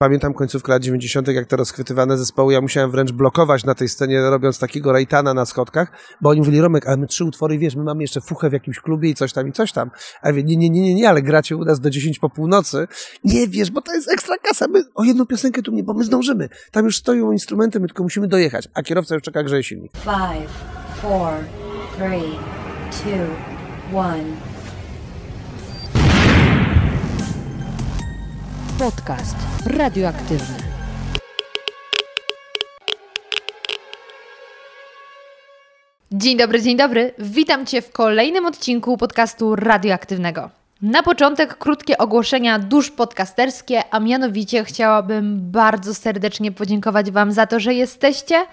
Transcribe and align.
Pamiętam 0.00 0.34
końcówkę 0.34 0.72
lat 0.72 0.82
90., 0.82 1.28
jak 1.28 1.46
te 1.46 1.56
rozchwytywane 1.56 2.18
zespoły, 2.18 2.52
ja 2.52 2.60
musiałem 2.60 2.90
wręcz 2.90 3.12
blokować 3.12 3.64
na 3.64 3.74
tej 3.74 3.88
scenie, 3.88 4.20
robiąc 4.20 4.58
takiego 4.58 4.92
rejtana 4.92 5.34
na 5.34 5.46
schodkach, 5.46 5.92
bo 6.20 6.30
oni 6.30 6.40
mówili, 6.40 6.60
Romek, 6.60 6.86
ale 6.86 6.96
my 6.96 7.06
trzy 7.06 7.24
utwory, 7.24 7.58
wiesz, 7.58 7.76
my 7.76 7.84
mamy 7.84 8.02
jeszcze 8.02 8.20
fuchę 8.20 8.50
w 8.50 8.52
jakimś 8.52 8.80
klubie 8.80 9.10
i 9.10 9.14
coś 9.14 9.32
tam, 9.32 9.48
i 9.48 9.52
coś 9.52 9.72
tam. 9.72 9.90
A 10.22 10.30
ja 10.30 10.34
nie, 10.34 10.56
nie, 10.56 10.70
nie, 10.70 10.80
nie, 10.80 10.94
nie, 10.94 11.08
ale 11.08 11.22
gracie 11.22 11.56
u 11.56 11.64
nas 11.64 11.80
do 11.80 11.90
10 11.90 12.18
po 12.18 12.30
północy. 12.30 12.86
Nie, 13.24 13.48
wiesz, 13.48 13.70
bo 13.70 13.82
to 13.82 13.94
jest 13.94 14.12
ekstra 14.12 14.36
kasa, 14.42 14.66
my 14.68 14.82
o 14.94 15.04
jedną 15.04 15.26
piosenkę 15.26 15.62
tu 15.62 15.72
nie, 15.72 15.84
bo 15.84 15.94
my 15.94 16.04
zdążymy. 16.04 16.48
Tam 16.72 16.84
już 16.84 16.96
stoją 16.96 17.32
instrumenty, 17.32 17.80
my 17.80 17.86
tylko 17.86 18.02
musimy 18.02 18.28
dojechać, 18.28 18.68
a 18.74 18.82
kierowca 18.82 19.14
już 19.14 19.22
czeka, 19.22 19.42
grzeje 19.42 19.64
silnik. 19.64 19.92
Five, 19.92 20.50
four, 21.02 21.32
three, 21.96 22.38
two, 22.90 23.98
one. 23.98 24.47
Podcast 28.78 29.36
radioaktywny. 29.66 30.56
Dzień 36.12 36.36
dobry, 36.36 36.62
dzień 36.62 36.76
dobry. 36.76 37.14
Witam 37.18 37.66
Cię 37.66 37.82
w 37.82 37.92
kolejnym 37.92 38.46
odcinku 38.46 38.96
podcastu 38.96 39.56
radioaktywnego. 39.56 40.50
Na 40.82 41.02
początek 41.02 41.58
krótkie 41.58 41.98
ogłoszenia 41.98 42.58
dusz 42.58 42.90
podcasterskie, 42.90 43.82
a 43.90 44.00
mianowicie 44.00 44.64
chciałabym 44.64 45.50
bardzo 45.50 45.94
serdecznie 45.94 46.52
podziękować 46.52 47.10
Wam 47.10 47.32
za 47.32 47.46
to, 47.46 47.60
że 47.60 47.74
jesteście 47.74 48.46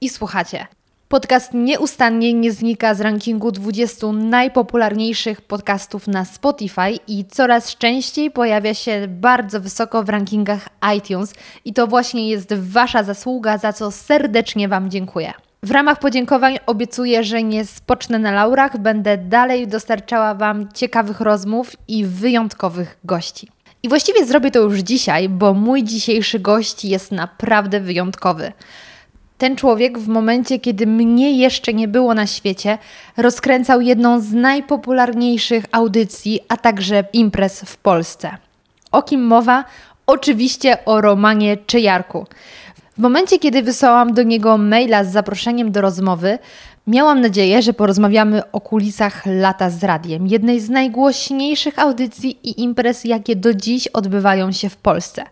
i 0.00 0.08
słuchacie. 0.08 0.66
Podcast 1.10 1.54
nieustannie 1.54 2.34
nie 2.34 2.52
znika 2.52 2.94
z 2.94 3.00
rankingu 3.00 3.52
20 3.52 4.06
najpopularniejszych 4.12 5.40
podcastów 5.40 6.06
na 6.06 6.24
Spotify 6.24 6.90
i 7.08 7.24
coraz 7.24 7.76
częściej 7.76 8.30
pojawia 8.30 8.74
się 8.74 9.06
bardzo 9.08 9.60
wysoko 9.60 10.02
w 10.02 10.08
rankingach 10.08 10.68
iTunes 10.96 11.34
i 11.64 11.72
to 11.72 11.86
właśnie 11.86 12.28
jest 12.28 12.54
Wasza 12.54 13.02
zasługa, 13.02 13.58
za 13.58 13.72
co 13.72 13.90
serdecznie 13.90 14.68
Wam 14.68 14.90
dziękuję. 14.90 15.32
W 15.62 15.70
ramach 15.70 15.98
podziękowań 15.98 16.58
obiecuję, 16.66 17.24
że 17.24 17.42
nie 17.42 17.64
spocznę 17.64 18.18
na 18.18 18.30
laurach, 18.30 18.78
będę 18.78 19.18
dalej 19.18 19.68
dostarczała 19.68 20.34
Wam 20.34 20.72
ciekawych 20.72 21.20
rozmów 21.20 21.76
i 21.88 22.04
wyjątkowych 22.04 22.98
gości. 23.04 23.48
I 23.82 23.88
właściwie 23.88 24.26
zrobię 24.26 24.50
to 24.50 24.60
już 24.60 24.78
dzisiaj, 24.78 25.28
bo 25.28 25.54
mój 25.54 25.84
dzisiejszy 25.84 26.38
gość 26.38 26.84
jest 26.84 27.12
naprawdę 27.12 27.80
wyjątkowy. 27.80 28.52
Ten 29.40 29.56
człowiek 29.56 29.98
w 29.98 30.08
momencie, 30.08 30.58
kiedy 30.58 30.86
mnie 30.86 31.38
jeszcze 31.38 31.72
nie 31.72 31.88
było 31.88 32.14
na 32.14 32.26
świecie, 32.26 32.78
rozkręcał 33.16 33.80
jedną 33.80 34.20
z 34.20 34.32
najpopularniejszych 34.32 35.64
audycji, 35.72 36.40
a 36.48 36.56
także 36.56 37.04
imprez 37.12 37.60
w 37.60 37.76
Polsce. 37.76 38.30
O 38.92 39.02
kim 39.02 39.26
mowa? 39.26 39.64
Oczywiście 40.06 40.84
o 40.84 41.00
Romanie 41.00 41.56
Czyjarku. 41.56 42.26
W 42.98 43.00
momencie, 43.00 43.38
kiedy 43.38 43.62
wysłałam 43.62 44.14
do 44.14 44.22
niego 44.22 44.58
maila 44.58 45.04
z 45.04 45.12
zaproszeniem 45.12 45.72
do 45.72 45.80
rozmowy, 45.80 46.38
miałam 46.86 47.20
nadzieję, 47.20 47.62
że 47.62 47.72
porozmawiamy 47.72 48.50
o 48.52 48.60
kulisach 48.60 49.26
lata 49.26 49.70
z 49.70 49.84
radiem, 49.84 50.26
jednej 50.26 50.60
z 50.60 50.70
najgłośniejszych 50.70 51.78
audycji 51.78 52.38
i 52.42 52.62
imprez, 52.62 53.04
jakie 53.04 53.36
do 53.36 53.54
dziś 53.54 53.88
odbywają 53.88 54.52
się 54.52 54.68
w 54.68 54.76
Polsce. 54.76 55.24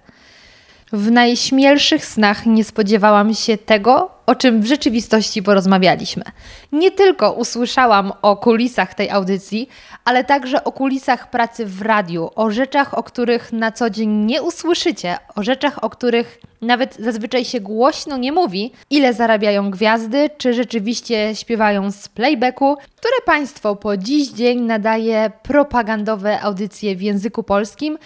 W 0.93 1.11
najśmielszych 1.11 2.07
snach 2.07 2.47
nie 2.47 2.65
spodziewałam 2.65 3.35
się 3.35 3.59
tego, 3.59 4.11
o 4.27 4.35
czym 4.35 4.63
w 4.63 4.67
rzeczywistości 4.67 5.43
porozmawialiśmy. 5.43 6.25
Nie 6.73 6.91
tylko 6.91 7.33
usłyszałam 7.33 8.13
o 8.23 8.37
kulisach 8.37 8.95
tej 8.95 9.11
audycji, 9.11 9.69
ale 10.05 10.25
także 10.25 10.65
o 10.65 10.73
kulisach 10.73 11.31
pracy 11.31 11.67
w 11.67 11.83
radiu, 11.83 12.31
o 12.35 12.51
rzeczach, 12.51 12.99
o 12.99 13.03
których 13.03 13.53
na 13.53 13.73
co 13.73 13.91
dzień 13.91 14.11
nie 14.11 14.43
usłyszycie, 14.43 15.17
o 15.37 15.43
rzeczach, 15.43 15.85
o 15.85 15.91
których 15.91 16.41
nawet 16.63 16.97
zazwyczaj 16.99 17.45
się 17.45 17.61
głośno 17.61 18.17
nie 18.17 18.33
mówi, 18.33 18.73
ile 18.91 19.15
zarabiają 19.15 19.71
gwiazdy, 19.71 20.31
czy 20.39 20.55
rzeczywiście 20.55 21.35
śpiewają 21.35 21.91
z 21.91 22.09
playbacku, 22.09 22.77
które 22.97 23.17
państwo 23.27 23.77
po 23.77 23.97
dziś 23.97 24.29
dzień 24.29 24.61
nadaje 24.61 25.31
propagandowe 25.43 26.41
audycje 26.41 26.97
w 26.97 27.03
języku 27.03 27.43
polskim 27.43 27.99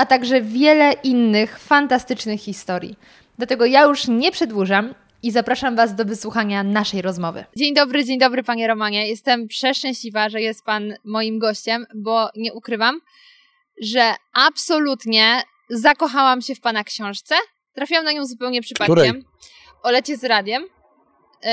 a 0.00 0.06
także 0.06 0.42
wiele 0.42 0.92
innych 0.92 1.58
fantastycznych 1.58 2.40
historii. 2.40 2.96
Dlatego 3.38 3.66
ja 3.66 3.82
już 3.84 4.08
nie 4.08 4.32
przedłużam 4.32 4.94
i 5.22 5.30
zapraszam 5.30 5.76
Was 5.76 5.94
do 5.94 6.04
wysłuchania 6.04 6.62
naszej 6.62 7.02
rozmowy. 7.02 7.44
Dzień 7.56 7.74
dobry, 7.74 8.04
dzień 8.04 8.18
dobry 8.18 8.42
Panie 8.42 8.66
Romanie. 8.66 9.08
Jestem 9.08 9.48
przeszczęśliwa, 9.48 10.28
że 10.28 10.40
jest 10.40 10.64
Pan 10.64 10.94
moim 11.04 11.38
gościem, 11.38 11.86
bo 11.94 12.28
nie 12.36 12.52
ukrywam, 12.52 13.00
że 13.82 14.14
absolutnie 14.32 15.42
zakochałam 15.70 16.42
się 16.42 16.54
w 16.54 16.60
Pana 16.60 16.84
książce. 16.84 17.34
Trafiłam 17.72 18.04
na 18.04 18.12
nią 18.12 18.26
zupełnie 18.26 18.62
przypadkiem. 18.62 18.96
Której? 18.96 19.24
O 19.82 19.90
lecie 19.90 20.16
z 20.16 20.24
radiem. 20.24 20.64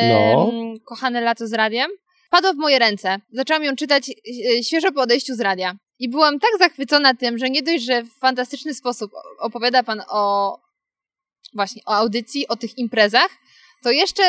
No. 0.09 0.51
Kochane 0.85 1.21
lato 1.21 1.47
z 1.47 1.53
radiem. 1.53 1.91
Padła 2.29 2.53
w 2.53 2.57
moje 2.57 2.79
ręce. 2.79 3.17
Zaczęłam 3.31 3.63
ją 3.63 3.75
czytać 3.75 4.09
e, 4.09 4.63
świeżo 4.63 4.91
po 4.91 5.01
odejściu 5.01 5.35
z 5.35 5.39
radia. 5.39 5.75
I 5.99 6.09
byłam 6.09 6.39
tak 6.39 6.49
zachwycona 6.59 7.13
tym, 7.13 7.37
że 7.37 7.49
nie 7.49 7.63
dość, 7.63 7.83
że 7.83 8.03
w 8.03 8.13
fantastyczny 8.13 8.73
sposób 8.73 9.11
opowiada 9.39 9.83
pan 9.83 10.01
o 10.09 10.59
właśnie 11.53 11.81
o 11.85 11.95
audycji, 11.95 12.47
o 12.47 12.55
tych 12.55 12.77
imprezach, 12.77 13.29
to 13.83 13.91
jeszcze 13.91 14.23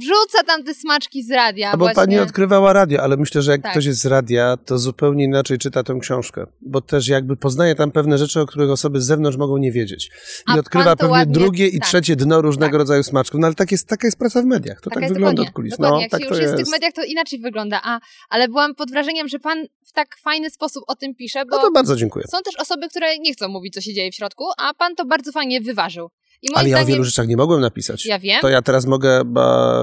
wrzuca 0.00 0.42
tam 0.46 0.64
te 0.64 0.74
smaczki 0.74 1.22
z 1.22 1.30
radia. 1.30 1.68
A 1.70 1.76
bo 1.76 1.84
właśnie. 1.84 1.94
pani 1.94 2.18
odkrywała 2.18 2.72
radio, 2.72 3.02
ale 3.02 3.16
myślę, 3.16 3.42
że 3.42 3.50
jak 3.52 3.62
Tak. 3.62 3.70
ktoś 3.72 3.84
jest 3.84 4.00
z 4.00 4.06
radia, 4.06 4.56
to 4.64 4.78
zupełnie 4.78 5.24
inaczej 5.24 5.58
czyta 5.58 5.82
tę 5.82 5.98
książkę, 6.00 6.46
bo 6.60 6.80
też 6.80 7.08
jakby 7.08 7.36
poznaje 7.36 7.74
tam 7.74 7.90
pewne 7.90 8.18
rzeczy, 8.18 8.40
o 8.40 8.46
których 8.46 8.70
osoby 8.70 9.00
z 9.00 9.06
zewnątrz 9.06 9.36
mogą 9.36 9.56
nie 9.56 9.72
wiedzieć. 9.72 10.06
I 10.06 10.10
A 10.46 10.54
odkrywa 10.54 10.96
pewnie 10.96 11.12
ładnie- 11.12 11.34
drugie 11.34 11.66
i 11.68 11.78
tak. 11.78 11.88
trzecie 11.88 12.16
dno 12.16 12.40
różnego 12.42 12.72
Tak. 12.72 12.78
rodzaju 12.78 13.02
smaczków. 13.02 13.40
No 13.40 13.46
ale 13.46 13.54
tak 13.54 13.72
jest, 13.72 13.88
taka 13.88 14.06
jest 14.06 14.18
praca 14.18 14.42
w 14.42 14.44
mediach. 14.44 14.80
To 14.80 14.90
tak 14.90 15.02
jest 15.02 15.14
wygląda 15.14 15.42
od 15.42 15.50
kulis. 15.50 15.70
Dokładnie. 15.70 15.96
No, 15.96 16.00
Jak 16.02 16.10
tak 16.10 16.20
się 16.22 16.28
już 16.28 16.38
jest 16.38 16.54
w 16.54 16.56
tych 16.56 16.68
mediach, 16.68 16.92
to 16.92 17.02
inaczej 17.04 17.38
wygląda. 17.40 17.80
A, 17.84 18.00
ale 18.30 18.48
byłam 18.48 18.74
pod 18.74 18.90
wrażeniem, 18.90 19.28
że 19.28 19.38
pan 19.38 19.58
w 19.86 19.92
tak 19.92 20.08
fajny 20.22 20.50
sposób 20.50 20.84
o 20.86 20.94
tym 20.94 21.14
pisze, 21.14 21.44
bo 21.50 21.56
No 21.56 21.62
to 21.62 21.70
bardzo 21.70 21.96
dziękuję. 21.96 22.24
są 22.30 22.38
też 22.44 22.56
osoby, 22.60 22.88
które 22.88 23.18
nie 23.18 23.32
chcą 23.32 23.48
mówić, 23.48 23.74
co 23.74 23.80
się 23.80 23.94
dzieje 23.94 24.12
w 24.12 24.14
środku, 24.14 24.44
a 24.58 24.74
pan 24.74 24.94
to 24.94 25.04
bardzo 25.04 25.32
fajnie 25.32 25.60
wyważył. 25.60 26.08
Ale 26.54 26.68
ja 26.68 26.80
o 26.80 26.84
wielu 26.84 27.04
rzeczach 27.04 27.28
nie 27.28 27.36
mogłem 27.36 27.60
napisać. 27.60 28.06
Ja 28.06 28.18
wiem. 28.18 28.40
To 28.40 28.48
ja 28.48 28.62
teraz 28.62 28.86
mogę, 28.86 29.24
ba, 29.24 29.80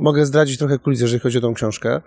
mogę 0.00 0.26
zdradzić 0.26 0.58
trochę 0.58 0.78
kulis, 0.78 1.00
jeżeli 1.00 1.20
chodzi 1.20 1.38
o 1.38 1.40
tą 1.40 1.54
książkę. 1.54 2.00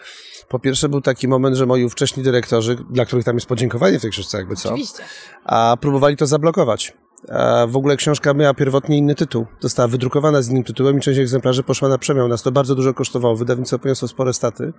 Po 0.49 0.59
pierwsze 0.59 0.89
był 0.89 1.01
taki 1.01 1.27
moment, 1.27 1.55
że 1.55 1.65
moi 1.65 1.85
ówcześni 1.85 2.23
dyrektorzy, 2.23 2.77
dla 2.89 3.05
których 3.05 3.25
tam 3.25 3.35
jest 3.35 3.47
podziękowanie 3.47 3.99
w 3.99 4.01
tej 4.01 4.11
książce 4.11 4.37
jakby 4.37 4.55
co, 4.55 4.69
Oczywiście. 4.69 5.03
a 5.43 5.77
próbowali 5.81 6.17
to 6.17 6.25
zablokować. 6.25 6.93
A 7.29 7.67
w 7.67 7.75
ogóle 7.75 7.97
książka 7.97 8.33
miała 8.33 8.53
pierwotnie 8.53 8.97
inny 8.97 9.15
tytuł. 9.15 9.45
Została 9.59 9.87
wydrukowana 9.87 10.41
z 10.41 10.49
innym 10.49 10.63
tytułem 10.63 10.97
i 10.97 11.01
część 11.01 11.19
egzemplarzy 11.19 11.63
poszła 11.63 11.89
na 11.89 11.97
przemiał. 11.97 12.27
Nas 12.27 12.43
to 12.43 12.51
bardzo 12.51 12.75
dużo 12.75 12.93
kosztowało. 12.93 13.35
Wydawnictwo 13.35 13.79
poniosło 13.79 14.07
spore 14.07 14.33
staty. 14.33 14.73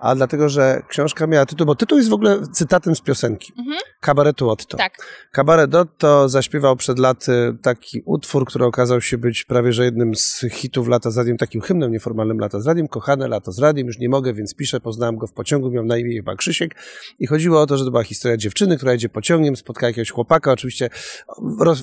A 0.00 0.14
dlatego, 0.14 0.48
że 0.48 0.82
książka 0.88 1.26
miała 1.26 1.46
tytuł, 1.46 1.66
bo 1.66 1.74
tytuł 1.74 1.98
jest 1.98 2.10
w 2.10 2.12
ogóle 2.12 2.42
cytatem 2.52 2.94
z 2.96 3.00
piosenki. 3.00 3.52
Mhm. 3.58 3.78
Kabaretu 4.00 4.50
Otto. 4.50 4.76
Tak. 4.76 4.92
Kabaret 5.32 5.74
Otto 5.74 6.28
zaśpiewał 6.28 6.76
przed 6.76 6.98
laty 6.98 7.56
taki 7.62 8.02
utwór, 8.06 8.46
który 8.46 8.64
okazał 8.64 9.00
się 9.00 9.18
być 9.18 9.44
prawie 9.44 9.72
że 9.72 9.84
jednym 9.84 10.14
z 10.14 10.46
hitów 10.50 10.88
lata 10.88 11.10
z 11.10 11.18
radiem, 11.18 11.36
takim 11.36 11.60
hymnem 11.60 11.92
nieformalnym 11.92 12.38
lata 12.38 12.60
z 12.60 12.66
radiem. 12.66 12.88
Kochane 12.88 13.28
lato 13.28 13.52
z 13.52 13.58
radiem, 13.58 13.86
już 13.86 13.98
nie 13.98 14.08
mogę, 14.08 14.34
więc 14.34 14.54
piszę, 14.54 14.80
poznałem 14.80 15.16
go 15.16 15.26
w 15.26 15.32
pociągu, 15.32 15.70
miał 15.70 15.84
na 15.84 15.98
imię 15.98 16.16
chyba 16.16 16.36
Krzysiek 16.36 16.74
i 17.18 17.26
chodziło 17.26 17.60
o 17.60 17.66
to, 17.66 17.76
że 17.76 17.84
to 17.84 17.90
była 17.90 18.04
historia 18.04 18.36
dziewczyny, 18.36 18.76
która 18.76 18.92
jedzie 18.92 19.08
pociągiem, 19.08 19.56
spotka 19.56 19.86
jakiegoś 19.86 20.10
chłopaka, 20.10 20.52
oczywiście 20.52 20.90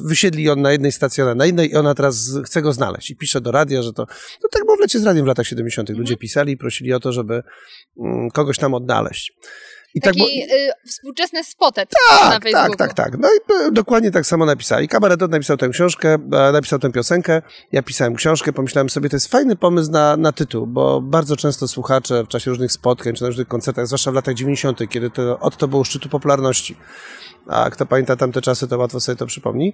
wysiedli 0.01 0.49
on 0.49 0.61
na 0.61 0.71
jednej 0.71 0.91
stacji, 0.91 1.23
ona 1.23 1.35
na 1.35 1.45
innej 1.45 1.71
i 1.71 1.75
ona 1.75 1.93
teraz 1.95 2.39
chce 2.45 2.61
go 2.61 2.73
znaleźć 2.73 3.11
i 3.11 3.15
pisze 3.15 3.41
do 3.41 3.51
radia, 3.51 3.81
że 3.81 3.93
to, 3.93 4.05
no 4.43 4.49
tak 4.51 4.65
było 4.65 4.77
w 4.77 4.79
lecie 4.79 4.99
z 4.99 5.05
radiem 5.05 5.25
w 5.25 5.27
latach 5.27 5.45
70. 5.45 5.89
Ludzie 5.89 6.17
pisali 6.17 6.53
i 6.53 6.57
prosili 6.57 6.93
o 6.93 6.99
to, 6.99 7.11
żeby 7.11 7.43
kogoś 8.33 8.57
tam 8.57 8.73
odnaleźć. 8.73 9.33
I 9.95 10.01
Taki 10.01 10.17
było- 10.19 10.29
y, 10.29 10.71
współczesny 10.87 11.43
spotet 11.43 11.89
na 12.21 12.29
tak, 12.29 12.43
Facebooku. 12.43 12.75
tak, 12.75 12.93
tak, 12.93 13.11
tak. 13.11 13.19
No 13.19 13.29
i 13.29 13.39
dokładnie 13.73 14.11
tak 14.11 14.25
samo 14.25 14.45
napisali. 14.45 14.87
Kabaretot 14.87 15.31
napisał 15.31 15.57
tę 15.57 15.69
książkę, 15.69 16.13
e, 16.13 16.51
napisał 16.51 16.79
tę 16.79 16.91
piosenkę, 16.91 17.41
ja 17.71 17.83
pisałem 17.83 18.15
książkę, 18.15 18.53
pomyślałem 18.53 18.89
sobie, 18.89 19.09
to 19.09 19.15
jest 19.15 19.27
fajny 19.27 19.55
pomysł 19.55 19.91
na, 19.91 20.17
na 20.17 20.31
tytuł, 20.31 20.67
bo 20.67 21.01
bardzo 21.01 21.35
często 21.35 21.67
słuchacze 21.67 22.23
w 22.23 22.27
czasie 22.27 22.51
różnych 22.51 22.71
spotkań, 22.71 23.13
czy 23.15 23.21
na 23.21 23.27
różnych 23.27 23.47
koncertach, 23.47 23.87
zwłaszcza 23.87 24.11
w 24.11 24.13
latach 24.13 24.35
90., 24.35 24.89
kiedy 24.89 25.09
to 25.09 25.39
Otto 25.39 25.67
był 25.67 25.79
u 25.79 25.83
szczytu 25.83 26.09
popularności, 26.09 26.77
a 27.47 27.69
kto 27.69 27.85
pamięta 27.85 28.15
tamte 28.15 28.41
czasy, 28.41 28.67
to 28.67 28.77
łatwo 28.77 28.99
sobie 28.99 29.15
to 29.15 29.25
przypomni. 29.25 29.73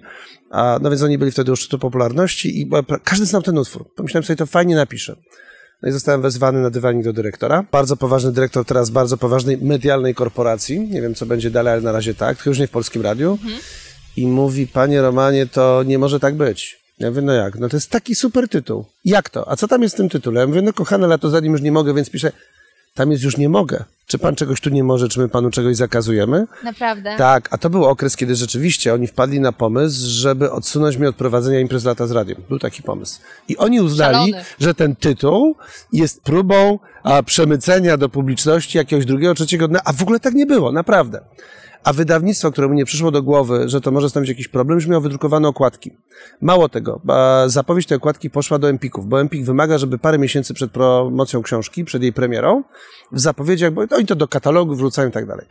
A, 0.50 0.78
no 0.82 0.90
więc 0.90 1.02
oni 1.02 1.18
byli 1.18 1.30
wtedy 1.30 1.52
u 1.52 1.56
szczytu 1.56 1.78
popularności 1.78 2.60
i 2.60 2.70
każdy 3.04 3.26
znał 3.26 3.42
ten 3.42 3.58
utwór. 3.58 3.94
Pomyślałem 3.94 4.24
sobie, 4.24 4.36
to 4.36 4.46
fajnie 4.46 4.76
napiszę. 4.76 5.16
No 5.82 5.88
i 5.88 5.92
zostałem 5.92 6.22
wezwany 6.22 6.60
na 6.60 6.70
dywanik 6.70 7.04
do 7.04 7.12
dyrektora. 7.12 7.64
Bardzo 7.72 7.96
poważny 7.96 8.32
dyrektor 8.32 8.64
teraz 8.64 8.90
bardzo 8.90 9.16
poważnej 9.16 9.58
medialnej 9.58 10.14
korporacji. 10.14 10.80
Nie 10.80 11.02
wiem, 11.02 11.14
co 11.14 11.26
będzie 11.26 11.50
dalej, 11.50 11.72
ale 11.72 11.82
na 11.82 11.92
razie 11.92 12.14
tak. 12.14 12.36
Tylko 12.36 12.50
już 12.50 12.58
nie 12.58 12.66
w 12.66 12.70
Polskim 12.70 13.02
Radiu. 13.02 13.38
I 14.16 14.26
mówi, 14.26 14.66
panie 14.66 15.02
Romanie, 15.02 15.46
to 15.46 15.82
nie 15.86 15.98
może 15.98 16.20
tak 16.20 16.34
być. 16.34 16.82
Ja 16.98 17.08
mówię, 17.08 17.22
no 17.22 17.32
jak? 17.32 17.58
No 17.58 17.68
to 17.68 17.76
jest 17.76 17.90
taki 17.90 18.14
super 18.14 18.48
tytuł. 18.48 18.84
Jak 19.04 19.30
to? 19.30 19.50
A 19.50 19.56
co 19.56 19.68
tam 19.68 19.82
jest 19.82 19.94
w 19.94 19.96
tym 19.96 20.08
tytule? 20.08 20.40
Ja 20.40 20.46
mówię, 20.46 20.62
no 20.62 20.72
kochane 20.72 21.06
lato 21.06 21.30
za 21.30 21.40
nim 21.40 21.52
już 21.52 21.62
nie 21.62 21.72
mogę, 21.72 21.94
więc 21.94 22.10
piszę 22.10 22.32
Tam 22.94 23.10
jest 23.10 23.24
już 23.24 23.36
nie 23.36 23.48
mogę. 23.48 23.84
Czy 24.06 24.18
pan 24.18 24.34
czegoś 24.34 24.60
tu 24.60 24.70
nie 24.70 24.84
może, 24.84 25.08
czy 25.08 25.20
my 25.20 25.28
panu 25.28 25.50
czegoś 25.50 25.76
zakazujemy? 25.76 26.46
Naprawdę? 26.64 27.14
Tak, 27.18 27.48
a 27.50 27.58
to 27.58 27.70
był 27.70 27.84
okres, 27.84 28.16
kiedy 28.16 28.34
rzeczywiście 28.34 28.94
oni 28.94 29.06
wpadli 29.06 29.40
na 29.40 29.52
pomysł, 29.52 30.06
żeby 30.08 30.50
odsunąć 30.50 30.96
mnie 30.96 31.08
od 31.08 31.16
prowadzenia 31.16 31.60
imprez 31.60 31.84
lata 31.84 32.06
z 32.06 32.10
radiem. 32.10 32.42
Był 32.48 32.58
taki 32.58 32.82
pomysł. 32.82 33.20
I 33.48 33.56
oni 33.56 33.80
uznali, 33.80 34.14
Szalony. 34.14 34.44
że 34.60 34.74
ten 34.74 34.96
tytuł 34.96 35.56
jest 35.92 36.22
próbą 36.22 36.78
a, 37.02 37.22
przemycenia 37.22 37.96
do 37.96 38.08
publiczności 38.08 38.78
jakiegoś 38.78 39.06
drugiego, 39.06 39.34
trzeciego 39.34 39.68
dnia, 39.68 39.80
a 39.84 39.92
w 39.92 40.02
ogóle 40.02 40.20
tak 40.20 40.34
nie 40.34 40.46
było, 40.46 40.72
naprawdę. 40.72 41.20
A 41.84 41.92
wydawnictwo, 41.92 42.52
któremu 42.52 42.74
nie 42.74 42.84
przyszło 42.84 43.10
do 43.10 43.22
głowy, 43.22 43.68
że 43.68 43.80
to 43.80 43.90
może 43.90 44.10
stanowić 44.10 44.28
jakiś 44.28 44.48
problem, 44.48 44.76
już 44.76 44.86
miało 44.86 45.00
wydrukowane 45.00 45.48
okładki. 45.48 45.90
Mało 46.40 46.68
tego, 46.68 47.00
zapowiedź 47.46 47.86
tej 47.86 47.96
okładki 47.96 48.30
poszła 48.30 48.58
do 48.58 48.68
Empików, 48.68 49.06
bo 49.06 49.20
Empik 49.20 49.44
wymaga, 49.44 49.78
żeby 49.78 49.98
parę 49.98 50.18
miesięcy 50.18 50.54
przed 50.54 50.70
promocją 50.70 51.42
książki, 51.42 51.84
przed 51.84 52.02
jej 52.02 52.12
premierą, 52.12 52.62
w 53.12 53.20
zapowiedziach, 53.20 53.72
bo 53.72 53.82
oni 53.90 54.06
to 54.06 54.14
do 54.14 54.28
katalogu 54.28 54.74
wrzucają 54.74 55.08
i 55.08 55.12
tak 55.12 55.26
dalej. 55.26 55.46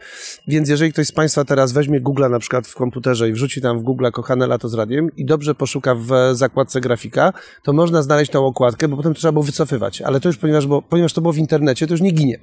Więc 0.47 0.69
jeżeli 0.69 0.93
ktoś 0.93 1.07
z 1.07 1.11
Państwa 1.11 1.45
teraz 1.45 1.71
weźmie 1.71 2.01
Google 2.01 2.29
na 2.29 2.39
przykład 2.39 2.67
w 2.67 2.75
komputerze 2.75 3.29
i 3.29 3.33
wrzuci 3.33 3.61
tam 3.61 3.79
w 3.79 3.83
Google 3.83 4.07
kochane 4.13 4.47
lato 4.47 4.69
z 4.69 4.73
radiem 4.73 5.15
i 5.15 5.25
dobrze 5.25 5.55
poszuka 5.55 5.95
w 5.95 6.09
zakładce 6.33 6.81
grafika, 6.81 7.33
to 7.63 7.73
można 7.73 8.01
znaleźć 8.01 8.31
tą 8.31 8.45
okładkę, 8.45 8.87
bo 8.87 8.97
potem 8.97 9.13
trzeba 9.13 9.31
było 9.31 9.43
wycofywać. 9.43 10.01
Ale 10.01 10.19
to 10.19 10.29
już, 10.29 10.37
ponieważ, 10.37 10.67
bo, 10.67 10.81
ponieważ 10.81 11.13
to 11.13 11.21
było 11.21 11.33
w 11.33 11.37
internecie, 11.37 11.87
to 11.87 11.93
już 11.93 12.01
nie 12.01 12.11
ginie. 12.11 12.39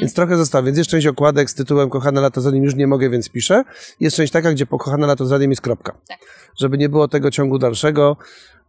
Więc 0.00 0.14
trochę 0.14 0.36
zostało. 0.36 0.64
Więc 0.64 0.78
jest 0.78 0.90
część 0.90 1.06
okładek 1.06 1.50
z 1.50 1.54
tytułem 1.54 1.90
kochane 1.90 2.20
lato 2.20 2.40
z 2.40 2.46
radiem 2.46 2.64
już 2.64 2.74
nie 2.74 2.86
mogę, 2.86 3.10
więc 3.10 3.25
piszę. 3.28 3.62
Jest 4.00 4.16
część 4.16 4.32
taka, 4.32 4.52
gdzie 4.52 4.66
po 4.66 4.78
kochane 4.78 5.06
lato 5.06 5.26
z 5.26 5.32
radiem 5.32 5.50
jest 5.50 5.62
kropka. 5.62 5.92
Tak. 6.08 6.18
Żeby 6.56 6.78
nie 6.78 6.88
było 6.88 7.08
tego 7.08 7.30
ciągu 7.30 7.58
dalszego. 7.58 8.16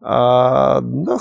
A, 0.01 0.81
no, 0.83 1.17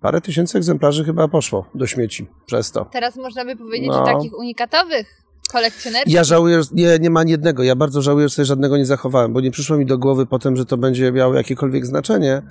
parę 0.00 0.20
tysięcy 0.20 0.58
egzemplarzy 0.58 1.04
chyba 1.04 1.28
poszło 1.28 1.66
do 1.74 1.86
śmieci 1.86 2.26
przez 2.46 2.72
to. 2.72 2.84
Teraz 2.84 3.16
można 3.16 3.44
by 3.44 3.56
powiedzieć, 3.56 3.88
No. 3.88 4.06
że 4.06 4.12
takich 4.12 4.38
unikatowych 4.38 5.21
kolekcjonerskich. 5.52 6.14
Ja 6.14 6.24
żałuję, 6.24 6.62
że- 6.62 6.68
nie, 6.72 6.98
nie 6.98 7.10
ma 7.10 7.20
ani 7.20 7.30
jednego. 7.30 7.62
Ja 7.62 7.76
bardzo 7.76 8.02
żałuję, 8.02 8.28
że 8.28 8.34
sobie 8.34 8.46
żadnego 8.46 8.76
nie 8.76 8.86
zachowałem, 8.86 9.32
bo 9.32 9.40
nie 9.40 9.50
przyszło 9.50 9.76
mi 9.76 9.86
do 9.86 9.98
głowy 9.98 10.26
potem, 10.26 10.56
że 10.56 10.66
to 10.66 10.76
będzie 10.76 11.12
miało 11.12 11.34
jakiekolwiek 11.34 11.86
znaczenie. 11.86 12.42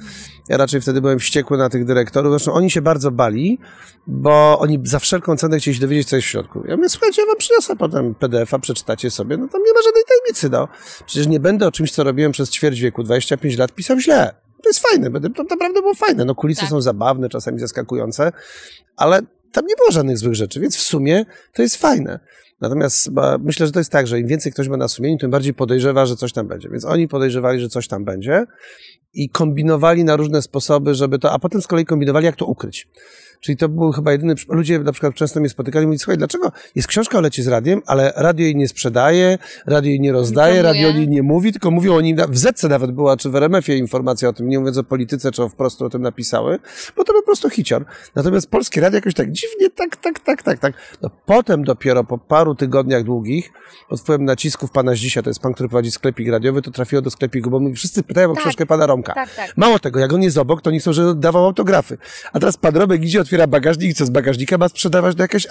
Ja 0.50 0.58
raczej 0.58 0.82
wtedy 0.82 1.02
byłem 1.02 1.20
wściekły 1.20 1.58
na 1.58 1.70
tych 1.70 1.86
dyrektorów. 1.86 2.32
Zresztą 2.32 2.54
oni 2.54 2.72
się 2.72 2.82
bardzo 2.82 3.12
bali, 3.12 3.60
bo 4.08 4.60
oni 4.60 4.80
za 4.84 5.00
wszelką 5.00 5.38
cenę 5.38 5.58
chcieli 5.60 5.76
się 5.76 5.82
dowiedzieć, 5.82 6.10
co 6.10 6.16
jest 6.16 6.28
w 6.28 6.32
środku. 6.32 6.64
Ja 6.68 6.76
mówię, 6.78 6.90
słuchajcie, 6.90 7.22
ja 7.22 7.28
wam 7.28 7.38
przyniosę 7.38 7.76
potem 7.76 8.16
PDF-a, 8.16 8.60
przeczytacie 8.60 9.12
sobie. 9.12 9.38
No 9.38 9.48
tam 9.48 9.62
nie 9.64 9.74
ma 9.74 9.82
żadnej 9.86 10.04
tajemnicy, 10.08 10.50
no. 10.50 10.68
Przecież 11.06 11.28
nie 11.28 11.40
będę 11.40 11.68
o 11.68 11.72
czymś, 11.72 11.92
co 11.92 12.04
robiłem 12.04 12.32
przez 12.32 12.50
ćwierć 12.50 12.80
wieku, 12.80 13.04
25 13.04 13.58
lat, 13.58 13.72
pisał 13.72 14.00
źle. 14.00 14.36
To 14.64 14.70
jest 14.70 14.80
fajne, 14.80 15.12
to 15.36 15.44
naprawdę 15.50 15.82
było 15.82 15.94
fajne. 15.94 16.26
No 16.26 16.36
kulisy 16.36 16.62
Tak. 16.62 16.70
są 16.70 16.82
zabawne, 16.82 17.30
czasami 17.30 17.60
zaskakujące, 17.60 18.32
ale 18.98 19.20
tam 19.52 19.66
nie 19.66 19.76
było 19.76 19.92
żadnych 19.92 20.18
złych 20.18 20.36
rzeczy, 20.36 20.60
więc 20.60 20.78
w 20.78 20.82
sumie 20.82 21.26
to 21.54 21.62
jest 21.62 21.76
fajne. 21.78 22.20
Natomiast 22.62 23.10
myślę, 23.40 23.66
że 23.66 23.72
to 23.72 23.80
jest 23.80 23.92
tak, 23.92 24.08
że 24.08 24.20
im 24.20 24.28
więcej 24.28 24.52
ktoś 24.52 24.68
ma 24.68 24.78
na 24.78 24.88
sumieniu, 24.88 25.18
tym 25.18 25.32
bardziej 25.32 25.54
podejrzewa, 25.54 26.06
że 26.06 26.16
coś 26.16 26.34
tam 26.34 26.48
będzie. 26.48 26.70
Więc 26.70 26.86
oni 26.86 27.08
podejrzewali, 27.08 27.60
że 27.60 27.70
coś 27.70 27.88
tam 27.88 28.06
będzie 28.06 28.46
i 29.14 29.30
kombinowali 29.30 30.04
na 30.04 30.16
różne 30.16 30.42
sposoby, 30.42 30.96
żeby 30.96 31.20
to, 31.20 31.32
a 31.32 31.40
potem 31.40 31.62
z 31.62 31.68
kolei 31.68 31.86
kombinowali, 31.86 32.26
jak 32.26 32.36
to 32.36 32.46
ukryć. 32.46 32.88
Czyli 33.40 33.58
to 33.58 33.70
był 33.70 33.92
chyba 33.92 34.12
jedyny, 34.12 34.36
ludzie 34.50 34.80
na 34.80 34.92
przykład 34.92 35.16
często 35.16 35.40
mnie 35.40 35.50
spotykali 35.50 35.84
i 35.84 35.88
mówili, 35.88 36.00
słuchaj, 36.00 36.18
dlaczego 36.18 36.52
jest 36.76 36.88
książka 36.88 37.18
o 37.18 37.22
lecie 37.22 37.44
z 37.44 37.48
radiem, 37.48 37.82
ale 37.86 38.14
radio 38.16 38.46
jej 38.46 38.56
nie 38.56 38.68
sprzedaje, 38.68 39.38
radio 39.66 39.90
jej 39.90 40.00
nie 40.00 40.12
rozdaje, 40.12 40.54
promuje. 40.54 40.74
radio 40.74 40.90
o 40.90 40.94
niej 41.00 41.10
nie 41.10 41.24
mówi, 41.24 41.52
tylko 41.52 41.72
mówią 41.72 41.96
o 41.96 42.02
nim, 42.02 42.18
w 42.30 42.38
Zetce 42.38 42.68
nawet 42.68 42.92
była, 42.92 43.18
czy 43.18 43.30
w 43.30 43.36
RMF-ie 43.36 43.78
informacja 43.78 44.30
o 44.30 44.34
tym, 44.34 44.50
nie 44.50 44.60
mówiąc 44.60 44.78
o 44.78 44.84
polityce, 44.84 45.32
czy 45.32 45.44
o 45.44 45.50
wprost 45.50 45.82
o 45.82 45.90
tym 45.90 46.02
napisały, 46.02 46.60
bo 46.98 47.04
to 47.04 47.14
był 47.14 47.22
po 47.22 47.26
prostu 47.26 47.50
hicior. 47.50 47.86
Natomiast 48.16 48.50
polskie 48.50 48.82
radio 48.82 48.98
jakoś 48.98 49.14
tak 49.14 49.32
dziwnie, 49.32 49.70
tak, 49.70 49.98
tak, 49.98 50.20
tak, 50.20 50.44
tak, 50.44 50.60
tak. 50.60 50.74
No 51.02 51.10
potem 51.26 51.64
dopiero 51.64 52.04
po 52.04 52.18
paru 52.18 52.56
tygodniach 52.56 53.04
długich, 53.04 53.52
pod 53.90 54.02
wpływem 54.02 54.26
nacisków 54.26 54.72
pana 54.72 54.96
Zdzisia, 54.96 55.22
to 55.24 55.30
jest 55.30 55.40
pan, 55.40 55.54
który 55.54 55.70
prowadzi 55.70 55.92
sklepik 55.92 56.30
radiowy, 56.30 56.62
to 56.62 56.72
trafiło 56.72 57.02
do 57.02 57.10
sklepiku, 57.12 57.50
bo 57.50 57.60
my 57.60 57.74
wszyscy 57.74 58.04
pytają 58.04 58.32
o 58.32 58.34
Tak. 58.34 58.44
książkę 58.44 58.66
pana 58.66 58.88
Romka. 58.88 59.01
Tak, 59.04 59.36
tak. 59.36 59.58
Mało 59.58 59.80
tego, 59.80 60.00
jak 60.00 60.14
on 60.14 60.22
jest 60.22 60.38
obok, 60.38 60.62
to 60.62 60.72
nie 60.72 60.80
chcą, 60.80 60.94
żeby 60.94 61.16
dawał 61.16 61.46
autografy. 61.46 61.98
A 62.34 62.40
teraz 62.40 62.58
pan 62.58 62.76
Romek 62.76 63.04
idzie, 63.04 63.22
otwiera 63.22 63.48
bagażnik 63.48 63.92
i 63.92 63.94
co 63.94 64.06
z 64.06 64.10
bagażnika 64.10 64.58
ma 64.58 64.70
sprzedawać 64.70 65.16
do 65.16 65.24
jakiś 65.24 65.48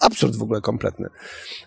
absurd 0.00 0.36
w 0.36 0.42
ogóle 0.42 0.60
kompletny. 0.60 1.08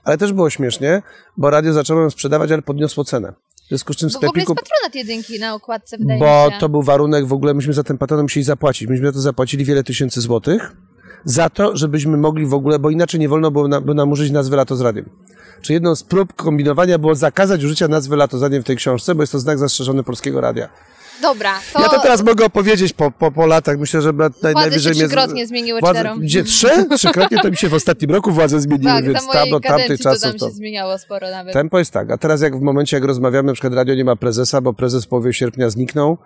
Ale 0.04 0.18
też 0.18 0.34
było 0.34 0.50
śmiesznie, 0.50 1.01
bo 1.38 1.50
radio 1.50 1.74
zaczęło 1.74 2.01
ją 2.01 2.10
sprzedawać, 2.10 2.51
ale 2.51 2.62
podniosło 2.62 3.04
cenę. 3.04 3.34
W 3.66 3.69
związku 3.69 3.94
z 3.94 3.98
czym 3.98 4.10
w 4.10 4.13
Bo 4.13 4.19
w 4.19 4.24
ogóle 4.24 4.30
sklepiku... 4.30 4.54
jest 4.54 4.69
patronat 4.69 4.95
jedynki 4.95 5.39
na 5.39 5.54
okładce, 5.54 5.98
wydaje 5.98 6.19
Bo 6.19 6.50
to 6.60 6.69
był 6.69 6.81
warunek, 6.81 7.25
w 7.25 7.34
ogóle 7.34 7.54
myśmy 7.54 7.74
za 7.74 7.84
ten 7.84 7.98
patronat 7.98 8.24
musieli 8.24 8.44
zapłacić. 8.44 8.89
Myśmy 8.89 9.07
za 9.07 9.13
to 9.13 9.19
zapłacili 9.19 9.66
wiele 9.66 9.84
tysięcy 9.84 10.22
złotych, 10.22 10.72
za 11.25 11.50
to, 11.50 11.78
żebyśmy 11.78 12.18
mogli 12.18 12.45
w 12.45 12.54
ogóle, 12.54 12.80
bo 12.80 12.89
inaczej 12.89 13.19
nie 13.19 13.30
wolno 13.30 13.51
było, 13.51 13.68
na, 13.68 13.81
było 13.81 13.94
nam 13.94 14.12
użyć 14.12 14.31
nazwy 14.31 14.56
Lato 14.56 14.75
z 14.75 14.81
Radiem. 14.81 15.10
Czy 15.62 15.74
jedną 15.74 15.95
z 15.95 16.04
prób 16.04 16.34
kombinowania 16.34 16.98
było 16.98 17.16
zakazać 17.16 17.63
użycia 17.63 17.88
nazwy 17.88 18.16
Lato 18.16 18.38
z 18.38 18.42
Radiem 18.42 18.63
w 18.63 18.66
tej 18.66 18.75
książce, 18.75 19.16
bo 19.16 19.24
jest 19.24 19.31
to 19.31 19.39
znak 19.39 19.57
zastrzeżony 19.57 20.04
Polskiego 20.04 20.42
Radia. 20.42 20.69
Dobra, 21.22 21.60
to... 21.74 21.81
Ja 21.81 21.90
to 21.90 22.02
teraz 22.02 22.24
mogę 22.24 22.46
opowiedzieć 22.46 22.94
po, 22.94 23.12
po, 23.12 23.31
po 23.31 23.46
latach. 23.46 23.78
Myślę, 23.80 24.02
że 24.02 24.14
naj, 24.14 24.54
najwyżej 24.54 24.94
się 24.94 25.00
mnie... 25.00 25.08
trzykrotnie 25.08 25.48
zmieniły 25.48 25.80
władze, 25.80 26.00
czterom. 26.00 26.19
Gdzie 26.19 26.44
trzy? 26.44 26.69
Trzykrotnie 26.98 27.38
to 27.42 27.50
mi 27.50 27.58
się 27.58 27.69
w 27.69 27.74
ostatnim 27.74 28.12
roku 28.12 28.31
władze 28.31 28.62
zmieniły, 28.62 28.92
Tak, 28.92 29.06
więc 29.06 29.28
tam 29.28 29.54
od 29.54 29.64
tamtych 29.64 29.72
kadencji 29.72 29.98
to 29.98 30.04
czasów 30.04 30.24
tam 30.24 30.40
to... 30.40 30.48
się 30.48 30.52
zmieniało 30.52 30.98
sporo 30.98 31.30
nawet. 31.31 31.54
Tempo 31.54 31.80
jest 31.80 31.92
tak, 31.92 32.12
a 32.12 32.18
teraz 32.18 32.42
jak 32.42 32.58
w 32.58 32.62
momencie, 32.62 32.98
jak 32.98 33.04
rozmawiamy, 33.04 33.48
na 33.48 33.54
przykład 33.54 33.74
radio 33.74 33.96
nie 33.96 34.06
ma 34.06 34.16
prezesa, 34.16 34.62
bo 34.62 34.74
prezes 34.74 35.06
w 35.06 35.08
połowie 35.08 35.34
sierpnia 35.34 35.69
zniknął 35.69 36.18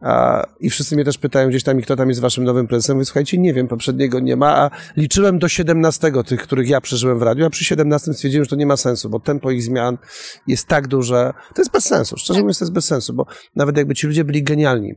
a, 0.00 0.42
i 0.60 0.70
wszyscy 0.70 0.94
mnie 0.94 1.04
też 1.04 1.18
pytają 1.18 1.48
gdzieś 1.48 1.62
tam, 1.62 1.80
kto 1.80 1.96
tam 1.96 2.08
jest 2.08 2.20
waszym 2.20 2.44
nowym 2.44 2.66
prezesem. 2.66 2.96
Mówię, 2.96 3.04
słuchajcie, 3.04 3.38
nie 3.38 3.54
wiem, 3.54 3.68
poprzedniego 3.68 4.20
nie 4.20 4.36
ma, 4.36 4.56
a 4.56 4.70
liczyłem 4.96 5.38
do 5.38 5.48
17 5.48 6.12
tych, 6.26 6.42
których 6.42 6.68
ja 6.68 6.80
przeżyłem 6.80 7.18
w 7.18 7.22
radiu, 7.22 7.46
a 7.46 7.50
przy 7.50 7.64
17 7.64 8.14
stwierdziłem, 8.14 8.44
że 8.44 8.50
to 8.50 8.56
nie 8.56 8.66
ma 8.66 8.76
sensu, 8.76 9.10
bo 9.10 9.20
tempo 9.20 9.50
ich 9.50 9.62
zmian 9.62 9.98
jest 10.46 10.66
tak 10.66 10.88
duże. 10.88 11.32
To 11.54 11.62
jest 11.62 11.72
bez 11.72 11.84
sensu, 11.84 12.16
szczerze 12.16 12.40
mówiąc, 12.40 12.58
to 12.58 12.64
jest 12.64 12.72
bez 12.72 12.84
sensu, 12.84 13.14
bo 13.14 13.26
nawet 13.56 13.76
jakby 13.76 13.94
ci 13.94 14.06
ludzie 14.06 14.24
byli 14.24 14.42
genialni, 14.42 14.94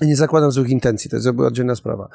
nie 0.00 0.16
zakładam 0.16 0.52
złych 0.52 0.70
intencji, 0.70 1.10
to 1.10 1.16
jest 1.16 1.26
jakby 1.26 1.46
oddzielna 1.46 1.74
sprawa. 1.74 2.08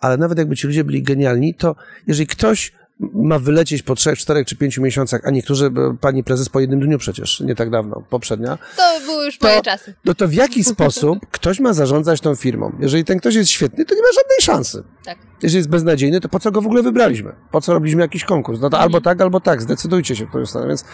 Ale 0.00 0.16
nawet 0.16 0.38
jakby 0.38 0.56
ci 0.56 0.66
ludzie 0.66 0.84
byli 0.84 1.02
genialni, 1.02 1.54
to 1.54 1.76
jeżeli 2.06 2.26
ktoś 2.26 2.72
ma 3.14 3.38
wylecieć 3.38 3.82
po 3.82 3.94
trzech, 3.94 4.18
czterech 4.18 4.46
czy 4.46 4.56
pięciu 4.56 4.82
miesiącach, 4.82 5.20
a 5.24 5.30
niektórzy, 5.30 5.66
e, 5.66 5.96
pani 6.00 6.24
prezes 6.24 6.48
po 6.48 6.60
jednym 6.60 6.80
dniu 6.80 6.98
przecież, 6.98 7.40
nie 7.40 7.54
tak 7.54 7.70
dawno, 7.70 8.02
poprzednia, 8.10 8.58
To 8.76 8.82
były 9.06 9.24
już 9.24 9.38
To- 9.38 9.46
moje 9.48 9.62
czasy. 9.62 9.94
no 10.04 10.14
to 10.14 10.28
w 10.28 10.34
jaki 10.34 10.64
sposób 10.74 11.18
ktoś 11.30 11.60
ma 11.60 11.72
zarządzać 11.72 12.20
tą 12.20 12.34
firmą? 12.34 12.72
Jeżeli 12.80 13.04
ten 13.04 13.18
ktoś 13.18 13.34
jest 13.34 13.50
świetny, 13.50 13.84
to 13.84 13.94
nie 13.94 14.02
ma 14.02 14.08
żadnej 14.14 14.38
szansy. 14.40 14.82
Tak. 15.04 15.18
Jeżeli 15.42 15.56
jest 15.58 15.68
beznadziejny, 15.68 16.20
to 16.20 16.28
po 16.28 16.40
co 16.40 16.50
go 16.52 16.62
w 16.62 16.66
ogóle 16.66 16.82
wybraliśmy? 16.82 17.32
Po 17.50 17.60
co 17.60 17.72
robiliśmy 17.72 18.02
jakiś 18.02 18.24
konkurs? 18.24 18.60
No 18.60 18.70
to 18.70 18.78
albo 18.78 19.00
tak, 19.00 19.20
albo 19.20 19.40
tak, 19.40 19.62
zdecydujcie 19.62 20.16
się 20.16 20.26
w 20.26 20.28
którą 20.28 20.46
stronę. 20.46 20.68
Więc 20.68 20.84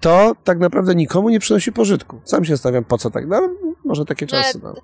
to 0.00 0.36
tak 0.44 0.58
naprawdę 0.58 0.94
nikomu 0.94 1.28
nie 1.28 1.40
przynosi 1.40 1.72
pożytku. 1.72 2.20
Sam 2.24 2.44
się 2.44 2.56
stawiam, 2.56 2.84
po 2.84 2.98
co 2.98 3.10
tak? 3.10 3.26
No, 3.28 3.48
może 3.84 4.04
takie 4.04 4.26
czasy. 4.26 4.60
No. 4.62 4.74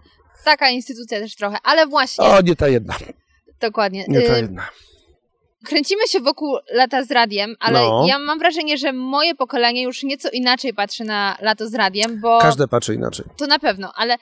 Taka 0.44 0.70
instytucja 0.70 1.20
też 1.20 1.36
trochę, 1.36 1.56
ale 1.64 1.86
właśnie, 1.86 2.24
O, 2.24 2.40
nie 2.40 2.56
ta 2.56 2.68
jedna. 2.68 2.94
dokładnie. 3.60 4.04
Nie 4.08 4.22
ta 4.22 4.36
Y, 4.36 4.40
jedna. 4.40 4.62
Kręcimy 5.64 6.08
się 6.08 6.20
wokół 6.20 6.56
lata 6.72 7.04
z 7.04 7.10
radiem, 7.10 7.56
ale 7.60 7.80
No. 7.80 8.04
ja 8.08 8.18
mam 8.18 8.38
wrażenie, 8.38 8.78
że 8.78 8.92
moje 8.92 9.34
pokolenie 9.34 9.82
już 9.82 10.02
nieco 10.02 10.30
inaczej 10.30 10.74
patrzy 10.74 11.04
na 11.04 11.36
lato 11.40 11.68
z 11.68 11.74
radiem, 11.74 12.20
bo 12.20 12.38
Każde 12.40 12.68
patrzy 12.68 12.94
inaczej. 12.94 13.26
to 13.36 13.46
na 13.46 13.58
pewno, 13.58 13.92
ale 13.96 14.16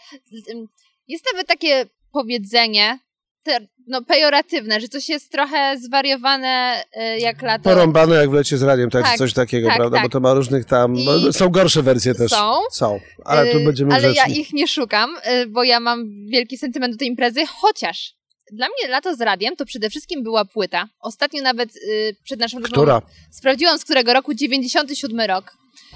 ym, 0.50 0.66
jest 1.08 1.24
nawet 1.32 1.46
takie 1.46 1.86
powiedzenie, 2.12 2.98
te, 3.42 3.58
no 3.86 4.02
pejoratywne, 4.02 4.80
że 4.80 4.88
coś 4.88 5.08
jest 5.08 5.32
trochę 5.32 5.78
zwariowane 5.78 6.82
y, 6.96 7.18
jak 7.18 7.42
lato. 7.42 7.64
Porąbane 7.64 8.16
jak 8.16 8.30
w 8.30 8.32
lecie 8.32 8.58
z 8.58 8.62
radiem, 8.62 8.90
tak, 8.90 9.04
Tak, 9.04 9.16
coś 9.18 9.32
takiego, 9.32 9.68
tak, 9.68 9.76
prawda? 9.76 9.96
tak. 9.96 10.04
Bo 10.04 10.08
to 10.10 10.20
ma 10.20 10.34
różnych 10.34 10.64
tam. 10.64 10.94
I- 10.96 11.32
Są 11.32 11.48
gorsze 11.48 11.82
wersje 11.82 12.14
też. 12.14 12.30
Są. 12.30 12.52
Są. 12.72 13.00
Ale 13.24 13.52
tu 13.52 13.58
Y, 13.58 13.64
będziemy 13.64 13.94
Ale 13.94 14.08
ja 14.12 14.24
grzeczni. 14.24 14.40
ich 14.40 14.52
nie 14.52 14.68
szukam, 14.68 15.10
y, 15.42 15.46
bo 15.46 15.64
ja 15.64 15.80
mam 15.80 16.04
wielki 16.26 16.58
sentyment 16.58 16.94
do 16.94 16.98
tej 16.98 17.08
imprezy, 17.08 17.40
chociaż 17.46 18.14
dla 18.52 18.66
mnie 18.66 18.88
lato 18.92 19.16
z 19.16 19.20
radiem 19.20 19.56
to 19.56 19.66
przede 19.66 19.90
wszystkim 19.90 20.22
była 20.22 20.44
płyta. 20.44 20.88
Ostatnio 21.00 21.42
nawet 21.42 21.76
y, 21.76 22.16
przed 22.24 22.40
naszą 22.40 22.58
rozmową 22.58 22.82
Która? 22.82 23.02
sprawdziłam 23.30 23.78
z 23.78 23.84
którego 23.84 24.12
roku, 24.12 24.34
97 24.34 25.20
rok. 25.20 25.52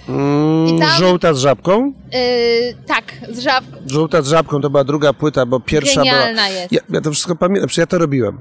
Mm, 0.09 0.67
I 0.77 0.79
tam- 0.81 0.99
Żółta 0.99 1.35
z 1.35 1.39
żabką? 1.39 1.93
Y, 2.15 2.77
tak, 2.87 3.05
z 3.31 3.39
żab... 3.39 3.65
Żółta 3.87 4.23
z 4.23 4.29
żabką 4.29 4.61
to 4.61 4.71
była 4.71 4.85
druga 4.85 5.13
płyta, 5.13 5.47
bo 5.47 5.61
pierwsza 5.61 6.03
była. 6.03 6.15
Genialna 6.15 6.49
jest. 6.49 6.73
Ja, 6.73 6.81
ja 6.91 7.01
to 7.01 7.11
wszystko 7.11 7.37
pamiętam, 7.37 7.69
przecież 7.69 7.83
ja 7.83 7.87
to 7.87 7.99
robiłem. 7.99 8.41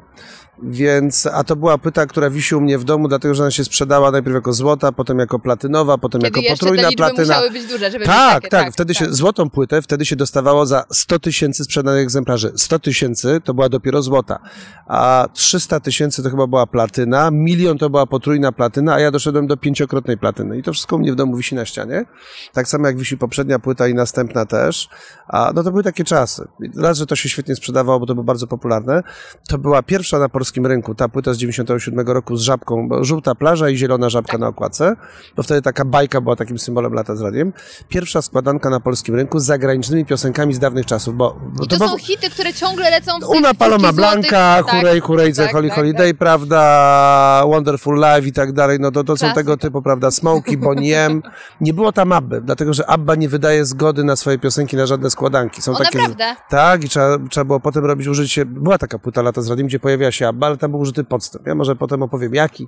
Więc, 0.64 1.28
a 1.28 1.44
to 1.44 1.56
była 1.56 1.78
płyta, 1.78 2.06
która 2.06 2.30
wisi 2.30 2.56
u 2.56 2.62
mnie 2.62 2.78
w 2.78 2.84
domu, 2.84 3.08
dlatego 3.08 3.36
że 3.36 3.44
ona 3.44 3.52
się 3.52 3.64
sprzedała 3.64 4.12
najpierw 4.12 4.36
jako 4.36 4.54
złota, 4.54 4.92
potem 4.92 5.20
jako 5.20 5.40
platynowa, 5.40 5.98
potem 5.98 6.22
Kiedy 6.22 6.40
jako 6.40 6.54
te 6.54 6.60
potrójna 6.60 6.90
liczby 6.90 6.98
platyna. 6.98 7.22
musiały 7.22 7.52
być 7.52 7.68
duże, 7.68 7.92
żeby 7.92 8.06
Tak, 8.06 8.34
takie. 8.34 8.50
tak, 8.50 8.74
wtedy 8.74 8.96
się, 8.96 9.14
złotą 9.14 9.50
płytę 9.50 9.82
wtedy 9.82 10.06
się 10.06 10.16
dostawało 10.16 10.66
za 10.66 10.84
100 10.92 11.20
tysięcy 11.20 11.64
sprzedanych 11.64 12.04
egzemplarzy. 12.04 12.52
100 12.56 12.80
tysięcy 12.80 13.42
to 13.44 13.54
była 13.54 13.70
dopiero 13.70 14.02
złota, 14.02 14.40
a 14.88 15.28
300 15.34 15.80
tysięcy 15.80 16.24
to 16.24 16.30
chyba 16.30 16.48
była 16.48 16.68
platyna, 16.68 17.32
milion 17.32 17.78
to 17.78 17.90
była 17.90 18.06
potrójna 18.06 18.52
platyna, 18.52 18.94
a 18.94 19.00
ja 19.00 19.12
doszedłem 19.12 19.48
do 19.48 19.58
pięciokrotnej 19.58 20.18
platyny 20.18 20.58
i 20.58 20.64
to 20.64 20.74
wszystko 20.74 20.96
u 20.96 21.00
mnie 21.00 21.12
w 21.12 21.16
domu 21.16 21.38
wisi 21.38 21.56
na 21.56 21.66
ścianie. 21.66 22.06
Tak 22.54 22.68
samo 22.68 22.88
jak 22.88 22.98
wisi 22.98 23.18
poprzednia 23.18 23.60
płyta 23.60 23.88
i 23.88 23.94
następna 23.94 24.46
też. 24.46 24.90
A 25.28 25.52
no 25.56 25.64
to 25.64 25.72
były 25.72 25.84
takie 25.84 26.04
czasy. 26.04 26.48
Raz, 26.78 26.98
że 26.98 27.06
to 27.06 27.16
się 27.16 27.30
świetnie 27.30 27.56
sprzedawało, 27.56 28.00
bo 28.00 28.06
to 28.06 28.14
było 28.16 28.24
bardzo 28.24 28.48
popularne. 28.48 29.04
To 29.50 29.58
była 29.58 29.84
pierwsza 29.84 30.20
na 30.20 30.30
polskim 30.30 30.51
polskim 30.52 30.66
rynku, 30.68 30.96
ta 30.96 31.10
płyta 31.10 31.34
z 31.34 31.38
97 31.38 32.08
roku 32.08 32.36
z 32.36 32.42
żabką, 32.42 32.88
bo 32.88 33.04
żółta 33.04 33.36
plaża 33.36 33.70
i 33.70 33.78
zielona 33.78 34.10
żabka 34.10 34.38
na 34.38 34.48
okładce, 34.48 34.96
bo 35.36 35.44
wtedy 35.44 35.62
taka 35.62 35.86
bajka 35.86 36.22
była 36.22 36.36
takim 36.36 36.60
symbolem 36.60 36.94
lata 36.94 37.16
z 37.16 37.22
radiem. 37.22 37.54
Pierwsza 37.90 38.22
składanka 38.22 38.70
na 38.70 38.80
polskim 38.80 39.16
rynku 39.16 39.40
z 39.40 39.46
zagranicznymi 39.46 40.06
piosenkami 40.06 40.54
z 40.54 40.60
dawnych 40.60 40.86
czasów, 40.86 41.16
bo... 41.16 41.38
bo 41.54 41.64
I 41.64 41.68
to 41.68 41.78
bo- 41.78 41.88
są 41.88 41.98
hity, 41.98 42.30
które 42.30 42.54
ciągle 42.54 42.90
lecą 42.90 43.20
w 43.20 43.30
Una 43.30 43.54
Paloma 43.54 43.94
Blanca, 43.94 44.30
tak, 44.30 44.66
Hurej, 44.72 45.00
Hurejce, 45.00 45.44
tak, 45.44 45.52
Holy 45.52 45.70
tak, 45.70 45.78
Holiday, 45.78 46.14
prawda, 46.14 47.44
Wonderful 47.46 47.96
Life 47.96 48.28
i 48.28 48.32
tak 48.32 48.54
dalej, 48.54 48.78
no 48.80 48.92
to, 48.92 49.04
to 49.04 49.18
są 49.18 49.34
tego 49.34 49.58
typu, 49.58 49.82
prawda, 49.82 50.12
Smokey, 50.12 50.58
Bonnie 50.58 51.00
M. 51.06 51.22
Nie 51.62 51.74
było 51.74 51.92
tam 51.92 52.12
Abby, 52.12 52.42
dlatego 52.42 52.74
że 52.74 52.90
Abba 52.90 53.16
nie 53.16 53.30
wydaje 53.30 53.66
zgody 53.66 54.04
na 54.04 54.16
swoje 54.16 54.38
piosenki, 54.40 54.76
na 54.78 54.86
żadne 54.86 55.10
składanki. 55.10 55.62
Są 55.62 55.72
O, 55.72 55.78
takie, 55.78 55.98
naprawdę? 55.98 56.36
Tak, 56.50 56.84
i 56.84 56.90
trzeba, 56.90 57.18
trzeba 57.30 57.46
było 57.46 57.60
potem 57.60 57.86
robić 57.86 58.08
użycie, 58.08 58.46
była 58.46 58.78
taka 58.78 59.00
płyta 59.00 59.22
lata 59.22 59.42
z 59.42 59.50
radiem, 59.50 59.68
gdzie 59.68 59.80
pojawiła 59.80 60.12
się 60.12 60.28
Abba, 60.28 60.41
ale 60.46 60.58
tam 60.58 60.72
był 60.72 60.80
użyty 60.80 61.04
podstęp. 61.04 61.48
Ja 61.48 61.56
może 61.56 61.76
potem 61.76 62.04
opowiem 62.04 62.36
jaki, 62.36 62.68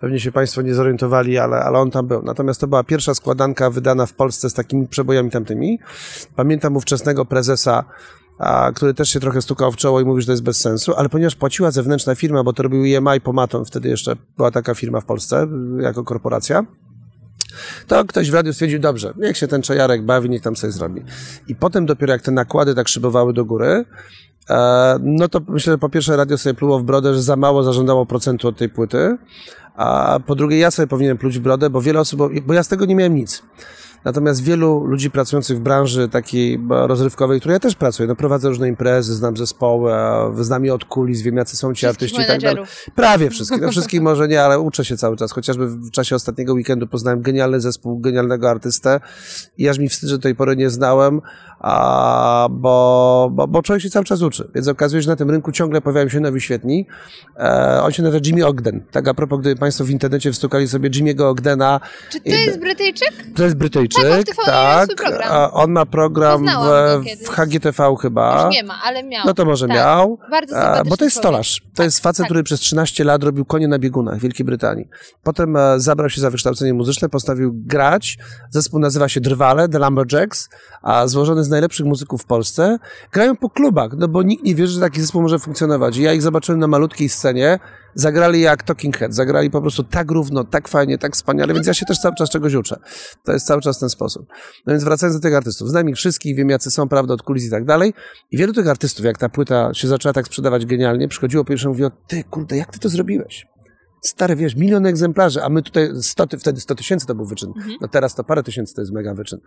pewnie 0.00 0.20
się 0.20 0.32
Państwo 0.32 0.62
nie 0.62 0.74
zorientowali, 0.74 1.38
ale, 1.38 1.56
ale 1.56 1.78
on 1.78 1.90
tam 1.90 2.06
był. 2.06 2.22
Natomiast 2.22 2.60
to 2.60 2.66
była 2.66 2.84
pierwsza 2.84 3.14
składanka 3.14 3.70
wydana 3.70 4.06
w 4.06 4.12
Polsce 4.12 4.50
z 4.50 4.54
takimi 4.54 4.88
przebojami 4.88 5.30
tamtymi. 5.30 5.78
Pamiętam 6.36 6.76
ówczesnego 6.76 7.24
prezesa 7.24 7.84
a, 8.40 8.72
który 8.74 8.94
też 8.94 9.08
się 9.08 9.20
trochę 9.20 9.42
stukał 9.42 9.72
w 9.72 9.76
czoło 9.76 10.00
i 10.00 10.04
mówi, 10.04 10.22
że 10.22 10.26
to 10.26 10.32
jest 10.32 10.42
bez 10.42 10.60
sensu, 10.60 10.94
ale 10.96 11.08
ponieważ 11.08 11.36
płaciła 11.36 11.70
zewnętrzna 11.70 12.14
firma, 12.14 12.44
bo 12.44 12.52
to 12.52 12.62
robił 12.62 12.96
EMI 12.96 13.20
Pomaton, 13.20 13.64
wtedy 13.64 13.88
jeszcze 13.88 14.16
była 14.36 14.50
taka 14.50 14.74
firma 14.74 15.00
w 15.00 15.04
Polsce 15.04 15.46
jako 15.80 16.04
korporacja, 16.04 16.66
to 17.86 18.04
ktoś 18.04 18.30
w 18.30 18.34
radiu 18.34 18.52
stwierdził, 18.52 18.78
dobrze, 18.78 19.14
niech 19.16 19.36
się 19.36 19.48
ten 19.48 19.62
czajarek 19.62 20.04
bawi, 20.04 20.30
niech 20.30 20.42
tam 20.42 20.56
sobie 20.56 20.72
zrobi. 20.72 21.02
I 21.48 21.54
potem 21.54 21.86
dopiero 21.86 22.12
jak 22.12 22.22
te 22.22 22.30
nakłady 22.30 22.74
tak 22.74 22.88
szybowały 22.88 23.32
do 23.32 23.44
góry, 23.44 23.84
no 25.00 25.28
to 25.28 25.40
myślę, 25.48 25.72
że 25.72 25.78
po 25.78 25.88
pierwsze 25.88 26.16
radio 26.16 26.38
sobie 26.38 26.54
pluło 26.54 26.78
w 26.78 26.82
brodę, 26.82 27.14
że 27.14 27.22
za 27.22 27.36
mało 27.36 27.62
zażądało 27.62 28.06
procentu 28.06 28.48
od 28.48 28.56
tej 28.56 28.68
płyty, 28.68 29.16
a 29.74 30.18
po 30.26 30.34
drugie 30.34 30.58
ja 30.58 30.70
sobie 30.70 30.86
powinienem 30.86 31.18
pluć 31.18 31.38
w 31.38 31.42
brodę, 31.42 31.70
bo 31.70 31.80
wiele 31.80 32.00
osób, 32.00 32.20
bo 32.46 32.54
ja 32.54 32.62
z 32.62 32.68
tego 32.68 32.84
nie 32.86 32.94
miałem 32.94 33.14
nic. 33.14 33.42
Natomiast 34.04 34.42
wielu 34.42 34.84
ludzi 34.84 35.10
pracujących 35.10 35.56
w 35.56 35.60
branży 35.60 36.08
takiej 36.08 36.60
rozrywkowej, 36.70 37.40
której 37.40 37.54
ja 37.54 37.60
też 37.60 37.74
pracuję, 37.74 38.06
no 38.06 38.16
prowadzę 38.16 38.48
różne 38.48 38.68
imprezy, 38.68 39.14
znam 39.14 39.36
zespoły, 39.36 39.92
znam 40.40 40.64
je 40.64 40.74
od 40.74 40.84
kulis, 40.84 41.22
wiem 41.22 41.36
jacy 41.36 41.56
są 41.56 41.74
ci 41.74 41.86
artyści 41.86 42.22
i 42.22 42.26
tak 42.26 42.40
dalej. 42.40 42.64
Prawie 42.94 43.30
wszystkich, 43.30 43.60
no 43.60 43.70
wszystkich 43.70 44.02
może 44.02 44.28
nie, 44.28 44.42
ale 44.42 44.60
uczę 44.60 44.84
się 44.84 44.96
cały 44.96 45.16
czas. 45.16 45.32
Chociażby 45.32 45.66
w 45.66 45.90
czasie 45.90 46.16
ostatniego 46.16 46.52
weekendu 46.52 46.86
poznałem 46.86 47.22
genialny 47.22 47.60
zespół, 47.60 47.98
genialnego 47.98 48.50
artystę 48.50 49.00
i 49.58 49.68
aż 49.68 49.78
mi 49.78 49.88
wstyd, 49.88 50.08
że 50.08 50.16
do 50.16 50.22
tej 50.22 50.34
pory 50.34 50.56
nie 50.56 50.70
znałem, 50.70 51.20
a, 51.60 52.48
bo, 52.50 53.28
bo, 53.32 53.48
bo 53.48 53.62
człowiek 53.62 53.82
się 53.82 53.90
cały 53.90 54.04
czas 54.04 54.22
uczy. 54.22 54.50
Więc 54.54 54.68
okazuje 54.68 55.02
się, 55.02 55.04
że 55.04 55.10
na 55.10 55.16
tym 55.16 55.30
rynku 55.30 55.52
ciągle 55.52 55.80
pojawiają 55.80 56.08
się 56.08 56.20
nowi 56.20 56.40
świetni. 56.40 56.86
E, 57.36 57.80
on 57.82 57.92
się 57.92 58.02
nazywa 58.02 58.22
Jimmy 58.26 58.46
Ogden. 58.46 58.84
Tak 58.90 59.08
a 59.08 59.14
propos, 59.14 59.40
gdyby 59.40 59.60
Państwo 59.70 59.84
w 59.84 59.90
internecie 59.90 60.32
wstukali 60.32 60.68
sobie 60.68 60.90
Jimmy'ego 60.90 61.22
Ogdena, 61.22 61.80
Czy 62.10 62.20
to 62.20 62.28
I- 62.28 62.30
jest 62.46 62.60
Brytyjczyk? 62.60 63.12
to 63.36 63.42
jest 63.44 63.56
Brytyjczyk, 63.56 64.04
Tak, 64.04 64.82
on 64.82 64.86
tak. 64.88 64.96
program. 64.96 65.50
on 65.52 65.70
ma 65.72 65.86
program 65.86 66.46
w, 66.46 67.26
w 67.26 67.28
HGTV 67.28 67.94
chyba. 68.02 68.44
Już 68.44 68.54
nie 68.54 68.62
ma, 68.62 68.74
ale 68.84 69.02
miał. 69.02 69.26
No 69.26 69.34
to 69.34 69.44
może 69.44 69.66
Tak. 69.66 69.76
miał. 69.76 70.18
Bardzo 70.30 70.56
A, 70.56 70.84
bo 70.84 70.96
to 70.96 71.04
jest 71.04 71.16
stolarz. 71.16 71.60
To 71.74 71.82
jest 71.82 72.00
facet, 72.00 72.18
tak. 72.18 72.26
który 72.26 72.42
przez 72.42 72.60
13 72.60 73.04
lat 73.04 73.22
robił 73.24 73.44
konie 73.44 73.68
na 73.68 73.78
biegunach 73.78 74.18
w 74.18 74.20
Wielkiej 74.20 74.46
Brytanii. 74.46 74.88
Potem 75.22 75.56
e, 75.56 75.80
zabrał 75.80 76.10
się 76.10 76.20
za 76.20 76.30
wykształcenie 76.30 76.74
muzyczne, 76.74 77.08
postanowił 77.08 77.52
grać. 77.54 78.18
Zespół 78.50 78.80
nazywa 78.80 79.08
się 79.08 79.20
Drwale, 79.20 79.68
The 79.68 79.78
Lumberjacks, 79.78 80.48
a 80.82 81.06
złożony 81.06 81.44
z 81.44 81.48
najlepszych 81.50 81.86
muzyków 81.86 82.22
w 82.22 82.24
Polsce. 82.24 82.78
Grają 83.12 83.36
po 83.36 83.50
klubach, 83.50 83.90
no 83.96 84.08
bo 84.08 84.22
nikt 84.22 84.44
nie 84.44 84.54
wierzy, 84.54 84.72
że 84.72 84.80
taki 84.80 85.00
zespół 85.00 85.22
może 85.22 85.38
funkcjonować. 85.38 85.96
I 85.96 86.02
ja 86.02 86.12
ich 86.12 86.22
zobaczyłem 86.22 86.58
na 86.58 86.66
malutkiej 86.66 87.08
scenie. 87.08 87.58
Zagrali 87.94 88.40
jak 88.40 88.62
Talking 88.62 88.96
Head, 88.96 89.14
zagrali 89.14 89.50
po 89.50 89.60
prostu 89.60 89.84
tak 89.84 90.10
równo, 90.10 90.44
tak 90.44 90.68
fajnie, 90.68 90.98
tak 90.98 91.14
wspaniale, 91.14 91.54
więc 91.54 91.66
ja 91.66 91.74
się 91.74 91.86
też 91.86 91.98
cały 91.98 92.14
czas 92.14 92.30
czegoś 92.30 92.54
uczę. 92.54 92.76
To 93.24 93.32
jest 93.32 93.46
cały 93.46 93.60
czas 93.60 93.78
ten 93.78 93.88
sposób. 93.88 94.26
No 94.66 94.72
więc 94.72 94.84
wracając 94.84 95.16
do 95.16 95.22
tych 95.22 95.34
artystów, 95.34 95.68
znam 95.68 95.88
ich 95.88 95.96
wszystkich, 95.96 96.36
wiem 96.36 96.50
jacy 96.50 96.70
są, 96.70 96.88
prawda, 96.88 97.14
od 97.14 97.22
kulis 97.22 97.46
i 97.46 97.50
tak 97.50 97.64
dalej. 97.64 97.94
I 98.30 98.36
wielu 98.36 98.52
tych 98.52 98.68
artystów, 98.68 99.04
jak 99.04 99.18
ta 99.18 99.28
płyta 99.28 99.74
się 99.74 99.88
zaczęła 99.88 100.12
tak 100.12 100.26
sprzedawać 100.26 100.66
genialnie, 100.66 101.08
przychodziło 101.08 101.44
pierwsze 101.44 101.66
i 101.66 101.68
mówiło, 101.68 101.90
ty 102.06 102.24
kurde, 102.24 102.56
jak 102.56 102.72
ty 102.72 102.78
to 102.78 102.88
zrobiłeś? 102.88 103.46
Stary, 104.02 104.36
wiesz, 104.36 104.56
milion 104.56 104.86
egzemplarzy, 104.86 105.42
a 105.42 105.48
my 105.48 105.62
tutaj 105.62 105.88
100, 106.00 106.26
ty- 106.26 106.38
wtedy 106.38 106.60
100 106.60 106.74
tysięcy 106.74 107.06
to 107.06 107.14
był 107.14 107.26
wyczyn. 107.26 107.52
No 107.80 107.88
teraz 107.88 108.14
to 108.14 108.24
parę 108.24 108.42
tysięcy 108.42 108.74
to 108.74 108.80
jest 108.80 108.92
mega 108.92 109.14
wyczyn. 109.14 109.38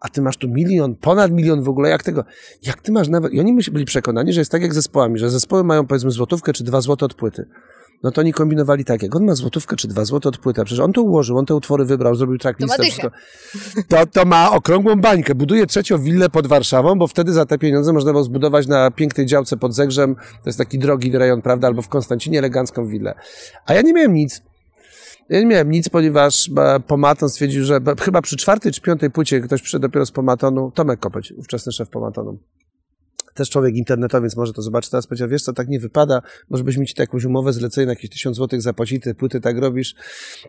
A 0.00 0.08
ty 0.08 0.22
masz 0.22 0.36
tu 0.36 0.48
milion, 0.48 0.94
ponad 0.94 1.32
milion 1.32 1.62
w 1.62 1.68
ogóle, 1.68 1.88
jak 1.88 2.02
tego? 2.02 2.24
Jak 2.62 2.82
ty 2.82 2.92
masz 2.92 3.08
nawet... 3.08 3.32
I 3.32 3.40
oni 3.40 3.58
byli 3.72 3.84
przekonani, 3.84 4.32
że 4.32 4.40
jest 4.40 4.50
tak 4.50 4.62
jak 4.62 4.72
z 4.72 4.74
zespołami, 4.74 5.18
że 5.18 5.30
zespoły 5.30 5.64
mają 5.64 5.86
powiedzmy 5.86 6.10
złotówkę 6.10 6.52
czy 6.52 6.64
dwa 6.64 6.80
złote 6.80 7.06
od 7.06 7.14
płyty. 7.14 7.48
No 8.02 8.10
to 8.10 8.20
oni 8.20 8.32
kombinowali 8.32 8.84
tak, 8.84 9.02
jak 9.02 9.16
on 9.16 9.24
ma 9.24 9.34
złotówkę 9.34 9.76
czy 9.76 9.88
dwa 9.88 10.04
złote 10.04 10.28
od 10.28 10.38
płyty, 10.38 10.60
a 10.60 10.64
przecież 10.64 10.80
on 10.80 10.92
to 10.92 11.02
ułożył, 11.02 11.38
on 11.38 11.46
te 11.46 11.54
utwory 11.54 11.84
wybrał, 11.84 12.14
zrobił 12.14 12.38
tracklistę, 12.38 12.76
To 12.76 12.82
wszystko. 12.82 13.10
To, 13.88 14.06
to 14.06 14.24
ma 14.24 14.52
okrągłą 14.52 15.00
bańkę. 15.00 15.34
Buduje 15.34 15.66
trzecią 15.66 15.98
willę 15.98 16.28
pod 16.28 16.46
Warszawą, 16.46 16.98
bo 16.98 17.06
wtedy 17.06 17.32
za 17.32 17.46
te 17.46 17.58
pieniądze 17.58 17.92
można 17.92 18.12
było 18.12 18.24
zbudować 18.24 18.66
na 18.66 18.90
pięknej 18.90 19.26
działce 19.26 19.56
pod 19.56 19.74
Zegrzem, 19.74 20.14
to 20.14 20.46
jest 20.46 20.58
taki 20.58 20.78
drogi 20.78 21.10
rejon, 21.18 21.42
prawda, 21.42 21.66
albo 21.68 21.82
w 21.82 21.88
Konstancinie 21.88 22.38
elegancką 22.38 22.86
willę. 22.86 23.14
A 23.66 23.74
ja 23.74 23.82
nie 23.82 23.92
miałem 23.92 24.14
nic. 24.14 24.42
Ja 25.28 25.40
nie 25.40 25.46
miałem 25.46 25.70
nic, 25.70 25.88
ponieważ 25.88 26.50
e, 26.58 26.80
Pomaton 26.80 27.28
stwierdził, 27.28 27.64
że 27.64 27.80
chyba 28.00 28.22
przy 28.22 28.36
czwartej 28.36 28.72
czy 28.72 28.80
piątej 28.80 29.10
płycie 29.10 29.40
ktoś 29.40 29.62
przyszedł 29.62 29.82
dopiero 29.82 30.06
z 30.06 30.10
Pomatonu, 30.10 30.70
Tomek 30.74 31.00
Kopeć, 31.00 31.32
ówczesny 31.32 31.72
szef 31.72 31.88
Pomatonu. 31.88 32.38
Też 33.34 33.50
człowiek 33.50 33.76
internetowy, 33.76 34.22
więc 34.22 34.36
może 34.36 34.52
to 34.52 34.62
zobaczy. 34.62 34.90
Teraz 34.90 35.06
powiedział, 35.06 35.28
wiesz 35.28 35.42
co, 35.42 35.52
tak 35.52 35.68
nie 35.68 35.80
wypada, 35.80 36.22
może 36.50 36.64
byśmy 36.64 36.86
ci 36.86 36.94
jakąś 36.98 37.24
umowę 37.24 37.52
zlecenie 37.52 37.86
na 37.86 37.92
jakieś 37.92 38.10
tysiąc 38.10 38.36
złotych 38.36 38.62
zapłacić, 38.62 39.02
te 39.02 39.14
płyty 39.14 39.40
tak 39.40 39.58
robisz. 39.58 39.94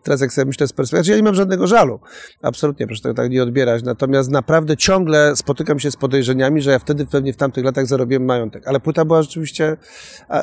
Teraz 0.02 0.20
jak 0.20 0.32
sobie 0.32 0.44
myślę 0.44 0.66
z 0.66 0.72
perspektywy, 0.72 1.04
znaczy 1.04 1.10
ja 1.10 1.16
nie 1.16 1.22
mam 1.22 1.34
żadnego 1.34 1.66
żalu. 1.66 2.00
Absolutnie, 2.42 2.86
proszę 2.86 3.02
tego 3.02 3.14
tak 3.14 3.30
nie 3.30 3.42
odbierać. 3.42 3.82
Natomiast 3.82 4.30
naprawdę 4.30 4.76
ciągle 4.76 5.36
spotykam 5.36 5.80
się 5.80 5.90
z 5.90 5.96
podejrzeniami, 5.96 6.62
że 6.62 6.70
ja 6.70 6.78
wtedy 6.78 7.06
pewnie 7.06 7.32
w 7.32 7.36
tamtych 7.36 7.64
latach 7.64 7.86
zarobiłem 7.86 8.24
majątek. 8.24 8.68
Ale 8.68 8.80
płyta 8.80 9.04
była 9.04 9.22
rzeczywiście, 9.22 9.76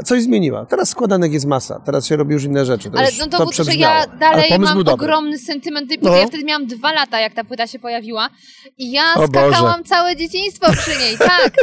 coś 0.05 0.23
zmieniła. 0.23 0.65
Teraz 0.65 0.89
składanek 0.89 1.33
jest 1.33 1.45
masa, 1.45 1.79
teraz 1.79 2.05
się 2.05 2.15
robi 2.15 2.33
już 2.33 2.43
inne 2.43 2.65
rzeczy. 2.65 2.91
To 2.91 2.97
Ale 2.97 3.09
już, 3.09 3.19
no 3.19 3.27
to, 3.27 3.37
że 3.37 3.51
przebrzmiało. 3.51 3.95
ja 3.95 4.05
Ale 4.09 4.17
dalej 4.19 4.59
mam 4.59 4.87
ogromny 4.87 5.37
sentyment 5.39 5.89
tej 5.89 5.97
płyty. 5.97 6.15
No. 6.15 6.21
Ja 6.21 6.27
wtedy 6.27 6.43
miałam 6.43 6.67
dwa 6.67 6.93
lata, 6.93 7.19
jak 7.19 7.33
ta 7.33 7.43
płyta 7.43 7.67
się 7.67 7.79
pojawiła. 7.79 8.29
I 8.77 8.91
ja 8.91 9.03
O 9.15 9.27
Boże. 9.27 9.47
skakałam 9.47 9.83
całe 9.83 10.15
dzieciństwo 10.15 10.71
przy 10.71 10.99
niej, 10.99 11.17
tak. 11.17 11.53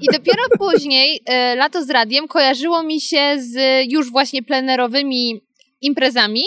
I 0.00 0.06
dopiero 0.12 0.25
później, 0.58 1.20
e, 1.26 1.56
lato 1.56 1.84
z 1.84 1.90
radiem, 1.90 2.28
kojarzyło 2.28 2.82
mi 2.82 3.00
się 3.00 3.36
z 3.38 3.56
już 3.92 4.10
właśnie 4.10 4.42
plenerowymi 4.42 5.40
imprezami. 5.80 6.42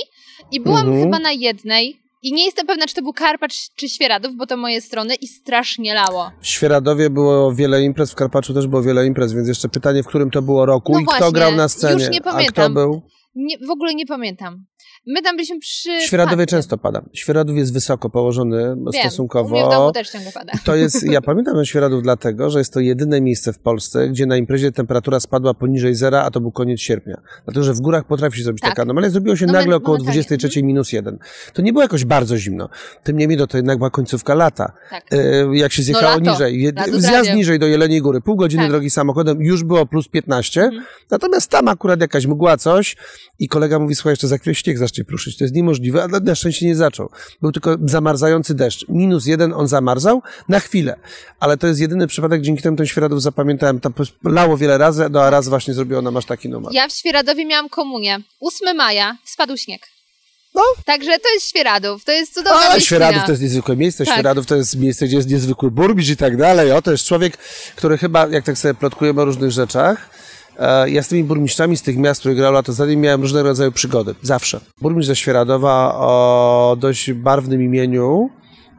I 0.51 0.59
byłam 0.61 0.87
Mhm. 0.87 1.03
chyba 1.03 1.19
na 1.19 1.31
jednej. 1.31 1.99
I 2.23 2.33
nie 2.33 2.45
jestem 2.45 2.67
pewna, 2.67 2.85
czy 2.87 2.95
to 2.95 3.01
był 3.01 3.13
Karpacz, 3.13 3.53
czy 3.75 3.89
Świeradów, 3.89 4.35
bo 4.35 4.45
to 4.47 4.57
moje 4.57 4.81
strony 4.81 5.15
i 5.15 5.27
strasznie 5.27 5.93
lało. 5.93 6.31
W 6.41 6.47
Świeradowie 6.47 7.09
było 7.09 7.53
wiele 7.53 7.83
imprez, 7.83 8.11
w 8.11 8.15
Karpaczu 8.15 8.53
też 8.53 8.67
było 8.67 8.81
wiele 8.83 9.05
imprez, 9.07 9.33
więc 9.33 9.47
jeszcze 9.47 9.69
pytanie, 9.69 10.03
w 10.03 10.07
którym 10.07 10.31
to 10.31 10.41
było 10.41 10.65
roku 10.65 10.91
No 10.93 10.99
i 10.99 11.03
kto 11.03 11.11
właśnie, 11.17 11.31
grał 11.31 11.55
na 11.55 11.69
scenie. 11.69 12.03
już 12.03 12.11
nie 12.13 12.17
A 12.19 12.21
kto 12.21 12.31
pamiętam. 12.31 12.73
był? 12.73 13.01
Nie, 13.35 13.57
w 13.67 13.69
ogóle 13.69 13.93
nie 13.95 14.05
pamiętam. 14.05 14.65
My 15.11 15.21
tam 15.21 15.35
byliśmy 15.35 15.59
przy... 15.59 16.01
Świeradowie 16.01 16.45
często 16.45 16.77
pada. 16.77 17.01
Świeradów 17.13 17.57
jest 17.57 17.73
wysoko 17.73 18.09
położony 18.09 18.57
Wiem, 18.57 18.85
stosunkowo. 19.01 19.49
Mnie 19.49 19.65
w 19.65 19.69
domu 19.69 19.91
też 19.91 20.09
ciągle 20.09 20.31
pada. 20.31 20.53
To 20.65 20.75
jest, 20.75 21.03
ja 21.11 21.21
pamiętam 21.21 21.65
Świeradów 21.65 22.03
dlatego, 22.03 22.49
że 22.49 22.59
jest 22.59 22.73
to 22.73 22.79
jedyne 22.79 23.21
miejsce 23.21 23.53
w 23.53 23.59
Polsce, 23.59 24.09
gdzie 24.09 24.25
na 24.25 24.37
imprezie 24.37 24.71
temperatura 24.71 25.19
spadła 25.19 25.53
poniżej 25.53 25.95
zera, 25.95 26.23
a 26.23 26.31
to 26.31 26.41
był 26.41 26.51
koniec 26.51 26.79
sierpnia. 26.79 27.21
Dlatego, 27.45 27.63
że 27.63 27.73
w 27.73 27.79
górach 27.81 28.05
potrafi 28.07 28.37
się 28.37 28.43
zrobić 28.43 28.61
Tak. 28.61 28.71
taka 28.71 28.81
anomalia. 28.81 29.09
Zrobiło 29.09 29.35
się 29.35 29.45
No, 29.45 29.53
nagle 29.53 29.67
men- 29.69 29.77
około 29.77 29.97
momentalnie. 29.97 30.21
23 30.23 30.63
minus 30.63 30.91
1. 30.93 31.17
To 31.53 31.61
nie 31.61 31.73
było 31.73 31.81
jakoś 31.83 32.05
bardzo 32.05 32.37
zimno. 32.37 32.69
Tym 33.03 33.17
niemniej 33.17 33.39
no, 33.39 33.47
to 33.47 33.57
jednak 33.57 33.77
była 33.77 33.89
końcówka 33.89 34.35
lata. 34.35 34.71
Tak. 34.89 35.03
E, 35.11 35.17
jak 35.57 35.71
się 35.71 35.83
zjechało 35.83 36.17
lato. 36.17 36.31
niżej, 36.31 36.61
je- 36.61 36.71
zjazd 37.01 37.33
niżej 37.33 37.59
do 37.59 37.67
Jeleniej 37.67 38.01
Góry, 38.01 38.21
pół 38.21 38.35
godziny 38.35 38.63
Tak. 38.63 38.71
drogi 38.71 38.89
samochodem, 38.89 39.41
już 39.41 39.63
było 39.63 39.85
plus 39.85 40.07
15, 40.07 40.61
Mhm. 40.61 40.83
natomiast 41.11 41.51
tam 41.51 41.67
akurat 41.67 42.01
jakaś 42.01 42.25
mgła, 42.25 42.57
coś 42.57 42.95
i 43.39 43.47
kolega 43.47 43.79
mówi, 43.79 43.95
słuchaj, 43.95 44.11
jeszcze 44.11 44.27
za 44.27 44.37
chwilę 44.37 44.55
śnieg 44.55 44.77
zacznie 44.77 44.98
pruszyć, 45.05 45.37
to 45.37 45.43
jest 45.43 45.55
niemożliwe, 45.55 46.03
a 46.03 46.07
na- 46.07 46.19
na 46.19 46.35
szczęście 46.35 46.65
nie 46.65 46.75
zaczął. 46.75 47.09
Był 47.41 47.51
tylko 47.51 47.75
zamarzający 47.85 48.53
deszcz. 48.53 48.85
Minus 48.89 49.25
jeden 49.25 49.53
on 49.53 49.67
zamarzał 49.67 50.21
na 50.49 50.59
chwilę, 50.59 50.95
ale 51.39 51.57
to 51.57 51.67
jest 51.67 51.79
jedyny 51.79 52.07
przypadek, 52.07 52.41
dzięki 52.41 52.63
temu 52.63 52.77
ten 52.77 52.85
Świeradów 52.85 53.21
zapamiętałem, 53.21 53.79
tam 53.79 53.93
lało 54.23 54.57
wiele 54.57 54.77
razy, 54.77 55.07
no 55.11 55.21
a 55.21 55.29
raz 55.29 55.47
właśnie 55.49 55.73
zrobiło 55.73 56.01
nam 56.01 56.17
aż 56.17 56.25
taki 56.25 56.49
numer. 56.49 56.73
Ja 56.73 56.87
w 56.87 56.91
Świeradowie 56.91 57.45
miałam 57.45 57.69
komunię. 57.69 58.19
8 58.39 58.75
maja 58.77 59.17
spadł 59.25 59.57
śnieg. 59.57 59.81
No. 60.55 60.61
Także 60.85 61.11
to 61.19 61.33
jest 61.33 61.49
Świeradów, 61.49 62.05
to 62.05 62.11
jest 62.11 62.33
cudowna 62.33 62.59
Ale 62.59 62.65
mieścina. 62.75 62.81
Świeradów 62.85 63.23
to 63.25 63.31
jest 63.31 63.41
niezwykłe 63.43 63.75
miejsce, 63.75 64.05
Tak. 64.05 64.13
Świeradów 64.13 64.45
to 64.45 64.55
jest 64.55 64.75
miejsce, 64.79 65.07
gdzie 65.07 65.15
jest 65.17 65.29
niezwykły 65.29 65.71
burmistrz 65.71 66.11
i 66.11 66.17
tak 66.17 66.37
dalej. 66.37 66.71
O, 66.71 66.81
to 66.81 66.91
jest 66.91 67.03
człowiek, 67.05 67.37
który 67.75 67.97
chyba, 67.97 68.27
jak 68.27 68.45
tak 68.45 68.57
sobie 68.57 68.73
plotkujemy 68.73 69.21
o 69.21 69.25
różnych 69.25 69.51
rzeczach, 69.51 70.09
ja 70.85 71.03
z 71.03 71.07
tymi 71.07 71.23
burmistrzami 71.23 71.77
z 71.77 71.81
tych 71.81 71.97
miast, 71.97 72.19
które 72.19 72.35
grał 72.35 72.53
lato 72.53 72.73
za 72.73 72.85
nim, 72.85 73.01
miałem 73.01 73.21
różnego 73.21 73.49
rodzaju 73.49 73.71
przygody. 73.71 74.15
Zawsze. 74.21 74.59
Burmistrz 74.81 75.07
ze 75.07 75.15
Świeradowa 75.15 75.95
o 75.95 76.77
dość 76.79 77.13
barwnym 77.13 77.61
imieniu 77.61 78.29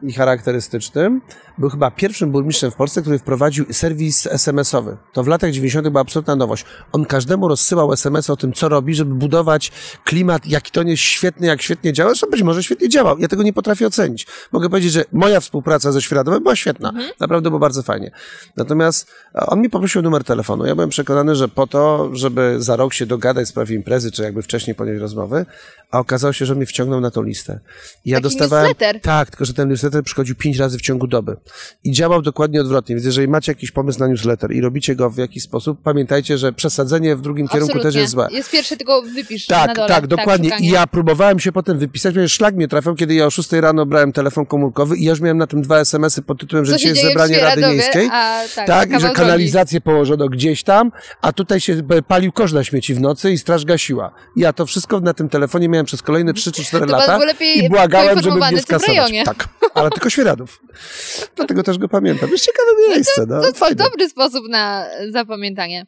i 0.03 0.13
charakterystycznym, 0.13 1.21
był 1.57 1.69
chyba 1.69 1.91
pierwszym 1.91 2.31
burmistrzem 2.31 2.71
w 2.71 2.75
Polsce, 2.75 3.01
który 3.01 3.19
wprowadził 3.19 3.65
serwis 3.71 4.27
SMS-owy. 4.27 4.97
To 5.13 5.23
w 5.23 5.27
latach 5.27 5.51
90. 5.51 5.89
była 5.89 6.01
absolutna 6.01 6.35
nowość. 6.35 6.65
On 6.91 7.05
każdemu 7.05 7.47
rozsyłał 7.47 7.93
SMS 7.93 8.29
o 8.29 8.35
tym, 8.37 8.53
co 8.53 8.69
robi, 8.69 8.95
żeby 8.95 9.15
budować 9.15 9.71
klimat, 10.03 10.45
jaki 10.45 10.71
to 10.71 10.83
nie 10.83 10.91
jest 10.91 11.03
świetny, 11.03 11.47
jak 11.47 11.61
świetnie 11.61 11.93
działa, 11.93 12.13
że 12.13 12.27
być 12.27 12.43
może 12.43 12.63
świetnie 12.63 12.89
działał. 12.89 13.17
Ja 13.19 13.27
tego 13.27 13.43
nie 13.43 13.53
potrafię 13.53 13.87
ocenić. 13.87 14.27
Mogę 14.51 14.69
powiedzieć, 14.69 14.91
że 14.91 15.05
moja 15.11 15.39
współpraca 15.39 15.91
ze 15.91 16.01
Świeradomem 16.01 16.43
była 16.43 16.55
świetna. 16.55 16.93
Naprawdę 17.19 17.49
było 17.49 17.59
bardzo 17.59 17.83
fajnie. 17.83 18.11
Natomiast 18.57 19.11
e, 19.35 19.45
on 19.45 19.61
mi 19.61 19.69
poprosił 19.69 20.01
numer 20.01 20.23
telefonu. 20.23 20.65
Ja 20.65 20.75
byłem 20.75 20.89
przekonany, 20.89 21.35
że 21.35 21.47
po 21.47 21.67
to, 21.67 22.09
żeby 22.13 22.55
za 22.57 22.75
rok 22.75 22.93
się 22.93 23.05
dogadać 23.05 23.45
w 23.45 23.49
sprawie 23.49 23.75
imprezy, 23.75 24.11
czy 24.11 24.23
jakby 24.23 24.41
wcześniej 24.41 24.75
podjąć 24.75 25.01
rozmowy, 25.01 25.45
a 25.91 25.99
okazało 25.99 26.33
się, 26.33 26.45
że 26.45 26.55
mnie 26.55 26.65
wciągnął 26.65 27.01
na 27.01 27.11
tą 27.11 27.21
listę. 27.21 27.59
I 28.05 28.09
ja 28.09 28.17
Taki 28.17 28.23
dostawałem. 28.23 28.67
newsletter. 28.67 29.01
Tak, 29.01 29.29
tylko 29.29 29.45
że 29.45 29.53
ten 29.53 29.69
newsletter 29.69 30.03
przychodził 30.03 30.35
pięć 30.35 30.57
razy 30.57 30.77
w 30.77 30.81
ciągu 30.81 31.07
doby. 31.07 31.37
I 31.83 31.91
działał 31.91 32.21
dokładnie 32.21 32.61
odwrotnie. 32.61 32.95
Więc 32.95 33.05
jeżeli 33.05 33.27
macie 33.27 33.51
jakiś 33.51 33.71
pomysł 33.71 33.99
na 33.99 34.07
newsletter 34.07 34.51
i 34.51 34.61
robicie 34.61 34.95
go 34.95 35.09
w 35.09 35.17
jakiś 35.17 35.43
sposób, 35.43 35.81
pamiętajcie, 35.83 36.37
że 36.37 36.53
przesadzenie 36.53 37.15
w 37.15 37.21
drugim 37.21 37.47
kierunku 37.47 37.73
też 37.73 37.77
Absolutnie. 37.77 38.01
jest 38.01 38.11
złe. 38.13 38.27
Jest 38.31 38.51
pierwsze, 38.51 38.77
tylko 38.77 39.01
wypisz 39.01 39.49
na 39.49 39.55
Tak, 39.67 39.75
dole. 39.75 39.87
tak, 39.87 40.07
dokładnie. 40.07 40.49
szukanie. 40.49 40.67
I 40.67 40.71
ja 40.71 40.87
próbowałem 40.87 41.39
się 41.39 41.51
potem 41.51 41.79
wypisać, 41.79 42.13
ponieważ 42.13 42.31
szlak 42.31 42.55
mnie 42.55 42.67
trafiał, 42.67 42.95
kiedy 42.95 43.13
ja 43.13 43.25
o 43.25 43.29
6 43.31 43.51
rano 43.51 43.85
brałem 43.85 44.13
telefon 44.13 44.45
komórkowy 44.45 44.97
i 44.97 45.03
ja 45.03 45.09
już 45.09 45.19
miałem 45.21 45.37
na 45.37 45.47
tym 45.47 45.61
dwa 45.61 45.79
SMS-y 45.79 46.21
pod 46.21 46.39
tytułem, 46.39 46.65
że 46.65 46.77
dzisiaj 46.77 46.89
jest 46.91 47.01
zebranie 47.01 47.39
Rady 47.39 47.51
Świeradowie, 47.51 47.73
Miejskiej. 47.77 48.09
a, 48.11 48.41
tak, 48.55 48.67
Tak, 48.67 48.89
i 48.89 48.93
że 48.93 48.99
drogi. 48.99 49.15
kanalizację 49.15 49.81
położono 49.81 50.29
gdzieś 50.29 50.63
tam, 50.63 50.91
a 51.21 51.33
tutaj 51.33 51.59
się 51.59 51.81
palił 52.07 52.31
kosz 52.31 52.53
na 52.53 52.63
śmieci 52.63 52.93
w 52.93 53.01
nocy 53.01 53.31
i 53.31 53.37
straż 53.37 53.65
gasiła. 53.65 54.11
Ja 54.35 54.53
to 54.53 54.65
wszystko 54.65 54.99
na 54.99 55.13
tym 55.13 55.29
telefonie 55.29 55.69
miałem 55.69 55.85
przez 55.85 56.01
kolejne 56.01 56.33
3 56.33 56.51
czy 56.51 56.63
4 56.63 56.85
To 56.85 56.91
pan 56.91 56.99
lata 56.99 57.19
i 57.45 57.69
błagałem, 57.69 58.21
żeby 58.21 58.35
mnie 58.35 58.61
skasować. 58.61 59.11
Tak, 59.25 59.47
ale 59.73 59.89
tylko 59.89 60.09
Świeradów. 60.09 60.59
Dlatego 61.35 61.63
też 61.63 61.77
go 61.77 61.87
pamiętam. 61.87 62.29
Jest 62.31 62.45
ciekawe 62.45 62.71
miejsce, 62.89 63.25
no, 63.27 63.41
To 63.41 63.53
fajne. 63.53 63.75
dobry 63.75 64.09
sposób 64.09 64.47
na 64.49 64.87
zapamiętanie. 65.09 65.85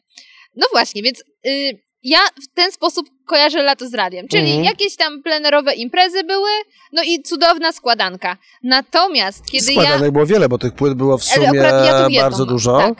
No 0.56 0.66
właśnie, 0.72 1.02
więc 1.02 1.20
y, 1.46 1.80
ja 2.02 2.18
w 2.42 2.54
ten 2.54 2.72
sposób 2.72 3.06
kojarzę 3.26 3.62
lato 3.62 3.88
z 3.88 3.94
radiem. 3.94 4.28
Czyli 4.28 4.46
Mhm. 4.46 4.64
jakieś 4.64 4.96
tam 4.96 5.22
plenerowe 5.22 5.74
imprezy 5.74 6.24
były, 6.24 6.50
no 6.92 7.02
i 7.02 7.22
cudowna 7.22 7.72
składanka. 7.72 8.36
Natomiast 8.62 9.46
kiedy 9.46 9.64
Składanek 9.72 10.02
ja... 10.02 10.12
było 10.12 10.26
wiele, 10.26 10.48
bo 10.48 10.58
tych 10.58 10.72
płyt 10.72 10.94
było 10.94 11.18
w 11.18 11.22
Ale 11.36 11.46
sumie 11.46 11.58
ja 11.60 12.08
bardzo 12.22 12.46
dużo. 12.46 12.78
tak. 12.78 12.94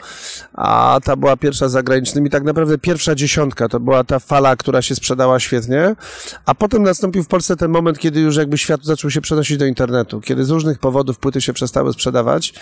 A 0.53 0.99
ta 1.03 1.15
była 1.15 1.37
pierwsza 1.37 1.69
zagranicznymi, 1.69 2.29
tak 2.29 2.43
naprawdę 2.43 2.77
pierwsza 2.77 3.15
dziesiątka 3.15 3.69
to 3.69 3.79
była 3.79 4.03
ta 4.03 4.19
fala, 4.19 4.55
która 4.55 4.81
się 4.81 4.95
sprzedała 4.95 5.39
świetnie. 5.39 5.95
A 6.45 6.55
potem 6.55 6.83
nastąpił 6.83 7.23
w 7.23 7.27
Polsce 7.27 7.55
ten 7.55 7.71
moment, 7.71 7.99
kiedy 7.99 8.19
już 8.19 8.35
jakby 8.35 8.57
świat 8.57 8.83
zaczął 8.83 9.11
się 9.11 9.21
przenosić 9.21 9.57
do 9.57 9.65
internetu, 9.65 10.21
kiedy 10.21 10.45
z 10.45 10.49
różnych 10.49 10.79
powodów 10.79 11.19
płyty 11.19 11.41
się 11.41 11.53
przestały 11.53 11.93
sprzedawać. 11.93 12.53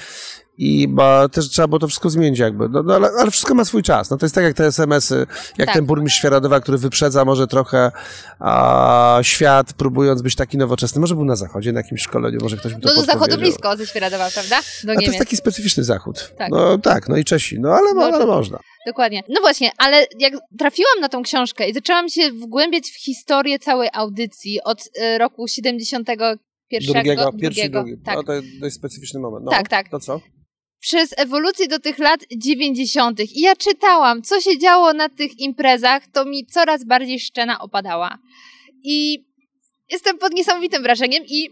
I 0.57 0.87
bo 0.87 1.29
też 1.29 1.49
trzeba 1.49 1.67
było 1.67 1.79
to 1.79 1.87
wszystko 1.87 2.09
zmienić 2.09 2.39
jakby. 2.39 2.69
No, 2.69 2.83
no 2.83 2.95
ale, 2.95 3.09
ale 3.19 3.31
wszystko 3.31 3.55
ma 3.55 3.65
swój 3.65 3.83
czas. 3.83 4.09
No 4.09 4.17
to 4.17 4.25
jest 4.25 4.35
tak 4.35 4.43
jak 4.43 4.53
te 4.53 4.65
SMS-y, 4.65 5.25
jak 5.57 5.67
Tak. 5.67 5.75
ten 5.75 5.85
burmistrz 5.85 6.19
Świeradowa, 6.19 6.59
który 6.59 6.77
wyprzedza 6.77 7.25
może 7.25 7.47
trochę 7.53 7.91
a, 8.39 9.19
świat, 9.21 9.73
próbując 9.73 10.21
być 10.21 10.35
taki 10.35 10.57
nowoczesny. 10.57 11.01
Może 11.01 11.15
był 11.15 11.25
na 11.25 11.35
zachodzie, 11.35 11.71
na 11.71 11.79
jakimś 11.79 12.01
szkoleniu, 12.01 12.37
może 12.41 12.57
ktoś 12.57 12.75
mi 12.75 12.81
to 12.81 12.89
No 12.89 12.95
do 12.95 13.01
zachodu 13.01 13.37
blisko 13.37 13.77
ze 13.77 13.87
Świeradowa, 13.87 14.29
prawda? 14.33 14.59
Do 14.83 14.91
A 14.91 14.95
to 14.95 15.01
jest 15.01 15.17
taki 15.17 15.37
specyficzny 15.37 15.83
zachód. 15.83 16.33
Tak. 16.37 16.51
No 16.51 16.77
tak, 16.77 17.09
no 17.09 17.17
i 17.17 17.23
Czesi. 17.25 17.59
No 17.59 17.69
ale, 17.73 17.93
No, 17.93 18.01
ale 18.03 18.25
można. 18.25 18.59
Dokładnie. 18.87 19.23
No 19.29 19.41
właśnie, 19.41 19.71
ale 19.77 20.05
jak 20.19 20.33
trafiłam 20.59 20.99
na 21.01 21.09
tą 21.09 21.23
książkę 21.23 21.69
i 21.69 21.73
zaczęłam 21.73 22.09
się 22.09 22.31
wgłębiać 22.31 22.89
w 22.89 23.03
historię 23.03 23.59
całej 23.59 23.89
audycji 23.93 24.61
od 24.63 24.89
y, 24.97 25.17
roku 25.17 25.47
71. 25.47 26.37
Drugiego, 26.93 27.31
pierwszy 27.31 27.61
drugiego, 27.61 27.83
drugi. 27.83 28.01
tak. 28.05 28.15
No 28.15 28.23
to 28.23 28.33
jest 28.33 28.47
dość 28.59 28.75
specyficzny 28.75 29.19
moment. 29.19 29.45
No, 29.45 29.51
Tak, 29.51 29.69
tak. 29.69 29.89
To 29.89 29.99
co? 29.99 30.19
Przez 30.83 31.13
ewolucję 31.17 31.67
do 31.67 31.79
tych 31.79 31.99
lat 31.99 32.19
90. 32.37 33.19
I 33.19 33.41
ja 33.41 33.55
czytałam, 33.55 34.21
co 34.21 34.41
się 34.41 34.57
działo 34.57 34.93
na 34.93 35.09
tych 35.09 35.39
imprezach, 35.39 36.07
to 36.07 36.25
mi 36.25 36.45
coraz 36.45 36.83
bardziej 36.83 37.19
szczena 37.19 37.59
opadała. 37.59 38.17
I 38.83 39.25
jestem 39.91 40.17
pod 40.17 40.33
niesamowitym 40.33 40.83
wrażeniem 40.83 41.23
i 41.27 41.49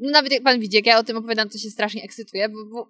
no 0.00 0.10
nawet 0.10 0.32
jak 0.32 0.42
pan 0.42 0.60
widzi, 0.60 0.76
jak 0.76 0.86
ja 0.86 0.98
o 0.98 1.04
tym 1.04 1.16
opowiadam, 1.16 1.48
to 1.48 1.58
się 1.58 1.70
strasznie 1.70 2.02
ekscytuję, 2.02 2.48
bo, 2.48 2.64
bo 2.72 2.84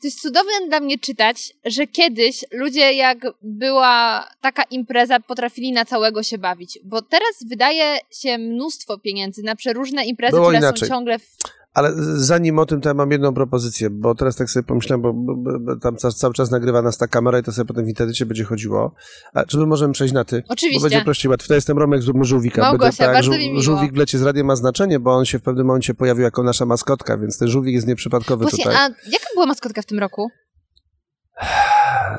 to 0.00 0.06
jest 0.06 0.20
cudowne 0.20 0.52
dla 0.68 0.80
mnie 0.80 0.98
czytać, 0.98 1.52
że 1.64 1.86
kiedyś 1.86 2.44
ludzie, 2.50 2.92
jak 2.92 3.18
była 3.42 4.28
taka 4.40 4.62
impreza, 4.62 5.20
potrafili 5.20 5.72
na 5.72 5.84
całego 5.84 6.22
się 6.22 6.38
bawić. 6.38 6.78
Bo 6.84 7.02
teraz 7.02 7.44
wydaje 7.48 7.98
się 8.10 8.38
mnóstwo 8.38 8.98
pieniędzy 8.98 9.42
na 9.42 9.56
przeróżne 9.56 10.04
imprezy, 10.06 10.32
Było 10.32 10.46
które 10.46 10.58
inaczej. 10.58 10.88
są 10.88 10.94
ciągle 10.94 11.18
w 11.18 11.36
Ale 11.74 11.92
zanim 12.16 12.58
o 12.58 12.66
tym, 12.66 12.80
to 12.80 12.88
ja 12.88 12.94
mam 12.94 13.10
jedną 13.10 13.34
propozycję, 13.34 13.90
bo 13.90 14.14
teraz 14.14 14.36
tak 14.36 14.50
sobie 14.50 14.64
pomyślałem, 14.64 15.02
bo, 15.02 15.12
bo, 15.12 15.34
bo, 15.36 15.76
tam 15.76 15.96
ca- 15.96 16.10
cały 16.10 16.34
czas 16.34 16.50
nagrywa 16.50 16.82
nas 16.82 16.98
ta 16.98 17.06
kamera 17.06 17.38
i 17.38 17.42
to 17.42 17.52
sobie 17.52 17.66
potem 17.66 17.84
w 17.84 17.88
internecie 17.88 18.26
będzie 18.26 18.44
chodziło. 18.44 18.94
A 19.34 19.44
czy 19.44 19.58
my 19.58 19.66
możemy 19.66 19.92
przejść 19.92 20.14
na 20.14 20.24
ty? 20.24 20.42
Oczywiście. 20.48 20.80
Bo 20.80 20.84
będzie 20.84 21.04
prościej, 21.04 21.30
łatwo. 21.30 21.48
To 21.48 21.54
jestem 21.54 21.78
Romek 21.78 22.02
z 22.02 22.10
Żółwika. 22.22 22.62
Małgosia, 22.62 23.04
tak, 23.04 23.14
bardzo 23.14 23.30
Żół- 23.32 23.38
mi 23.38 23.50
miło. 23.50 23.62
Żółwik 23.62 23.92
w 23.92 23.96
lecie 23.96 24.18
z 24.18 24.22
radiem 24.22 24.46
ma 24.46 24.56
znaczenie, 24.56 25.00
bo 25.00 25.14
on 25.14 25.24
się 25.24 25.38
w 25.38 25.42
pewnym 25.42 25.66
momencie 25.66 25.94
pojawił 25.94 26.22
jako 26.24 26.42
nasza 26.42 26.66
maskotka, 26.66 27.18
więc 27.18 27.38
ten 27.38 27.48
żółwik 27.48 27.74
jest 27.74 27.86
nieprzypadkowy 27.86 28.42
Właśnie, 28.44 28.64
tutaj. 28.64 28.76
a 28.76 28.80
jaka 29.10 29.26
była 29.34 29.46
maskotka 29.46 29.82
w 29.82 29.86
tym 29.86 29.98
roku? 29.98 30.28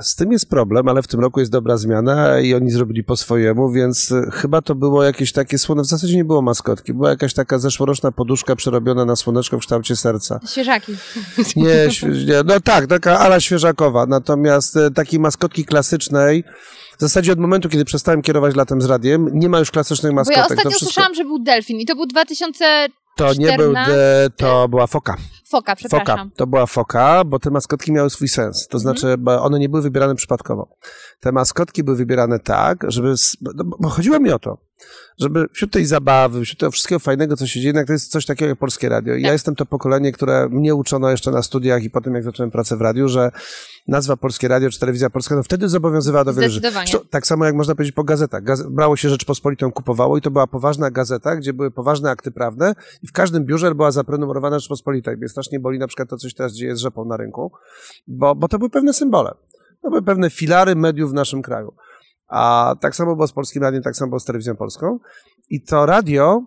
Z 0.02 0.16
tym 0.16 0.32
jest 0.32 0.50
problem, 0.50 0.88
ale 0.88 1.02
w 1.02 1.08
tym 1.08 1.20
roku 1.20 1.40
jest 1.40 1.52
dobra 1.52 1.78
zmiana 1.78 2.40
i 2.40 2.54
oni 2.54 2.72
zrobili 2.72 3.04
po 3.04 3.18
swojemu, 3.18 3.72
więc 3.72 4.12
y, 4.12 4.30
chyba 4.34 4.62
to 4.62 4.76
było 4.76 5.04
jakieś 5.04 5.32
takie 5.32 5.58
słone. 5.58 5.84
W 5.84 5.86
zasadzie 5.86 6.16
nie 6.16 6.26
było 6.26 6.42
maskotki. 6.42 6.94
Była 6.94 7.10
jakaś 7.10 7.34
taka 7.34 7.60
zeszłoroczna 7.60 8.12
poduszka 8.12 8.56
przerobiona 8.56 9.06
na 9.06 9.16
słoneczko 9.16 9.58
w 9.58 9.60
kształcie 9.60 9.96
serca. 9.96 10.40
Świeżaki. 10.52 10.96
Nie, 11.56 11.88
nie 12.26 12.44
no 12.46 12.60
tak, 12.60 12.88
taka 12.88 13.20
ala 13.20 13.40
świeżakowa. 13.40 14.06
Natomiast 14.06 14.78
e, 14.78 14.92
takiej 14.92 15.20
maskotki 15.20 15.66
klasycznej, 15.66 16.44
w 16.98 17.02
zasadzie 17.02 17.32
od 17.32 17.40
momentu, 17.40 17.70
kiedy 17.70 17.86
przestałem 17.86 18.22
kierować 18.22 18.56
latem 18.56 18.82
z 18.82 18.86
radiem, 18.86 19.30
nie 19.34 19.50
ma 19.50 19.60
już 19.60 19.72
klasycznych 19.72 20.12
Bo 20.12 20.16
maskotek. 20.16 20.38
ja 20.38 20.44
ostatnio 20.44 20.72
wszystko, 20.72 20.86
słyszałam, 20.86 21.16
że 21.16 21.24
był 21.24 21.40
delfin 21.40 21.80
i 21.80 21.86
to 21.86 21.96
był 21.96 22.06
2000 22.06 22.88
to 23.18 23.34
nie 23.34 23.58
był, 23.58 23.72
14. 23.72 23.92
de, 23.94 24.30
to 24.38 24.68
była 24.70 24.88
foka. 24.88 25.16
Foka, 25.50 25.76
Foka. 25.76 25.76
przepraszam. 25.76 26.32
To 26.36 26.48
była 26.48 26.66
foka, 26.66 27.24
bo 27.26 27.40
te 27.40 27.50
maskotki 27.52 27.92
miały 27.92 28.10
swój 28.10 28.28
sens. 28.28 28.68
To 28.68 28.78
Mhm. 28.78 28.82
znaczy, 28.82 29.18
bo 29.18 29.44
one 29.44 29.60
nie 29.60 29.70
były 29.70 29.82
wybierane 29.82 30.16
przypadkowo. 30.16 30.76
Te 31.20 31.32
maskotki 31.32 31.84
były 31.84 31.98
wybierane 31.98 32.40
tak, 32.40 32.86
żeby. 32.88 33.14
Bo 33.80 33.90
chodziło 33.90 34.20
mi 34.20 34.32
o 34.32 34.40
to, 34.40 34.58
żeby 35.20 35.48
wśród 35.54 35.72
tej 35.72 35.86
zabawy, 35.86 36.42
wśród 36.42 36.60
tego 36.60 36.72
wszystkiego 36.72 37.00
fajnego, 37.00 37.38
co 37.38 37.48
się 37.48 37.54
dzieje, 37.54 37.68
jednak 37.68 37.88
to 37.88 37.94
jest 37.94 38.12
coś 38.12 38.26
takiego 38.26 38.50
jak 38.50 38.60
polskie 38.60 38.90
radio. 38.90 39.16
I 39.16 39.22
Ja 39.22 39.28
Tak. 39.28 39.34
jestem 39.34 39.56
to 39.56 39.66
pokolenie, 39.66 40.12
które 40.12 40.50
mnie 40.50 40.76
uczono 40.76 41.10
jeszcze 41.10 41.32
na 41.32 41.42
studiach 41.42 41.84
i 41.84 41.90
potem, 41.90 42.16
jak 42.16 42.24
zacząłem 42.24 42.52
pracę 42.52 42.78
w 42.78 42.82
radiu, 42.82 43.08
że 43.08 43.32
nazwa 43.88 44.18
Polskie 44.18 44.48
Radio 44.48 44.70
czy 44.70 44.80
Telewizja 44.80 45.10
Polska, 45.10 45.36
no 45.36 45.44
wtedy 45.44 45.70
zobowiązywała 45.70 46.26
do 46.26 46.34
wielu 46.34 46.54
rzeczy. 46.54 46.62
Tak 47.10 47.28
samo 47.28 47.46
jak 47.46 47.56
można 47.56 47.76
powiedzieć 47.76 47.96
po 47.96 48.04
gazetach. 48.04 48.44
Gaz 48.44 48.64
brało 48.64 48.96
się 48.96 49.10
Rzeczpospolitą, 49.10 49.72
kupowało 49.72 50.18
i 50.18 50.22
to 50.22 50.32
była 50.32 50.48
poważna 50.48 50.92
gazeta, 50.92 51.36
gdzie 51.36 51.54
były 51.54 51.72
poważne 51.72 52.10
akty 52.10 52.32
prawne 52.32 52.76
i 53.04 53.08
w 53.08 53.12
każdym 53.12 53.46
biurze 53.46 53.76
była 53.76 53.92
zaprenumerowana 53.92 54.60
Rzeczpospolita. 54.60 55.14
I 55.14 55.18
mnie 55.18 55.30
strasznie 55.30 55.60
boli 55.60 55.80
na 55.80 55.88
przykład 55.88 56.10
to, 56.10 56.18
coś 56.18 56.34
teraz 56.34 56.54
dzieje 56.54 56.76
z 56.76 56.80
rzepą 56.80 57.06
na 57.06 57.18
rynku, 57.18 57.52
bo, 58.08 58.36
bo 58.36 58.48
to 58.48 58.58
były 58.58 58.70
pewne 58.70 58.94
symbole. 58.94 59.34
To 59.82 59.90
były 59.90 60.02
pewne 60.02 60.30
filary 60.30 60.76
mediów 60.76 61.12
w 61.12 61.14
naszym 61.14 61.42
kraju. 61.42 61.74
A 62.28 62.74
tak 62.82 62.96
samo 62.96 63.16
było 63.16 63.28
z 63.28 63.34
Polskim 63.34 63.62
Radiem, 63.62 63.84
tak 63.84 63.96
samo 63.96 64.10
było 64.10 64.20
z 64.20 64.26
Telewizją 64.26 64.56
Polską. 64.56 65.00
I 65.50 65.62
to 65.62 65.86
radio, 65.86 66.42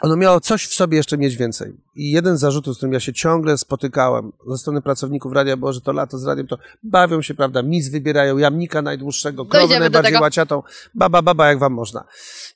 ono 0.00 0.16
miało 0.16 0.40
coś 0.40 0.66
w 0.66 0.74
sobie 0.74 0.96
jeszcze 0.96 1.18
mieć 1.18 1.36
więcej. 1.36 1.72
I 1.98 2.10
jeden 2.10 2.36
z 2.36 2.40
zarzutów, 2.40 2.74
z 2.74 2.76
którym 2.76 2.92
ja 2.92 3.00
się 3.00 3.12
ciągle 3.12 3.58
spotykałem 3.58 4.32
ze 4.46 4.58
strony 4.58 4.82
pracowników 4.82 5.32
radia, 5.32 5.56
było, 5.56 5.72
że 5.72 5.80
to 5.80 5.92
lato 5.92 6.18
z 6.18 6.26
radiem 6.26 6.46
to 6.46 6.58
bawią 6.82 7.22
się, 7.22 7.34
prawda, 7.34 7.62
mis 7.62 7.88
wybierają, 7.88 8.38
jamnika 8.38 8.82
najdłuższego, 8.82 9.44
Dojdziemy 9.44 9.74
do 9.74 9.80
najbardziej 9.80 10.20
łaciatą, 10.20 10.62
baba, 10.94 11.22
baba, 11.22 11.48
jak 11.48 11.58
wam 11.58 11.72
można. 11.72 12.04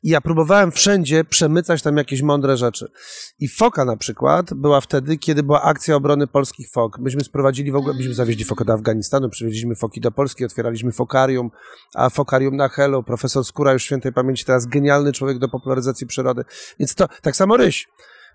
I 0.03 0.09
ja 0.09 0.21
próbowałem 0.21 0.73
wszędzie 0.73 1.25
przemycać 1.25 1.83
tam 1.83 1.97
jakieś 1.97 2.23
mądre 2.23 2.57
rzeczy. 2.57 2.91
I 3.39 3.49
foka 3.49 3.85
na 3.85 3.97
przykład 3.97 4.55
była 4.55 4.81
wtedy, 4.81 5.19
kiedy 5.19 5.43
była 5.43 5.63
akcja 5.63 5.97
obrony 5.97 6.27
polskich 6.27 6.71
fok. 6.71 6.99
Myśmy 6.99 7.25
sprowadzili 7.25 7.73
w 7.73 7.77
ogóle, 7.77 7.95
myśmy 7.95 8.15
zawieźli 8.15 8.45
fokę 8.45 8.65
do 8.65 8.73
Afganistanu, 8.73 9.29
przywieźliśmy 9.29 9.75
foki 9.75 10.01
do 10.01 10.11
Polski, 10.11 10.45
otwieraliśmy 10.45 10.93
fokarium, 10.93 11.51
a 11.95 12.11
fokarium 12.11 12.57
na 12.57 12.69
Helu, 12.69 13.03
profesor 13.03 13.45
Skóra 13.45 13.73
już 13.73 13.83
świętej 13.83 14.13
pamięci, 14.13 14.45
teraz 14.45 14.67
genialny 14.67 15.13
człowiek 15.13 15.39
do 15.39 15.49
popularyzacji 15.49 16.07
przyrody. 16.07 16.45
Więc 16.79 16.95
to, 16.95 17.09
tak 17.23 17.37
samo 17.37 17.57
ryś. 17.57 17.89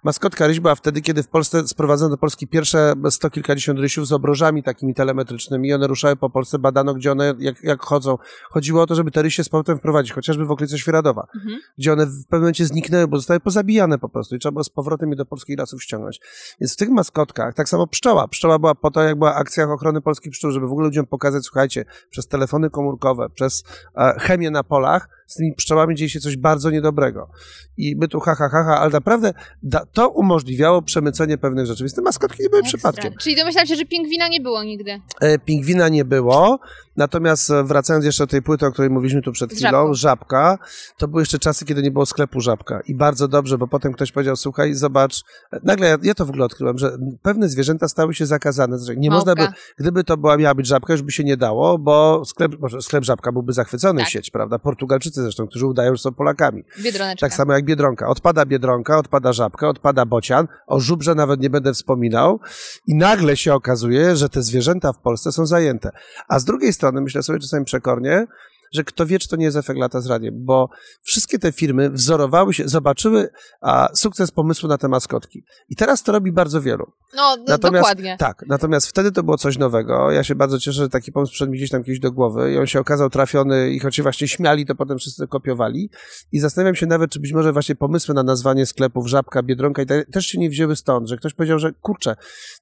Maskotka 0.04 0.48
ryś 0.48 0.60
była 0.60 0.76
wtedy, 0.76 1.02
kiedy 1.02 1.24
w 1.24 1.28
Polsce 1.28 1.68
sprowadzono 1.68 2.10
do 2.10 2.18
Polski 2.18 2.48
pierwsze 2.48 2.94
sto 3.10 3.30
kilkadziesiąt 3.30 3.80
rysiów 3.80 4.08
z 4.08 4.12
obrożami 4.12 4.64
takimi 4.64 4.94
telemetrycznymi 4.94 5.70
i 5.70 5.74
one 5.74 5.88
ruszały 5.88 6.16
po 6.16 6.30
Polsce, 6.30 6.60
badano 6.60 6.94
gdzie 6.94 7.12
one, 7.12 7.34
jak, 7.40 7.64
jak 7.64 7.82
chodzą. 7.82 8.18
Chodziło 8.50 8.82
o 8.82 8.86
to, 8.86 8.96
żeby 8.96 9.12
te 9.12 9.22
rysie 9.22 9.44
z 9.44 9.50
powrotem 9.50 9.78
wprowadzić, 9.78 10.14
chociażby 10.14 10.46
w 10.46 10.52
okolice 10.52 10.78
Świeradowa, 10.78 11.28
Mhm. 11.36 11.60
gdzie 11.78 11.94
one 11.94 12.06
w 12.06 12.24
pewnym 12.24 12.42
momencie 12.42 12.66
zniknęły, 12.66 13.08
bo 13.08 13.18
zostały 13.18 13.40
pozabijane 13.40 14.00
po 14.00 14.10
prostu 14.10 14.36
i 14.36 14.40
trzeba 14.40 14.52
było 14.52 14.64
z 14.64 14.70
powrotem 14.70 15.10
je 15.10 15.16
do 15.16 15.26
polskich 15.26 15.60
lasów 15.60 15.84
ściągnąć. 15.84 16.20
Więc 16.62 16.74
w 16.74 16.78
tych 16.78 16.90
maskotkach, 16.90 17.54
tak 17.54 17.70
samo 17.70 17.88
pszczoła. 17.88 18.28
Pszczoła 18.28 18.60
była 18.60 18.76
po 18.76 18.92
to, 18.92 19.04
jak 19.04 19.18
była 19.18 19.36
akcja 19.36 19.72
ochrony 19.72 20.02
polskich 20.02 20.32
pszczół, 20.32 20.52
żeby 20.52 20.68
w 20.68 20.72
ogóle 20.72 20.86
ludziom 20.86 21.06
pokazać, 21.06 21.44
słuchajcie, 21.44 21.86
przez 22.10 22.28
telefony 22.28 22.70
komórkowe, 22.70 23.30
przez 23.30 23.64
e, 23.98 24.20
chemię 24.20 24.52
na 24.52 24.64
polach, 24.64 25.10
z 25.28 25.36
tymi 25.36 25.54
pszczołami 25.56 25.96
dzieje 25.96 26.10
się 26.10 26.20
coś 26.20 26.38
bardzo 26.38 26.70
niedobrego. 26.70 27.30
I 27.78 27.96
my 27.96 28.08
tu 28.08 28.20
ha, 28.20 28.36
ha, 28.36 28.50
ha, 28.50 28.64
ha 28.64 28.80
ale 28.80 28.92
naprawdę 28.92 29.34
da, 29.64 29.86
to 29.86 30.10
umożliwiało 30.10 30.82
przemycenie 30.82 31.38
pewnych 31.38 31.66
rzeczy, 31.66 31.84
więc 31.84 31.96
te 31.96 32.02
maskotki 32.02 32.44
nie 32.44 32.50
były 32.50 32.62
Ekstra. 32.62 32.78
przypadkiem. 32.78 33.14
Czyli 33.22 33.36
domyślam 33.36 33.66
się, 33.66 33.76
że 33.76 33.86
pingwina 33.86 34.28
nie 34.28 34.42
było 34.42 34.64
nigdy. 34.64 35.02
E, 35.22 35.40
Pingwina 35.40 35.90
nie 35.90 36.06
było, 36.06 36.60
natomiast 36.98 37.50
e, 37.50 37.64
wracając 37.64 38.06
jeszcze 38.06 38.24
do 38.24 38.28
tej 38.28 38.42
płyty, 38.42 38.66
o 38.66 38.72
której 38.72 38.90
mówiliśmy 38.92 39.22
tu 39.22 39.32
przed 39.32 39.54
chwilą. 39.54 39.94
Żabka, 39.94 40.58
to 40.98 41.08
były 41.08 41.22
jeszcze 41.22 41.40
czasy, 41.40 41.66
kiedy 41.66 41.82
nie 41.82 41.92
było 41.92 42.06
sklepu 42.06 42.42
Żabka 42.42 42.82
i 42.88 42.96
bardzo 42.96 43.28
dobrze, 43.28 43.58
bo 43.58 43.68
potem 43.68 43.94
ktoś 43.94 44.12
powiedział, 44.12 44.36
słuchaj, 44.36 44.74
zobacz, 44.74 45.24
e, 45.54 45.60
nagle 45.64 45.88
ja, 45.88 45.98
ja 46.04 46.14
to 46.14 46.26
w 46.26 46.30
ogóle 46.30 46.46
odkryłem, 46.46 46.78
że 46.78 46.98
pewne 47.22 47.50
zwierzęta 47.50 47.88
stały 47.88 48.14
się 48.14 48.26
zakazane, 48.26 48.78
znaczy 48.80 49.00
nie 49.00 49.10
można 49.10 49.36
by, 49.36 49.48
gdyby 49.78 50.04
to 50.04 50.18
była, 50.18 50.38
miała 50.38 50.56
być 50.56 50.68
Żabka, 50.68 50.94
już 50.94 51.02
by 51.02 51.12
się 51.12 51.24
nie 51.24 51.38
dało, 51.38 51.78
bo 51.80 52.26
sklep, 52.26 52.60
może 52.60 52.82
sklep 52.82 53.04
Żabka 53.04 53.32
byłby 53.32 53.54
zachwycony 53.54 54.00
Tak. 54.00 54.10
sieć, 54.10 54.32
prawda, 54.32 54.60
Portugalczycy 54.60 55.17
zresztą, 55.22 55.48
którzy 55.48 55.68
udają, 55.68 55.96
że 55.96 56.02
są 56.02 56.14
Polakami. 56.14 56.64
Biedroneczka. 56.80 57.28
Tak 57.28 57.34
samo 57.34 57.54
jak 57.54 57.66
Biedronka. 57.66 58.08
Odpada 58.08 58.46
Biedronka, 58.46 58.98
odpada 58.98 59.34
Żabka, 59.34 59.70
odpada 59.70 60.06
Bocian. 60.06 60.48
O 60.68 60.80
żubrze 60.80 61.16
nawet 61.16 61.40
nie 61.40 61.50
będę 61.50 61.74
wspominał. 61.74 62.40
I 62.88 62.96
nagle 62.96 63.38
się 63.38 63.54
okazuje, 63.54 64.16
że 64.16 64.30
te 64.30 64.42
zwierzęta 64.42 64.94
w 64.94 65.00
Polsce 65.00 65.32
są 65.32 65.46
zajęte. 65.46 65.92
A 66.28 66.40
z 66.40 66.46
drugiej 66.46 66.74
strony 66.74 67.02
myślę 67.02 67.24
sobie 67.24 67.40
czasami 67.40 67.66
przekornie, 67.66 68.28
że 68.74 68.84
kto 68.84 69.06
wie, 69.06 69.20
czy 69.20 69.28
to 69.28 69.36
nie 69.36 69.46
jest 69.46 69.58
efekt 69.58 69.80
lata 69.80 70.02
z 70.02 70.08
radiem, 70.08 70.34
bo 70.38 70.70
wszystkie 71.02 71.40
te 71.40 71.52
firmy 71.52 71.90
wzorowały 71.90 72.54
się, 72.54 72.68
zobaczyły 72.68 73.30
a, 73.62 73.90
sukces 73.94 74.32
pomysłu 74.32 74.70
na 74.70 74.78
te 74.78 74.88
maskotki. 74.88 75.44
I 75.70 75.76
teraz 75.76 76.04
to 76.04 76.12
robi 76.12 76.32
bardzo 76.32 76.62
wielu. 76.62 76.92
No, 77.16 77.38
Natomiast, 77.48 77.82
dokładnie. 77.84 78.16
Tak, 78.20 78.44
natomiast 78.48 78.88
wtedy 78.88 79.12
to 79.12 79.24
było 79.24 79.38
coś 79.38 79.58
nowego. 79.58 80.12
Ja 80.12 80.24
się 80.24 80.36
bardzo 80.36 80.60
cieszę, 80.60 80.72
że 80.72 80.90
taki 80.90 81.12
pomysł 81.12 81.32
przyszedł 81.32 81.52
mi 81.52 81.58
gdzieś 81.58 81.70
tam 81.70 81.84
kiedyś 81.84 82.00
do 82.00 82.12
głowy 82.12 82.54
i 82.54 82.58
on 82.58 82.68
się 82.68 82.80
okazał 82.80 83.10
trafiony 83.10 83.70
i 83.70 83.80
choć 83.80 83.96
się 83.96 84.04
właśnie 84.04 84.28
śmiali, 84.28 84.66
to 84.66 84.76
potem 84.76 84.98
wszyscy 84.98 85.28
kopiowali. 85.28 85.90
I 86.32 86.40
zastanawiam 86.40 86.76
się 86.76 86.86
nawet, 86.86 87.12
czy 87.12 87.20
być 87.20 87.34
może 87.34 87.54
właśnie 87.54 87.76
pomysły 87.76 88.14
na 88.16 88.24
nazwanie 88.24 88.66
sklepów 88.66 89.08
Żabka, 89.08 89.44
Biedronka 89.44 89.82
i 89.82 89.86
tak, 89.86 90.12
też 90.12 90.26
się 90.28 90.40
nie 90.40 90.50
wzięły 90.50 90.76
stąd, 90.76 91.10
że 91.10 91.18
ktoś 91.18 91.34
powiedział, 91.34 91.60
że 91.60 91.72
kurczę, 91.82 92.16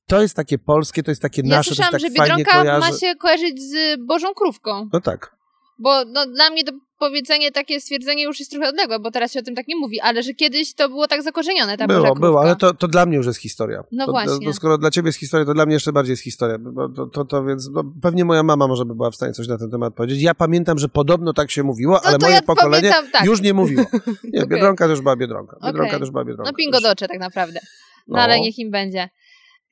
to 0.07 0.21
jest 0.21 0.35
takie 0.35 0.57
polskie, 0.57 1.03
to 1.03 1.11
jest 1.11 1.21
takie 1.21 1.41
Ja 1.45 1.57
nasze, 1.57 1.75
to 1.75 1.81
jest 1.81 1.91
tak 1.91 2.01
że 2.01 2.07
fajnie 2.07 2.35
Biedronka 2.35 2.59
kojarzy. 2.59 2.91
ma 2.91 2.97
się 2.97 3.15
kojarzyć 3.15 3.61
z 3.61 4.05
Bożą 4.07 4.33
Krówką. 4.33 4.89
No 4.93 5.01
tak. 5.01 5.34
Bo 5.77 6.05
no, 6.05 6.25
dla 6.25 6.49
mnie 6.49 6.63
to 6.63 6.71
powiedzenie, 6.99 7.51
takie 7.51 7.81
stwierdzenie 7.81 8.23
już 8.23 8.39
jest 8.39 8.51
trochę 8.51 8.69
odległe, 8.69 8.99
bo 8.99 9.11
teraz 9.11 9.33
się 9.33 9.39
o 9.39 9.43
tym 9.43 9.55
tak 9.55 9.67
nie 9.67 9.75
mówi, 9.75 10.01
ale 10.01 10.23
że 10.23 10.33
kiedyś 10.33 10.73
to 10.73 10.89
było 10.89 11.07
tak 11.07 11.23
zakorzenione, 11.23 11.77
ta 11.77 11.87
Było, 11.87 12.15
było, 12.15 12.41
ale 12.41 12.55
to, 12.55 12.73
to 12.73 12.87
dla 12.87 13.05
mnie 13.05 13.17
już 13.17 13.25
jest 13.25 13.39
historia. 13.39 13.83
No 13.91 14.05
to, 14.05 14.11
właśnie. 14.11 14.47
To, 14.47 14.53
skoro 14.53 14.77
dla 14.77 14.91
ciebie 14.91 15.07
jest 15.07 15.19
historia, 15.19 15.45
to 15.45 15.53
dla 15.53 15.65
mnie 15.65 15.73
jeszcze 15.73 15.93
bardziej 15.93 16.13
jest 16.13 16.23
historia. 16.23 16.57
Bo 16.59 16.89
to, 16.89 17.05
to, 17.05 17.25
to 17.25 17.43
więc 17.43 17.69
no, 17.73 17.83
pewnie 18.01 18.25
moja 18.25 18.43
mama 18.43 18.67
może 18.67 18.85
by 18.85 18.95
była 18.95 19.11
w 19.11 19.15
stanie 19.15 19.33
coś 19.33 19.47
na 19.47 19.57
ten 19.57 19.71
temat 19.71 19.93
powiedzieć. 19.93 20.21
Ja 20.21 20.35
pamiętam, 20.35 20.79
że 20.79 20.89
podobno 20.89 21.33
tak 21.33 21.51
się 21.51 21.63
mówiło, 21.63 22.01
ale 22.03 22.11
No 22.11 22.17
to 22.19 22.25
moje 22.25 22.35
ja 22.35 22.41
pokolenie 22.41 22.89
pamiętam, 22.89 23.11
tak. 23.11 23.25
już 23.25 23.41
nie 23.41 23.53
mówiło. 23.53 23.83
Nie, 24.33 24.39
Okej. 24.43 24.47
Biedronka 24.49 24.87
też 24.87 25.01
była 25.01 25.15
Biedronka. 25.15 25.57
Biedronka 25.65 25.87
Okej. 25.87 25.99
też 25.99 26.11
była 26.11 26.25
Biedronka. 26.25 26.51
No 26.51 26.55
pingodocze 26.57 27.07
tak 27.07 27.19
naprawdę. 27.19 27.59
No, 28.07 28.17
No. 28.17 28.21
ale 28.23 28.39
niech 28.39 28.59
im 28.59 28.71
będzie. 28.71 29.09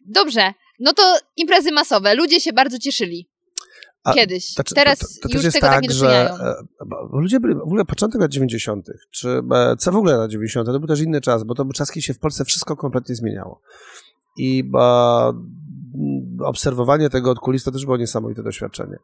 Dobrze, 0.06 0.54
no 0.80 0.94
to 0.94 1.18
imprezy 1.36 1.72
masowe. 1.72 2.16
Ludzie 2.16 2.40
się 2.42 2.54
bardzo 2.54 2.80
cieszyli. 2.80 3.30
A, 4.04 4.14
Kiedyś. 4.14 4.54
Znaczy, 4.54 4.76
Teraz 4.76 5.00
to, 5.00 5.08
to, 5.08 5.14
to 5.22 5.28
też 5.28 5.36
już 5.36 5.44
jest 5.44 5.56
tego 5.56 5.68
tak, 5.68 5.76
tak, 5.76 5.84
nie 5.84 5.96
że 5.96 6.30
e, 6.32 6.56
ludzie 7.12 7.40
byli, 7.40 7.56
w 7.56 7.62
ogóle 7.62 7.86
początek 7.86 8.22
lat 8.22 8.32
90., 8.32 8.88
czy 9.12 9.42
e, 9.52 9.76
co 9.78 9.92
w 9.92 9.96
ogóle 9.96 10.18
lat 10.18 10.32
90., 10.32 10.68
to 10.68 10.80
był 10.80 10.88
też 10.88 11.02
inny 11.02 11.22
czas, 11.22 11.44
bo 11.44 11.56
to 11.56 11.66
był 11.66 11.74
czas, 11.74 11.92
kiedy 11.92 12.02
się 12.02 12.14
w 12.14 12.20
Polsce 12.20 12.46
wszystko 12.46 12.76
kompletnie 12.76 13.16
zmieniało. 13.16 13.62
I 14.38 14.64
bo, 14.64 15.30
m, 15.30 16.38
obserwowanie 16.44 17.10
tego 17.10 17.32
od 17.32 17.40
kulis 17.40 17.64
to 17.64 17.72
też 17.72 17.86
było 17.86 17.98
niesamowite 17.98 18.44
doświadczenie. 18.44 18.98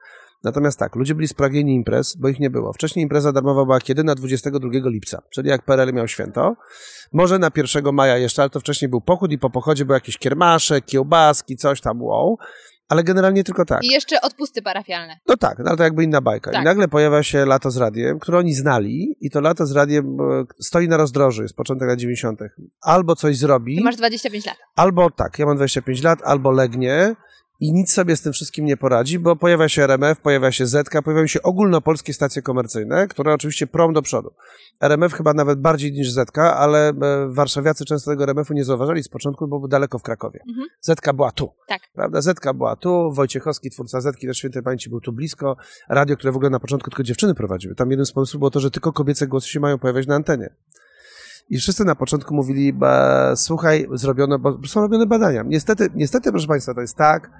Natomiast 0.43 0.79
tak, 0.79 0.95
ludzie 0.95 1.15
byli 1.15 1.27
spragnieni 1.27 1.75
imprez, 1.75 2.15
bo 2.15 2.29
ich 2.29 2.39
nie 2.39 2.49
było. 2.49 2.73
Wcześniej 2.73 3.03
impreza 3.03 3.31
darmowa 3.31 3.65
była 3.65 3.79
kiedy? 3.79 4.03
Na 4.03 4.15
22 4.15 4.69
lipca, 4.73 5.21
czyli 5.29 5.49
jak 5.49 5.65
PRL 5.65 5.93
miał 5.93 6.07
święto. 6.07 6.55
Może 7.13 7.39
na 7.39 7.51
1 7.57 7.93
maja 7.95 8.17
jeszcze, 8.17 8.41
ale 8.41 8.49
to 8.49 8.59
wcześniej 8.59 8.89
był 8.89 9.01
pochód 9.01 9.31
i 9.31 9.37
po 9.37 9.49
pochodzie 9.49 9.85
były 9.85 9.95
jakieś 9.95 10.17
kiermasze, 10.17 10.81
kiełbaski, 10.81 11.57
coś 11.57 11.81
tam, 11.81 12.01
wow. 12.01 12.37
Ale 12.89 13.03
generalnie 13.03 13.43
tylko 13.43 13.65
tak. 13.65 13.83
I 13.83 13.87
jeszcze 13.87 14.21
odpusty 14.21 14.61
parafialne. 14.61 15.17
No 15.27 15.37
tak, 15.37 15.59
no 15.59 15.65
ale 15.67 15.77
to 15.77 15.83
jakby 15.83 16.03
inna 16.03 16.21
bajka. 16.21 16.51
Tak. 16.51 16.61
I 16.61 16.65
nagle 16.65 16.87
pojawia 16.87 17.23
się 17.23 17.45
Lato 17.45 17.71
z 17.71 17.77
Radiem, 17.77 18.19
które 18.19 18.37
oni 18.37 18.53
znali 18.53 19.15
i 19.21 19.29
to 19.29 19.41
Lato 19.41 19.65
z 19.65 19.71
Radiem 19.71 20.17
e, 20.21 20.45
stoi 20.59 20.87
na 20.87 20.97
rozdrożu, 20.97 21.41
jest 21.41 21.55
początek 21.55 21.87
lat 21.87 21.99
90. 21.99 22.39
Albo 22.81 23.15
coś 23.15 23.37
zrobi, 23.37 23.77
Ty 23.77 23.83
masz 23.83 23.95
25 23.95 24.45
lat. 24.45 24.57
albo 24.75 25.09
tak, 25.09 25.39
ja 25.39 25.45
mam 25.45 25.57
25 25.57 26.03
lat, 26.03 26.19
albo 26.23 26.51
legnie 26.51 27.15
i 27.59 27.73
nic 27.73 27.91
sobie 27.91 28.15
z 28.15 28.21
tym 28.21 28.33
wszystkim 28.33 28.65
nie 28.65 28.77
poradzi, 28.77 29.19
bo 29.19 29.35
pojawia 29.35 29.69
się 29.69 29.83
RMF, 29.83 30.19
pojawia 30.19 30.51
się 30.51 30.65
Zetka, 30.65 31.01
pojawiają 31.01 31.27
się 31.27 31.41
ogólnopolskie 31.41 32.13
stacje 32.13 32.41
komercyjne, 32.41 33.07
które 33.07 33.33
oczywiście 33.33 33.67
prom 33.67 33.93
do 33.93 34.01
przodu. 34.01 34.33
RMF 34.81 35.13
chyba 35.13 35.33
nawet 35.33 35.59
bardziej 35.59 35.91
niż 35.91 36.11
Zetka, 36.11 36.57
ale 36.57 36.89
e, 36.89 36.93
warszawiacy 37.29 37.85
często 37.85 38.11
tego 38.11 38.23
RMF-u 38.23 38.53
nie 38.53 38.65
zauważali 38.65 39.03
z 39.03 39.09
początku, 39.09 39.47
bo 39.47 39.59
był 39.59 39.67
daleko 39.67 39.99
w 39.99 40.03
Krakowie. 40.03 40.39
Mhm. 40.49 40.67
Zetka 40.81 41.13
była 41.13 41.31
tu. 41.31 41.53
Tak. 41.67 41.81
Prawda? 41.93 42.21
Zetka 42.21 42.53
była 42.53 42.75
tu, 42.75 43.11
Wojciechowski, 43.13 43.69
twórca 43.69 44.01
Zetki, 44.01 44.27
też 44.27 44.37
świętej 44.37 44.63
pamięci 44.63 44.89
był 44.89 45.01
tu 45.01 45.11
blisko. 45.11 45.57
Radio, 45.89 46.17
które 46.17 46.31
w 46.31 46.35
ogóle 46.35 46.49
na 46.49 46.59
początku 46.59 46.89
tylko 46.89 47.03
dziewczyny 47.03 47.35
prowadziły. 47.35 47.75
Tam 47.75 47.89
jednym 47.89 48.05
z 48.05 48.11
pomysłów 48.11 48.39
było 48.39 48.51
to, 48.51 48.59
że 48.59 48.71
tylko 48.71 48.93
kobiece 48.93 49.27
głosy 49.27 49.49
się 49.49 49.59
mają 49.59 49.77
pojawiać 49.77 50.07
na 50.07 50.15
antenie. 50.15 50.49
I 51.49 51.57
wszyscy 51.57 51.85
na 51.85 51.95
początku 51.95 52.35
mówili, 52.35 52.73
słuchaj, 53.35 53.87
zrobiono, 53.93 54.39
bo 54.39 54.59
są 54.67 54.81
robione 54.81 55.05
badania. 55.05 55.43
Niestety, 55.45 55.87
niestety, 55.95 56.31
proszę 56.31 56.47
Państwa, 56.47 56.73
to 56.73 56.81
jest 56.81 56.95
tak, 56.95 57.31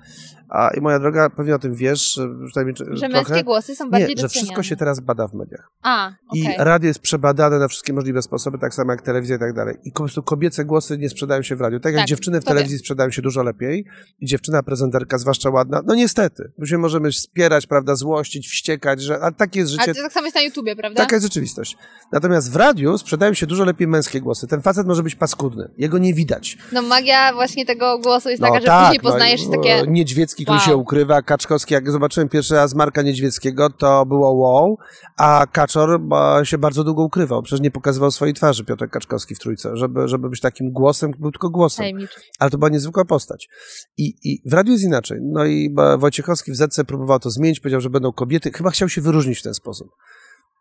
a, 0.50 0.70
i 0.78 0.82
moja 0.82 1.00
droga, 1.00 1.30
pewnie 1.30 1.56
o 1.56 1.60
tym 1.60 1.76
wiesz, 1.76 2.14
że 2.14 2.28
przynajmniej 2.48 2.76
Że 2.78 2.86
trochę. 2.86 3.10
męskie 3.10 3.44
głosy 3.44 3.76
są 3.76 3.90
bardziej 3.90 4.16
Nie, 4.16 4.22
że 4.22 4.30
wszystko 4.30 4.64
się 4.64 4.76
teraz 4.76 5.00
bada 5.00 5.28
w 5.28 5.34
mediach. 5.34 5.72
A, 5.82 6.12
I 6.34 6.44
okej. 6.44 6.56
radio 6.58 6.88
jest 6.88 7.00
przebadane 7.00 7.60
na 7.60 7.68
wszystkie 7.68 7.94
możliwe 7.94 8.22
sposoby, 8.22 8.58
tak 8.58 8.74
samo 8.74 8.92
jak 8.92 9.02
telewizja 9.02 9.36
i 9.36 9.40
tak 9.40 9.54
dalej. 9.54 9.76
I 9.84 9.92
po 9.92 10.00
prostu 10.00 10.24
kobiece 10.24 10.66
głosy 10.66 10.98
nie 10.98 11.10
sprzedają 11.10 11.42
się 11.42 11.56
w 11.56 11.62
radiu. 11.62 11.80
Tak 11.80 11.94
jak 11.94 12.02
Tak, 12.02 12.08
dziewczyny 12.08 12.42
w 12.42 12.46
telewizji 12.46 12.78
sprzedają 12.80 13.12
się 13.12 13.22
dużo 13.22 13.44
lepiej 13.44 13.86
i 14.20 14.26
dziewczyna 14.26 14.64
prezenterka, 14.64 15.18
zwłaszcza 15.18 15.50
ładna, 15.50 15.82
no 15.86 15.96
niestety. 15.96 16.52
My 16.58 16.68
się 16.68 16.78
możemy 16.78 17.12
wspierać, 17.12 17.68
prawda, 17.68 17.96
złościć, 17.96 18.48
wściekać, 18.48 19.02
że 19.02 19.20
a 19.22 19.32
takie 19.32 19.60
jest 19.60 19.72
A 19.72 19.82
życie. 19.82 19.94
to 19.94 20.02
tak 20.02 20.14
samo 20.14 20.26
jest 20.26 20.36
na 20.36 20.42
YouTubie, 20.42 20.76
prawda? 20.76 20.98
Taka 21.04 21.16
jest 21.16 21.26
rzeczywistość. 21.26 21.78
Natomiast 22.12 22.52
w 22.52 22.56
radiu 22.56 22.98
sprzedają 22.98 23.34
się 23.34 23.48
dużo 23.48 23.66
lepiej 23.66 23.88
męskie 23.88 23.99
głosy. 24.22 24.48
Ten 24.48 24.62
facet 24.62 24.88
może 24.88 25.04
być 25.04 25.16
paskudny. 25.16 25.70
Jego 25.78 25.98
nie 25.98 26.14
widać. 26.14 26.58
No 26.72 26.82
magia 26.82 27.34
właśnie 27.34 27.66
tego 27.66 28.00
głosu 28.00 28.30
jest 28.30 28.42
No 28.42 28.48
taka, 28.48 28.60
że 28.60 28.66
tak, 28.66 28.84
później 28.84 29.00
poznajesz 29.00 29.46
no, 29.46 29.52
takie... 29.52 29.84
Niedźwiecki, 29.88 30.44
który 30.44 30.58
wow. 30.58 30.68
się 30.68 30.76
ukrywa, 30.76 31.22
Kaczkowski, 31.22 31.74
jak 31.74 31.92
zobaczyłem 31.92 32.30
pierwszy 32.30 32.54
raz 32.54 32.76
Marka 32.76 33.02
Niedźwieckiego, 33.02 33.70
to 33.70 34.06
było 34.06 34.34
wow, 34.34 34.78
a 35.18 35.48
Kaczor 35.52 36.02
się 36.44 36.58
bardzo 36.58 36.84
długo 36.84 37.04
ukrywał. 37.04 37.42
Przecież 37.42 37.62
nie 37.62 37.72
pokazywał 37.72 38.12
swojej 38.12 38.34
twarzy 38.34 38.66
Piotr 38.66 38.90
Kaczkowski 38.90 39.36
w 39.36 39.40
trójce, 39.40 39.78
żeby, 39.78 40.08
żeby 40.08 40.30
być 40.30 40.42
takim 40.42 40.72
głosem, 40.72 41.12
był 41.20 41.32
tylko 41.32 41.50
głosem. 41.50 41.84
Tajemniczy. 41.84 42.20
Ale 42.40 42.50
to 42.50 42.58
była 42.58 42.70
niezwykła 42.70 43.06
postać. 43.06 43.50
I, 43.98 44.14
I 44.24 44.50
w 44.50 44.54
radiu 44.54 44.72
jest 44.72 44.84
inaczej. 44.84 45.20
No 45.22 45.46
i 45.46 45.76
Wojciechowski 45.98 46.52
w 46.52 46.56
Zetce 46.56 46.86
próbował 46.86 47.20
to 47.20 47.30
zmienić, 47.30 47.60
powiedział, 47.60 47.82
że 47.82 47.90
będą 47.90 48.12
kobiety. 48.12 48.52
Chyba 48.52 48.70
chciał 48.70 48.90
się 48.90 49.02
wyróżnić 49.02 49.40
w 49.40 49.44
ten 49.44 49.54
sposób. 49.54 49.90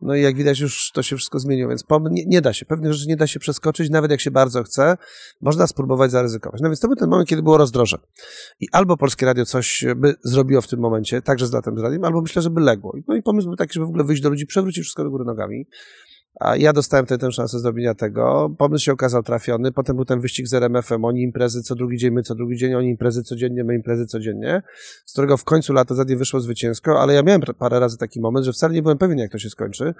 No 0.01 0.15
i 0.15 0.23
jak 0.23 0.37
widać 0.37 0.61
już 0.61 0.91
to 0.93 1.03
się 1.03 1.17
wszystko 1.17 1.39
zmieniło, 1.39 1.69
więc 1.69 1.85
nie, 2.11 2.27
nie 2.27 2.41
da 2.41 2.53
się. 2.53 2.67
Pewnych 2.67 2.93
rzeczy 2.93 3.09
nie 3.09 3.17
da 3.17 3.27
się 3.27 3.41
przeskoczyć, 3.41 3.91
nawet 3.91 4.11
jak 4.11 4.21
się 4.21 4.31
bardzo 4.31 4.63
chce. 4.63 4.97
Można 5.41 5.67
spróbować 5.67 6.11
zaryzykować. 6.11 6.61
No 6.61 6.69
więc 6.69 6.81
to 6.81 6.89
był 6.89 6.97
ten 6.97 7.09
moment, 7.09 7.29
kiedy 7.29 7.43
było 7.43 7.59
rozdroże. 7.59 7.99
I 8.61 8.67
albo 8.73 8.97
Polskie 8.97 9.27
Radio 9.27 9.47
coś 9.47 9.85
by 9.97 10.15
zrobiło 10.25 10.61
w 10.61 10.69
tym 10.69 10.81
momencie, 10.81 11.23
także 11.23 11.47
z 11.47 11.53
latem 11.53 11.79
z 11.79 11.83
radiem, 11.83 12.05
albo 12.05 12.23
myślę, 12.23 12.43
że 12.43 12.51
by 12.51 12.61
legło. 12.61 12.97
No 13.09 13.17
i 13.17 13.23
pomysł 13.23 13.49
był 13.49 13.57
taki, 13.57 13.73
żeby 13.73 13.87
w 13.87 13.89
ogóle 13.89 14.05
wyjść 14.05 14.23
do 14.23 14.31
ludzi, 14.31 14.47
przewrócić 14.47 14.85
wszystko 14.85 15.05
do 15.05 15.11
góry 15.11 15.25
nogami. 15.25 15.67
A 16.41 16.57
ja 16.57 16.73
dostałem 16.73 17.07
wtedy 17.07 17.21
tę 17.27 17.33
szansę 17.33 17.59
zrobienia 17.59 17.95
tego. 17.95 18.51
Pomysł 18.59 18.85
się 18.85 18.93
okazał 18.93 19.23
trafiony. 19.23 19.73
Potem 19.73 19.97
był 19.97 20.05
ten 20.05 20.21
wyścig 20.21 20.49
z 20.49 20.55
RMF-em. 20.55 21.05
Oni 21.05 21.23
imprezy 21.23 21.63
co 21.63 21.75
drugi 21.75 21.97
dzień, 21.97 22.11
my 22.11 22.23
co 22.23 22.35
drugi 22.35 22.57
dzień. 22.57 22.75
Oni 22.75 22.89
imprezy 22.89 23.23
codziennie, 23.23 23.65
my 23.65 23.75
imprezy 23.75 24.07
codziennie. 24.07 24.63
Z 25.05 25.13
którego 25.13 25.37
w 25.37 25.45
końcu 25.45 25.73
lata 25.73 25.95
za 25.95 26.05
wyszło 26.17 26.41
zwycięsko, 26.41 27.01
ale 27.01 27.15
ja 27.15 27.23
miałem 27.23 27.41
parę 27.59 27.81
razy 27.81 27.99
taki 27.99 28.21
moment, 28.21 28.47
że 28.47 28.53
wcale 28.53 28.75
nie 28.75 28.83
byłem 28.83 28.99
pewien, 28.99 29.19
jak 29.19 29.33
to 29.33 29.39
się 29.39 29.51
skończy, 29.51 29.95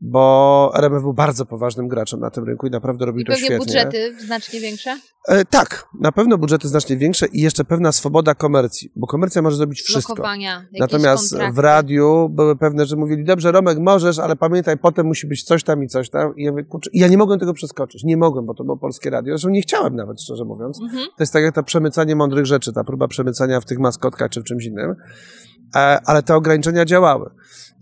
bo 0.00 0.72
RMF 0.74 1.02
był 1.02 1.14
bardzo 1.14 1.46
poważnym 1.46 1.88
graczem 1.88 2.20
na 2.20 2.30
tym 2.30 2.44
rynku 2.44 2.66
i 2.66 2.70
naprawdę 2.70 3.06
robił 3.06 3.22
I 3.22 3.24
to 3.24 3.36
świetnie. 3.36 3.58
budżety 3.58 4.16
znacznie 4.26 4.60
większe. 4.60 4.98
E, 5.28 5.44
tak, 5.44 5.84
na 6.00 6.12
pewno 6.12 6.38
budżety 6.38 6.68
znacznie 6.68 6.96
większe 6.96 7.26
i 7.26 7.40
jeszcze 7.40 7.64
pewna 7.64 7.92
swoboda 7.92 8.34
komercji, 8.34 8.92
bo 8.96 9.06
komercja 9.06 9.42
może 9.42 9.56
zrobić 9.56 9.82
wszystko. 9.82 10.14
Blokowania, 10.14 10.66
Natomiast 10.78 11.30
kontrakty. 11.30 11.54
w 11.54 11.58
radiu 11.58 12.28
były 12.28 12.56
pewne, 12.56 12.86
że 12.86 12.96
mówili, 12.96 13.24
dobrze 13.24 13.52
Romek, 13.52 13.78
możesz, 13.78 14.18
ale 14.18 14.36
pamiętaj, 14.36 14.78
potem 14.78 15.06
musi 15.06 15.26
być 15.26 15.42
coś 15.44 15.64
tam 15.64 15.75
i 15.82 15.88
coś 15.88 16.10
tam. 16.10 16.36
I 16.36 16.44
ja, 16.44 16.50
mówię, 16.50 16.64
kurczę, 16.64 16.90
i 16.92 16.98
ja 16.98 17.08
nie 17.08 17.18
mogłem 17.18 17.38
tego 17.38 17.52
przeskoczyć. 17.52 18.04
Nie 18.04 18.16
mogłem, 18.16 18.46
bo 18.46 18.54
to 18.54 18.64
było 18.64 18.76
polskie 18.76 19.10
radio. 19.10 19.34
Zresztą 19.34 19.48
nie 19.48 19.62
chciałem 19.62 19.96
nawet, 19.96 20.22
szczerze 20.22 20.44
mówiąc. 20.44 20.80
Mhm. 20.82 21.04
To 21.04 21.22
jest 21.22 21.32
tak 21.32 21.42
jak 21.42 21.54
to 21.54 21.62
przemycanie 21.62 22.16
mądrych 22.16 22.46
rzeczy, 22.46 22.72
ta 22.72 22.84
próba 22.84 23.08
przemycania 23.08 23.60
w 23.60 23.64
tych 23.64 23.78
maskotkach 23.78 24.30
czy 24.30 24.40
w 24.40 24.44
czymś 24.44 24.64
innym. 24.64 24.94
E, 25.76 26.00
ale 26.06 26.22
te 26.22 26.36
ograniczenia 26.36 26.84
działały. 26.84 27.30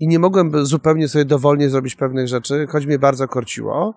I 0.01 0.09
nie 0.09 0.19
mogłem 0.19 0.67
zupełnie 0.67 1.09
sobie 1.09 1.25
dowolnie 1.25 1.71
zrobić 1.71 1.97
pewnych 1.97 2.29
rzeczy, 2.29 2.67
choć 2.67 2.87
mnie 2.87 2.99
bardzo 2.99 3.29
korciło. 3.29 3.95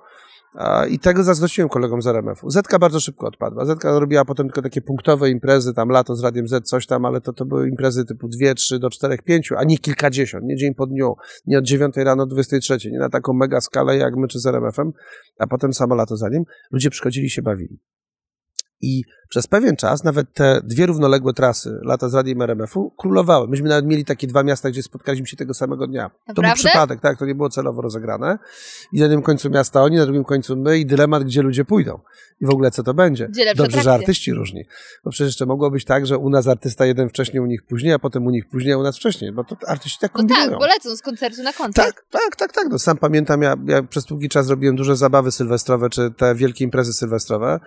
I 0.89 0.99
tego 0.99 1.23
zazdrościłem 1.23 1.69
kolegom 1.69 2.01
z 2.01 2.07
RMF-u. 2.07 2.49
Zetka 2.49 2.79
bardzo 2.79 2.99
szybko 2.99 3.27
odpadła. 3.27 3.65
Zetka 3.65 3.99
robiła 3.99 4.25
potem 4.25 4.47
tylko 4.47 4.61
takie 4.61 4.81
punktowe 4.81 5.29
imprezy, 5.29 5.73
tam 5.73 5.89
lato 5.89 6.15
z 6.15 6.23
Radiem 6.23 6.47
Z, 6.47 6.67
coś 6.67 6.85
tam, 6.85 7.05
ale 7.05 7.21
to, 7.21 7.33
to 7.33 7.45
były 7.45 7.69
imprezy 7.69 8.05
typu 8.05 8.27
2, 8.27 8.53
3 8.53 8.79
do 8.79 8.89
4, 8.89 9.17
5, 9.17 9.51
a 9.57 9.63
nie 9.63 9.77
kilkadziesiąt, 9.77 10.45
nie 10.45 10.55
dzień 10.55 10.73
po 10.75 10.87
dniu, 10.87 11.15
nie 11.47 11.57
od 11.57 11.65
9 11.65 11.95
rano 11.97 12.25
do 12.25 12.33
23, 12.33 12.91
nie 12.91 12.99
na 12.99 13.09
taką 13.09 13.33
mega 13.33 13.61
skalę 13.61 13.97
jak 13.97 14.15
my 14.15 14.27
czy 14.27 14.39
z 14.39 14.45
RMF-em, 14.45 14.91
a 15.39 15.47
potem 15.47 15.73
samo 15.73 15.95
lato 15.95 16.17
za 16.17 16.29
nim. 16.29 16.43
Ludzie 16.71 16.89
przychodzili 16.89 17.29
się 17.29 17.41
bawili. 17.41 17.79
I 18.81 19.03
przez 19.29 19.47
pewien 19.47 19.75
czas 19.75 20.03
nawet 20.03 20.33
te 20.33 20.61
dwie 20.63 20.85
równoległe 20.85 21.33
trasy, 21.33 21.79
lata 21.83 22.09
z 22.09 22.13
Radiem 22.13 22.41
RMF-u, 22.41 22.91
królowały. 22.97 23.47
Myśmy 23.47 23.69
nawet 23.69 23.85
mieli 23.85 24.05
takie 24.05 24.27
dwa 24.27 24.43
miasta, 24.43 24.69
gdzie 24.69 24.83
spotkaliśmy 24.83 25.27
się 25.27 25.37
tego 25.37 25.53
samego 25.53 25.87
dnia. 25.87 26.09
To 26.09 26.33
był 26.33 26.43
Naprawdę? 26.43 26.69
przypadek, 26.69 26.99
tak, 27.01 27.19
to 27.19 27.25
nie 27.25 27.35
było 27.35 27.49
celowo 27.49 27.81
rozegrane. 27.81 28.37
I 28.93 28.97
na 28.97 29.03
jednym 29.03 29.21
końcu 29.21 29.49
miasta 29.49 29.83
oni, 29.83 29.97
na 29.97 30.05
drugim 30.05 30.23
końcu 30.23 30.55
my 30.57 30.79
i 30.79 30.85
dylemat, 30.85 31.23
gdzie 31.23 31.41
ludzie 31.41 31.65
pójdą. 31.65 31.99
I 32.41 32.45
w 32.45 32.49
ogóle 32.49 32.71
co 32.71 32.83
to 32.83 32.93
będzie. 32.93 33.29
Dobrze, 33.55 33.81
że 33.81 33.93
artyści 33.93 34.33
różni. 34.33 34.65
Bo 35.03 35.11
przecież 35.11 35.27
jeszcze 35.27 35.45
mogło 35.45 35.71
być 35.71 35.85
tak, 35.85 36.05
że 36.07 36.17
u 36.17 36.29
nas 36.29 36.47
artysta 36.47 36.85
jeden 36.85 37.09
wcześniej, 37.09 37.39
u 37.41 37.45
nich 37.45 37.63
później, 37.65 37.93
a 37.93 37.99
potem 37.99 38.25
u 38.25 38.29
nich 38.29 38.49
później, 38.49 38.73
a 38.73 38.77
u 38.77 38.83
nas 38.83 38.97
wcześniej. 38.97 39.31
Bo 39.31 39.43
to 39.43 39.55
artyści 39.67 39.97
tak 40.01 40.11
No 40.13 40.17
kombinują. 40.17 40.49
tak, 40.49 40.59
bo 40.59 40.65
lecą 40.67 40.95
z 40.95 41.01
koncertu 41.01 41.43
na 41.43 41.53
koncert. 41.53 41.95
Tak, 41.95 42.05
tak, 42.11 42.35
tak, 42.35 42.51
tak. 42.53 42.67
No, 42.69 42.79
sam 42.79 42.97
pamiętam, 42.97 43.41
ja, 43.41 43.55
ja 43.67 43.83
przez 43.83 44.05
długi 44.05 44.29
czas 44.29 44.49
robiłem 44.49 44.75
duże 44.75 44.95
zabawy 44.95 45.31
sylwestrowe, 45.31 45.89
czy 45.89 46.11
te 46.17 46.35
wielkie 46.35 46.63
imprezy 46.63 46.93
sylwestrowe. 46.93 47.59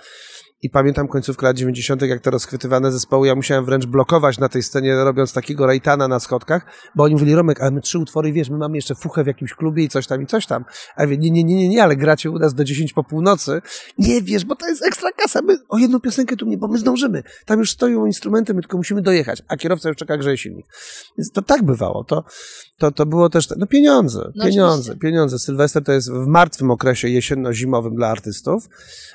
I 0.62 0.70
pamiętam 0.70 1.08
końcówkę 1.08 1.46
lat 1.46 1.56
90., 1.56 2.02
jak 2.02 2.20
te 2.20 2.30
rozchwytywane 2.30 2.92
zespoły, 2.92 3.26
ja 3.26 3.34
musiałem 3.34 3.64
wręcz 3.64 3.86
blokować 3.86 4.38
na 4.38 4.48
tej 4.48 4.62
scenie, 4.62 4.94
robiąc 4.94 5.32
takiego 5.32 5.66
rejtana 5.66 6.08
na 6.08 6.20
schodkach, 6.20 6.66
bo 6.96 7.04
oni 7.04 7.14
mówili, 7.14 7.34
Romek, 7.34 7.60
ale 7.60 7.70
my 7.70 7.80
trzy 7.80 7.98
utwory, 7.98 8.32
wiesz, 8.32 8.50
my 8.50 8.58
mamy 8.58 8.76
jeszcze 8.76 8.94
fuchę 8.94 9.24
w 9.24 9.26
jakimś 9.26 9.54
klubie 9.54 9.84
i 9.84 9.88
coś 9.88 10.06
tam, 10.06 10.22
i 10.22 10.26
coś 10.26 10.46
tam. 10.46 10.64
A 10.96 11.02
ja 11.02 11.06
mówię, 11.06 11.18
nie, 11.18 11.30
nie, 11.30 11.44
nie, 11.44 11.54
nie, 11.54 11.68
nie, 11.68 11.82
ale 11.82 11.96
gracie 11.96 12.30
u 12.30 12.38
nas 12.38 12.54
do 12.54 12.64
10 12.64 12.92
po 12.92 13.04
północy. 13.04 13.62
Nie, 13.98 14.22
wiesz, 14.22 14.44
bo 14.44 14.56
to 14.56 14.68
jest 14.68 14.86
ekstra 14.86 15.10
kasa, 15.12 15.40
my 15.42 15.56
o 15.68 15.78
jedną 15.78 16.00
piosenkę 16.00 16.36
tu 16.36 16.46
nie, 16.46 16.58
bo 16.58 16.68
my 16.68 16.78
zdążymy. 16.78 17.22
Tam 17.46 17.58
już 17.58 17.70
stoją 17.70 18.06
instrumenty, 18.06 18.54
my 18.54 18.62
tylko 18.62 18.76
musimy 18.76 19.02
dojechać, 19.02 19.42
a 19.48 19.56
kierowca 19.56 19.88
już 19.88 19.98
czeka, 19.98 20.16
grzeje 20.16 20.38
silnik. 20.38 20.66
Więc 21.18 21.32
to 21.32 21.42
tak 21.42 21.62
bywało, 21.62 22.04
to, 22.04 22.24
to, 22.78 22.92
to 22.92 23.06
było 23.06 23.28
też, 23.30 23.48
no 23.56 23.66
pieniądze, 23.66 24.32
No 24.34 24.44
pieniądze, 24.44 24.80
oczywiście. 24.80 25.00
pieniądze. 25.00 25.38
Sylwester 25.38 25.84
to 25.84 25.92
jest 25.92 26.12
w 26.12 26.26
martwym 26.26 26.70
okresie 26.70 27.08
jesienno-zimowym 27.08 27.94
dla 27.94 28.08
artystów. 28.08 28.68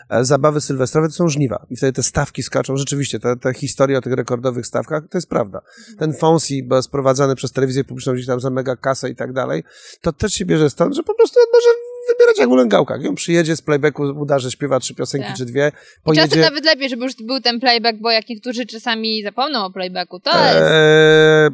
E, 0.10 0.25
Zabawy 0.25 0.62
sylwestrowe 0.62 1.08
to 1.08 1.13
są 1.13 1.29
żniwa 1.36 1.65
i 1.69 1.76
wtedy 1.76 1.93
te 1.93 2.04
stawki 2.04 2.43
skaczą. 2.43 2.78
Rzeczywiście, 2.78 3.19
te, 3.19 3.36
te 3.36 3.54
historie 3.54 3.98
o 3.98 4.02
tych 4.02 4.13
rekordowych 4.13 4.67
stawkach, 4.67 5.04
to 5.12 5.17
jest 5.17 5.30
prawda. 5.30 5.62
Ten 6.00 6.13
Fonsi 6.13 6.63
bo 6.63 6.82
sprowadzany 6.82 7.36
przez 7.36 7.52
telewizję 7.52 7.84
publiczną 7.84 8.13
gdzieś 8.13 8.26
tam 8.26 8.39
za 8.39 8.50
mega 8.50 8.76
kasę 8.76 9.10
i 9.10 9.15
tak 9.15 9.34
dalej, 9.34 9.63
to 10.02 10.13
też 10.13 10.34
się 10.34 10.45
bierze 10.45 10.69
stąd, 10.69 10.95
że 10.95 11.04
po 11.04 11.13
prostu 11.15 11.39
może 11.54 11.69
wybierać 12.10 12.38
jak 12.39 12.50
u 12.50 12.56
lęgałkach. 12.56 13.04
I 13.04 13.08
on 13.08 13.15
przyjedzie 13.15 13.56
z 13.56 13.62
playbacku, 13.62 14.04
uda, 14.04 14.39
że 14.39 14.52
śpiewa 14.52 14.80
trzy 14.80 14.95
piosenki 14.95 15.28
Tak. 15.28 15.38
czy 15.38 15.45
dwie, 15.45 15.67
I 15.67 15.71
czasem 15.71 16.04
pojedzie... 16.04 16.41
nawet 16.41 16.65
lepiej, 16.65 16.89
żeby 16.89 17.04
już 17.04 17.15
był 17.15 17.41
ten 17.41 17.60
playback, 17.60 18.00
bo 18.00 18.12
jak 18.12 18.30
niektórzy 18.30 18.65
czasami 18.65 19.24
zapomną 19.24 19.65
o 19.65 19.71
playbacku, 19.71 20.19
to 20.19 20.30
jest... 20.30 20.58
Eee, 20.71 21.52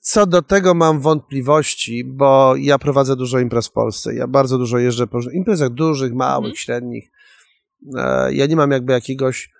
co 0.00 0.26
do 0.26 0.42
tego 0.42 0.74
mam 0.74 1.00
wątpliwości, 1.00 2.04
bo 2.04 2.54
ja 2.56 2.78
prowadzę 2.78 3.16
dużo 3.16 3.38
imprez 3.38 3.66
w 3.68 3.72
Polsce. 3.72 4.14
Ja 4.14 4.26
bardzo 4.26 4.58
dużo 4.58 4.78
jeżdżę 4.78 5.06
po 5.06 5.18
imprezach 5.32 5.70
dużych, 5.70 6.12
małych, 6.14 6.44
Mhm. 6.44 6.56
średnich. 6.56 7.10
Eee, 7.96 8.36
ja 8.36 8.46
nie 8.46 8.56
mam 8.56 8.70
jakby 8.70 8.92
jakiegoś. 8.92 9.50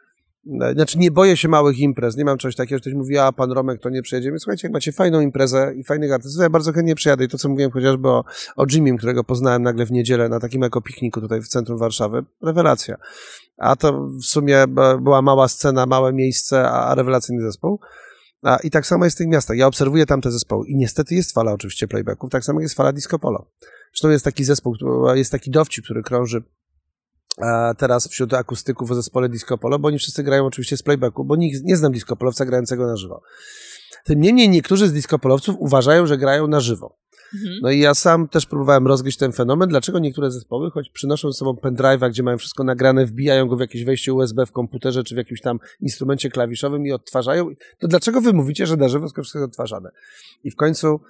e, 0.63 0.73
Znaczy, 0.75 0.99
nie 0.99 1.11
boję 1.11 1.37
się 1.37 1.49
małych 1.49 1.79
imprez. 1.79 2.17
Nie 2.17 2.25
mam 2.25 2.39
czegoś 2.39 2.57
takiego, 2.57 2.77
że 2.77 2.81
ktoś 2.81 2.95
mówi, 2.95 3.19
a 3.19 3.33
pan 3.33 3.53
Romek 3.53 3.81
to 3.81 3.91
nie 3.91 4.03
przyjedzie. 4.03 4.31
Więc 4.31 4.43
słuchajcie, 4.43 4.67
jak 4.69 4.73
macie 4.73 4.93
fajną 4.93 5.21
imprezę 5.21 5.73
i 5.77 5.85
fajnych 5.85 6.13
artystów, 6.13 6.43
ja 6.43 6.51
bardzo 6.51 6.73
chętnie 6.73 6.95
przyjadę. 6.95 7.25
I 7.25 7.29
to, 7.29 7.39
co 7.39 7.49
mówiłem 7.49 7.71
chociażby 7.71 8.09
o, 8.09 8.25
o 8.57 8.67
Jimmy, 8.73 8.97
którego 8.97 9.25
poznałem 9.25 9.63
nagle 9.63 9.87
w 9.87 9.93
niedzielę 9.93 10.29
na 10.29 10.41
takim 10.41 10.63
ekopikniku 10.63 11.21
tutaj 11.21 11.41
w 11.41 11.49
centrum 11.49 11.79
Warszawy, 11.79 12.25
rewelacja. 12.43 12.97
A 13.59 13.77
to 13.77 14.07
w 14.23 14.25
sumie 14.25 14.59
e, 14.63 14.67
była 15.03 15.23
mała 15.23 15.49
scena, 15.49 15.87
małe 15.87 16.13
miejsce, 16.13 16.71
a 16.71 16.95
rewelacyjny 16.95 17.43
zespół. 17.43 17.81
A, 18.43 18.57
I 18.57 18.71
tak 18.71 18.87
samo 18.87 19.05
jest 19.05 19.17
w 19.17 19.19
tych 19.19 19.29
miastach. 19.29 19.57
Ja 19.57 19.67
obserwuję 19.67 20.07
tamte 20.07 20.31
zespoły 20.31 20.67
i 20.69 20.77
niestety 20.77 21.15
jest 21.15 21.33
fala 21.35 21.53
oczywiście 21.53 21.89
playbacków, 21.89 22.31
tak 22.31 22.45
samo 22.45 22.61
jest 22.61 22.75
fala 22.75 22.93
disco 22.93 23.19
polo. 23.19 23.51
Zresztą 23.93 24.11
jest 24.11 24.25
taki 24.25 24.45
zespół, 24.45 24.75
jest 25.15 25.33
taki 25.33 25.51
dowcip, 25.51 25.85
który 25.85 26.03
krąży 26.03 26.39
e, 26.39 26.43
teraz 27.79 28.09
wśród 28.09 28.35
akustyków 28.35 28.91
o 28.91 28.95
zespole 28.95 29.29
disco 29.29 29.59
polo, 29.59 29.79
bo 29.79 29.89
oni 29.89 29.99
wszyscy 29.99 30.23
grają 30.23 30.47
oczywiście 30.47 30.77
z 30.77 30.83
playbacku, 30.83 31.25
bo 31.25 31.37
nikt, 31.37 31.65
nie 31.65 31.77
znam 31.77 31.93
disco 31.93 32.17
polowca 32.17 32.45
grającego 32.45 32.87
na 32.87 32.97
żywo. 32.97 33.23
Tym 34.05 34.21
niemniej 34.21 34.49
niektórzy 34.49 34.89
z 34.89 34.93
disco 34.93 35.19
polowców 35.19 35.57
uważają, 35.59 36.07
że 36.07 36.19
grają 36.19 36.47
na 36.47 36.61
żywo. 36.61 36.97
Mhm. 37.35 37.55
No 37.63 37.71
i 37.71 37.79
ja 37.79 37.95
sam 37.95 38.29
też 38.29 38.47
próbowałem 38.47 38.87
rozgryźć 38.87 39.19
ten 39.19 39.33
fenomen, 39.33 39.69
dlaczego 39.69 39.99
niektóre 39.99 40.31
zespoły, 40.31 40.71
choć 40.71 40.91
przynoszą 40.91 41.33
ze 41.33 41.39
sobą 41.39 41.53
pendrive'a, 41.53 42.11
gdzie 42.11 42.23
mają 42.23 42.39
wszystko 42.39 42.65
nagrane, 42.65 43.07
wbijają 43.07 43.47
go 43.47 43.57
w 43.57 43.61
jakieś 43.61 43.85
wejście 43.85 44.13
USB 44.13 44.47
w 44.47 44.53
komputerze 44.53 45.05
czy 45.05 45.15
w 45.15 45.19
jakimś 45.19 45.41
tam 45.41 45.59
instrumencie 45.81 46.31
klawiszowym 46.31 46.87
i 46.87 46.93
odtwarzają, 46.93 47.49
to 47.79 47.89
dlaczego 47.89 48.21
wy 48.21 48.33
mówicie, 48.33 48.67
że 48.67 48.77
na 48.77 48.89
żywo 48.89 49.07
wszystko 49.07 49.39
jest 49.39 49.49
odtwarzane? 49.51 49.91
I 50.45 50.51
w 50.51 50.57
końcu 50.57 51.01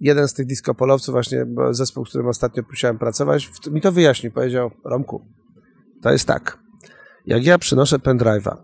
jeden 0.00 0.28
z 0.28 0.34
tych 0.34 0.46
diskopolowców, 0.46 1.12
właśnie 1.12 1.46
bo 1.46 1.74
zespół, 1.74 2.06
z 2.06 2.08
którym 2.08 2.28
ostatnio 2.28 2.62
musiałem 2.70 2.98
pracować, 2.98 3.46
w- 3.46 3.70
mi 3.70 3.80
to 3.80 3.92
wyjaśnił, 3.92 4.32
powiedział, 4.32 4.70
Romku, 4.84 5.26
to 6.04 6.12
jest 6.12 6.28
tak, 6.28 6.58
jak 7.26 7.44
ja 7.44 7.58
przynoszę 7.58 7.96
pendrive'a, 7.98 8.56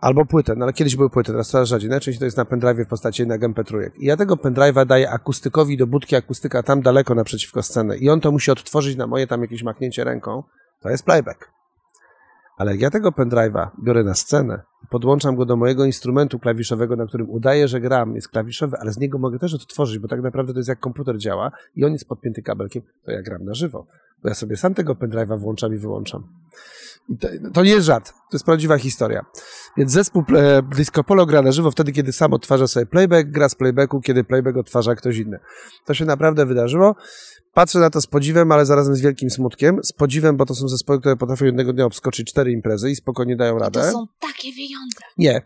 Albo 0.00 0.26
płytę, 0.26 0.54
no 0.56 0.64
ale 0.64 0.72
kiedyś 0.72 0.96
były 0.96 1.10
płyty, 1.10 1.32
teraz 1.32 1.48
coraz 1.48 1.68
rzadziej. 1.68 1.90
Najczęściej 1.90 2.18
to 2.18 2.24
jest 2.24 2.36
na 2.36 2.44
pendrive 2.44 2.86
w 2.86 2.88
postaci 2.88 3.22
jednak 3.22 3.40
MP3. 3.40 3.90
I 3.98 4.06
ja 4.06 4.16
tego 4.16 4.34
pendrive'a 4.34 4.86
daję 4.86 5.10
akustykowi 5.10 5.76
do 5.76 5.86
budki 5.86 6.16
akustyka 6.16 6.62
tam 6.62 6.82
daleko 6.82 7.14
naprzeciwko 7.14 7.62
sceny 7.62 7.96
i 7.96 8.10
on 8.10 8.20
to 8.20 8.32
musi 8.32 8.50
odtworzyć 8.50 8.96
na 8.96 9.06
moje 9.06 9.26
tam 9.26 9.42
jakieś 9.42 9.62
machnięcie 9.62 10.04
ręką. 10.04 10.42
To 10.80 10.90
jest 10.90 11.04
playback. 11.04 11.50
Ale 12.58 12.72
jak 12.72 12.80
ja 12.80 12.90
tego 12.90 13.10
pendrive'a 13.10 13.68
biorę 13.84 14.04
na 14.04 14.14
scenę 14.14 14.62
podłączam 14.90 15.36
go 15.36 15.44
do 15.44 15.56
mojego 15.56 15.84
instrumentu 15.84 16.38
klawiszowego, 16.38 16.96
na 16.96 17.06
którym 17.06 17.30
udaję, 17.30 17.68
że 17.68 17.80
gram, 17.80 18.14
jest 18.14 18.28
klawiszowy, 18.28 18.76
ale 18.80 18.92
z 18.92 18.98
niego 18.98 19.18
mogę 19.18 19.38
też 19.38 19.54
odtworzyć, 19.54 19.98
bo 19.98 20.08
tak 20.08 20.22
naprawdę 20.22 20.52
to 20.52 20.58
jest 20.58 20.68
jak 20.68 20.80
komputer 20.80 21.18
działa 21.18 21.50
i 21.74 21.84
on 21.84 21.92
jest 21.92 22.08
podpięty 22.08 22.42
kabelkiem, 22.42 22.82
to 23.04 23.12
ja 23.12 23.22
gram 23.22 23.44
na 23.44 23.54
żywo. 23.54 23.86
Bo 24.26 24.30
ja 24.30 24.34
sobie 24.34 24.56
sam 24.56 24.74
tego 24.74 24.94
pendrive'a 24.94 25.38
włączam 25.38 25.74
i 25.74 25.78
wyłączam. 25.78 26.28
I 27.08 27.18
to, 27.18 27.28
to 27.54 27.64
nie 27.64 27.70
jest 27.70 27.86
żart, 27.86 28.12
to 28.12 28.36
jest 28.36 28.44
prawdziwa 28.44 28.78
historia. 28.78 29.24
Więc 29.76 29.92
zespół 29.92 30.24
e, 30.36 30.62
Disco 30.62 31.04
Polo 31.04 31.26
gra 31.26 31.42
na 31.42 31.52
żywo 31.52 31.70
wtedy, 31.70 31.92
kiedy 31.92 32.12
sam 32.12 32.32
odtwarza 32.32 32.66
sobie 32.66 32.86
playback, 32.86 33.30
gra 33.30 33.48
z 33.48 33.54
playbacku, 33.54 34.00
kiedy 34.00 34.24
playback 34.24 34.56
odtwarza 34.56 34.94
ktoś 34.94 35.18
inny. 35.18 35.38
To 35.84 35.94
się 35.94 36.04
naprawdę 36.04 36.46
wydarzyło. 36.46 36.94
Patrzę 37.54 37.78
na 37.78 37.90
to 37.90 38.00
z 38.00 38.06
podziwem, 38.06 38.52
ale 38.52 38.66
zarazem 38.66 38.94
z 38.94 39.00
wielkim 39.00 39.30
smutkiem. 39.30 39.78
Z 39.84 39.92
podziwem, 39.92 40.36
bo 40.36 40.46
to 40.46 40.54
są 40.54 40.68
zespoły, 40.68 41.00
które 41.00 41.16
potrafią 41.16 41.44
jednego 41.44 41.72
dnia 41.72 41.84
obskoczyć 41.84 42.30
cztery 42.30 42.52
imprezy 42.52 42.90
i 42.90 42.96
spokojnie 42.96 43.36
dają 43.36 43.58
radę. 43.58 43.80
to 43.80 43.92
są 43.92 44.06
takie 44.20 44.52
pieniądze. 44.52 44.98
Nie, 45.18 45.42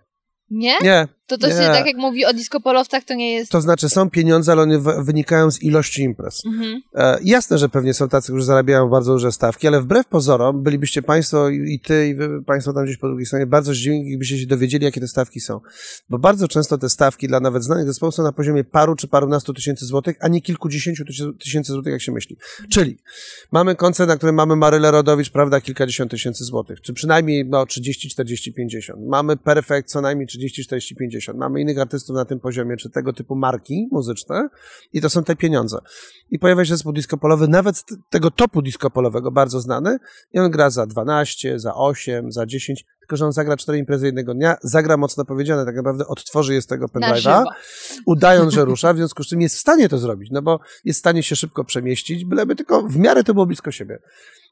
Nie? 0.51 0.79
nie. 0.83 1.09
To 1.31 1.39
to 1.39 1.47
nie. 1.47 1.53
się 1.53 1.59
tak 1.59 1.87
jak 1.87 1.97
mówi 1.97 2.25
o 2.25 2.33
diskopolowcach, 2.33 3.05
to 3.05 3.15
nie 3.15 3.33
jest... 3.33 3.51
To 3.51 3.61
znaczy 3.61 3.89
są 3.89 4.11
pieniądze, 4.11 4.53
ale 4.53 4.63
one 4.63 4.79
wynikają 5.05 5.51
z 5.51 5.63
ilości 5.63 6.03
imprez. 6.03 6.43
Mhm. 6.47 6.83
E, 6.95 7.19
jasne, 7.25 7.59
że 7.59 7.69
pewnie 7.69 7.95
są 7.95 8.09
tacy, 8.09 8.33
którzy 8.33 8.45
zarabiają 8.45 8.89
bardzo 8.89 9.13
duże 9.13 9.33
stawki, 9.33 9.67
ale 9.67 9.81
wbrew 9.81 10.07
pozorom 10.07 10.63
bylibyście 10.63 11.03
Państwo 11.03 11.49
i 11.49 11.81
Ty, 11.81 12.09
i 12.09 12.15
Wy, 12.15 12.43
Państwo 12.43 12.73
tam 12.73 12.85
gdzieś 12.85 12.97
po 12.97 13.07
drugiej 13.09 13.27
stronie 13.27 13.47
bardzo 13.47 13.75
zdziwieni, 13.75 14.09
gdybyście 14.09 14.39
się 14.39 14.47
dowiedzieli, 14.47 14.85
jakie 14.85 15.01
te 15.01 15.09
stawki 15.09 15.41
są. 15.41 15.61
Bo 16.09 16.19
bardzo 16.19 16.49
często 16.49 16.79
te 16.79 16.89
stawki 16.89 17.29
dla 17.29 17.41
nawet 17.41 17.65
znanych 17.65 17.87
zespołów 17.87 18.15
są 18.15 18.23
na 18.23 18.33
poziomie 18.33 18.65
paru 18.65 18.97
czy 18.97 19.09
parunastu 19.09 19.55
tysięcy 19.55 19.87
złotych, 19.87 20.17
a 20.21 20.29
nie 20.29 20.41
kilkudziesięciu 20.41 21.05
tysięcy- 21.39 21.73
złotych, 21.73 21.93
jak 21.93 22.03
się 22.03 22.13
myśli. 22.13 22.37
Czyli 22.71 22.99
mamy 23.53 23.77
koncert, 23.77 24.09
na 24.09 24.17
którym 24.17 24.35
mamy 24.35 24.57
Marylę 24.57 24.91
Rodowicz, 24.91 25.31
prawda, 25.31 25.61
kilkadziesiąt 25.61 26.11
tysięcy 26.11 26.45
złotych, 26.45 26.81
czy 26.81 26.93
przynajmniej 26.93 27.45
no, 27.45 27.67
30, 27.67 28.09
40, 28.09 28.53
50. 28.53 29.01
Mamy 29.07 29.37
Perfect 29.37 29.89
co 29.89 30.01
najmniej 30.01 30.27
30, 30.27 30.40
40, 30.49 30.97
50. 30.97 31.39
Mamy 31.39 31.61
innych 31.61 31.79
artystów 31.79 32.17
na 32.17 32.25
tym 32.25 32.41
poziomie, 32.41 32.77
czy 32.77 32.91
tego 32.91 33.13
typu 33.13 33.37
marki 33.37 33.89
muzyczne 33.91 34.49
i 34.93 35.01
to 35.01 35.11
są 35.11 35.25
te 35.25 35.37
pieniądze. 35.37 35.79
I 36.31 36.39
pojawia 36.39 36.65
się 36.65 36.75
zespół 36.75 36.93
diskopolowy, 36.93 37.49
nawet 37.49 37.77
z 37.77 37.85
t- 37.85 37.95
tego 38.11 38.31
topu 38.31 38.63
diskopolowego, 38.63 39.31
bardzo 39.31 39.61
znany, 39.61 39.99
i 40.33 40.39
on 40.39 40.51
gra 40.51 40.71
za 40.71 40.87
12, 40.87 41.59
za 41.59 41.75
8, 41.75 42.33
za 42.33 42.47
10, 42.47 42.85
tylko 43.01 43.17
że 43.17 43.27
on 43.27 43.33
zagra 43.33 43.57
cztery 43.57 43.79
imprezy 43.79 44.07
jednego 44.07 44.35
dnia, 44.35 44.57
zagra 44.63 44.97
mocno 44.97 45.25
powiedziane, 45.25 45.65
tak 45.65 45.77
naprawdę 45.77 46.07
odtworzy 46.07 46.55
je 46.55 46.63
z 46.63 46.67
tego 46.67 46.87
pendrive'a, 46.87 47.45
udając, 48.07 48.53
że 48.53 48.65
rusza, 48.71 48.95
w 48.95 48.97
związku 48.97 49.23
z 49.23 49.27
czym 49.27 49.41
jest 49.41 49.57
w 49.57 49.59
stanie 49.59 49.89
to 49.89 49.99
zrobić, 49.99 50.31
no 50.31 50.43
bo 50.43 50.61
jest 50.85 50.99
w 50.99 51.01
stanie 51.01 51.23
się 51.23 51.37
szybko 51.37 51.65
przemieścić, 51.65 52.25
byleby 52.25 52.57
tylko 52.57 52.83
w 52.83 52.97
miarę 52.97 53.25
to 53.25 53.35
było 53.35 53.47
blisko 53.47 53.71
siebie. 53.71 53.99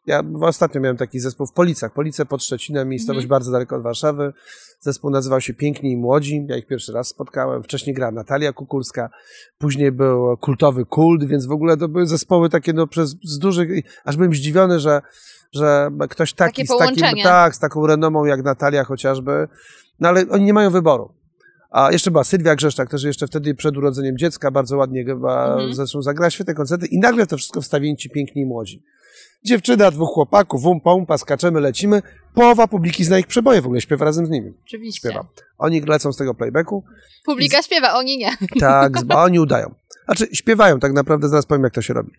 Ja 0.09 0.23
ostatnio 0.41 0.81
miałem 0.81 0.97
taki 0.97 1.21
zespół 1.21 1.47
w 1.47 1.53
Policach, 1.53 1.93
Police 1.93 2.27
pod 2.27 2.43
Szczecinem, 2.45 2.89
miejscowość 2.89 3.25
Mhm. 3.25 3.29
bardzo 3.29 3.53
daleko 3.53 3.77
od 3.77 3.83
Warszawy. 3.83 4.33
Zespół 4.81 5.11
nazywał 5.11 5.41
się 5.41 5.55
Piękni 5.55 5.93
i 5.93 5.97
Młodzi, 5.97 6.47
ja 6.49 6.57
ich 6.57 6.67
pierwszy 6.67 6.93
raz 6.93 7.09
spotkałem. 7.09 7.63
Wcześniej 7.63 7.95
grała 7.95 8.13
Natalia 8.13 8.53
Kukulska, 8.53 9.11
później 9.59 9.93
był 9.93 10.37
kultowy 10.37 10.85
Kult, 10.85 11.25
więc 11.25 11.47
w 11.47 11.53
ogóle 11.53 11.77
to 11.77 11.89
były 11.89 12.07
zespoły 12.07 12.49
takie 12.51 12.73
no 12.73 12.87
przez 12.87 13.17
z 13.25 13.39
dużych, 13.39 13.69
aż 14.05 14.17
byłem 14.17 14.35
zdziwiony, 14.35 14.81
że 14.81 15.03
że 15.53 15.91
ktoś 16.11 16.33
taki 16.33 16.67
z 16.67 16.69
takim, 16.79 17.23
tak, 17.23 17.55
z 17.55 17.59
taką 17.59 17.87
renomą 17.87 18.25
jak 18.25 18.45
Natalia 18.45 18.85
chociażby, 18.85 19.49
no 20.01 20.09
ale 20.09 20.25
oni 20.31 20.45
nie 20.45 20.53
mają 20.55 20.71
wyboru. 20.71 21.13
A 21.71 21.93
jeszcze 21.93 22.11
była 22.11 22.25
Sylwia 22.25 22.57
Grzeszczak, 22.57 22.91
też 22.91 23.03
jeszcze 23.03 23.27
wtedy 23.27 23.55
przed 23.55 23.77
urodzeniem 23.77 24.19
dziecka, 24.19 24.51
bardzo 24.51 24.77
ładnie 24.77 25.05
chyba 25.05 25.53
Mhm. 25.53 25.75
zresztą 25.75 26.03
zagrała 26.03 26.31
świetne 26.31 26.55
koncerty 26.55 26.87
i 26.87 26.99
nagle 26.99 27.27
to 27.27 27.37
wszystko 27.37 27.61
wstawieni 27.61 27.97
ci 27.97 28.11
piękni 28.11 28.43
i 28.43 28.47
młodzi. 28.47 28.83
Dziewczyna, 29.45 29.91
dwóch 29.91 30.09
chłopaków, 30.09 30.63
wum, 30.63 30.81
pompa, 30.81 31.19
skaczemy, 31.19 31.61
lecimy. 31.61 32.03
Połowa 32.35 32.67
publiki 32.69 33.05
zna 33.05 33.19
ich 33.19 33.27
przeboje, 33.27 33.63
w 33.63 33.65
ogóle 33.65 33.81
śpiewa 33.81 34.05
razem 34.05 34.27
z 34.27 34.31
nimi. 34.31 34.53
Oczywiście. 34.67 35.09
Śpiewa. 35.09 35.27
Oni 35.59 35.81
lecą 35.81 36.13
z 36.13 36.17
tego 36.17 36.35
playbacku, 36.35 36.85
Publika 37.27 37.63
śpiewa, 37.63 37.95
oni 37.95 38.19
nie. 38.19 38.31
tak, 38.61 38.99
z- 38.99 39.05
oni 39.27 39.41
udają. 39.41 39.75
Znaczy, 40.05 40.27
śpiewają, 40.33 40.81
tak 40.81 40.93
naprawdę, 40.93 41.29
zaraz 41.29 41.47
powiem, 41.47 41.65
jak 41.65 41.73
to 41.73 41.83
się 41.83 41.95
robi. 41.95 42.11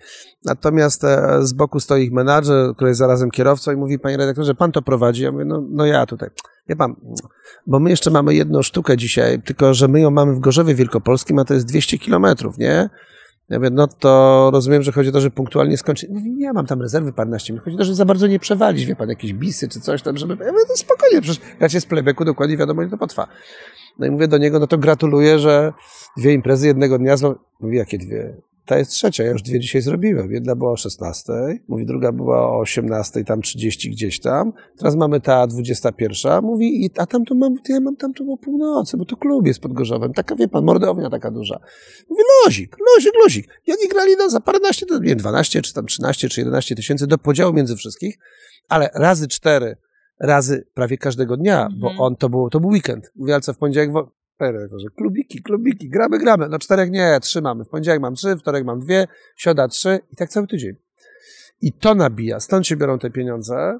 Natomiast 0.46 1.04
e, 1.04 1.38
z 1.42 1.54
boku 1.54 1.80
stoi 1.80 2.04
ich 2.04 2.12
menadżer, 2.12 2.76
który 2.76 2.90
jest 2.90 2.98
zarazem 3.00 3.32
kierowcą 3.32 3.72
i 3.72 3.76
mówi, 3.76 4.00
panie 4.00 4.18
redaktorze, 4.18 4.56
pan 4.56 4.72
to 4.72 4.82
prowadzi? 4.82 5.24
Ja 5.24 5.32
mówię, 5.32 5.46
no, 5.46 5.64
no 5.70 5.86
ja 5.86 6.06
tutaj. 6.06 6.30
Wie 6.70 6.76
pan, 6.76 6.96
bo 7.68 7.80
my 7.80 7.90
jeszcze 7.90 8.12
mamy 8.12 8.36
jedną 8.36 8.62
sztukę 8.62 8.98
dzisiaj, 8.98 9.42
tylko 9.42 9.74
że 9.74 9.88
my 9.88 10.02
ją 10.02 10.12
mamy 10.12 10.34
w 10.34 10.40
Gorzowie 10.40 10.76
Wielkopolskim, 10.76 11.40
a 11.40 11.46
to 11.46 11.54
jest 11.54 11.66
200 11.68 11.98
kilometrów, 11.98 12.58
nie? 12.58 12.90
Ja 13.50 13.60
mówię, 13.60 13.70
no 13.70 13.88
to 13.88 14.50
rozumiem, 14.54 14.84
że 14.84 14.92
chodzi 14.92 15.10
o 15.10 15.12
to, 15.12 15.22
że 15.22 15.32
punktualnie 15.32 15.78
skończyć. 15.78 16.10
Mówi, 16.10 16.32
nie, 16.32 16.54
mam 16.54 16.66
tam 16.66 16.82
rezerwy 16.82 17.14
paręnaście 17.14 17.54
minut. 17.54 17.64
Chodzi 17.66 17.76
o 17.76 17.80
to, 17.80 17.86
że 17.86 17.96
za 17.96 18.06
bardzo 18.06 18.28
nie 18.28 18.40
przewalić, 18.40 18.86
wie 18.86 18.96
pan, 18.96 19.10
jakieś 19.10 19.34
bisy 19.34 19.68
czy 19.68 19.82
coś 19.82 20.02
tam, 20.02 20.18
żeby... 20.18 20.34
Ja 20.46 20.52
mówię, 20.52 20.64
no 20.70 20.76
spokojnie, 20.76 21.22
przecież 21.22 21.42
gracie 21.60 21.82
z 21.82 21.86
playbacku, 21.86 22.26
dokładnie 22.26 22.58
wiadomo, 22.58 22.82
ile 22.82 22.92
to 22.92 22.98
potrwa. 22.98 23.28
No 24.00 24.06
i 24.06 24.12
mówię 24.12 24.28
do 24.28 24.38
niego, 24.38 24.60
no 24.60 24.68
to 24.68 24.78
gratuluję, 24.78 25.40
że 25.40 25.74
dwie 26.18 26.34
imprezy 26.34 26.68
jednego 26.68 26.98
dnia 26.98 27.18
zło... 27.18 27.36
Mówi, 27.60 27.78
jakie 27.78 27.98
dwie? 27.98 28.38
Ta 28.70 28.78
jest 28.78 28.92
trzecia, 28.92 29.24
ja 29.24 29.32
już 29.32 29.42
dwie 29.42 29.60
dzisiaj 29.60 29.82
zrobiłem. 29.82 30.32
Jedna 30.32 30.56
była 30.56 30.72
o 30.72 30.78
16, 30.78 31.34
mówi, 31.68 31.86
druga 31.86 32.12
była 32.12 32.52
o 32.52 32.60
18, 32.60 33.24
tam 33.24 33.42
30 33.42 33.90
gdzieś 33.92 34.20
tam. 34.20 34.54
Teraz 34.78 34.96
mamy 34.96 35.22
ta 35.22 35.48
21, 35.48 36.44
mówi, 36.44 36.86
i, 36.86 36.90
a 36.98 37.06
tam 37.06 37.26
to 37.26 37.36
mam, 37.36 37.56
ja 37.70 37.80
mam 37.80 37.96
tam 37.96 38.14
to 38.14 38.24
o 38.24 38.38
północy, 38.38 38.98
bo 38.98 39.06
to 39.06 39.18
klub 39.18 39.48
jest 39.48 39.60
pod 39.60 39.74
Gorzowem. 39.74 40.14
Taka, 40.14 40.36
wie 40.36 40.48
pan, 40.48 40.66
mordownia 40.66 41.10
taka 41.10 41.32
duża. 41.32 41.60
Mówi, 42.10 42.22
luzik, 42.46 42.78
luzik, 42.96 43.14
luzik. 43.24 43.48
I 43.68 43.72
oni 43.72 43.88
grali 43.90 44.16
no, 44.18 44.30
za 44.30 44.40
paręnaście, 44.40 44.86
nie 44.92 45.00
wiem, 45.10 45.18
12, 45.18 45.62
czy 45.62 45.74
tam 45.74 45.86
13, 45.86 46.30
czy 46.30 46.42
11 46.42 46.76
tysięcy 46.76 47.08
do 47.08 47.18
podziału 47.18 47.54
między 47.54 47.76
wszystkich, 47.76 48.18
ale 48.70 48.90
razy 48.96 49.28
cztery, 49.28 49.78
razy 50.20 50.68
prawie 50.74 50.98
każdego 50.98 51.38
dnia, 51.38 51.62
Mhm. 51.66 51.80
bo 51.82 52.06
on 52.06 52.16
to 52.16 52.30
był, 52.30 52.50
to 52.50 52.60
był 52.60 52.70
weekend. 52.70 53.12
Mówi, 53.16 53.32
ale 53.32 53.42
co 53.42 53.54
w 53.54 53.58
poniedziałek, 53.58 53.92
redaktorze, 54.40 54.88
klubiki, 54.98 55.44
klubiki, 55.44 55.90
gramy, 55.90 56.20
gramy. 56.20 56.50
No 56.50 56.60
czterech 56.60 56.92
nie, 56.92 57.20
trzy 57.22 57.42
mamy. 57.42 57.66
W 57.66 57.68
poniedziałek 57.68 58.02
mam 58.02 58.16
trzy, 58.16 58.38
wtorek 58.38 58.66
mam 58.66 58.80
dwie, 58.80 59.08
środa 59.36 59.68
trzy 59.68 60.00
i 60.12 60.16
tak 60.16 60.30
cały 60.30 60.48
tydzień. 60.48 60.76
I 61.62 61.74
to 61.74 61.96
nabija, 61.96 62.40
stąd 62.40 62.68
się 62.68 62.76
biorą 62.76 63.00
te 63.00 63.10
pieniądze, 63.10 63.80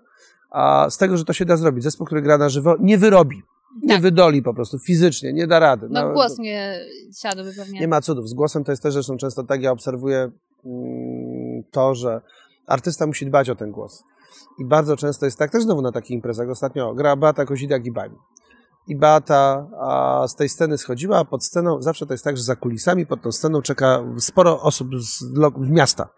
a 0.52 0.88
z 0.90 0.98
tego, 0.98 1.18
że 1.18 1.26
to 1.26 1.34
się 1.34 1.46
da 1.46 1.58
zrobić. 1.58 1.84
Zespół, 1.84 2.06
który 2.06 2.22
gra 2.22 2.38
na 2.38 2.50
żywo, 2.50 2.76
nie 2.80 2.98
wyrobi. 2.98 3.42
Nie 3.82 3.94
Tak. 3.94 4.02
wydoli 4.02 4.42
po 4.42 4.54
prostu 4.54 4.80
fizycznie, 4.80 5.34
nie 5.34 5.48
da 5.48 5.60
rady. 5.60 5.88
No 5.90 6.14
głos 6.14 6.38
nie 6.38 6.80
siadłby 7.22 7.54
pewnie. 7.54 7.80
Nie 7.80 7.88
ma 7.88 8.02
cudów. 8.02 8.30
Z 8.30 8.34
głosem 8.34 8.64
to 8.64 8.72
jest 8.72 8.84
też 8.84 8.94
zresztą 8.94 9.18
często 9.18 9.44
tak, 9.44 9.62
ja 9.62 9.72
obserwuję 9.72 10.32
mm, 10.66 11.64
to, 11.72 11.96
że 11.96 12.22
artysta 12.68 13.08
musi 13.08 13.26
dbać 13.26 13.50
o 13.50 13.56
ten 13.56 13.72
głos. 13.72 14.04
I 14.60 14.66
bardzo 14.66 14.98
często 14.98 15.26
jest 15.26 15.38
tak, 15.38 15.52
też 15.52 15.64
znowu 15.64 15.82
na 15.82 15.92
takich 15.92 16.12
imprezach. 16.12 16.50
Ostatnio 16.50 16.94
gra 16.94 17.16
Beata 17.16 17.44
Kozida-Gibani. 17.46 18.16
I 18.16 18.39
Beata 18.96 19.68
a, 19.82 20.26
z 20.28 20.36
tej 20.36 20.50
sceny 20.50 20.78
schodziła, 20.78 21.18
a 21.20 21.26
pod 21.26 21.46
sceną, 21.46 21.82
zawsze 21.82 22.06
to 22.06 22.14
jest 22.14 22.24
tak, 22.24 22.38
że 22.38 22.44
za 22.44 22.56
kulisami 22.56 23.06
pod 23.06 23.22
tą 23.22 23.32
sceną 23.32 23.62
czeka 23.62 24.04
sporo 24.20 24.62
osób 24.62 24.88
z 25.02 25.22
lo- 25.38 25.52
miasta. 25.58 26.10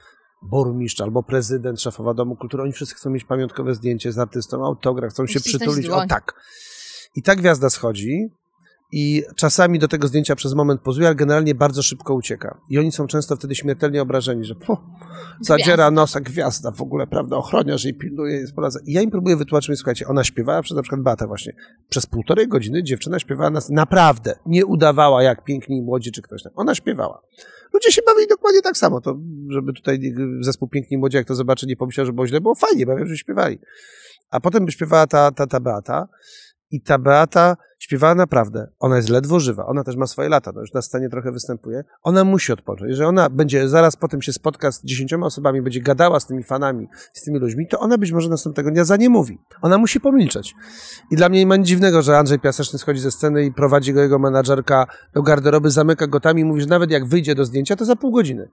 Burmistrz 0.43 1.01
albo 1.01 1.23
prezydent, 1.23 1.81
szefowa 1.81 2.13
Domu 2.13 2.35
Kultury. 2.35 2.63
Oni 2.63 2.71
wszyscy 2.71 2.95
chcą 2.95 3.09
mieć 3.09 3.23
pamiątkowe 3.23 3.75
zdjęcie 3.75 4.11
z 4.11 4.19
artystą, 4.19 4.65
autograf, 4.65 5.11
chcą 5.11 5.27
się 5.27 5.39
Uścisnąć 5.39 5.61
przytulić. 5.61 5.89
O 5.89 6.07
tak. 6.07 6.33
I 7.15 7.23
ta 7.23 7.35
gwiazda 7.35 7.69
schodzi 7.69 8.29
i 8.91 9.23
czasami 9.35 9.79
do 9.79 9.87
tego 9.87 10.07
zdjęcia 10.07 10.35
przez 10.35 10.53
moment 10.53 10.81
pozuje, 10.81 11.07
ale 11.07 11.15
generalnie 11.15 11.55
bardzo 11.55 11.83
szybko 11.83 12.13
ucieka. 12.13 12.61
I 12.69 12.79
oni 12.79 12.91
są 12.91 13.07
często 13.07 13.35
wtedy 13.35 13.55
śmiertelnie 13.55 14.01
obrażeni, 14.01 14.45
że 14.45 14.55
po, 14.55 14.83
zadziera 15.41 15.91
nosa 15.91 16.21
gwiazda 16.21 16.71
w 16.71 16.81
ogóle, 16.81 17.07
prawda, 17.07 17.37
ochroniarz 17.37 17.83
jej 17.83 17.93
pilnuje, 17.93 18.35
jest 18.35 18.55
poradza. 18.55 18.79
I 18.85 18.93
ja 18.93 19.01
im 19.01 19.11
próbuję 19.11 19.35
wytłumaczyć, 19.35 19.77
słuchajcie, 19.77 20.07
ona 20.07 20.23
śpiewała 20.23 20.61
przez 20.61 20.75
na 20.77 20.81
przykład 20.81 21.01
Batę 21.01 21.27
właśnie. 21.27 21.53
Przez 21.89 22.05
półtorej 22.05 22.47
godziny 22.47 22.83
dziewczyna 22.83 23.19
śpiewała 23.19 23.49
nas 23.49 23.69
naprawdę. 23.69 24.35
Nie 24.45 24.65
udawała 24.65 25.23
jak 25.23 25.43
piękni 25.43 25.81
młodzi 25.81 26.11
czy 26.11 26.21
ktoś 26.21 26.43
tam. 26.43 26.53
Ona 26.55 26.75
śpiewała. 26.75 27.21
Ludzie 27.73 27.91
się 27.91 28.01
bawili 28.05 28.27
dokładnie 28.27 28.61
tak 28.61 28.77
samo, 28.77 29.01
to 29.01 29.19
żeby 29.49 29.73
tutaj 29.73 30.13
zespół 30.39 30.67
Piękni 30.67 30.97
Młodzi, 30.97 31.17
jak 31.17 31.27
to 31.27 31.35
zobaczy, 31.35 31.67
nie 31.67 31.75
pomyślał, 31.75 32.05
że 32.05 32.13
było 32.13 32.27
źle, 32.27 32.41
było 32.41 32.55
fajnie, 32.55 32.85
bawią, 32.85 33.05
że 33.05 33.17
śpiewali. 33.17 33.59
A 34.29 34.39
potem 34.39 34.65
by 34.65 34.71
śpiewała 34.71 35.07
ta, 35.07 35.31
ta, 35.31 35.47
ta 35.47 35.59
Beata 35.59 36.07
i 36.71 36.81
ta 36.81 36.97
Beata 36.97 37.57
śpiewała 37.79 38.15
naprawdę. 38.15 38.67
Ona 38.79 38.95
jest 38.95 39.09
ledwo 39.09 39.39
żywa, 39.39 39.65
ona 39.65 39.83
też 39.83 39.95
ma 39.95 40.07
swoje 40.07 40.29
lata, 40.29 40.51
no 40.55 40.61
już 40.61 40.73
na 40.73 40.81
scenie 40.81 41.09
trochę 41.09 41.31
występuje. 41.31 41.83
Ona 42.03 42.23
musi 42.23 42.53
odpocząć. 42.53 42.89
Jeżeli 42.89 43.07
ona 43.07 43.29
będzie 43.29 43.69
zaraz 43.69 43.95
potem 43.95 44.21
się 44.21 44.33
spotka 44.33 44.71
z 44.71 44.83
dziesięcioma 44.83 45.25
osobami, 45.25 45.61
będzie 45.61 45.81
gadała 45.81 46.19
z 46.19 46.25
tymi 46.27 46.43
fanami, 46.43 46.87
z 47.13 47.23
tymi 47.23 47.39
ludźmi, 47.39 47.67
to 47.67 47.79
ona 47.79 47.97
być 47.97 48.11
może 48.11 48.29
następnego 48.29 48.71
dnia 48.71 48.85
za 48.85 48.97
nie 48.97 49.09
mówi. 49.09 49.39
Ona 49.61 49.77
musi 49.77 49.99
pomilczeć. 49.99 50.55
I 51.11 51.15
dla 51.15 51.29
mnie 51.29 51.39
nie 51.39 51.47
ma 51.47 51.55
nic 51.55 51.67
dziwnego, 51.67 52.01
że 52.01 52.17
Andrzej 52.17 52.39
Piaseczny 52.39 52.79
schodzi 52.79 52.99
ze 52.99 53.11
sceny 53.11 53.45
i 53.45 53.53
prowadzi 53.53 53.93
go 53.93 54.01
jego 54.01 54.19
menadżerka 54.19 54.85
do 55.13 55.21
garderoby, 55.21 55.69
zamyka 55.69 56.07
go 56.07 56.19
tam 56.19 56.39
i 56.39 56.43
mówi, 56.43 56.61
że 56.61 56.67
nawet 56.67 56.91
jak 56.91 57.05
wyjdzie 57.05 57.35
do 57.35 57.45
zdjęcia, 57.45 57.75
to 57.75 57.85
za 57.85 57.95
pół 57.95 58.11
godziny. 58.11 58.49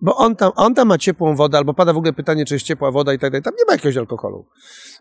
Bo 0.00 0.16
on 0.16 0.36
tam, 0.36 0.52
on 0.56 0.74
tam 0.74 0.88
ma 0.88 0.98
ciepłą 0.98 1.36
wodę, 1.36 1.58
albo 1.58 1.74
pada 1.74 1.92
w 1.92 1.96
ogóle 1.96 2.12
pytanie, 2.12 2.44
czy 2.44 2.54
jest 2.54 2.66
ciepła 2.66 2.90
woda 2.90 3.12
i 3.12 3.18
tak 3.18 3.30
dalej. 3.30 3.42
Tam 3.42 3.54
nie 3.58 3.64
ma 3.64 3.72
jakiegoś 3.72 3.96
alkoholu. 3.96 4.46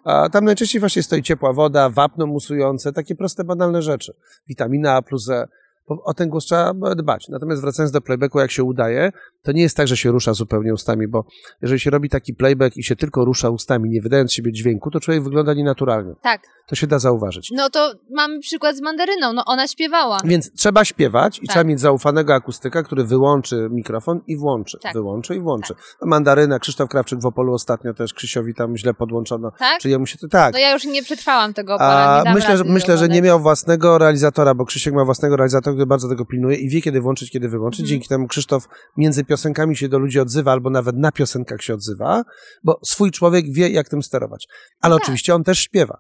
A 0.03 0.29
tam 0.29 0.45
najczęściej 0.45 0.79
właśnie 0.79 1.03
stoi 1.03 1.23
ciepła 1.23 1.53
woda, 1.53 1.89
wapno 1.89 2.25
musujące, 2.25 2.93
takie 2.93 3.15
proste, 3.15 3.43
banalne 3.43 3.81
rzeczy. 3.81 4.13
Witamina 4.47 4.95
A 4.95 5.01
plus 5.01 5.29
E. 5.29 5.47
O 5.88 6.13
ten 6.13 6.30
głos 6.30 6.45
trzeba 6.45 6.73
dbać. 6.95 7.28
Natomiast 7.30 7.62
wracając 7.62 7.91
do 7.91 8.02
playbacku, 8.02 8.39
jak 8.39 8.52
się 8.52 8.63
udaje, 8.63 9.12
to 9.43 9.52
nie 9.52 9.62
jest 9.62 9.78
tak, 9.78 9.88
że 9.88 9.97
się 9.97 10.12
rusza 10.12 10.34
zupełnie 10.34 10.73
ustami, 10.73 11.08
bo 11.08 11.26
jeżeli 11.62 11.80
się 11.80 11.89
robi 11.89 12.10
taki 12.10 12.34
playback 12.34 12.78
i 12.78 12.84
się 12.84 12.95
tylko 12.95 13.26
rusza 13.26 13.50
ustami, 13.50 13.89
nie 13.89 14.02
wydając 14.02 14.34
siebie 14.34 14.52
dźwięku, 14.52 14.91
to 14.91 15.00
człowiek 15.00 15.23
wygląda 15.23 15.54
nienaturalnie. 15.54 16.13
Tak. 16.21 16.41
To 16.67 16.76
się 16.76 16.88
da 16.88 17.00
zauważyć. 17.00 17.52
No 17.52 17.69
to 17.69 17.93
mamy 18.12 18.39
przykład 18.39 18.76
z 18.76 18.82
mandaryną. 18.82 19.34
No 19.34 19.43
ona 19.45 19.67
śpiewała. 19.67 20.17
Więc 20.26 20.54
trzeba 20.54 20.86
śpiewać 20.86 21.38
i 21.38 21.47
Tak. 21.47 21.50
trzeba 21.50 21.63
mieć 21.63 21.80
zaufanego 21.80 22.34
akustyka, 22.34 22.84
który 22.84 23.04
wyłączy 23.04 23.67
mikrofon 23.71 24.21
i 24.28 24.38
włączy. 24.38 24.78
Tak. 24.82 24.93
Wyłączy 24.93 25.36
i 25.36 25.39
włączy. 25.39 25.73
Mandaryna, 26.02 26.60
Krzysztof 26.60 26.89
Krawczyk 26.89 27.21
w 27.21 27.26
Opolu 27.26 27.54
ostatnio 27.54 27.93
też 27.93 28.13
Krzysiowi 28.13 28.54
tam 28.54 28.78
źle 28.78 28.93
podłączono. 28.93 29.52
Tak? 29.60 29.82
Czy 29.82 29.89
jemu 29.89 30.06
się 30.06 30.17
to 30.17 30.28
tak. 30.28 30.54
No 30.54 30.60
ja 30.60 30.73
już 30.73 30.86
nie 30.86 31.04
przetrwałam 31.04 31.54
tego 31.54 31.76
opola. 31.76 32.23
A 32.28 32.34
myślę, 32.34 32.58
że, 32.58 32.63
myślę, 32.63 32.97
że 32.97 33.08
nie 33.08 33.21
miał 33.21 33.39
własnego 33.39 33.97
realizatora, 33.97 34.54
bo 34.54 34.65
Krzysiek 34.65 34.93
ma 34.93 35.06
własnego 35.06 35.36
realizatora, 35.36 35.76
który 35.77 35.87
bardzo 35.87 36.09
tego 36.09 36.25
pilnuje 36.25 36.57
i 36.57 36.69
wie, 36.69 36.81
kiedy 36.81 37.01
włączyć, 37.01 37.31
kiedy 37.31 37.49
wyłączyć. 37.49 37.79
Mhm. 37.79 37.89
Dzięki 37.89 38.07
temu 38.07 38.27
Krzysztof 38.27 38.67
między 38.97 39.23
piosenkami 39.23 39.77
się 39.77 39.89
do 39.89 39.99
ludzi 39.99 40.19
odzywa, 40.19 40.51
albo 40.51 40.69
nawet 40.69 40.95
na 40.95 41.11
piosenkach 41.11 41.61
się 41.61 41.73
odzywa, 41.73 42.23
bo 42.63 42.79
swój 42.85 43.11
człowiek 43.11 43.45
wie, 43.53 43.69
jak 43.69 43.89
tym 43.89 44.03
sterować. 44.03 44.47
Ale 44.81 44.95
Tak. 44.95 45.03
oczywiście 45.03 45.35
on 45.35 45.43
też 45.43 45.59
śpiewa. 45.59 45.99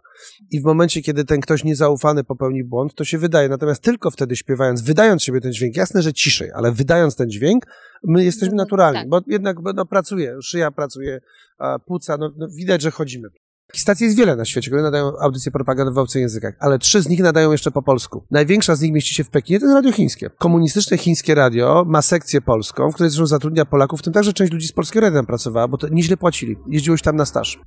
I 0.51 0.61
w 0.61 0.63
momencie, 0.63 1.01
kiedy 1.01 1.25
ten 1.25 1.41
ktoś 1.41 1.63
niezaufany 1.63 2.23
popełni 2.23 2.63
błąd, 2.63 2.95
to 2.95 3.03
się 3.03 3.17
wydaje. 3.17 3.49
Natomiast 3.49 3.81
tylko 3.81 4.11
wtedy 4.11 4.35
śpiewając, 4.35 4.81
wydając 4.81 5.23
siebie 5.23 5.41
ten 5.41 5.53
dźwięk, 5.53 5.75
jasne, 5.75 6.01
że 6.01 6.13
ciszej, 6.13 6.51
ale 6.51 6.71
wydając 6.71 7.15
ten 7.15 7.29
dźwięk, 7.29 7.65
my 8.03 8.23
jesteśmy 8.23 8.55
No, 8.55 8.63
naturalni, 8.63 8.99
tak. 8.99 9.09
bo 9.09 9.21
jednak 9.27 9.57
no, 9.75 9.85
pracuje, 9.85 10.35
szyja 10.43 10.71
pracuje, 10.71 11.19
płuca, 11.85 12.17
no, 12.17 12.31
no, 12.37 12.47
widać, 12.57 12.81
że 12.81 12.91
chodzimy. 12.91 13.27
Stacji 13.73 14.03
jest 14.03 14.17
wiele 14.17 14.35
na 14.35 14.45
świecie, 14.45 14.71
które 14.71 14.83
nadają 14.83 15.17
audycje 15.19 15.51
propagandowe 15.51 15.95
w 15.95 16.03
obcych 16.03 16.21
językach, 16.21 16.55
ale 16.59 16.79
trzy 16.79 17.01
z 17.01 17.09
nich 17.09 17.19
nadają 17.19 17.51
jeszcze 17.51 17.71
po 17.71 17.81
polsku. 17.81 18.23
Największa 18.31 18.75
z 18.75 18.81
nich 18.81 18.93
mieści 18.93 19.15
się 19.15 19.23
w 19.23 19.29
Pekinie, 19.29 19.59
to 19.59 19.65
jest 19.65 19.75
radio 19.75 19.91
chińskie. 19.91 20.29
Komunistyczne 20.29 20.97
chińskie 20.97 21.35
radio 21.35 21.85
ma 21.87 22.01
sekcję 22.01 22.41
polską, 22.41 22.91
w 22.91 22.93
której 22.93 23.09
zresztą 23.09 23.27
zatrudnia 23.27 23.65
Polaków, 23.65 23.99
w 23.99 24.03
tym 24.03 24.13
także 24.13 24.33
część 24.33 24.51
ludzi 24.51 24.67
z 24.67 24.71
polskiego 24.71 25.01
radia 25.01 25.19
tam 25.19 25.25
pracowała, 25.25 25.67
bo 25.67 25.77
to 25.77 25.87
nieźle 25.87 26.17
płacili. 26.17 26.55
Jeździło 26.67 26.97
się 26.97 27.03
tam 27.03 27.15
na 27.15 27.25
staż. 27.25 27.59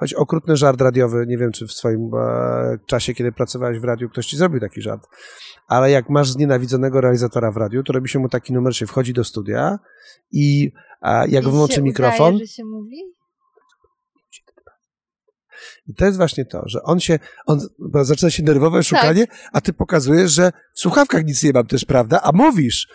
Choć 0.00 0.14
okrutny 0.14 0.56
żart 0.56 0.80
radiowy, 0.80 1.24
nie 1.28 1.38
wiem, 1.38 1.52
czy 1.52 1.66
w 1.66 1.72
swoim 1.72 2.10
e, 2.14 2.78
czasie, 2.86 3.14
kiedy 3.14 3.32
pracowałeś 3.32 3.78
w 3.78 3.84
radiu, 3.84 4.08
ktoś 4.08 4.26
ci 4.26 4.36
zrobił 4.36 4.60
taki 4.60 4.82
żart, 4.82 5.06
ale 5.68 5.90
jak 5.90 6.08
masz 6.08 6.30
znienawidzonego 6.30 7.00
realizatora 7.00 7.52
w 7.52 7.56
radiu, 7.56 7.82
to 7.82 7.92
robi 7.92 8.08
się 8.08 8.18
mu 8.18 8.28
taki 8.28 8.52
numer, 8.52 8.76
się 8.76 8.86
wchodzi 8.86 9.12
do 9.12 9.24
studia 9.24 9.78
i 10.32 10.72
a, 11.00 11.26
jak 11.26 11.44
I 11.44 11.50
wyłączy 11.50 11.74
się 11.74 11.82
mikrofon, 11.82 12.34
Udaje, 12.34 12.46
że 12.46 12.52
się 12.52 12.64
mówi? 12.64 12.96
I 15.86 15.94
to 15.94 16.04
jest 16.04 16.16
właśnie 16.16 16.44
to, 16.44 16.62
że 16.66 16.82
on 16.82 17.00
się, 17.00 17.18
on 17.46 17.60
zaczyna 18.02 18.30
się 18.30 18.42
nerwowe 18.42 18.82
szukanie, 18.82 19.26
a 19.52 19.60
ty 19.60 19.72
pokazujesz, 19.72 20.32
że 20.32 20.52
w 20.74 20.80
słuchawkach 20.80 21.24
nic 21.24 21.42
nie 21.42 21.52
mam 21.52 21.66
też, 21.66 21.84
prawda? 21.84 22.20
A 22.22 22.32
mówisz. 22.32 22.88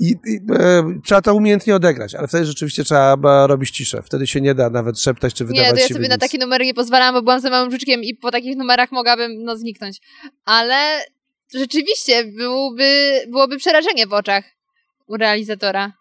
I, 0.00 0.16
i 0.26 0.40
e, 0.58 0.82
trzeba 1.04 1.22
to 1.22 1.34
umiejętnie 1.34 1.74
odegrać, 1.74 2.14
ale 2.14 2.28
wtedy 2.28 2.44
rzeczywiście 2.44 2.84
trzeba 2.84 3.46
robić 3.46 3.70
ciszę. 3.70 4.02
Wtedy 4.02 4.26
się 4.26 4.40
nie 4.40 4.54
da 4.54 4.70
nawet 4.70 5.00
szeptać 5.00 5.34
czy 5.34 5.44
wydawać 5.44 5.66
Nie, 5.66 5.74
to 5.74 5.80
ja 5.80 5.88
sobie 5.88 6.08
na 6.08 6.14
nic. 6.14 6.20
takie 6.20 6.38
numery 6.38 6.64
nie 6.64 6.74
pozwalałam, 6.74 7.14
bo 7.14 7.22
byłam 7.22 7.40
za 7.40 7.50
małym 7.50 7.70
żuczkiem 7.70 8.02
i 8.02 8.14
po 8.14 8.30
takich 8.30 8.56
numerach 8.56 8.92
mogłabym 8.92 9.44
no, 9.44 9.56
zniknąć. 9.56 10.00
Ale 10.44 11.04
rzeczywiście 11.54 12.24
byłoby, 12.24 13.20
byłoby 13.28 13.56
przerażenie 13.56 14.06
w 14.06 14.12
oczach 14.12 14.44
u 15.06 15.16
realizatora. 15.16 15.92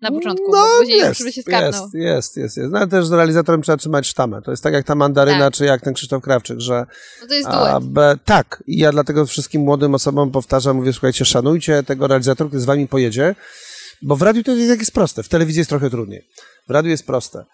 Na 0.00 0.10
początku, 0.10 0.44
No, 0.52 0.58
bo 0.58 0.78
później 0.78 0.98
jest, 0.98 1.20
już 1.20 1.28
by 1.28 1.32
się 1.32 1.42
skapnął. 1.42 1.66
jest, 1.82 1.94
jest, 1.94 2.36
jest, 2.36 2.56
jest. 2.56 2.70
No 2.72 2.78
ale 2.78 2.86
też 2.88 3.06
z 3.06 3.12
realizatorem 3.12 3.62
trzeba 3.62 3.76
trzymać 3.78 4.06
sztamę. 4.06 4.42
To 4.42 4.50
jest 4.50 4.62
tak 4.62 4.72
jak 4.74 4.86
ta 4.86 4.94
mandaryna, 4.94 5.38
Tak. 5.44 5.54
czy 5.54 5.64
jak 5.64 5.80
ten 5.82 5.94
Krzysztof 5.94 6.22
Krawczyk, 6.22 6.60
że 6.60 6.86
No 7.22 7.26
to 7.28 7.34
jest 7.34 7.48
a, 7.48 7.80
duet. 7.80 7.92
b, 7.92 8.18
tak. 8.24 8.62
I 8.66 8.78
ja 8.78 8.92
dlatego 8.92 9.26
wszystkim 9.26 9.62
młodym 9.62 9.94
osobom 9.94 10.30
powtarzam, 10.30 10.76
mówię, 10.76 10.92
słuchajcie, 10.92 11.24
szanujcie 11.24 11.82
tego 11.82 12.06
realizatora, 12.06 12.48
który 12.48 12.60
z 12.60 12.64
wami 12.64 12.88
pojedzie, 12.88 13.34
bo 14.02 14.16
w 14.16 14.22
radiu 14.22 14.42
to 14.42 14.52
jest, 14.52 14.68
jak 14.70 14.78
jest 14.78 14.92
proste, 14.92 15.22
w 15.22 15.28
telewizji 15.28 15.60
jest 15.60 15.70
trochę 15.70 15.90
trudniej. 15.90 16.28
W 16.68 16.70
radiu 16.70 16.90
jest 16.90 17.06
proste. 17.06 17.44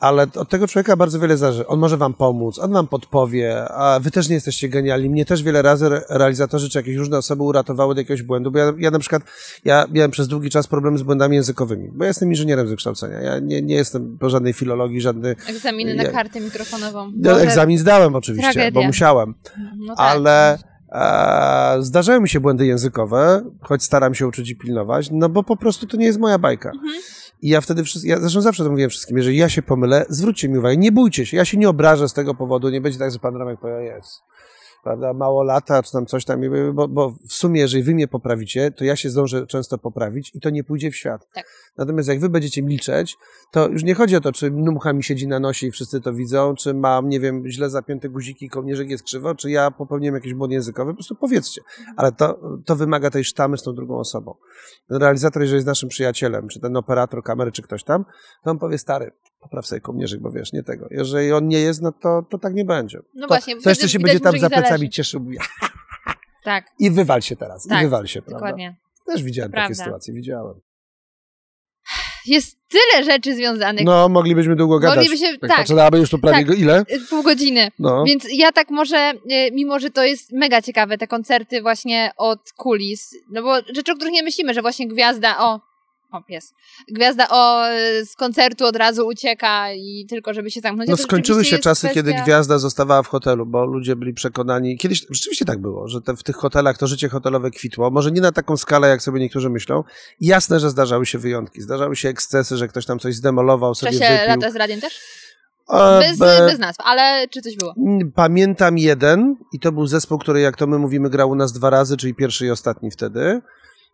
Ale 0.00 0.26
od 0.36 0.48
tego 0.48 0.68
człowieka 0.68 0.96
bardzo 0.96 1.18
wiele 1.20 1.36
zależy. 1.36 1.66
On 1.66 1.78
może 1.78 1.96
wam 1.96 2.14
pomóc, 2.14 2.58
on 2.58 2.72
wam 2.72 2.86
podpowie, 2.86 3.68
a 3.68 4.00
wy 4.00 4.10
też 4.10 4.28
nie 4.28 4.34
jesteście 4.34 4.68
genialni. 4.68 5.10
Mnie 5.10 5.24
też 5.24 5.42
wiele 5.42 5.62
razy 5.62 5.86
re- 5.86 6.02
realizatorzy 6.08 6.70
czy 6.70 6.78
jakieś 6.78 6.96
różne 6.96 7.18
osoby 7.18 7.42
uratowały 7.42 7.94
do 7.94 8.00
jakiegoś 8.00 8.22
błędu, 8.22 8.50
bo 8.50 8.58
ja, 8.58 8.72
ja 8.78 8.90
na 8.90 8.98
przykład, 8.98 9.22
ja 9.64 9.86
miałem 9.92 10.10
przez 10.10 10.28
długi 10.28 10.50
czas 10.50 10.66
problemy 10.66 10.98
z 10.98 11.02
błędami 11.02 11.36
językowymi, 11.36 11.88
bo 11.92 12.04
ja 12.04 12.08
jestem 12.08 12.28
inżynierem 12.28 12.66
z 12.66 12.70
wykształcenia. 12.70 13.20
Ja 13.20 13.38
nie, 13.38 13.62
nie 13.62 13.74
jestem 13.74 14.18
po 14.20 14.30
żadnej 14.30 14.52
filologii, 14.52 15.00
żadny... 15.00 15.36
Egzaminy 15.48 15.94
na 15.94 16.04
kartę 16.04 16.40
mikrofonową. 16.40 17.12
Ja 17.22 17.36
egzamin 17.36 17.78
zdałem 17.78 18.14
oczywiście, 18.14 18.52
tragedia. 18.52 18.80
bo 18.80 18.86
musiałem 18.86 19.34
No 19.76 19.96
tak. 19.96 20.06
ale 20.12 20.58
e, 20.92 21.82
zdarzają 21.82 22.20
mi 22.20 22.28
się 22.28 22.40
błędy 22.40 22.66
językowe, 22.66 23.42
choć 23.62 23.82
staram 23.82 24.14
się 24.14 24.26
uczyć 24.26 24.50
i 24.50 24.56
pilnować, 24.56 25.08
no 25.12 25.28
bo 25.28 25.42
po 25.42 25.56
prostu 25.56 25.86
to 25.86 25.96
nie 25.96 26.06
jest 26.06 26.18
moja 26.18 26.38
bajka. 26.38 26.70
Mhm. 26.70 26.92
I 27.42 27.48
ja 27.48 27.60
wtedy, 27.60 27.84
wszyscy, 27.84 28.08
ja 28.08 28.20
zresztą 28.20 28.40
zawsze 28.40 28.64
to 28.64 28.70
mówiłem 28.70 28.90
wszystkim, 28.90 29.16
jeżeli 29.16 29.36
ja 29.36 29.48
się 29.48 29.62
pomylę, 29.62 30.06
zwróćcie 30.08 30.48
mi 30.48 30.58
uwagę, 30.58 30.76
nie 30.76 30.92
bójcie 30.92 31.26
się, 31.26 31.36
ja 31.36 31.44
się 31.44 31.58
nie 31.58 31.68
obrażę 31.68 32.08
z 32.08 32.12
tego 32.12 32.34
powodu, 32.34 32.68
nie 32.68 32.80
będzie 32.80 32.98
tak, 32.98 33.12
że 33.12 33.18
pan 33.18 33.36
Ramek 33.36 33.60
powie, 33.60 33.82
jest, 33.82 34.22
prawda, 34.84 35.12
mało 35.12 35.42
lata, 35.42 35.82
czy 35.82 35.92
tam 35.92 36.06
coś 36.06 36.24
tam, 36.24 36.40
bo, 36.72 36.88
bo 36.88 37.10
w 37.28 37.32
sumie, 37.32 37.60
jeżeli 37.60 37.82
wy 37.82 37.94
mnie 37.94 38.08
poprawicie, 38.08 38.70
to 38.70 38.84
ja 38.84 38.96
się 38.96 39.10
zdążę 39.10 39.46
często 39.46 39.78
poprawić 39.78 40.30
i 40.34 40.40
to 40.40 40.50
nie 40.50 40.64
pójdzie 40.64 40.90
w 40.90 40.96
świat. 40.96 41.26
Tak. 41.34 41.44
Natomiast 41.76 42.08
jak 42.08 42.20
wy 42.20 42.28
będziecie 42.28 42.62
milczeć, 42.62 43.16
to 43.52 43.68
już 43.68 43.84
nie 43.84 43.94
chodzi 43.94 44.16
o 44.16 44.20
to, 44.20 44.32
czy 44.32 44.50
mucha 44.50 44.92
mi 44.92 45.02
siedzi 45.02 45.28
na 45.28 45.40
nosie 45.40 45.66
i 45.66 45.70
wszyscy 45.70 46.00
to 46.00 46.12
widzą, 46.12 46.54
czy 46.54 46.74
mam, 46.74 47.08
nie 47.08 47.20
wiem, 47.20 47.48
źle 47.48 47.70
zapięte 47.70 48.08
guziki, 48.08 48.48
kołnierzyk 48.48 48.90
jest 48.90 49.04
krzywo, 49.04 49.34
czy 49.34 49.50
ja 49.50 49.70
popełniłem 49.70 50.14
jakiś 50.14 50.34
błąd 50.34 50.52
językowy, 50.52 50.90
po 50.90 50.96
prostu 50.96 51.14
powiedzcie. 51.14 51.60
Ale 51.96 52.12
to, 52.12 52.40
to 52.66 52.76
wymaga 52.76 53.10
tej 53.10 53.24
sztamy 53.24 53.58
z 53.58 53.62
tą 53.62 53.74
drugą 53.74 53.98
osobą. 53.98 54.34
Ten 54.88 54.98
realizator, 54.98 55.42
jeżeli 55.42 55.56
jest 55.56 55.66
naszym 55.66 55.88
przyjacielem, 55.88 56.48
czy 56.48 56.60
ten 56.60 56.76
operator 56.76 57.22
kamery, 57.22 57.52
czy 57.52 57.62
ktoś 57.62 57.84
tam, 57.84 58.04
to 58.44 58.50
on 58.50 58.58
powie, 58.58 58.78
stary, 58.78 59.12
popraw 59.40 59.66
sobie 59.66 59.80
kołnierzyk, 59.80 60.20
bo 60.20 60.30
wiesz, 60.30 60.52
nie 60.52 60.62
tego. 60.62 60.86
Jeżeli 60.90 61.32
on 61.32 61.48
nie 61.48 61.60
jest, 61.60 61.82
no 61.82 61.92
to, 61.92 62.22
to 62.30 62.38
tak 62.38 62.54
nie 62.54 62.64
będzie. 62.64 62.98
No 63.14 63.22
to, 63.22 63.28
właśnie, 63.28 63.60
to 63.60 63.68
jeszcze 63.68 63.88
się 63.88 63.98
będzie 63.98 64.20
tam 64.20 64.38
za 64.38 64.50
plecami 64.50 64.90
cieszył. 64.90 65.26
Tak, 66.44 66.64
I 66.78 66.90
wywal 66.90 67.22
się 67.22 67.36
teraz, 67.36 67.66
Tak, 67.66 67.80
i 67.80 67.84
wywal 67.84 68.06
się, 68.06 68.22
prawda? 68.22 68.38
dokładnie. 68.38 68.76
Też 69.06 69.22
widziałem 69.22 69.52
takie 69.52 69.74
sytuacje, 69.74 70.14
widziałem. 70.14 70.60
Jest 72.26 72.56
tyle 72.68 73.04
rzeczy 73.04 73.34
związanych. 73.34 73.84
No, 73.84 74.08
moglibyśmy 74.08 74.56
długo 74.56 74.78
gadać. 74.78 74.96
Mogliby 74.96 75.16
się- 75.16 75.26
Jak 75.32 75.40
tak. 75.40 75.56
patrzę, 75.56 75.84
aby 75.84 75.98
już 75.98 76.10
tu 76.10 76.18
prawie 76.18 76.46
Tak. 76.46 76.58
ile? 76.58 76.84
Pół 77.10 77.22
godziny. 77.22 77.68
No. 77.78 78.04
Więc 78.04 78.26
ja 78.32 78.52
tak 78.52 78.70
może, 78.70 79.12
y, 79.32 79.50
mimo 79.52 79.78
że 79.78 79.90
to 79.90 80.04
jest 80.04 80.32
mega 80.32 80.62
ciekawe, 80.62 80.98
te 80.98 81.06
koncerty 81.06 81.62
właśnie 81.62 82.10
od 82.16 82.52
kulis, 82.56 83.10
no 83.32 83.42
bo 83.42 83.54
rzeczy, 83.74 83.92
o 83.92 83.94
których 83.94 84.12
nie 84.12 84.22
myślimy, 84.22 84.54
że 84.54 84.62
właśnie 84.62 84.88
gwiazda, 84.88 85.38
o, 85.38 85.60
o 86.12 86.22
pies, 86.22 86.54
gwiazda 86.88 87.28
o, 87.30 87.64
z 88.04 88.16
koncertu 88.16 88.64
od 88.66 88.76
razu 88.76 89.06
ucieka 89.06 89.72
i 89.72 90.06
tylko 90.08 90.34
żeby 90.34 90.50
się 90.50 90.60
zamknąć. 90.60 90.90
No 90.90 90.96
skończyły 90.96 91.44
się 91.44 91.50
jest 91.56 91.64
czasy, 91.64 91.88
kiedy 91.88 92.12
kwestia- 92.12 92.22
gwiazda 92.24 92.58
zostawała 92.58 93.02
w 93.02 93.08
hotelu, 93.08 93.46
bo 93.46 93.64
ludzie 93.64 93.96
byli 93.96 94.14
przekonani. 94.14 94.78
Kiedyś 94.78 95.06
rzeczywiście 95.10 95.44
tak 95.44 95.58
było, 95.60 95.88
że 95.88 96.00
te, 96.00 96.16
w 96.16 96.22
tych 96.22 96.36
hotelach 96.36 96.78
to 96.78 96.86
życie 96.86 97.08
hotelowe 97.08 97.50
kwitło. 97.50 97.90
Może 97.90 98.10
nie 98.10 98.20
na 98.20 98.32
taką 98.32 98.56
skalę, 98.56 98.88
jak 98.88 99.02
sobie 99.02 99.20
niektórzy 99.20 99.50
myślą. 99.50 99.84
Jasne, 100.20 100.60
że 100.60 100.70
zdarzały 100.70 101.06
się 101.06 101.18
wyjątki. 101.18 101.60
Zdarzały 101.60 101.96
się 101.96 102.08
ekscesy, 102.08 102.56
że 102.56 102.68
ktoś 102.68 102.86
tam 102.86 102.98
coś 102.98 103.14
zdemolował, 103.14 103.74
W 103.74 103.78
sobie 103.78 103.92
czasie 103.92 104.12
wypił. 104.12 104.28
lata 104.28 104.50
z 104.50 104.56
radiem 104.56 104.80
też? 104.80 105.00
Bez, 106.00 106.18
be- 106.18 106.46
bez 106.46 106.58
nazw, 106.58 106.80
ale 106.84 107.28
czy 107.28 107.42
coś 107.42 107.56
było? 107.56 107.74
Pamiętam 108.14 108.78
jeden 108.78 109.36
i 109.52 109.60
to 109.60 109.72
był 109.72 109.86
zespół, 109.86 110.18
który 110.18 110.40
jak 110.40 110.56
to 110.56 110.66
my 110.66 110.78
mówimy 110.78 111.10
grał 111.10 111.30
u 111.30 111.34
nas 111.34 111.52
dwa 111.52 111.70
razy, 111.70 111.96
czyli 111.96 112.14
pierwszy 112.14 112.46
i 112.46 112.50
ostatni 112.50 112.90
wtedy. 112.90 113.40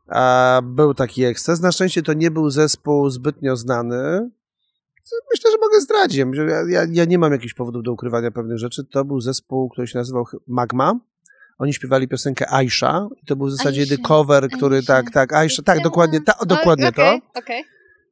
A 0.08 0.60
był 0.64 0.94
taki 0.94 1.24
eksces. 1.24 1.60
Na 1.60 1.72
szczęście 1.72 2.02
to 2.02 2.12
nie 2.12 2.30
był 2.30 2.50
zespół 2.50 3.10
zbytnio 3.10 3.56
znany. 3.56 4.30
Myślę, 5.34 5.50
że 5.50 5.56
mogę 5.60 5.80
zdradzić. 5.80 6.16
Ja, 6.18 6.62
ja, 6.68 6.86
ja 6.90 7.04
nie 7.04 7.18
mam 7.18 7.32
jakichś 7.32 7.54
powodów 7.54 7.82
do 7.82 7.92
ukrywania 7.92 8.30
pewnych 8.30 8.58
rzeczy. 8.58 8.84
To 8.84 9.04
był 9.04 9.20
zespół, 9.20 9.68
który 9.68 9.86
się 9.86 9.98
nazywał 9.98 10.24
Magma. 10.46 11.00
Oni 11.58 11.74
śpiewali 11.74 12.08
piosenkę 12.08 12.52
Aisha 12.52 13.08
i 13.22 13.26
to 13.26 13.36
był 13.36 13.46
w 13.46 13.50
zasadzie 13.50 13.80
Aisha, 13.80 13.92
jedyny 13.92 14.08
cover, 14.08 14.48
który 14.48 14.76
Aisha. 14.76 14.92
tak, 14.92 15.10
tak, 15.10 15.32
Aisha, 15.32 15.62
tak, 15.62 15.82
dokładnie, 15.82 16.20
ta, 16.20 16.34
dokładnie 16.46 16.92
to. 16.92 17.18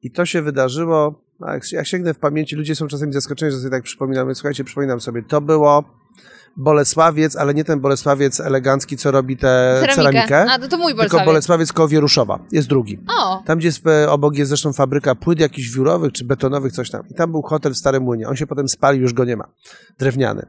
I 0.03 0.11
to 0.11 0.27
się 0.27 0.43
wydarzyło, 0.43 1.23
jak, 1.41 1.73
jak 1.73 1.87
sięgnę 1.87 2.15
w 2.15 2.19
pamięci, 2.19 2.57
ludzie 2.57 2.75
są 2.75 2.87
czasami 2.87 3.13
zaskoczeni, 3.13 3.53
że 3.53 3.59
sobie 3.59 3.71
tak 3.71 3.83
przypominam, 3.83 4.27
więc 4.27 4.39
słuchajcie, 4.39 4.65
przypominam 4.65 5.01
sobie, 5.01 5.23
to 5.23 5.41
było 5.41 5.85
Bolesławiec, 6.57 7.37
ale 7.37 7.55
nie 7.55 7.65
ten 7.65 7.81
Bolesławiec 7.81 8.41
elegancki, 8.41 8.97
co 8.97 9.11
robi 9.11 9.37
tę 9.37 9.83
ceramikę, 9.95 10.47
A, 10.51 10.59
to, 10.59 10.69
to 10.69 10.77
mój 10.77 10.87
tylko 10.87 10.97
Bolesławiec. 10.97 11.27
Bolesławiec 11.27 11.73
koło 11.73 11.89
Wieruszowa, 11.89 12.39
jest 12.53 12.69
drugi. 12.69 12.99
O, 13.21 13.43
Tam, 13.47 13.59
gdzie 13.59 13.69
jest, 13.69 13.83
obok 14.09 14.37
jest 14.37 14.49
zresztą 14.49 14.73
fabryka 14.73 15.15
płyt 15.15 15.41
jakichś 15.41 15.71
wiórowych 15.71 16.13
czy 16.13 16.25
betonowych, 16.25 16.73
coś 16.73 16.91
tam. 16.91 17.03
I 17.11 17.15
tam 17.15 17.33
był 17.33 17.43
hotel 17.43 17.75
w 17.75 17.77
Starym 17.77 18.03
Młynie. 18.03 18.29
On 18.29 18.37
się 18.37 18.47
potem 18.47 18.69
spalił, 18.69 19.03
już 19.03 19.13
go 19.13 19.25
nie 19.25 19.37
ma. 19.37 19.45
Drewniany. 19.99 20.47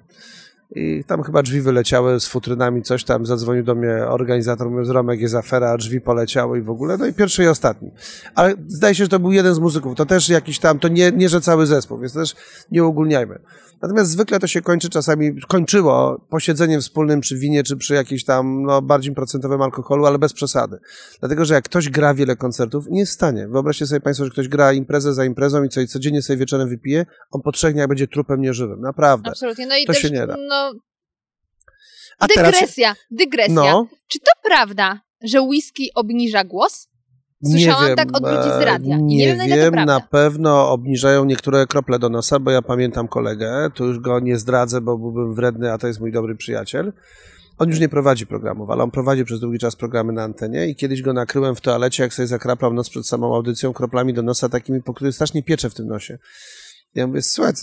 I 0.76 1.03
tam 1.07 1.24
chyba 1.24 1.43
drzwi 1.43 1.61
wyleciały 1.61 2.20
z 2.20 2.28
futrynami, 2.28 2.84
coś 2.84 3.03
tam. 3.03 3.26
Zadzwonił 3.26 3.63
do 3.63 3.76
mnie 3.76 4.05
organizator, 4.07 4.70
mówiąc, 4.70 4.89
Romek, 4.89 5.20
jest 5.20 5.36
afera, 5.36 5.70
a 5.70 5.78
drzwi 5.78 6.01
poleciały 6.01 6.59
i 6.59 6.61
w 6.61 6.70
ogóle. 6.70 6.97
No 6.97 7.05
i 7.05 7.13
pierwszy 7.13 7.43
i 7.43 7.47
ostatni. 7.47 7.91
Ale 8.36 8.53
zdaje 8.68 8.95
się, 8.95 9.03
że 9.03 9.09
to 9.09 9.20
był 9.20 9.32
jeden 9.32 9.53
z 9.55 9.59
muzyków. 9.59 9.95
To 9.95 10.05
też 10.05 10.30
jakiś 10.30 10.59
tam, 10.59 10.80
to 10.80 10.88
nie, 10.88 11.11
nie 11.11 11.30
że 11.30 11.41
cały 11.41 11.66
zespół, 11.66 11.99
więc 11.99 12.13
też 12.13 12.36
nie 12.72 12.84
uogólniajmy. 12.84 13.39
Natomiast 13.82 14.11
zwykle 14.11 14.39
to 14.39 14.47
się 14.47 14.61
kończy 14.61 14.89
czasami, 14.89 15.41
kończyło 15.47 16.26
posiedzeniem 16.30 16.82
wspólnym 16.82 17.21
przy 17.21 17.38
winie, 17.38 17.63
czy 17.63 17.78
przy 17.78 17.93
jakimś 17.93 18.23
tam 18.23 18.63
no, 18.63 18.82
bardziej 18.82 19.13
procentowym 19.13 19.61
alkoholu, 19.61 20.05
ale 20.05 20.19
bez 20.19 20.34
przesady. 20.34 20.78
Dlatego, 21.19 21.45
że 21.45 21.53
jak 21.53 21.65
ktoś 21.65 21.89
gra 21.89 22.13
wiele 22.13 22.36
koncertów, 22.36 22.86
nie 22.89 22.99
jest 22.99 23.11
w 23.11 23.15
stanie. 23.15 23.47
Wyobraźcie 23.47 23.88
sobie 23.88 24.01
Państwo, 24.01 24.26
że 24.26 24.32
ktoś 24.32 24.47
gra 24.47 24.73
imprezę 24.73 25.13
za 25.13 25.26
imprezą 25.26 25.63
i 25.63 25.69
co, 25.69 25.88
codziennie 25.88 26.21
sobie 26.21 26.38
wieczorem 26.38 26.69
wypije, 26.69 27.05
on 27.32 27.41
po 27.41 27.51
trzech 27.51 27.73
dniach 27.73 27.88
będzie 27.88 28.07
trupem 28.07 28.41
nieżywym. 28.41 28.82
Naprawdę. 28.82 29.30
absolutnie. 29.30 29.67
No 29.67 29.78
i 29.78 29.86
To 29.86 29.93
też, 29.93 30.01
się 30.01 30.09
nie 30.09 30.28
da. 30.28 30.36
no, 30.49 30.73
A 32.19 32.28
teraz... 32.28 32.51
dygresja, 32.51 32.95
dygresja. 33.11 33.53
No, 33.53 33.88
Czy 34.07 34.19
to 34.19 34.32
prawda, 34.49 35.01
że 35.23 35.41
whisky 35.41 35.89
obniża 35.95 36.43
głos? 36.43 36.88
Słyszałam 37.44 37.96
tak 37.96 38.18
od 38.18 38.24
ludzi 38.24 38.50
z 38.60 38.62
radia. 38.62 38.98
I 38.98 39.04
Nie, 39.04 39.18
nie 39.18 39.26
wiem, 39.28 39.38
na 39.38 39.56
wiem, 39.56 39.74
prawda. 39.74 39.94
na 39.94 40.00
pewno 40.00 40.72
obniżają 40.72 41.26
niektóre 41.26 41.68
krople 41.68 42.00
do 42.00 42.10
nosa, 42.10 42.40
bo 42.40 42.52
ja 42.52 42.62
pamiętam 42.62 43.08
kolegę, 43.08 43.70
tu 43.76 43.86
już 43.86 44.00
go 44.00 44.20
nie 44.20 44.38
zdradzę, 44.38 44.82
bo 44.82 44.98
byłbym 44.98 45.36
wredny, 45.36 45.72
a 45.72 45.78
to 45.78 45.88
jest 45.88 46.00
mój 46.00 46.12
dobry 46.12 46.36
przyjaciel. 46.36 46.94
On 47.58 47.70
już 47.70 47.80
nie 47.80 47.90
prowadzi 47.90 48.28
programów, 48.28 48.70
ale 48.70 48.84
on 48.84 48.92
prowadzi 48.92 49.26
przez 49.26 49.40
długi 49.40 49.60
czas 49.60 49.76
programy 49.76 50.14
na 50.14 50.24
antenie 50.24 50.68
i 50.68 50.76
kiedyś 50.76 51.02
go 51.02 51.14
nakryłem 51.14 51.56
w 51.56 51.62
toalecie, 51.62 52.04
jak 52.04 52.14
sobie 52.14 52.28
zakraplał 52.28 52.74
nos 52.74 52.90
przed 52.90 53.08
samą 53.08 53.36
audycją 53.36 53.74
kroplami 53.74 54.14
do 54.14 54.22
nosa 54.22 54.50
takimi, 54.50 54.84
po 54.84 54.94
których 54.94 55.16
strasznie 55.16 55.44
piecze 55.44 55.70
w 55.70 55.74
tym 55.74 55.88
nosie. 55.88 56.18
Ja 56.96 57.08
mówię, 57.08 57.22
słuchaj, 57.22 57.54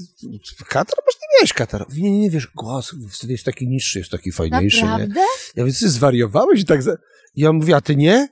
katar? 0.69 0.97
Może 1.07 1.19
nie 1.23 1.39
miałeś 1.39 1.53
katar. 1.53 1.87
Nie, 1.97 2.11
nie, 2.13 2.21
nie, 2.21 2.31
wiesz, 2.31 2.47
głos 2.55 2.95
wtedy 3.11 3.33
jest 3.33 3.45
taki 3.45 3.69
niższy, 3.69 3.99
jest 3.99 4.11
taki 4.11 4.33
fajniejszy, 4.33 4.83
nie? 4.83 4.89
Naprawdę? 4.89 5.21
Ja 5.57 5.63
mówię, 5.65 5.75
ty 5.81 5.89
zwariowałeś 5.89 6.61
i 6.61 6.65
tak 6.65 6.83
za... 6.83 6.97
I 7.35 7.47
on 7.47 7.57
mówi, 7.57 7.75
a 7.75 7.81
ty 7.81 7.97
nie? 7.97 8.29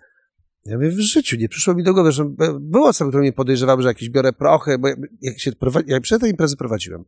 Ja 0.67 0.77
mówię, 0.77 0.91
w 0.91 1.01
życiu 1.01 1.37
nie 1.37 1.49
przyszło 1.49 1.75
mi 1.75 1.83
do 1.83 1.95
głowy, 1.95 2.13
że 2.13 2.25
było 2.61 2.89
osoby, 2.89 3.11
które 3.11 3.21
mnie 3.23 3.33
podejrzewały, 3.33 3.83
że 3.83 3.89
jakieś 3.89 4.11
biorę 4.11 4.33
prochy, 4.33 4.79
bo 4.79 4.89
ja- 4.89 4.95
jak 5.23 5.41
się 5.41 5.53
jak 5.87 6.03
przed 6.03 6.21
tej 6.21 6.31
imprezy 6.31 6.57
prowadziłem, 6.57 7.05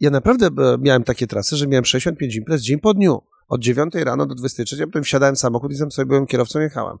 ja 0.00 0.10
naprawdę 0.10 0.46
e, 0.46 0.78
miałem 0.80 1.04
takie 1.04 1.26
trasy, 1.26 1.56
że 1.56 1.66
miałem 1.66 1.84
65 1.84 2.36
imprez 2.36 2.62
dzień 2.62 2.80
po 2.80 2.94
dniu. 2.94 3.22
Od 3.50 3.60
9 3.60 3.94
rano 3.94 4.26
do 4.26 4.34
23, 4.34 4.82
a 4.82 4.86
potem 4.86 5.02
wsiadałem 5.02 5.34
w 5.34 5.38
samochód 5.38 5.72
i 5.72 5.74
sam 5.74 5.90
sobie 5.90 6.06
byłem 6.06 6.26
kierowcą, 6.26 6.60
jechałem. 6.60 6.96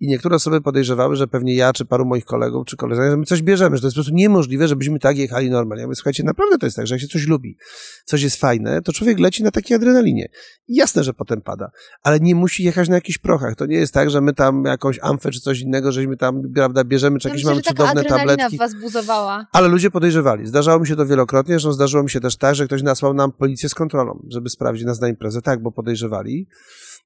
I 0.00 0.08
niektóre 0.08 0.36
osoby 0.36 0.60
podejrzewały, 0.60 1.16
że 1.16 1.26
pewnie 1.28 1.54
ja, 1.54 1.72
czy 1.72 1.84
paru 1.84 2.04
moich 2.04 2.24
kolegów, 2.24 2.66
czy 2.66 2.76
koleżanek, 2.76 3.10
że 3.10 3.16
my 3.16 3.24
coś 3.24 3.42
bierzemy, 3.42 3.76
że 3.76 3.80
to 3.80 3.86
jest 3.86 3.94
po 3.94 3.98
prostu 3.98 4.14
niemożliwe, 4.14 4.68
żebyśmy 4.68 4.98
tak 4.98 5.18
jechali 5.18 5.50
normalnie. 5.50 5.80
Ja 5.80 5.86
mówię, 5.86 5.96
słuchajcie, 5.96 6.22
naprawdę 6.24 6.58
to 6.58 6.66
jest 6.66 6.76
tak, 6.76 6.86
że 6.86 6.94
jak 6.94 7.02
się 7.02 7.08
coś 7.08 7.26
lubi, 7.26 7.56
coś 8.04 8.22
jest 8.22 8.36
fajne, 8.36 8.82
to 8.82 8.92
człowiek 8.92 9.18
leci 9.18 9.42
na 9.42 9.50
takiej 9.50 9.76
adrenalinie. 9.76 10.28
I 10.68 10.74
Jasne, 10.76 11.04
że 11.04 11.14
potem 11.14 11.40
pada, 11.40 11.70
ale 12.02 12.20
nie 12.20 12.34
musi 12.34 12.64
jechać 12.64 12.88
na 12.88 12.94
jakichś 12.94 13.18
prochach. 13.18 13.56
To 13.56 13.66
nie 13.66 13.76
jest 13.76 13.94
tak, 13.94 14.10
że 14.10 14.20
my 14.20 14.32
tam 14.34 14.64
jakąś 14.64 14.98
amfę 15.02 15.30
czy 15.30 15.40
coś 15.40 15.60
innego, 15.60 15.92
żeśmy 15.92 16.16
tam, 16.16 16.42
prawda, 16.54 16.84
bierzemy, 16.84 17.18
czy 17.18 17.28
Ja 17.28 17.34
jakieś 17.34 17.44
myślę, 17.44 17.54
mamy 17.54 17.62
cudowne 17.62 18.00
adrenalina 18.00 18.36
tabletki. 18.36 18.58
was 18.58 18.74
buzowała. 18.74 19.46
Ale 19.52 19.68
ludzie 19.68 19.90
podejrzewali. 19.90 20.46
Zdarzało 20.46 20.80
mi 20.80 20.86
się 20.86 20.96
to 20.96 21.06
wielokrotnie, 21.06 21.58
że 21.58 21.72
zdarzyło 21.72 22.02
mi 22.02 22.10
się 22.10 22.20
też 22.20 22.36
tak, 22.36 22.54
że 22.54 22.66
ktoś 22.66 22.82
nasłał 22.82 23.14
nam 23.14 23.32
policję 23.32 23.68
z 23.68 23.74
kontrolą, 23.74 24.26
żeby 24.28 24.50
sprawdzić 24.50 24.84
nas 24.84 25.00
na 25.00 25.08
imprezę. 25.08 25.42
Tak, 25.42 25.62
bo 25.62 25.69
podejrzewali. 25.72 26.46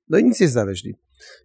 No 0.08 0.18
i 0.18 0.24
nic 0.24 0.40
nie 0.40 0.48
znaleźli. 0.48 0.94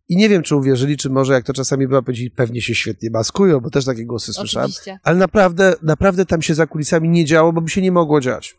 I 0.09 0.17
nie 0.17 0.29
wiem, 0.29 0.43
czy 0.43 0.55
uwierzyli, 0.55 0.97
czy 0.97 1.09
może 1.09 1.33
jak 1.33 1.45
to 1.45 1.53
czasami 1.53 1.87
była, 1.87 2.01
powiedzieli, 2.01 2.31
pewnie 2.31 2.61
się 2.61 2.75
świetnie 2.75 3.09
maskują, 3.09 3.59
bo 3.59 3.69
też 3.69 3.85
takie 3.85 4.05
głosy 4.05 4.33
słyszałem. 4.33 4.65
Oczywiście. 4.65 4.99
Ale 5.03 5.17
naprawdę, 5.17 5.75
naprawdę 5.81 6.25
tam 6.25 6.41
się 6.41 6.53
za 6.53 6.67
kulisami 6.67 7.09
nie 7.09 7.25
działo, 7.25 7.53
bo 7.53 7.61
by 7.61 7.69
się 7.69 7.81
nie 7.81 7.91
mogło 7.91 8.21
dziać. 8.21 8.57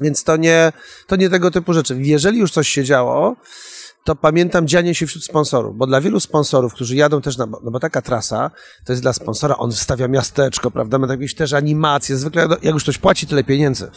Więc 0.00 0.24
to 0.24 0.36
nie, 0.36 0.72
to 1.06 1.16
nie 1.16 1.30
tego 1.30 1.50
typu 1.50 1.72
rzeczy. 1.72 1.96
Jeżeli 2.00 2.38
już 2.38 2.52
coś 2.52 2.68
się 2.68 2.84
działo, 2.84 3.36
to 4.04 4.16
pamiętam 4.16 4.68
dzianie 4.68 4.94
się 4.94 5.06
wśród 5.06 5.24
sponsorów, 5.24 5.76
bo 5.76 5.86
dla 5.86 6.00
wielu 6.00 6.20
sponsorów, 6.20 6.74
którzy 6.74 6.96
jadą 6.96 7.20
też 7.20 7.36
na, 7.36 7.46
no 7.46 7.70
bo 7.70 7.80
taka 7.80 8.02
trasa, 8.02 8.50
to 8.84 8.92
jest 8.92 9.02
dla 9.02 9.12
sponsora, 9.12 9.56
on 9.56 9.72
wstawia 9.72 10.08
miasteczko, 10.08 10.70
prawda, 10.70 10.98
ma 10.98 11.06
jakieś 11.06 11.34
też 11.34 11.52
animacje, 11.52 12.16
zwykle 12.16 12.48
jak 12.62 12.74
już 12.74 12.82
ktoś 12.82 12.98
płaci 12.98 13.26
tyle 13.26 13.44
pieniędzy 13.44 13.90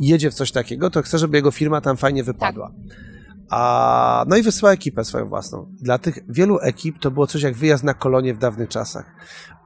i 0.00 0.06
jedzie 0.06 0.30
w 0.30 0.34
coś 0.34 0.52
takiego, 0.52 0.90
to 0.90 1.02
chce, 1.02 1.18
żeby 1.18 1.36
jego 1.36 1.50
firma 1.50 1.80
tam 1.80 1.96
fajnie 1.96 2.24
wypadła. 2.24 2.72
A, 3.50 4.24
no 4.28 4.36
i 4.36 4.42
wysyła 4.42 4.72
ekipę 4.72 5.04
swoją 5.04 5.26
własną. 5.28 5.72
Dla 5.82 5.98
tych 5.98 6.18
wielu 6.28 6.58
ekip 6.58 6.98
to 6.98 7.10
było 7.10 7.26
coś 7.26 7.42
jak 7.42 7.54
wyjazd 7.54 7.84
na 7.84 7.94
kolonie 7.94 8.34
w 8.34 8.38
dawnych 8.38 8.68
czasach. 8.68 9.14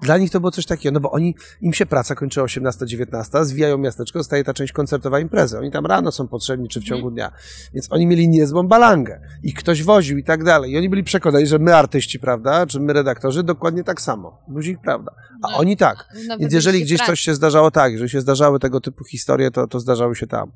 Dla 0.03 0.18
nich 0.18 0.31
to 0.31 0.41
było 0.41 0.51
coś 0.51 0.66
takiego, 0.66 0.93
no 0.95 1.01
bo 1.01 1.11
oni, 1.11 1.35
im 1.61 1.72
się 1.72 1.87
praca 1.87 2.14
kończy 2.14 2.41
18-19, 2.41 3.45
zwijają 3.45 3.78
miasteczko, 3.78 4.18
zostaje 4.18 4.45
ta 4.45 4.55
część 4.55 4.72
koncertowa 4.72 5.20
imprezy. 5.20 5.59
Oni 5.59 5.70
tam 5.70 5.87
rano 5.87 6.12
są 6.12 6.28
potrzebni, 6.28 6.68
czy 6.68 6.81
w 6.81 6.85
ciągu 6.85 7.11
dnia. 7.11 7.33
Więc 7.74 7.93
oni 7.93 8.07
mieli 8.07 8.28
niezłą 8.28 8.68
balangę. 8.68 9.20
I 9.43 9.55
ktoś 9.55 9.83
woził 9.83 10.18
i 10.18 10.24
tak 10.24 10.45
dalej. 10.45 10.72
I 10.72 10.76
oni 10.76 10.89
byli 10.89 11.05
przekonani, 11.05 11.47
że 11.47 11.59
my 11.59 11.76
artyści, 11.76 12.18
prawda, 12.18 12.66
czy 12.66 12.81
my 12.81 12.93
redaktorzy, 12.93 13.43
dokładnie 13.43 13.85
tak 13.85 14.01
samo. 14.01 14.39
Guzik, 14.49 14.81
prawda. 14.81 15.12
A 15.43 15.51
No, 15.51 15.59
oni 15.59 15.76
tak. 15.76 16.09
Nawet 16.28 16.41
Więc 16.41 16.55
jeżeli 16.55 16.83
gdzieś 16.83 16.99
pracy. 16.99 17.12
coś 17.12 17.20
się 17.20 17.35
zdarzało 17.35 17.70
tak, 17.70 17.93
jeżeli 17.93 18.11
się 18.11 18.20
zdarzały 18.20 18.59
tego 18.59 18.81
typu 18.81 19.05
historie, 19.05 19.51
to, 19.51 19.66
to 19.66 19.81
zdarzały 19.81 20.16
się 20.16 20.26
tam. 20.26 20.53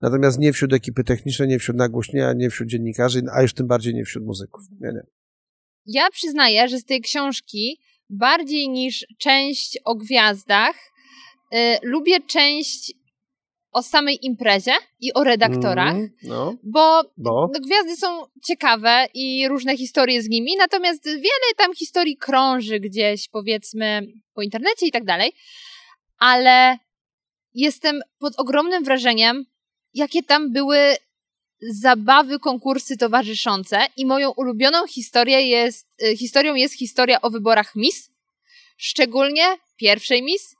Natomiast 0.00 0.38
nie 0.38 0.52
wśród 0.52 0.72
ekipy 0.72 1.04
technicznej, 1.04 1.48
nie 1.48 1.58
wśród 1.58 1.76
nagłośnienia, 1.76 2.32
nie 2.32 2.50
wśród 2.50 2.67
dziennikarzy, 2.68 3.22
a 3.34 3.42
już 3.42 3.54
tym 3.54 3.66
bardziej 3.66 3.94
nie 3.94 4.04
wśród 4.04 4.24
muzyków. 4.24 4.62
Nie, 4.80 4.88
nie. 4.92 5.02
Ja 5.86 6.10
przyznaję, 6.10 6.68
że 6.68 6.78
z 6.78 6.84
tej 6.84 7.00
książki 7.00 7.80
bardziej 8.10 8.68
niż 8.68 9.06
część 9.18 9.78
o 9.84 9.94
gwiazdach 9.94 10.76
y, 11.54 11.56
lubię 11.82 12.20
część 12.20 12.92
o 13.72 13.82
samej 13.82 14.26
imprezie 14.26 14.72
i 15.00 15.12
o 15.14 15.24
redaktorach, 15.24 15.94
Mm, 15.94 16.10
no, 16.22 16.54
bo 16.62 17.02
bo. 17.16 17.50
no, 17.54 17.60
gwiazdy 17.66 17.96
są 17.96 18.22
ciekawe 18.44 19.06
i 19.14 19.48
różne 19.48 19.76
historie 19.76 20.22
z 20.22 20.28
nimi, 20.28 20.56
natomiast 20.58 21.04
wiele 21.04 21.54
tam 21.56 21.74
historii 21.74 22.16
krąży 22.16 22.80
gdzieś, 22.80 23.28
powiedzmy, 23.28 24.06
po 24.34 24.42
internecie 24.42 24.86
i 24.86 24.90
tak 24.90 25.04
dalej, 25.04 25.32
ale 26.18 26.78
jestem 27.54 28.00
pod 28.18 28.32
ogromnym 28.36 28.84
wrażeniem, 28.84 29.44
jakie 29.94 30.22
tam 30.22 30.52
były 30.52 30.78
zabawy, 31.80 32.38
konkursy 32.38 32.96
towarzyszące 32.96 33.78
i 33.96 34.06
moją 34.06 34.30
ulubioną 34.30 34.86
historię 34.86 35.42
jest, 35.42 35.86
y, 36.02 36.16
historią 36.16 36.54
jest 36.54 36.74
historia 36.74 37.20
o 37.20 37.30
wyborach 37.30 37.76
Miss, 37.76 38.10
szczególnie 38.76 39.42
pierwszej 39.76 40.22
Miss, 40.22 40.56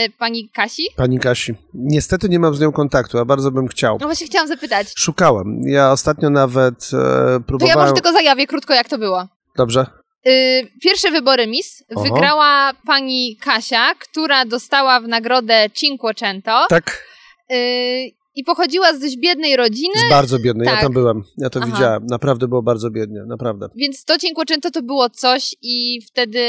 y, 0.00 0.10
pani 0.18 0.48
Kasi. 0.54 0.86
Pani 0.96 1.18
Kasi. 1.18 1.54
Niestety 1.74 2.28
nie 2.28 2.38
mam 2.38 2.54
z 2.54 2.60
nią 2.60 2.72
kontaktu, 2.72 3.18
a 3.18 3.24
bardzo 3.24 3.50
bym 3.50 3.68
chciał. 3.68 3.98
No 4.00 4.06
właśnie 4.06 4.26
chciałam 4.26 4.48
zapytać, 4.48 4.86
Szukałem. 4.96 5.62
Ja 5.66 5.92
ostatnio 5.92 6.30
nawet 6.30 6.74
e, 6.84 6.90
to 6.90 6.96
ja 7.32 7.40
próbowałem. 7.40 7.78
może 7.78 7.92
tylko 7.92 8.12
zajawię 8.12 8.46
krótko, 8.46 8.74
jak 8.74 8.88
to 8.88 8.98
było. 8.98 9.28
Dobrze. 9.56 9.86
Y, 10.26 10.68
Pierwsze 10.82 11.10
wybory 11.10 11.46
Miss 11.46 11.84
Oho. 11.96 12.04
wygrała 12.04 12.72
pani 12.86 13.36
Kasia, 13.36 13.94
która 13.94 14.44
dostała 14.44 15.00
w 15.00 15.08
nagrodę 15.08 15.66
Cinquecento 15.74 16.66
Tak, 16.68 17.04
y, 17.52 18.10
i 18.34 18.44
pochodziła 18.44 18.94
z 18.96 19.00
dość 19.00 19.16
biednej 19.16 19.56
rodziny, 19.56 19.94
z 20.06 20.10
bardzo 20.10 20.38
biednej. 20.38 20.66
Ja 20.66 20.72
Tak. 20.72 20.80
tam 20.82 20.92
byłem. 20.92 21.22
Ja 21.38 21.50
to 21.50 21.60
Aha. 21.62 21.72
widziałem. 21.72 22.06
Naprawdę 22.06 22.48
było 22.48 22.62
bardzo 22.62 22.90
biednie. 22.90 23.20
Naprawdę. 23.26 23.68
więc 23.76 24.04
to 24.04 24.18
Cinquecento 24.18 24.70
to 24.70 24.82
było 24.82 25.10
coś 25.10 25.54
i 25.62 26.00
wtedy 26.06 26.40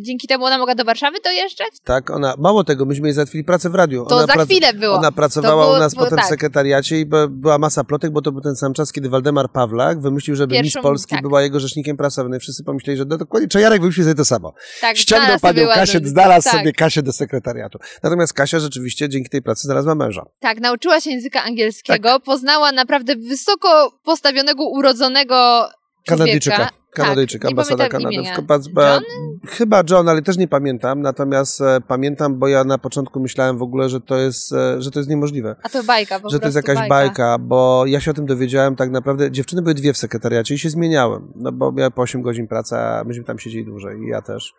dzięki 0.00 0.28
temu 0.28 0.44
ona 0.44 0.58
mogła 0.58 0.74
do 0.74 0.84
Warszawy 0.84 1.18
dojeżdżać? 1.24 1.68
Tak, 1.84 2.10
ona. 2.10 2.34
Mało 2.38 2.64
tego, 2.64 2.84
myśmy 2.84 3.08
jej 3.08 3.14
załatwili 3.14 3.44
pracę 3.44 3.70
w 3.70 3.74
radiu. 3.74 4.06
To 4.06 4.16
ona 4.16 4.26
za 4.26 4.44
chwilę 4.44 4.72
było. 4.74 4.94
Ona 4.96 5.12
pracowała 5.12 5.64
było- 5.64 5.76
u 5.76 5.80
nas 5.80 5.94
było 5.94 6.04
potem 6.06 6.16
tak. 6.18 6.26
w 6.26 6.28
sekretariacie 6.28 7.00
i 7.00 7.06
była 7.30 7.58
masa 7.58 7.84
plotek, 7.84 8.10
bo 8.12 8.22
to 8.22 8.32
był 8.32 8.40
ten 8.40 8.56
sam 8.56 8.74
czas, 8.74 8.92
kiedy 8.92 9.08
Waldemar 9.08 9.50
Pawlak 9.52 10.00
wymyślił, 10.00 10.36
żeby 10.36 10.54
Pierwszą- 10.54 10.78
Miss 10.78 10.82
Polski 10.82 11.10
tak. 11.14 11.22
była 11.22 11.42
jego 11.42 11.60
rzecznikiem 11.60 11.96
prasowym. 11.96 12.34
I 12.36 12.38
wszyscy 12.40 12.64
pomyśleli, 12.64 12.96
że 12.98 13.04
no 13.04 13.16
dokładnie, 13.16 13.48
Czajarek 13.48 13.80
wymyślił 13.80 14.04
sobie 14.04 14.14
to 14.14 14.24
samo. 14.24 14.54
Tak, 14.80 14.96
Ściągnął 14.96 15.38
panią 15.38 15.66
Kasię, 15.68 16.00
znalazł 16.04 16.44
tak, 16.50 16.58
sobie 16.58 16.72
Kasię 16.72 17.02
do 17.02 17.12
sekretariatu. 17.12 17.78
Natomiast 18.02 18.32
Kasia 18.32 18.60
rzeczywiście 18.60 19.08
dzięki 19.08 19.30
tej 19.30 19.42
pracy 19.42 19.62
znalazła 19.62 19.94
męża. 19.94 20.22
Tak, 20.40 20.60
nauczyła 20.60 21.00
się 21.00 21.10
języka 21.10 21.27
angielskiego, 21.36 22.08
Tak. 22.08 22.22
poznała 22.22 22.72
naprawdę 22.72 23.16
wysoko 23.16 23.98
postawionego, 24.04 24.68
urodzonego 24.68 25.68
Kanadyjczyka. 26.06 26.56
człowieka. 26.56 26.78
Kanadyjczyka, 26.90 27.48
tak, 27.48 27.52
ambasada 27.52 27.88
Kanady. 27.88 28.14
John? 28.14 29.02
Chyba 29.46 29.82
John, 29.90 30.08
ale 30.08 30.22
też 30.22 30.36
nie 30.36 30.48
pamiętam. 30.48 31.02
Natomiast 31.02 31.60
e, 31.60 31.80
pamiętam, 31.88 32.38
bo 32.38 32.48
ja 32.48 32.64
na 32.64 32.78
początku 32.78 33.20
myślałem 33.20 33.58
w 33.58 33.62
ogóle, 33.62 33.88
że 33.88 34.00
to 34.00 34.16
jest, 34.16 34.52
e, 34.52 34.82
że 34.82 34.90
to 34.90 34.98
jest 34.98 35.10
niemożliwe. 35.10 35.56
A 35.62 35.68
to 35.68 35.84
bajka, 35.84 36.20
po 36.20 36.30
że 36.30 36.38
to 36.40 36.46
jest 36.46 36.56
jakaś 36.56 36.88
bajka. 36.88 37.38
bo 37.38 37.86
ja 37.86 38.00
się 38.00 38.10
o 38.10 38.14
tym 38.14 38.26
dowiedziałem 38.26 38.76
tak 38.76 38.90
naprawdę. 38.90 39.30
Dziewczyny 39.30 39.62
były 39.62 39.74
dwie 39.74 39.92
w 39.92 39.96
sekretariacie 39.98 40.54
i 40.54 40.58
się 40.58 40.70
zmieniałem, 40.70 41.32
no 41.36 41.52
bo 41.52 41.72
miałem 41.72 41.92
po 41.92 42.02
8 42.02 42.22
godzin 42.22 42.48
pracy, 42.48 42.76
a 42.76 43.04
myśmy 43.04 43.24
tam 43.24 43.38
siedzieli 43.38 43.64
dłużej 43.64 43.98
i 44.00 44.08
ja 44.08 44.22
też. 44.22 44.54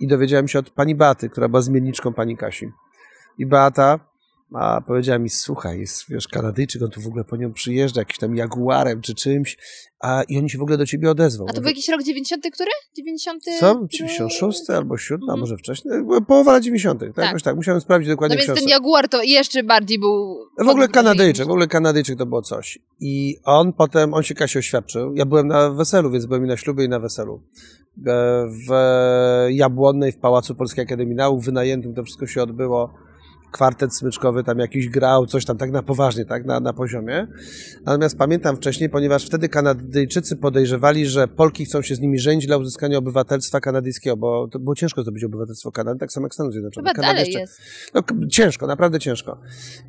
I 0.00 0.06
dowiedziałem 0.06 0.48
się 0.48 0.58
od 0.58 0.70
pani 0.70 0.94
Beaty, 0.94 1.28
która 1.28 1.48
była 1.48 1.62
zmienniczką 1.62 2.12
pani 2.12 2.36
Kasi. 2.36 2.70
I 3.38 3.46
Beata 3.46 3.98
a 4.54 4.80
powiedziała 4.80 5.18
mi, 5.18 5.30
słuchaj, 5.30 5.80
jest, 5.80 6.04
wiesz, 6.08 6.28
Kanadyjczyk, 6.28 6.82
on 6.82 6.90
tu 6.90 7.00
w 7.00 7.06
ogóle 7.06 7.24
po 7.24 7.36
nią 7.36 7.52
przyjeżdża, 7.52 8.00
jakiś 8.00 8.18
tam 8.18 8.36
jaguarem 8.36 9.00
czy 9.00 9.14
czymś, 9.14 9.56
a 10.00 10.22
i 10.22 10.38
oni 10.38 10.50
się 10.50 10.58
w 10.58 10.62
ogóle 10.62 10.78
do 10.78 10.86
ciebie 10.86 11.10
odezwał. 11.10 11.46
A 11.50 11.52
to 11.52 11.60
był 11.60 11.68
jakiś 11.68 11.88
rok 11.88 12.02
90, 12.02 12.44
który? 12.52 12.70
90? 12.96 13.44
co? 13.60 13.86
96 13.90 14.70
albo 14.70 14.98
7, 14.98 15.20
a 15.22 15.24
Mhm. 15.24 15.40
może 15.40 15.56
wcześniej? 15.56 15.94
Połowa 16.28 16.52
lat 16.52 16.62
90. 16.62 17.00
Tak? 17.00 17.14
Tak. 17.14 17.42
Tak, 17.42 17.56
musiałem 17.56 17.80
sprawdzić 17.80 18.08
No 18.08 18.14
dokładnie 18.14 18.36
więc 18.36 18.46
ten 18.46 18.56
książkę. 18.56 18.70
Jaguar 18.70 19.08
to 19.08 19.22
jeszcze 19.22 19.62
bardziej 19.62 19.98
był... 19.98 20.36
W 20.58 20.68
ogóle 20.68 20.88
Kanadyjczyk, 20.88 21.46
w 21.46 21.50
ogóle 21.50 21.66
Kanadyjczyk 21.66 22.18
to 22.18 22.26
było 22.26 22.42
coś. 22.42 22.78
I 23.00 23.36
on 23.44 23.72
potem, 23.72 24.14
on 24.14 24.22
się 24.22 24.34
Kasi 24.34 24.58
oświadczył. 24.58 25.14
Ja 25.14 25.26
byłem 25.26 25.48
na 25.48 25.70
weselu, 25.70 26.10
więc 26.10 26.26
byłem 26.26 26.44
i 26.44 26.48
na 26.48 26.56
ślubie 26.56 26.84
i 26.84 26.88
na 26.88 27.00
weselu. 27.00 27.42
E, 28.06 28.46
W 28.68 28.74
Jabłonnej, 29.50 30.12
w 30.12 30.18
Pałacu 30.18 30.54
Polskiej 30.54 30.84
Akademii 30.84 31.14
Nauk, 31.14 31.42
wynajętym 31.42 31.94
to 31.94 32.02
wszystko 32.02 32.26
się 32.26 32.42
odbyło. 32.42 32.94
Kwartet 33.52 33.94
smyczkowy 33.94 34.44
tam 34.44 34.58
jakiś 34.58 34.88
grał, 34.88 35.26
coś 35.26 35.44
tam 35.44 35.56
tak 35.58 35.70
na 35.70 35.82
poważnie, 35.82 36.24
tak, 36.24 36.44
na, 36.44 36.60
na 36.60 36.72
poziomie. 36.72 37.26
Natomiast 37.84 38.18
pamiętam 38.18 38.56
wcześniej, 38.56 38.90
ponieważ 38.90 39.26
wtedy 39.26 39.48
Kanadyjczycy 39.48 40.36
podejrzewali, 40.36 41.06
że 41.06 41.28
Polki 41.28 41.64
chcą 41.64 41.82
się 41.82 41.94
z 41.94 42.00
nimi 42.00 42.18
żenić 42.18 42.46
dla 42.46 42.56
uzyskania 42.56 42.98
obywatelstwa 42.98 43.60
kanadyjskiego, 43.60 44.16
bo 44.16 44.48
to 44.48 44.58
było 44.58 44.74
ciężko 44.74 45.02
zdobyć 45.02 45.24
obywatelstwo 45.24 45.72
Kanady, 45.72 45.98
tak 46.00 46.12
samo 46.12 46.26
jak 46.26 46.34
Stanów 46.34 46.52
Zjednoczonych. 46.52 46.92
Chyba 46.92 47.02
Kanada 47.02 47.20
jeszcze- 47.20 47.40
jest. 47.40 47.60
no, 47.94 48.02
ciężko, 48.30 48.66
naprawdę 48.66 48.98
ciężko. 48.98 49.38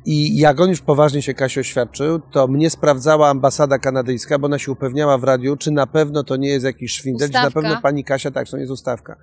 I 0.04 0.38
jak 0.38 0.60
on 0.60 0.68
już 0.70 0.80
poważnie 0.80 1.22
się 1.22 1.34
Kasi 1.34 1.60
oświadczył, 1.60 2.18
to 2.18 2.48
mnie 2.48 2.70
sprawdzała 2.70 3.28
ambasada 3.28 3.78
kanadyjska, 3.78 4.38
bo 4.38 4.46
ona 4.46 4.58
się 4.58 4.72
upewniała 4.72 5.18
w 5.18 5.24
radiu, 5.24 5.56
czy 5.56 5.70
na 5.70 5.86
pewno 5.86 6.24
to 6.24 6.36
nie 6.36 6.48
jest 6.48 6.64
jakiś 6.64 6.92
szwindel, 6.92 7.28
czy 7.28 7.34
na 7.34 7.50
pewno 7.50 7.80
pani 7.82 8.04
Kasia, 8.04 8.30
tak, 8.30 8.48
to 8.48 8.56
nie 8.56 8.60
jest 8.60 8.72
ustawka. 8.72 9.16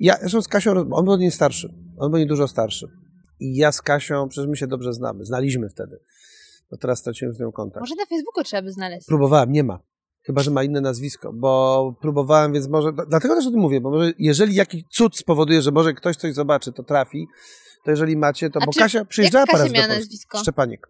Ja, 0.00 0.16
zresztą 0.20 0.42
z 0.42 0.48
Kasią, 0.48 0.90
on 0.90 1.04
był 1.04 1.16
nie 1.16 1.30
starszy, 1.30 1.74
on 1.98 2.10
był 2.10 2.20
nie 2.20 2.26
dużo 2.26 2.48
starszy. 2.48 3.03
I 3.40 3.56
ja 3.56 3.72
z 3.72 3.82
Kasią, 3.82 4.28
przecież 4.28 4.48
my 4.48 4.56
się 4.56 4.66
dobrze 4.66 4.92
znamy, 4.92 5.24
znaliśmy 5.24 5.68
wtedy. 5.68 5.98
No 6.72 6.78
teraz 6.78 6.98
straciłem 6.98 7.34
z 7.34 7.40
nią 7.40 7.52
kontakt. 7.52 7.80
Może 7.80 7.94
na 7.94 8.06
Facebooku 8.06 8.44
trzeba 8.44 8.62
by 8.62 8.72
znaleźć. 8.72 9.06
Próbowałem, 9.06 9.52
nie 9.52 9.64
ma. 9.64 9.78
Chyba, 10.22 10.42
że 10.42 10.50
ma 10.50 10.62
inne 10.62 10.80
nazwisko, 10.80 11.32
bo 11.32 11.94
próbowałem, 12.00 12.52
więc 12.52 12.68
może. 12.68 12.92
Dlatego 13.08 13.34
też 13.34 13.46
o 13.46 13.50
tym 13.50 13.60
mówię, 13.60 13.80
bo 13.80 13.90
może 13.90 14.12
jeżeli 14.18 14.54
jakiś 14.54 14.84
cud 14.90 15.16
spowoduje, 15.18 15.62
że 15.62 15.70
może 15.70 15.94
ktoś 15.94 16.16
coś 16.16 16.34
zobaczy, 16.34 16.72
to 16.72 16.82
trafi, 16.82 17.26
to 17.84 17.90
jeżeli 17.90 18.16
macie, 18.16 18.50
to. 18.50 18.60
A 18.62 18.66
bo 18.66 18.72
czy- 18.72 18.78
Kasia 18.78 19.04
przyjeżdżała 19.04 19.46
parę 19.46 19.58
razy 19.58 19.74
miała 19.74 19.86
do 19.86 19.92
Polski. 19.92 20.02
nazwisko? 20.04 20.38
Szczepanik. 20.38 20.88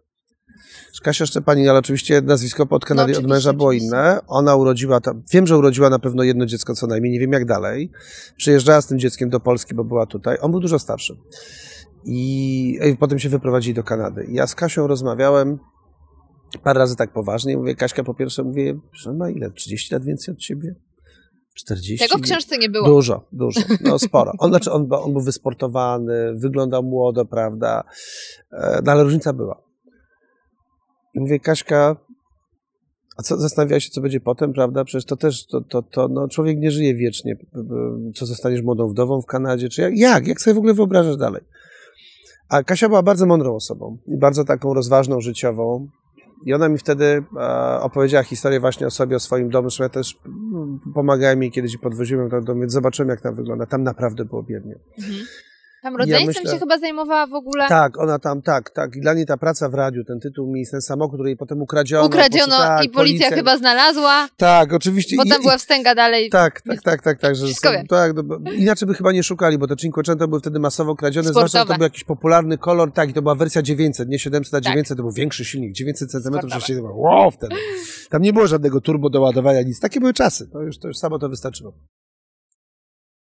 Kasia 1.03 1.25
Szczepanik, 1.25 1.67
ale 1.67 1.79
oczywiście 1.79 2.21
nazwisko 2.21 2.65
pod 2.65 2.85
Kanady 2.85 3.03
od 3.03 3.07
No, 3.07 3.11
oczywiście, 3.19 3.33
męża 3.33 3.53
było 3.53 3.71
inne. 3.71 4.19
Ona 4.27 4.55
urodziła 4.55 5.01
tam, 5.01 5.23
wiem, 5.33 5.47
że 5.47 5.57
urodziła 5.57 5.89
na 5.89 5.99
pewno 5.99 6.23
jedno 6.23 6.45
dziecko 6.45 6.73
co 6.75 6.87
najmniej, 6.87 7.13
nie 7.13 7.19
wiem 7.19 7.31
jak 7.31 7.45
dalej. 7.45 7.91
Przyjeżdżała 8.37 8.81
z 8.81 8.87
tym 8.87 8.99
dzieckiem 8.99 9.29
do 9.29 9.39
Polski, 9.39 9.75
bo 9.75 9.83
była 9.83 10.05
tutaj. 10.05 10.37
On 10.41 10.51
był 10.51 10.59
dużo 10.59 10.79
starszy. 10.79 11.17
I, 12.05 12.79
i 12.91 12.97
potem 12.97 13.19
się 13.19 13.29
wyprowadzili 13.29 13.73
do 13.73 13.83
Kanady. 13.83 14.25
Ja 14.29 14.47
z 14.47 14.55
Kasią 14.55 14.87
rozmawiałem 14.87 15.59
parę 16.63 16.79
razy 16.79 16.95
tak 16.95 17.13
poważnie. 17.13 17.57
Mówię, 17.57 17.75
Kaśka 17.75 18.03
po 18.03 18.13
pierwsze, 18.13 18.43
mówię, 18.43 18.79
że 18.93 19.13
ma 19.13 19.29
ile? 19.29 19.51
30 19.51 19.93
lat 19.93 20.05
więcej 20.05 20.33
od 20.33 20.39
ciebie? 20.39 20.75
40? 21.53 22.07
Tego 22.07 22.19
w 22.19 22.21
książce 22.21 22.57
nie 22.57 22.69
było. 22.69 22.87
Dużo, 22.87 23.27
dużo, 23.31 23.61
no 23.81 23.99
sporo. 23.99 24.31
On, 24.37 24.49
znaczy, 24.49 24.71
on, 24.71 24.87
on 24.91 25.13
był 25.13 25.21
wysportowany, 25.21 26.33
wyglądał 26.35 26.83
młodo, 26.83 27.25
prawda, 27.25 27.83
E, 28.55 28.81
no 28.85 28.91
ale 28.91 29.03
różnica 29.03 29.33
była. 29.33 29.61
I 31.13 31.19
mówię, 31.19 31.39
Kaśka, 31.39 31.95
a 33.17 33.21
co, 33.23 33.37
zastanawiała 33.37 33.79
się, 33.79 33.89
co 33.89 34.01
będzie 34.01 34.19
potem, 34.19 34.53
prawda, 34.53 34.83
przecież 34.83 35.05
to 35.05 35.15
też, 35.15 35.47
to, 35.47 35.61
to, 35.61 35.81
to 35.81 36.07
no, 36.07 36.27
człowiek 36.27 36.59
nie 36.59 36.71
żyje 36.71 36.95
wiecznie, 36.95 37.37
co 38.15 38.25
zostaniesz 38.25 38.61
młodą 38.61 38.87
wdową 38.87 39.21
w 39.21 39.25
Kanadzie, 39.25 39.69
czy 39.69 39.81
jak, 39.81 39.97
jak, 39.97 40.27
jak 40.27 40.41
sobie 40.41 40.53
w 40.53 40.57
ogóle 40.57 40.73
wyobrażasz 40.73 41.17
dalej? 41.17 41.41
A 42.49 42.63
Kasia 42.63 42.87
była 42.87 43.03
bardzo 43.03 43.25
mądrą 43.25 43.55
osobą 43.55 43.97
i 44.07 44.17
bardzo 44.17 44.43
taką 44.43 44.73
rozważną, 44.73 45.21
życiową. 45.21 45.87
I 46.45 46.53
ona 46.53 46.69
mi 46.69 46.77
wtedy 46.77 47.23
e, 47.37 47.79
opowiedziała 47.81 48.23
historię 48.23 48.59
właśnie 48.59 48.87
o 48.87 48.91
sobie, 48.91 49.15
o 49.15 49.19
swoim 49.19 49.49
domu. 49.49 49.69
Ja 49.79 49.89
też 49.89 50.19
mm, 50.25 50.79
pomagałem 50.93 51.41
jej 51.41 51.51
kiedyś 51.51 51.73
i 51.73 51.79
podwoziłem 51.79 52.23
ją 52.23 52.29
do 52.29 52.41
domu, 52.41 52.59
więc 52.59 52.73
zobaczyłem, 52.73 53.09
jak 53.09 53.21
tam 53.21 53.35
wygląda. 53.35 53.65
Tam 53.65 53.83
naprawdę 53.83 54.25
było 54.25 54.43
biednie. 54.43 54.75
Mhm. 54.97 55.25
Tam 55.85 55.95
rodzeństwem 55.95 56.27
myślę- 56.43 56.51
się 56.53 56.59
chyba 56.59 56.77
zajmowała 56.79 57.27
w 57.27 57.33
ogóle. 57.33 57.67
Tak, 57.69 57.97
ona 57.99 58.19
tam, 58.19 58.41
tak, 58.41 58.69
tak. 58.69 58.95
I 58.95 59.01
dla 59.01 59.13
niej 59.13 59.25
ta 59.25 59.37
praca 59.37 59.69
w 59.69 59.73
radiu, 59.73 60.03
ten 60.03 60.19
tytuł 60.19 60.51
mi, 60.51 60.63
ten 60.71 60.81
samochód, 60.81 61.15
który 61.15 61.29
jej 61.29 61.37
potem 61.37 61.61
ukradziono. 61.61 62.05
Ukradziono 62.05 62.55
poczy- 62.55 62.67
tak, 62.67 62.85
i 62.85 62.89
policja 62.89 63.29
chyba 63.29 63.57
znalazła. 63.57 64.27
Tak, 64.37 64.73
oczywiście. 64.73 65.15
Potem 65.17 65.39
I- 65.39 65.41
była 65.41 65.57
wstęga 65.57 65.95
dalej. 65.95 66.29
Tak, 66.29 66.61
tak, 66.61 66.81
tak, 66.81 67.01
tak, 67.01 67.19
tak. 67.19 67.35
Że 67.35 67.47
są, 67.47 67.69
tak 67.89 68.11
no, 68.15 68.51
inaczej 68.51 68.87
by 68.87 68.93
chyba 68.93 69.11
nie 69.11 69.23
szukali, 69.23 69.57
bo 69.57 69.67
te 69.67 69.75
Cinquecento 69.75 70.27
były 70.27 70.39
wtedy 70.39 70.59
masowo 70.59 70.95
kradzione, 70.95 71.29
zwłaszcza, 71.29 71.47
że 71.47 71.51
to 71.51 71.57
Sportowe. 71.57 71.77
był 71.77 71.83
jakiś 71.83 72.03
popularny 72.03 72.57
kolor, 72.57 72.91
tak, 72.93 73.09
i 73.09 73.13
to 73.13 73.21
była 73.21 73.35
wersja 73.35 73.61
900, 73.61 74.09
nie 74.09 74.19
700, 74.19 74.53
a 74.53 74.57
Tak. 74.57 74.63
900 74.73 74.97
to 74.97 75.03
był 75.03 75.11
większy 75.11 75.45
silnik, 75.45 75.73
900 75.73 76.11
cm, 76.11 76.19
Sportowe. 76.21 76.73
było 76.75 76.95
wow 77.01 77.31
wtedy. 77.31 77.55
Tam 78.09 78.21
nie 78.21 78.33
było 78.33 78.47
żadnego 78.47 78.81
turbo 78.81 79.09
doładowania, 79.09 79.61
nic. 79.61 79.79
Takie 79.79 79.99
były 79.99 80.13
czasy, 80.13 80.49
to 80.53 80.61
już, 80.61 80.79
to 80.79 80.87
już 80.87 80.97
samo 80.97 81.19
to 81.19 81.29
wystarczyło. 81.29 81.73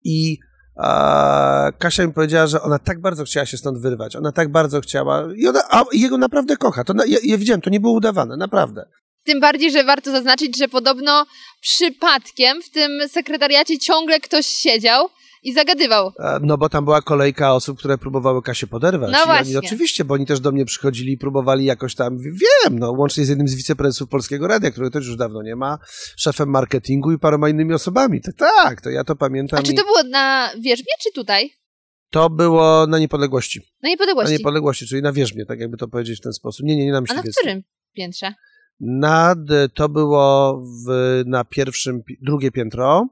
I 0.05 0.39
a, 0.77 1.71
Kasia 1.79 2.07
mi 2.07 2.13
powiedziała, 2.13 2.47
że 2.47 2.63
ona 2.63 2.79
tak 2.79 3.01
bardzo 3.01 3.25
chciała 3.25 3.47
się 3.47 3.57
stąd 3.57 3.79
wyrwać, 3.79 4.17
ona 4.17 4.33
tak 4.33 4.49
bardzo 4.49 4.81
chciała 4.81 5.29
i 5.37 5.47
ona, 5.49 5.61
a 5.71 5.85
jego 5.93 6.19
naprawdę 6.19 6.57
kocha. 6.57 6.85
To 6.85 6.95
na, 6.95 7.05
ja, 7.05 7.19
ja 7.25 7.39
widziałem, 7.39 7.61
to 7.61 7.71
nie 7.71 7.81
było 7.81 7.93
udawane, 7.93 8.37
naprawdę. 8.37 8.85
Tym 9.25 9.41
bardziej, 9.41 9.71
że 9.71 9.85
warto 9.85 10.11
zaznaczyć, 10.11 10.59
że 10.59 10.69
podobno 10.69 11.27
przypadkiem 11.61 12.63
w 12.63 12.71
tym 12.71 13.09
sekretariacie 13.09 13.79
ciągle 13.79 14.21
ktoś 14.21 14.47
siedział 14.47 15.09
i 15.43 15.53
zagadywał. 15.53 16.13
E, 16.19 16.39
No 16.43 16.59
bo 16.59 16.69
tam 16.69 16.85
była 16.85 17.03
kolejka 17.03 17.55
osób, 17.55 17.79
które 17.79 17.99
próbowały 17.99 18.43
Kasię 18.43 18.67
poderwać. 18.67 19.13
No 19.13 19.23
I 19.23 19.27
właśnie. 19.27 19.59
Oni, 19.59 19.67
oczywiście, 19.67 20.05
bo 20.05 20.15
oni 20.15 20.27
też 20.27 20.41
do 20.41 20.53
mnie 20.53 20.65
przychodzili 20.65 21.13
i 21.13 21.19
próbowali 21.19 21.65
jakoś 21.65 21.95
tam, 21.95 22.19
wiem, 22.19 22.79
no 22.79 22.93
łącznie 22.93 23.25
z 23.25 23.29
jednym 23.29 23.49
z 23.49 23.55
wiceprezesów 23.55 24.09
Polskiego 24.09 24.47
Radia, 24.49 24.71
który 24.71 24.91
też 24.91 25.07
już 25.07 25.17
dawno 25.17 25.43
nie 25.43 25.57
ma, 25.57 25.79
szefem 26.17 26.49
marketingu 26.49 27.13
i 27.13 27.19
paroma 27.19 27.49
innymi 27.49 27.75
osobami. 27.75 28.21
Tak, 28.21 28.35
tak, 28.39 28.81
to 28.81 28.91
ja 28.91 29.05
to 29.05 29.17
pamiętam. 29.17 29.59
A 29.59 29.63
czy 29.63 29.73
i 29.73 29.75
to 29.75 29.85
było 29.85 30.03
na 30.03 30.51
Wierzbie, 30.61 30.93
czy 31.03 31.13
tutaj? 31.15 31.51
to 32.11 32.31
było 32.31 32.87
na 32.87 32.99
niepodległości. 32.99 33.59
Na 33.61 33.65
Na 33.83 33.89
niepodległości. 33.89 34.33
niepodległości, 34.33 34.87
czyli 34.87 35.03
na 35.03 35.13
wierzbie, 35.13 35.47
tak 35.47 35.61
jakby 35.61 35.77
to 35.77 35.89
powiedzieć 35.89 36.19
w 36.19 36.23
ten 36.23 36.33
sposób. 36.33 36.67
Nie, 36.67 36.77
nie, 36.77 36.85
nie 36.87 36.93
na 36.93 36.99
A 37.09 37.15
na 37.15 37.23
którym 37.23 37.63
piętrze? 37.95 38.35
Nad, 38.81 39.39
to 39.75 39.89
było 39.89 40.63
w, 40.87 41.23
na 41.27 41.45
pierwszym, 41.45 42.03
pi- 42.03 42.19
drugie 42.23 42.51
piętro. 42.51 43.09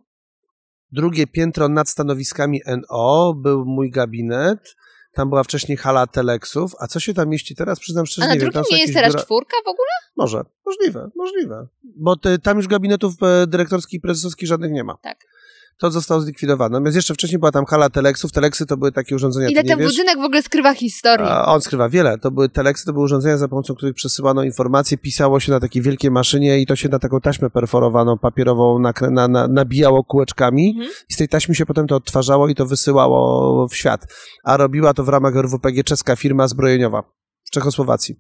Drugie 0.92 1.26
piętro 1.26 1.68
nad 1.68 1.88
stanowiskami 1.88 2.60
NO 2.90 3.34
był 3.36 3.64
mój 3.64 3.90
gabinet. 3.90 4.76
Tam 5.12 5.28
była 5.28 5.44
wcześniej 5.44 5.78
hala 5.78 6.06
teleksów. 6.06 6.72
A 6.78 6.86
co 6.86 7.00
się 7.00 7.14
tam 7.14 7.28
mieści 7.28 7.54
teraz? 7.54 7.80
Przyznam 7.80 8.06
szczerze, 8.06 8.24
A 8.24 8.28
na 8.28 8.34
nie 8.34 8.40
wiem. 8.40 8.46
drugim 8.50 8.62
Tam 8.62 8.70
są 8.70 8.76
nie 8.76 8.82
jest 8.82 8.94
teraz 8.94 9.14
biura- 9.14 9.24
czwórka 9.24 9.56
w 9.64 9.68
ogóle? 9.68 9.88
Może, 10.16 10.42
możliwe, 10.66 11.10
możliwe. 11.16 11.66
Bo 11.96 12.16
te, 12.16 12.38
tam 12.38 12.56
już 12.56 12.68
gabinetów 12.68 13.14
e, 13.22 13.46
dyrektorskich 13.46 13.98
i 13.98 14.00
prezesowskich 14.00 14.48
żadnych 14.48 14.72
nie 14.72 14.84
ma. 14.84 14.96
Tak. 15.02 15.18
To 15.78 15.90
zostało 15.90 16.20
zlikwidowane. 16.20 16.72
Natomiast 16.72 16.96
jeszcze 16.96 17.14
wcześniej 17.14 17.38
była 17.38 17.52
tam 17.52 17.64
hala 17.66 17.90
teleksów. 17.90 18.32
Teleksy 18.32 18.66
to 18.66 18.76
były 18.76 18.92
takie 18.92 19.14
urządzenia, 19.14 19.48
Ile 19.48 19.64
ten 19.64 19.78
wiesz. 19.78 19.90
budynek 19.90 20.18
w 20.18 20.24
ogóle 20.24 20.42
skrywa 20.42 20.74
historii? 20.74 21.26
A 21.28 21.44
on 21.46 21.60
skrywa 21.60 21.88
wiele. 21.88 22.18
To 22.18 22.30
były 22.30 22.48
teleksy, 22.48 22.84
to 22.86 22.92
były 22.92 23.04
urządzenia, 23.04 23.36
za 23.36 23.48
pomocą 23.48 23.74
których 23.74 23.94
przesyłano 23.94 24.42
informacje, 24.42 24.98
pisało 24.98 25.40
się 25.40 25.52
na 25.52 25.60
takiej 25.60 25.82
wielkiej 25.82 26.10
maszynie 26.10 26.58
i 26.60 26.66
to 26.66 26.76
się 26.76 26.88
na 26.88 26.98
taką 26.98 27.20
taśmę 27.20 27.50
perforowaną, 27.50 28.18
papierową 28.18 28.78
nakrę- 28.78 29.10
na, 29.12 29.28
na, 29.28 29.48
nabijało 29.48 30.04
kółeczkami 30.04 30.70
Mhm. 30.76 30.90
i 31.10 31.14
z 31.14 31.16
tej 31.16 31.28
taśmy 31.28 31.54
się 31.54 31.66
potem 31.66 31.86
to 31.86 31.96
odtwarzało 31.96 32.48
i 32.48 32.54
to 32.54 32.66
wysyłało 32.66 33.68
w 33.68 33.74
świat. 33.76 34.06
A 34.44 34.56
robiła 34.56 34.94
to 34.94 35.04
w 35.04 35.08
ramach 35.08 35.36
RWPG 35.36 35.84
czeska 35.84 36.16
firma 36.16 36.48
zbrojeniowa 36.48 37.02
w 37.44 37.50
Czechosłowacji. 37.50 38.14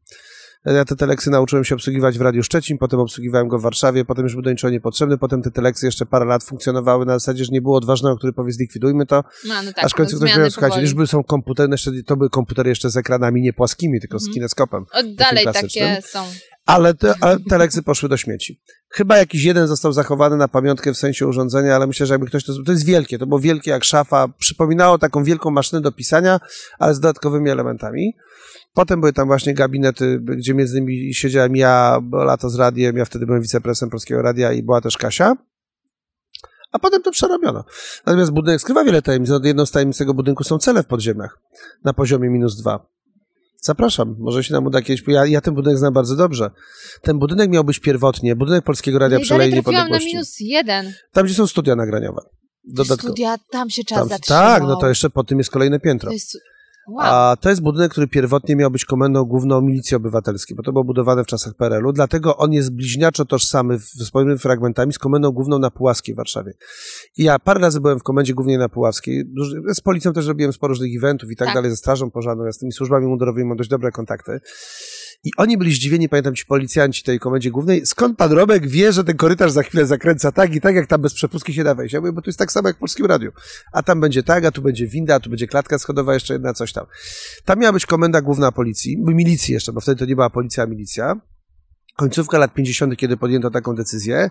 Ja 0.64 0.84
te 0.84 0.96
teleksy 0.96 1.30
nauczyłem 1.30 1.64
się 1.64 1.74
obsługiwać 1.74 2.18
w 2.18 2.20
Radiu 2.20 2.42
Szczecin, 2.42 2.78
potem 2.78 3.00
obsługiwałem 3.00 3.48
go 3.48 3.58
w 3.58 3.62
Warszawie, 3.62 4.04
potem 4.04 4.24
już 4.24 4.32
był 4.32 4.42
do 4.42 4.50
niczego 4.50 4.70
niepotrzebny, 4.70 5.18
potem 5.18 5.42
te 5.42 5.50
teleksy 5.50 5.86
jeszcze 5.86 6.06
parę 6.06 6.24
lat 6.24 6.44
funkcjonowały 6.44 7.06
na 7.06 7.18
zasadzie, 7.18 7.44
że 7.44 7.52
nie 7.52 7.62
było 7.62 7.76
odważnego, 7.76 8.16
który 8.16 8.32
powie 8.32 8.52
zlikwidujmy 8.52 9.06
to, 9.06 9.24
No, 9.48 9.54
no 9.64 9.72
tak, 9.72 9.84
aż 9.84 9.92
w 9.92 9.94
końcu 9.94 10.16
no, 10.16 10.18
ktoś 10.18 10.30
powiedział, 10.32 10.50
słuchajcie, 10.50 10.80
już 10.80 10.94
były 10.94 11.06
są 11.06 11.24
komputery, 11.24 11.70
jeszcze, 11.70 11.90
to 12.06 12.16
były 12.16 12.30
komputery 12.30 12.68
jeszcze 12.68 12.90
z 12.90 12.96
ekranami 12.96 13.42
nie 13.42 13.52
płaskimi, 13.52 14.00
tylko 14.00 14.18
z 14.18 14.22
Mhm. 14.22 14.34
kineskopem. 14.34 14.84
O, 14.92 15.02
dalej 15.02 15.44
takie 15.44 16.02
są. 16.02 16.24
Ale 16.66 16.94
te, 16.94 17.14
ale 17.20 17.38
te 17.68 17.82
poszły 17.82 18.08
do 18.08 18.16
śmieci. 18.16 18.60
Chyba 18.88 19.16
jakiś 19.16 19.44
jeden 19.44 19.66
został 19.66 19.92
zachowany 19.92 20.36
na 20.36 20.48
pamiątkę 20.48 20.92
w 20.92 20.96
sensie 20.96 21.26
urządzenia, 21.26 21.76
ale 21.76 21.86
myślę, 21.86 22.06
że 22.06 22.14
jakby 22.14 22.26
ktoś 22.26 22.44
to... 22.44 22.52
To 22.66 22.72
jest 22.72 22.84
wielkie, 22.84 23.18
to 23.18 23.26
było 23.26 23.40
wielkie 23.40 23.70
jak 23.70 23.84
szafa. 23.84 24.28
Przypominało 24.38 24.98
taką 24.98 25.24
wielką 25.24 25.50
maszynę 25.50 25.82
do 25.82 25.92
pisania, 25.92 26.40
ale 26.78 26.94
z 26.94 27.00
dodatkowymi 27.00 27.50
elementami. 27.50 28.16
Potem 28.74 29.00
były 29.00 29.12
tam 29.12 29.26
właśnie 29.26 29.54
gabinety, 29.54 30.20
gdzie 30.20 30.54
między 30.54 30.78
innymi 30.78 31.14
siedziałem 31.14 31.56
ja, 31.56 32.00
lato 32.12 32.50
z 32.50 32.54
radiem, 32.54 32.96
ja 32.96 33.04
wtedy 33.04 33.26
byłem 33.26 33.42
wiceprezesem 33.42 33.90
Polskiego 33.90 34.22
Radia 34.22 34.52
i 34.52 34.62
była 34.62 34.80
też 34.80 34.98
Kasia. 34.98 35.36
A 36.72 36.78
potem 36.78 37.02
to 37.02 37.10
przerobiono. 37.10 37.64
Natomiast 38.06 38.30
budynek 38.30 38.60
skrywa 38.60 38.84
wiele 38.84 39.02
tajemnic. 39.02 39.30
Jedną 39.44 39.66
z 39.66 39.70
tajemnic 39.70 39.98
tego 39.98 40.14
budynku 40.14 40.44
są 40.44 40.58
cele 40.58 40.82
w 40.82 40.86
podziemiach 40.86 41.38
na 41.84 41.92
poziomie 41.92 42.30
minus 42.30 42.56
dwa. 42.56 42.86
Zapraszam, 43.62 44.16
może 44.18 44.44
się 44.44 44.54
nam 44.54 44.66
uda 44.66 44.82
kiedyś. 44.82 45.04
Ja, 45.08 45.26
ja 45.26 45.40
ten 45.40 45.54
budynek 45.54 45.78
znam 45.78 45.92
bardzo 45.92 46.16
dobrze. 46.16 46.50
Ten 47.02 47.18
budynek 47.18 47.50
miał 47.50 47.64
być 47.64 47.78
pierwotnie, 47.78 48.36
budynek 48.36 48.64
Polskiego 48.64 48.98
Radia 48.98 49.16
No 49.16 49.20
i 49.20 49.24
przy 49.24 49.34
dalej 49.34 49.52
Alei 49.52 49.62
trafiłam 49.62 49.74
na 49.74 49.80
Niepodległości. 49.82 50.16
minus 50.16 50.40
jeden. 50.40 50.92
Tam, 51.12 51.24
gdzie 51.24 51.34
są 51.34 51.46
studia 51.46 51.76
nagraniowe. 51.76 52.22
Dodatkowo. 52.64 53.08
Studia, 53.08 53.36
tam 53.50 53.70
się 53.70 53.84
czas 53.84 53.98
Tam, 53.98 54.08
zatrzymał. 54.08 54.42
tak, 54.42 54.62
no 54.62 54.76
to 54.76 54.88
jeszcze 54.88 55.10
po 55.10 55.24
tym 55.24 55.38
jest 55.38 55.50
kolejne 55.50 55.80
piętro. 55.80 56.08
To 56.08 56.14
jest... 56.14 56.38
Wow. 56.88 57.00
A 57.06 57.36
to 57.40 57.48
jest 57.48 57.62
budynek, 57.62 57.92
który 57.92 58.06
pierwotnie 58.08 58.56
miał 58.56 58.70
być 58.70 58.84
komendą 58.84 59.24
główną 59.24 59.60
Milicji 59.60 59.96
Obywatelskiej, 59.96 60.56
bo 60.56 60.62
to 60.62 60.72
było 60.72 60.84
budowane 60.84 61.24
w 61.24 61.26
czasach 61.26 61.54
PRL-u, 61.54 61.92
dlatego 61.92 62.36
on 62.36 62.52
jest 62.52 62.74
bliźniaczo 62.74 63.24
tożsamy 63.24 63.78
w- 63.78 63.82
z 63.84 64.10
pewnymi 64.10 64.38
fragmentami 64.38 64.92
z 64.92 64.98
komendą 64.98 65.30
główną 65.30 65.58
na 65.58 65.70
Puławskiej 65.70 66.14
w 66.14 66.16
Warszawie. 66.16 66.52
I 67.16 67.24
ja 67.24 67.38
parę 67.38 67.60
razy 67.60 67.80
byłem 67.80 67.98
w 67.98 68.02
komendzie 68.02 68.34
głównej 68.34 68.58
na 68.58 68.68
Puławskiej, 68.68 69.24
z 69.74 69.80
policją 69.80 70.12
też 70.12 70.26
robiłem 70.26 70.52
sporo 70.52 70.68
różnych 70.68 70.96
eventów 70.96 71.30
i 71.30 71.36
tak, 71.36 71.48
Tak. 71.48 71.54
dalej, 71.54 71.70
ze 71.70 71.76
strażą 71.76 72.10
pożarną, 72.10 72.44
ja 72.44 72.52
z 72.52 72.58
tymi 72.58 72.72
służbami 72.72 73.06
mundurowymi 73.06 73.48
mam 73.48 73.56
dość 73.56 73.70
dobre 73.70 73.90
kontakty. 73.90 74.40
I 75.24 75.30
oni 75.36 75.58
byli 75.58 75.72
zdziwieni, 75.72 76.08
pamiętam 76.08 76.34
ci 76.34 76.46
policjanci 76.46 77.02
tej 77.02 77.18
komendzie 77.18 77.50
głównej, 77.50 77.86
skąd 77.86 78.18
pan 78.18 78.32
Romek 78.32 78.68
wie, 78.68 78.92
że 78.92 79.04
ten 79.04 79.16
korytarz 79.16 79.52
za 79.52 79.62
chwilę 79.62 79.86
zakręca 79.86 80.32
tak 80.32 80.54
i 80.54 80.60
tak, 80.60 80.74
jak 80.74 80.86
tam 80.86 81.02
bez 81.02 81.14
przepustki 81.14 81.54
się 81.54 81.64
da 81.64 81.74
wejść. 81.74 81.94
Ja 81.94 82.00
mówię, 82.00 82.12
bo 82.12 82.22
to 82.22 82.30
jest 82.30 82.38
tak 82.38 82.52
samo 82.52 82.68
jak 82.68 82.76
w 82.76 82.80
Polskim 82.80 83.06
Radiu. 83.06 83.32
A 83.72 83.82
tam 83.82 84.00
będzie 84.00 84.22
tak, 84.22 84.44
a 84.44 84.50
tu 84.50 84.62
będzie 84.62 84.86
winda, 84.86 85.14
a 85.14 85.20
tu 85.20 85.30
będzie 85.30 85.46
klatka 85.46 85.78
schodowa, 85.78 86.14
jeszcze 86.14 86.32
jedna, 86.32 86.54
coś 86.54 86.72
tam. 86.72 86.86
Tam 87.44 87.58
miała 87.58 87.72
być 87.72 87.86
komenda 87.86 88.20
główna 88.20 88.52
policji, 88.52 88.96
milicji 88.98 89.54
jeszcze, 89.54 89.72
bo 89.72 89.80
wtedy 89.80 89.98
to 89.98 90.04
nie 90.04 90.14
była 90.14 90.30
policja, 90.30 90.62
a 90.62 90.66
milicja. 90.66 91.20
Końcówka 91.96 92.38
lat 92.38 92.54
50., 92.54 92.96
kiedy 92.96 93.16
podjęto 93.16 93.50
taką 93.50 93.74
decyzję. 93.74 94.30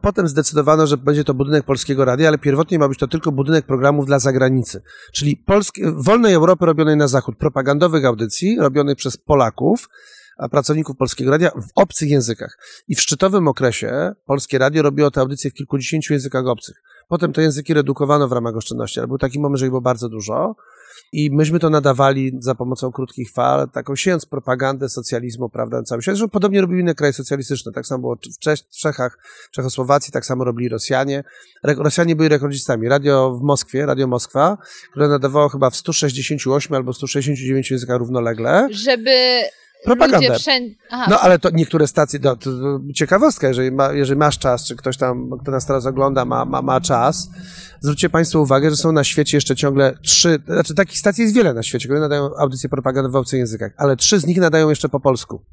Potem 0.00 0.28
zdecydowano, 0.28 0.86
że 0.86 0.96
będzie 0.96 1.24
to 1.24 1.34
budynek 1.34 1.64
Polskiego 1.64 2.04
Radia, 2.04 2.28
ale 2.28 2.38
pierwotnie 2.38 2.78
ma 2.78 2.88
być 2.88 2.98
to 2.98 3.08
tylko 3.08 3.32
budynek 3.32 3.66
programów 3.66 4.06
dla 4.06 4.18
zagranicy. 4.18 4.82
Czyli 5.12 5.36
Polski, 5.36 5.82
wolnej 5.96 6.34
Europy 6.34 6.66
robionej 6.66 6.96
na 6.96 7.08
zachód, 7.08 7.38
propagandowych 7.38 8.04
audycji 8.04 8.56
robionych 8.60 8.96
przez 8.96 9.16
Polaków, 9.16 9.88
pracowników 10.50 10.96
Polskiego 10.96 11.30
Radia 11.30 11.50
w 11.50 11.68
obcych 11.74 12.10
językach. 12.10 12.58
I 12.88 12.94
w 12.94 13.00
szczytowym 13.00 13.48
okresie 13.48 14.12
Polskie 14.26 14.58
Radio 14.58 14.82
robiło 14.82 15.10
te 15.10 15.20
audycje 15.20 15.50
w 15.50 15.54
kilkudziesięciu 15.54 16.12
językach 16.12 16.46
obcych. 16.46 16.82
Potem 17.08 17.32
te 17.32 17.42
języki 17.42 17.74
redukowano 17.74 18.28
w 18.28 18.32
ramach 18.32 18.56
oszczędności, 18.56 19.00
ale 19.00 19.06
był 19.08 19.18
taki 19.18 19.40
moment, 19.40 19.58
że 19.58 19.66
ich 19.66 19.70
było 19.70 19.80
bardzo 19.80 20.08
dużo. 20.08 20.54
I 21.12 21.30
myśmy 21.30 21.58
to 21.58 21.70
nadawali 21.70 22.32
za 22.38 22.54
pomocą 22.54 22.92
krótkich 22.92 23.32
fal, 23.32 23.70
taką 23.70 23.96
siejąc 23.96 24.26
propagandę 24.26 24.88
socjalizmu, 24.88 25.48
prawda, 25.48 25.76
na 25.76 25.82
całym 25.82 26.02
świecie. 26.02 26.16
Zresztą 26.16 26.30
podobnie 26.30 26.60
robili 26.60 26.80
inne 26.80 26.94
kraje 26.94 27.12
socjalistyczne. 27.12 27.72
Tak 27.72 27.86
samo 27.86 28.00
było 28.00 28.16
w 28.16 28.38
Czech, 28.38 28.58
w 28.58 28.76
Czechach, 28.76 29.18
Czechosłowacji, 29.52 30.12
tak 30.12 30.26
samo 30.26 30.44
robili 30.44 30.68
Rosjanie. 30.68 31.24
Rosjanie 31.62 32.16
byli 32.16 32.28
rekordzistami. 32.28 32.88
Radio 32.88 33.38
w 33.40 33.42
Moskwie, 33.42 33.86
Radio 33.86 34.06
Moskwa, 34.06 34.58
które 34.90 35.08
nadawało 35.08 35.48
chyba 35.48 35.70
w 35.70 35.76
168 35.76 36.76
albo 36.76 36.92
169 36.92 37.70
językach 37.70 37.98
równolegle. 37.98 38.68
Żeby 38.70 39.42
Propagandę. 39.84 40.28
ludzie 40.28 40.38
wszędzie... 40.40 40.74
Aha, 40.90 41.06
No 41.10 41.20
ale 41.20 41.38
to 41.38 41.50
niektóre 41.50 41.86
stacje, 41.86 42.20
to, 42.20 42.36
to, 42.36 42.50
to 42.50 42.80
ciekawostka, 42.94 43.48
jeżeli, 43.48 43.72
ma, 43.72 43.92
jeżeli 43.92 44.18
masz 44.18 44.38
czas, 44.38 44.64
czy 44.66 44.76
ktoś 44.76 44.96
tam, 44.96 45.30
kto 45.42 45.50
nas 45.50 45.66
teraz 45.66 45.86
ogląda, 45.86 46.24
ma, 46.24 46.44
ma, 46.44 46.62
ma 46.62 46.80
czas, 46.80 47.30
zwróćcie 47.80 48.10
Państwo 48.10 48.40
uwagę, 48.40 48.70
że 48.70 48.76
są 48.76 48.92
na 48.92 49.04
świecie 49.04 49.36
jeszcze 49.36 49.56
ciągle 49.56 49.98
trzy, 50.02 50.38
znaczy 50.46 50.74
takich 50.74 50.98
stacji 50.98 51.22
jest 51.22 51.34
wiele 51.34 51.54
na 51.54 51.62
świecie, 51.62 51.88
które 51.88 52.00
nadają 52.00 52.30
audycje 52.38 52.68
propagandowe 52.68 53.12
w 53.12 53.16
obcych 53.16 53.38
językach, 53.38 53.72
ale 53.76 53.96
trzy 53.96 54.20
z 54.20 54.26
nich 54.26 54.38
nadają 54.38 54.70
jeszcze 54.70 54.88
po 54.88 55.00
polsku. 55.00 55.44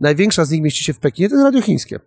Największa 0.00 0.44
z 0.44 0.50
nich 0.50 0.62
mieści 0.62 0.84
się 0.84 0.92
w 0.92 0.98
Pekinie, 0.98 1.28
to 1.28 1.34
jest 1.34 1.44
radio 1.44 1.62
chińskie. 1.62 2.00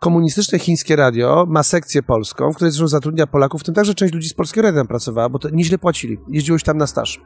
Komunistyczne 0.00 0.58
chińskie 0.58 0.96
radio 0.96 1.46
ma 1.48 1.62
sekcję 1.62 2.02
polską, 2.02 2.52
w 2.52 2.54
której 2.54 2.72
zresztą 2.72 2.88
zatrudnia 2.88 3.26
Polaków, 3.26 3.60
w 3.60 3.64
tym 3.64 3.74
także 3.74 3.94
część 3.94 4.14
ludzi 4.14 4.28
z 4.28 4.34
Polskiego 4.34 4.62
Radia 4.62 4.80
tam 4.80 4.86
pracowała, 4.86 5.28
bo 5.28 5.38
to 5.38 5.50
nieźle 5.50 5.78
płacili. 5.78 6.18
Jeździło 6.28 6.58
się 6.58 6.64
tam 6.64 6.78
na 6.78 6.86
staż. 6.86 7.20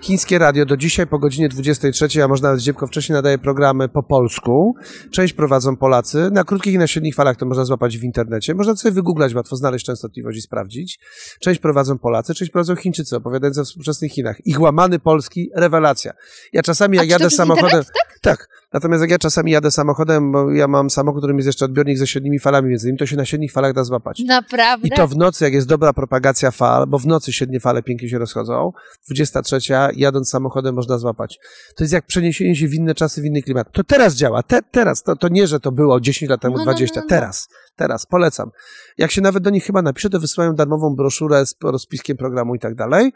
Chińskie 0.00 0.38
radio 0.38 0.66
do 0.66 0.76
dzisiaj 0.76 1.06
po 1.06 1.18
godzinie 1.18 1.48
23, 1.48 2.24
a 2.24 2.28
można 2.28 2.48
nawet 2.48 2.62
dziebko 2.62 2.86
wcześniej 2.86 3.14
nadaje 3.14 3.38
programy 3.38 3.88
po 3.88 4.02
polsku. 4.02 4.74
Część 5.10 5.32
prowadzą 5.32 5.76
Polacy. 5.76 6.30
Na 6.32 6.44
krótkich 6.44 6.74
i 6.74 6.78
na 6.78 6.86
średnich 6.86 7.14
falach 7.14 7.36
to 7.36 7.46
można 7.46 7.64
złapać 7.64 7.98
w 7.98 8.04
internecie. 8.04 8.54
Można 8.54 8.76
sobie 8.76 8.92
wygooglać, 8.92 9.34
łatwo 9.34 9.56
znaleźć 9.56 9.86
częstotliwość 9.86 10.38
i 10.38 10.42
sprawdzić. 10.42 11.00
Część 11.40 11.60
prowadzą 11.60 11.98
Polacy, 11.98 12.34
część 12.34 12.50
prowadzą 12.50 12.76
Chińczycy 12.76 13.16
opowiadający 13.16 13.60
o 13.60 13.64
współczesnych 13.64 14.12
Chinach. 14.12 14.46
Ich 14.46 14.60
łamany 14.60 14.98
polski, 14.98 15.50
rewelacja. 15.54 16.12
Ja 16.52 16.62
czasami 16.62 16.96
jak 16.96 17.08
jadę 17.08 17.30
samochodem... 17.30 17.64
internet, 17.64 17.92
Tak, 18.24 18.48
Natomiast 18.74 19.00
jak 19.00 19.10
ja 19.10 19.18
czasami 19.18 19.52
jadę 19.52 19.70
samochodem, 19.70 20.32
bo 20.32 20.52
ja 20.52 20.68
mam 20.68 20.90
samochód, 20.90 21.20
którym 21.20 21.36
jest 21.36 21.46
jeszcze 21.46 21.64
odbiornik 21.64 21.98
ze 21.98 22.06
średnimi 22.06 22.38
falami 22.38 22.68
między 22.68 22.86
innymi, 22.86 22.98
to 22.98 23.06
się 23.06 23.16
na 23.16 23.24
średnich 23.24 23.52
falach 23.52 23.72
da 23.72 23.84
złapać. 23.84 24.22
Naprawdę? 24.26 24.88
I 24.88 24.90
to 24.90 25.08
w 25.08 25.16
nocy, 25.16 25.44
jak 25.44 25.52
jest 25.52 25.68
dobra 25.68 25.92
propagacja 25.92 26.50
fal, 26.50 26.86
bo 26.86 26.98
w 26.98 27.06
nocy 27.06 27.32
średnie 27.32 27.60
fale 27.60 27.82
pięknie 27.82 28.08
się 28.08 28.18
rozchodzą, 28.18 28.72
23, 29.06 29.58
jadąc 29.96 30.28
samochodem 30.28 30.74
można 30.74 30.98
złapać. 30.98 31.38
To 31.76 31.84
jest 31.84 31.92
jak 31.92 32.06
przeniesienie 32.06 32.56
się 32.56 32.68
w 32.68 32.74
inne 32.74 32.94
czasy, 32.94 33.22
w 33.22 33.24
inny 33.24 33.42
klimat. 33.42 33.72
To 33.72 33.84
teraz 33.84 34.14
działa, 34.14 34.42
te, 34.42 34.62
teraz, 34.62 35.02
to, 35.02 35.16
to 35.16 35.28
nie, 35.28 35.46
że 35.46 35.60
to 35.60 35.72
było 35.72 36.00
10 36.00 36.30
lat 36.30 36.40
temu, 36.40 36.54
No, 36.54 36.64
no, 36.64 36.64
no, 36.64 36.72
20, 36.72 37.00
no, 37.00 37.02
no. 37.02 37.08
teraz, 37.08 37.48
teraz, 37.76 38.06
polecam. 38.06 38.50
Jak 38.98 39.10
się 39.10 39.20
nawet 39.20 39.42
do 39.42 39.50
nich 39.50 39.64
chyba 39.64 39.82
napisze, 39.82 40.10
to 40.10 40.20
wysyłają 40.20 40.54
darmową 40.54 40.94
broszurę 40.96 41.46
z 41.46 41.56
rozpiskiem 41.62 42.16
programu 42.16 42.54
i 42.54 42.58
tak 42.58 42.74
dalej. 42.74 43.12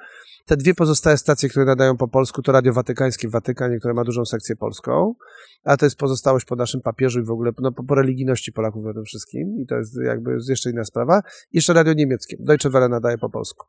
Te 0.46 0.56
dwie 0.56 0.74
pozostałe 0.74 1.16
stacje, 1.16 1.48
które 1.48 1.64
nadają 1.64 1.96
po 1.96 2.08
polsku, 2.08 2.42
to 2.42 2.52
Radio 2.52 2.72
Watykańskie 2.72 3.28
w 3.28 3.30
Watykanie, 3.30 3.78
które 3.78 3.94
ma 3.94 4.04
dużą 4.04 4.24
sekcję 4.24 4.56
polską, 4.56 5.14
a 5.64 5.76
to 5.76 5.86
jest 5.86 5.96
pozostałość 5.96 6.46
po 6.46 6.56
naszym 6.56 6.80
papieżu 6.80 7.20
i 7.20 7.22
w 7.24 7.30
ogóle 7.30 7.50
no, 7.58 7.72
po, 7.72 7.84
po 7.84 7.94
religijności 7.94 8.52
Polaków 8.52 8.84
we 8.84 8.94
tym 8.94 9.04
wszystkim 9.04 9.56
i 9.58 9.66
to 9.66 9.74
jest 9.74 9.98
jakby 10.04 10.38
jeszcze 10.48 10.70
inna 10.70 10.84
sprawa. 10.84 11.22
Jeszcze 11.52 11.72
radio 11.72 11.92
niemieckie. 11.92 12.36
Deutsche 12.40 12.70
Welle 12.70 12.88
nadaje 12.88 13.18
po 13.18 13.30
polsku. 13.30 13.66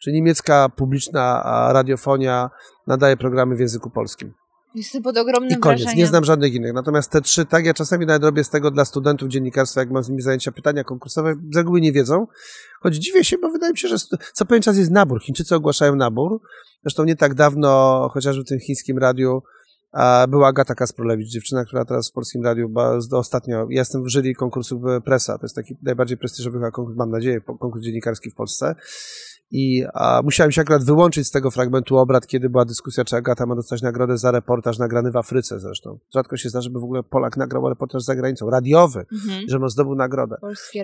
Czyli 0.00 0.16
niemiecka 0.16 0.68
publiczna 0.68 1.42
radiofonia 1.72 2.50
nadaje 2.86 3.16
programy 3.16 3.56
w 3.56 3.60
języku 3.60 3.90
polskim. 3.90 4.32
Jestem 4.74 5.02
pod 5.02 5.18
ogromnym 5.18 5.58
I 5.58 5.60
koniec. 5.60 5.80
wrażeniem. 5.80 5.98
Nie 5.98 6.06
znam 6.06 6.24
żadnych 6.24 6.54
innych. 6.54 6.72
Natomiast 6.72 7.10
te 7.10 7.20
trzy, 7.20 7.46
tak, 7.46 7.66
ja 7.66 7.74
czasami 7.74 8.06
nawet 8.06 8.22
robię 8.22 8.44
z 8.44 8.50
tego 8.50 8.70
dla 8.70 8.84
studentów 8.84 9.28
dziennikarstwa, 9.28 9.80
jak 9.80 9.90
mam 9.90 10.04
z 10.04 10.08
nimi 10.08 10.22
zajęcia, 10.22 10.52
pytania 10.52 10.84
konkursowe, 10.84 11.34
z 11.52 11.56
reguły 11.56 11.80
nie 11.80 11.92
wiedzą. 11.92 12.26
Choć 12.80 12.94
dziwię 12.94 13.24
się, 13.24 13.38
bo 13.38 13.50
wydaje 13.50 13.72
mi 13.72 13.78
się, 13.78 13.88
że 13.88 13.96
co 14.32 14.44
pewien 14.44 14.62
czas 14.62 14.76
jest 14.76 14.90
nabór. 14.90 15.22
Chińczycy 15.22 15.54
ogłaszają 15.54 15.96
nabór. 15.96 16.40
Zresztą 16.82 17.04
nie 17.04 17.16
tak 17.16 17.34
dawno, 17.34 18.08
chociażby 18.12 18.44
w 18.44 18.48
tym 18.48 18.60
chińskim 18.60 18.98
radiu, 18.98 19.42
była 20.28 20.48
Agata 20.48 20.74
Kasprolewicz, 20.74 21.28
dziewczyna, 21.28 21.64
która 21.64 21.84
teraz 21.84 22.10
w 22.10 22.12
polskim 22.12 22.44
radiu, 22.44 22.74
ostatnio, 23.12 23.66
ja 23.70 23.80
jestem 23.80 24.04
w 24.04 24.08
jury 24.08 24.34
konkursu 24.34 24.82
Presa, 25.04 25.38
to 25.38 25.44
jest 25.44 25.54
taki 25.56 25.76
najbardziej 25.82 26.18
prestiżowy 26.18 26.58
konkurs, 26.72 26.96
mam 26.96 27.10
nadzieję, 27.10 27.40
konkurs 27.40 27.82
dziennikarski 27.82 28.30
w 28.30 28.34
Polsce. 28.34 28.74
I 29.50 29.84
a, 29.94 30.20
musiałem 30.24 30.52
się 30.52 30.60
akurat 30.60 30.84
wyłączyć 30.84 31.26
z 31.26 31.30
tego 31.30 31.50
fragmentu 31.50 31.96
obrad, 31.96 32.26
kiedy 32.26 32.50
była 32.50 32.64
dyskusja, 32.64 33.04
czy 33.04 33.16
Agata 33.16 33.46
ma 33.46 33.54
dostać 33.56 33.82
nagrodę 33.82 34.18
za 34.18 34.30
reportaż 34.30 34.78
nagrany 34.78 35.10
w 35.10 35.16
Afryce 35.16 35.60
zresztą. 35.60 35.98
Rzadko 36.14 36.36
się 36.36 36.48
zdarza, 36.48 36.62
żeby 36.62 36.80
w 36.80 36.84
ogóle 36.84 37.02
Polak 37.02 37.36
nagrał 37.36 37.68
reportaż 37.68 38.02
za 38.02 38.14
granicą, 38.16 38.50
radiowy, 38.50 39.06
Mhm. 39.12 39.48
że 39.48 39.56
on 39.56 39.70
zdobył 39.70 39.94
nagrodę. 39.94 40.36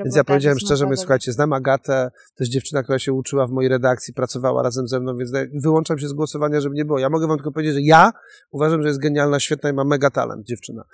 Więc 0.04 0.16
ja 0.16 0.24
powiedziałem 0.24 0.58
szczerze, 0.58 0.84
mówię, 0.84 0.96
słuchajcie, 0.96 1.32
znam 1.32 1.52
Agatę, 1.52 2.10
to 2.36 2.44
jest 2.44 2.52
dziewczyna, 2.52 2.82
która 2.82 2.98
się 2.98 3.12
uczyła 3.12 3.46
w 3.46 3.50
mojej 3.50 3.68
redakcji, 3.70 4.14
pracowała 4.14 4.62
razem 4.62 4.88
ze 4.88 5.00
mną, 5.00 5.16
więc 5.16 5.32
wyłączam 5.62 5.98
się 5.98 6.08
z 6.08 6.12
głosowania, 6.12 6.60
żeby 6.60 6.74
nie 6.74 6.84
było. 6.84 6.98
Ja 6.98 7.10
mogę 7.10 7.26
wam 7.26 7.36
tylko 7.36 7.52
powiedzieć, 7.52 7.74
że 7.74 7.80
ja 7.82 8.12
uważam, 8.50 8.82
że 8.82 8.88
jest 8.88 9.00
genialna, 9.00 9.40
świetna 9.40 9.70
i 9.70 9.72
ma 9.72 9.84
mega 9.84 10.10
talent 10.10 10.46
dziewczyna. 10.46 10.84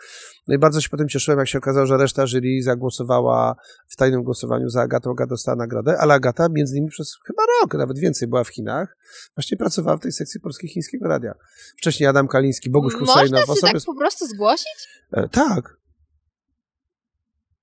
No 0.48 0.54
i 0.54 0.58
bardzo 0.58 0.80
się 0.80 0.88
potem 0.88 1.08
cieszyłem, 1.08 1.38
jak 1.38 1.48
się 1.48 1.58
okazało, 1.58 1.86
że 1.86 1.96
reszta 1.96 2.26
jury 2.26 2.62
zagłosowała 2.62 3.54
w 3.88 3.96
tajnym 3.96 4.22
głosowaniu 4.22 4.68
za 4.68 4.82
Agatą, 4.82 5.10
Agata 5.10 5.28
dostała 5.28 5.56
nagrodę, 5.56 5.98
ale 5.98 6.14
Agata 6.14 6.46
między 6.50 6.76
innymi 6.76 6.90
przez 6.90 7.16
chyba 7.26 7.42
rok, 7.42 7.61
nawet 7.74 7.98
więcej 7.98 8.28
była 8.28 8.44
w 8.44 8.48
Chinach, 8.48 8.96
właśnie 9.36 9.56
pracowała 9.56 9.96
w 9.96 10.00
tej 10.00 10.12
sekcji 10.12 10.40
polskiej-chińskiego 10.40 11.08
radia. 11.08 11.34
Wcześniej 11.78 12.08
Adam 12.08 12.28
Kaliński, 12.28 12.70
Boguś 12.70 12.94
Można 12.94 13.06
Husajnow, 13.06 13.46
się 13.46 13.60
tak 13.60 13.82
po 13.86 13.94
prostu 13.94 14.26
zgłosić? 14.26 14.88
E, 15.12 15.28
tak. 15.28 15.76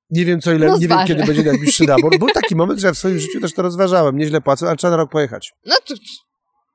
Nie 0.09 0.25
wiem, 0.25 0.41
co 0.41 0.51
ile, 0.51 0.79
nie 0.79 0.87
wiem, 0.87 0.99
kiedy 1.07 1.23
będzie 1.23 1.43
najbliższy 1.43 1.83
nabór. 1.83 2.19
Był 2.19 2.29
taki 2.29 2.55
moment, 2.55 2.79
że 2.79 2.87
ja 2.87 2.93
w 2.93 2.97
swoim 2.97 3.19
życiu 3.19 3.41
też 3.41 3.53
to 3.53 3.61
rozważałem. 3.61 4.17
Nieźle 4.17 4.41
płacę, 4.41 4.67
ale 4.67 4.77
trzeba 4.77 4.91
na 4.91 4.97
rok 4.97 5.11
pojechać. 5.11 5.53
No 5.65 5.75
to... 5.85 5.93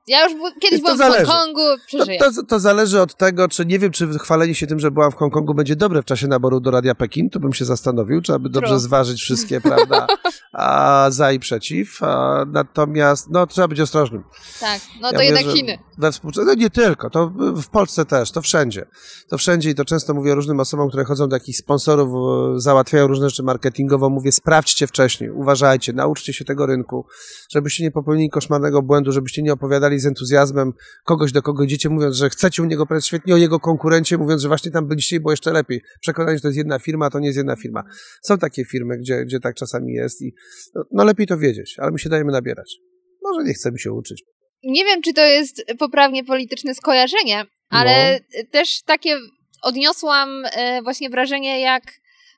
Ja 0.06 0.24
już 0.24 0.32
kiedyś 0.60 0.78
To 0.80 0.84
byłam 0.84 0.98
zależy. 0.98 1.24
w 1.26 1.28
Hongkongu, 1.28 1.60
To, 1.60 1.86
przeżyję. 1.86 2.18
to, 2.18 2.30
to 2.48 2.60
zależy 2.60 3.00
od 3.00 3.16
tego, 3.16 3.48
czy 3.48 3.66
nie 3.66 3.78
wiem, 3.78 3.92
czy 3.92 4.18
chwalenie 4.18 4.54
się 4.54 4.66
tym, 4.66 4.80
że 4.80 4.90
byłam 4.90 5.10
w 5.10 5.14
Hongkongu 5.14 5.54
będzie 5.54 5.76
dobre 5.76 6.02
w 6.02 6.04
czasie 6.04 6.26
naboru 6.28 6.60
do 6.60 6.70
Radia 6.70 6.94
Pekin, 6.94 7.30
to 7.30 7.40
bym 7.40 7.52
się 7.52 7.64
zastanowił. 7.64 8.22
Trzeba 8.22 8.38
by 8.38 8.48
dobrze 8.48 8.68
True. 8.68 8.78
zważyć 8.80 9.20
wszystkie, 9.22 9.60
prawda, 9.60 10.06
a, 10.52 11.06
za 11.10 11.32
i 11.32 11.38
przeciw. 11.38 12.02
A, 12.02 12.44
natomiast, 12.52 13.30
no, 13.30 13.46
trzeba 13.46 13.68
być 13.68 13.80
ostrożnym. 13.80 14.24
Tak, 14.60 14.80
no 15.00 15.08
Ja 15.12 15.18
to 15.18 15.22
jednak 15.22 15.44
Chiny. 15.44 15.78
We 15.98 16.12
współczesności, 16.12 16.56
no 16.56 16.62
nie 16.62 16.70
tylko, 16.70 17.10
to 17.10 17.28
w- 17.28 17.62
w 17.62 17.68
Polsce 17.68 18.04
też, 18.04 18.30
to 18.30 18.42
wszędzie. 18.42 18.86
To 19.28 19.38
wszędzie 19.38 19.70
i 19.70 19.74
to 19.74 19.84
często 19.84 20.14
mówię 20.14 20.34
różnym 20.34 20.60
osobom, 20.60 20.88
które 20.88 21.04
chodzą 21.04 21.28
do 21.28 21.36
jakichś 21.36 21.58
sponsorów, 21.58 22.08
e, 22.56 22.60
załatwiają 22.60 23.06
różne 23.06 23.30
rzeczy 23.30 23.42
marketingowo, 23.42 24.10
mówię 24.10 24.32
sprawdźcie 24.32 24.86
wcześniej, 24.86 25.30
uważajcie, 25.30 25.92
nauczcie 25.92 26.32
się 26.32 26.44
tego 26.44 26.66
rynku, 26.66 27.06
żebyście 27.50 27.84
nie 27.84 27.90
popełnili 27.90 28.30
koszmarnego 28.30 28.82
błędu, 28.82 29.12
żebyście 29.12 29.42
nie 29.42 29.52
opowiadali 29.52 29.93
z 30.00 30.06
entuzjazmem 30.06 30.72
kogoś, 31.04 31.32
do 31.32 31.42
kogo 31.42 31.64
idziecie, 31.64 31.88
mówiąc, 31.88 32.16
że 32.16 32.30
chcecie 32.30 32.62
u 32.62 32.64
niego 32.64 32.86
powiedzieć 32.86 33.06
świetnie 33.06 33.34
o 33.34 33.36
jego 33.36 33.60
konkurencie, 33.60 34.18
mówiąc, 34.18 34.42
że 34.42 34.48
właśnie 34.48 34.70
tam 34.70 34.88
byliście 34.88 35.20
było 35.20 35.32
jeszcze 35.32 35.52
lepiej. 35.52 35.82
Przekonanie, 36.00 36.36
że 36.36 36.42
to 36.42 36.48
jest 36.48 36.58
jedna 36.58 36.78
firma, 36.78 37.10
to 37.10 37.18
nie 37.18 37.26
jest 37.26 37.36
jedna 37.36 37.56
firma. 37.56 37.82
Są 38.22 38.38
takie 38.38 38.64
firmy, 38.64 38.98
gdzie, 38.98 39.24
gdzie 39.24 39.40
tak 39.40 39.54
czasami 39.54 39.92
jest 39.92 40.22
i 40.22 40.34
no, 40.74 40.84
no 40.92 41.04
lepiej 41.04 41.26
to 41.26 41.38
wiedzieć, 41.38 41.74
ale 41.78 41.90
my 41.90 41.98
się 41.98 42.08
dajemy 42.08 42.32
nabierać. 42.32 42.76
Może 43.22 43.44
nie 43.44 43.54
chcemy 43.54 43.78
się 43.78 43.92
uczyć. 43.92 44.22
Nie 44.64 44.84
wiem, 44.84 45.02
czy 45.02 45.12
to 45.12 45.24
jest 45.24 45.62
poprawnie 45.78 46.24
polityczne 46.24 46.74
skojarzenie, 46.74 47.44
ale 47.70 48.20
też 48.50 48.82
takie 48.82 49.16
odniosłam 49.62 50.28
e, 50.44 50.82
właśnie 50.82 51.10
wrażenie, 51.10 51.60
jak 51.60 51.82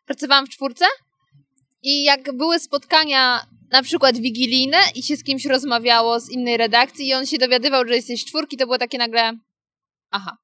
pracowałam 0.07 0.47
w 0.47 0.49
czwórce 0.49 0.85
i 1.83 2.05
jak 2.05 2.37
były 2.37 2.59
spotkania 2.59 3.47
na 3.71 3.83
przykład 3.83 4.19
wigilijne 4.19 4.79
i 4.95 5.03
się 5.03 5.17
z 5.17 5.25
kimś 5.25 5.45
rozmawiało 5.45 6.21
z 6.21 6.31
innej 6.31 6.57
redakcji 6.57 7.09
i 7.09 7.15
on 7.15 7.27
się 7.27 7.39
dowiadywał, 7.39 7.87
że 7.89 7.95
jesteś 7.95 8.25
czwórki, 8.25 8.57
to 8.57 8.65
było 8.67 8.79
takie 8.79 8.99
nagle 8.99 9.33
aha. 10.11 10.37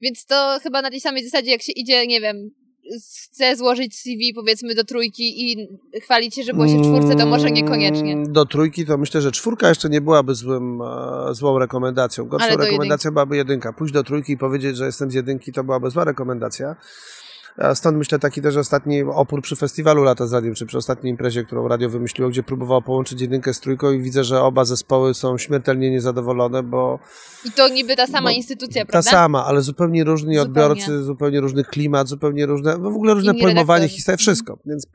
Więc 0.00 0.26
to 0.26 0.58
chyba 0.62 0.82
na 0.82 0.90
tej 0.90 1.00
samej 1.00 1.24
zasadzie, 1.24 1.50
jak 1.50 1.62
się 1.62 1.72
idzie, 1.72 2.06
nie 2.06 2.20
wiem, 2.20 2.50
chce 3.22 3.56
złożyć 3.56 3.98
CV 3.98 4.34
powiedzmy 4.34 4.74
do 4.74 4.84
trójki 4.84 5.52
i 5.52 5.68
chwalić 6.00 6.34
się, 6.34 6.42
że 6.42 6.52
było 6.52 6.68
się 6.68 6.78
w 6.78 6.82
czwórce, 6.82 7.16
to 7.16 7.26
może 7.26 7.50
niekoniecznie. 7.50 8.12
Mm, 8.12 8.32
Do 8.32 8.46
trójki 8.46 8.86
to 8.86 8.98
myślę, 8.98 9.20
że 9.20 9.32
czwórka 9.32 9.68
jeszcze 9.68 9.88
nie 9.88 10.00
byłaby 10.00 10.34
złym, 10.34 10.82
e, 10.82 11.34
złą 11.34 11.58
rekomendacją. 11.58 12.24
Gorszą 12.24 12.56
rekomendacją 12.56 13.10
byłaby 13.10 13.36
jedynka. 13.36 13.72
Pójść 13.72 13.94
do 13.94 14.04
trójki 14.04 14.32
i 14.32 14.38
powiedzieć, 14.38 14.76
że 14.76 14.86
jestem 14.86 15.10
z 15.10 15.14
jedynki, 15.14 15.52
to 15.52 15.64
byłaby 15.64 15.90
zła 15.90 16.04
rekomendacja. 16.04 16.76
Stąd 17.74 17.98
myślę 17.98 18.18
taki 18.18 18.42
też 18.42 18.56
ostatni 18.56 19.02
opór 19.02 19.42
przy 19.42 19.56
festiwalu 19.56 20.02
Lata 20.02 20.26
z 20.26 20.32
Radiem, 20.32 20.54
czy 20.54 20.66
przy 20.66 20.78
ostatniej 20.78 21.10
imprezie, 21.10 21.44
którą 21.44 21.68
radio 21.68 21.88
wymyśliło, 21.88 22.30
gdzie 22.30 22.42
próbowało 22.42 22.82
połączyć 22.82 23.20
jedynkę 23.20 23.54
z 23.54 23.60
trójką 23.60 23.92
i 23.92 24.00
widzę, 24.02 24.24
że 24.24 24.42
oba 24.42 24.64
zespoły 24.64 25.14
są 25.14 25.38
śmiertelnie 25.38 25.90
niezadowolone, 25.90 26.62
bo 26.62 26.98
I 27.44 27.52
to 27.52 27.68
niby 27.68 27.96
ta 27.96 28.06
sama 28.06 28.32
instytucja, 28.32 28.84
ta 28.84 28.90
prawda? 28.92 29.10
sama, 29.10 29.44
ale 29.44 29.60
zupełnie 29.62 30.04
różni 30.04 30.36
Zupełnie. 30.36 30.42
odbiorcy, 30.42 31.02
zupełnie 31.04 31.40
różny 31.40 31.64
klimat, 31.64 32.08
swoje 32.08 32.46
różne, 32.46 32.78
no 32.78 32.90
w 32.90 32.94
ogóle 32.96 33.14
różne 33.14 33.32
Inni 33.32 33.42
pojmowanie 33.42 33.78
redaktorzy. 33.82 33.96
historii, 33.96 34.18
wszystko. 34.18 34.58
Więc 34.66 34.86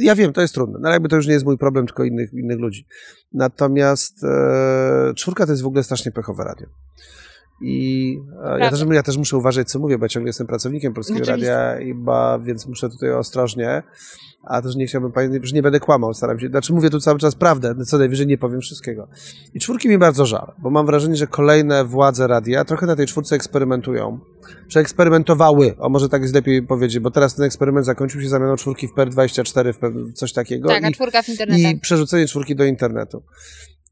ja 0.00 0.14
wiem, 0.14 0.32
to 0.32 0.40
jest 0.40 0.54
trudne, 0.54 0.78
no 0.80 0.88
ale 0.88 0.94
jakby 0.94 1.08
to 1.08 1.16
już 1.16 1.26
nie 1.26 1.32
jest 1.32 1.44
mój 1.44 1.58
problem, 1.58 1.86
tylko 1.86 2.04
innych, 2.04 2.32
innych 2.32 2.58
ludzi. 2.58 2.86
Natomiast 3.32 4.24
e, 4.24 5.14
czwórka 5.16 5.46
to 5.46 5.52
jest 5.52 5.62
w 5.62 5.66
ogóle 5.66 5.82
strasznie 5.82 6.12
pechowe 6.12 6.44
radio. 6.44 6.66
I 7.60 8.18
ja 8.58 8.70
też, 8.70 8.84
ja 8.92 9.02
też 9.02 9.16
muszę 9.16 9.36
uważać, 9.36 9.68
co 9.68 9.78
mówię, 9.78 9.98
bo 9.98 10.04
ja 10.04 10.08
ciągle 10.08 10.28
jestem 10.28 10.46
pracownikiem 10.46 10.94
Polskiego 10.94 11.22
Oczywiście. 11.22 11.54
Radia, 11.54 11.80
i 11.80 11.94
ba, 11.94 12.38
więc 12.38 12.66
muszę 12.66 12.88
tutaj 12.88 13.12
ostrożnie. 13.12 13.82
A 14.44 14.62
też 14.62 14.76
nie 14.76 14.86
chciałbym 14.86 15.12
że 15.42 15.54
nie 15.54 15.62
będę 15.62 15.80
kłamał, 15.80 16.14
staram 16.14 16.40
się. 16.40 16.48
Znaczy 16.48 16.72
mówię 16.72 16.90
tu 16.90 17.00
cały 17.00 17.18
czas 17.18 17.34
prawdę, 17.34 17.74
co 17.86 17.98
najwyżej 17.98 18.26
nie 18.26 18.38
powiem 18.38 18.60
wszystkiego. 18.60 19.08
I 19.54 19.60
czwórki 19.60 19.88
mi 19.88 19.98
bardzo 19.98 20.26
żal, 20.26 20.52
bo 20.58 20.70
mam 20.70 20.86
wrażenie, 20.86 21.16
że 21.16 21.26
kolejne 21.26 21.84
władze 21.84 22.26
radia 22.26 22.64
trochę 22.64 22.86
na 22.86 22.96
tej 22.96 23.06
czwórce 23.06 23.36
eksperymentują. 23.36 24.18
Przeeksperymentowały, 24.68 25.74
o 25.78 25.88
może 25.88 26.08
tak 26.08 26.22
jest 26.22 26.34
lepiej 26.34 26.62
powiedzieć, 26.62 26.98
bo 26.98 27.10
teraz 27.10 27.34
ten 27.34 27.44
eksperyment 27.44 27.86
zakończył 27.86 28.20
się 28.20 28.28
zamianą 28.28 28.56
czwórki 28.56 28.88
w 28.88 28.92
PER24, 28.92 29.72
w 29.72 30.12
coś 30.12 30.32
takiego. 30.32 30.68
Tak, 30.68 30.84
a 30.84 30.90
czwórka 30.90 31.22
w 31.22 31.28
internecie. 31.28 31.70
i 31.70 31.80
przerzucenie 31.80 32.26
czwórki 32.26 32.56
do 32.56 32.64
internetu. 32.64 33.22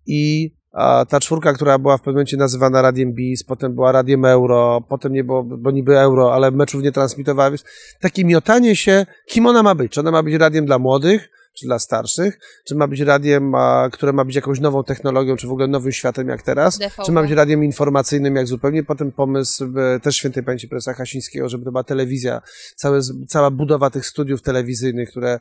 I 0.07 0.51
a, 0.73 1.05
ta 1.09 1.21
czwórka, 1.21 1.53
która 1.53 1.79
była 1.79 1.97
w 1.97 2.01
pewnym 2.01 2.15
momencie 2.15 2.37
nazywana 2.37 2.83
Radiem 2.83 3.13
BIS, 3.13 3.45
potem 3.45 3.75
była 3.75 3.93
Radiem 3.93 4.25
Euro, 4.25 4.81
potem 4.89 5.13
nie 5.13 5.25
było, 5.25 5.43
bo 5.45 5.71
niby 5.71 5.99
Euro, 5.99 6.35
ale 6.35 6.51
meczów 6.51 6.83
nie 6.83 6.93
transmitowała, 6.93 7.51
więc 7.51 7.65
takie 8.01 8.25
miotanie 8.25 8.77
się, 8.77 9.07
kim 9.27 9.47
ona 9.47 9.63
ma 9.63 9.75
być? 9.75 9.93
Czy 9.93 10.01
ona 10.01 10.11
ma 10.11 10.23
być 10.23 10.35
radiem 10.35 10.67
dla 10.67 10.79
młodych, 10.79 11.29
czy 11.59 11.67
dla 11.67 11.79
starszych? 11.79 12.39
Czy 12.67 12.75
ma 12.75 12.87
być 12.87 13.01
radiem, 13.01 13.55
a, 13.55 13.89
które 13.93 14.13
ma 14.13 14.25
być 14.25 14.37
jakąś 14.37 14.61
nową 14.61 14.85
technologią, 14.85 15.37
czy 15.37 15.47
w 15.47 15.51
ogóle 15.51 15.67
nowym 15.67 15.93
światem 15.93 16.29
jak 16.29 16.43
teraz? 16.43 16.79
DVB. 16.79 17.05
Czy 17.07 17.13
ma 17.13 17.23
być 17.23 17.31
radiem 17.31 17.65
informacyjnym 17.65 18.37
jak 18.37 18.47
zupełnie? 18.47 18.83
Potem 18.85 19.13
pomysł 19.13 19.65
e, 19.79 20.01
też 20.01 20.17
świętej 20.17 20.43
pamięci 20.43 20.69
profesora 20.69 20.97
Hasińskiego, 20.97 21.49
żeby 21.49 21.65
to 21.65 21.71
była 21.71 21.85
telewizja, 21.85 22.43
całe, 22.77 23.01
cała 23.29 23.51
budowa 23.51 23.91
tych 23.91 24.07
studiów 24.07 24.43
telewizyjnych, 24.43 25.11
które 25.11 25.39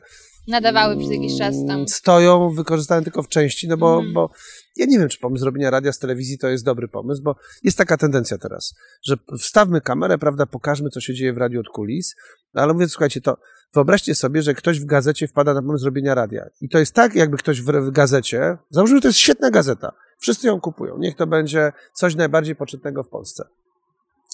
Nadawały 0.48 0.96
przez 0.96 1.10
jakiś 1.10 1.38
czas 1.38 1.54
tam. 1.66 1.70
Mm, 1.76 1.88
stoją, 1.88 2.50
wykorzystane 2.50 3.02
tylko 3.02 3.22
w 3.22 3.28
części, 3.28 3.68
no 3.68 3.76
bo, 3.76 3.94
Mhm. 3.96 4.12
bo 4.14 4.30
ja 4.78 4.86
nie 4.86 4.98
wiem, 4.98 5.08
czy 5.08 5.18
pomysł 5.18 5.40
zrobienia 5.40 5.70
radia 5.70 5.92
z 5.92 5.98
telewizji 5.98 6.38
to 6.38 6.48
jest 6.48 6.64
dobry 6.64 6.88
pomysł, 6.88 7.22
bo 7.22 7.36
jest 7.62 7.78
taka 7.78 7.96
tendencja 7.96 8.38
teraz, 8.38 8.74
że 9.02 9.16
wstawmy 9.38 9.80
kamerę, 9.80 10.18
prawda, 10.18 10.46
pokażmy, 10.46 10.90
co 10.90 11.00
się 11.00 11.14
dzieje 11.14 11.32
w 11.32 11.38
radiu 11.38 11.60
od 11.60 11.68
kulis, 11.68 12.14
no 12.54 12.62
ale 12.62 12.74
mówię, 12.74 12.88
słuchajcie, 12.88 13.20
to 13.20 13.36
wyobraźcie 13.74 14.14
sobie, 14.14 14.42
że 14.42 14.54
ktoś 14.54 14.80
w 14.80 14.84
gazecie 14.84 15.28
wpada 15.28 15.54
na 15.54 15.62
pomysł 15.62 15.82
zrobienia 15.82 16.14
radia. 16.14 16.46
I 16.60 16.68
to 16.68 16.78
jest 16.78 16.94
tak, 16.94 17.14
jakby 17.14 17.36
ktoś 17.36 17.62
w, 17.62 17.90
gazecie, 17.90 18.58
załóżmy, 18.70 18.96
że 18.96 19.02
to 19.02 19.08
jest 19.08 19.18
świetna 19.18 19.50
gazeta, 19.50 19.92
wszyscy 20.18 20.46
ją 20.46 20.60
kupują, 20.60 20.98
niech 20.98 21.16
to 21.16 21.26
będzie 21.26 21.72
coś 21.92 22.14
najbardziej 22.14 22.56
poczytnego 22.56 23.02
w 23.02 23.08
Polsce. 23.08 23.44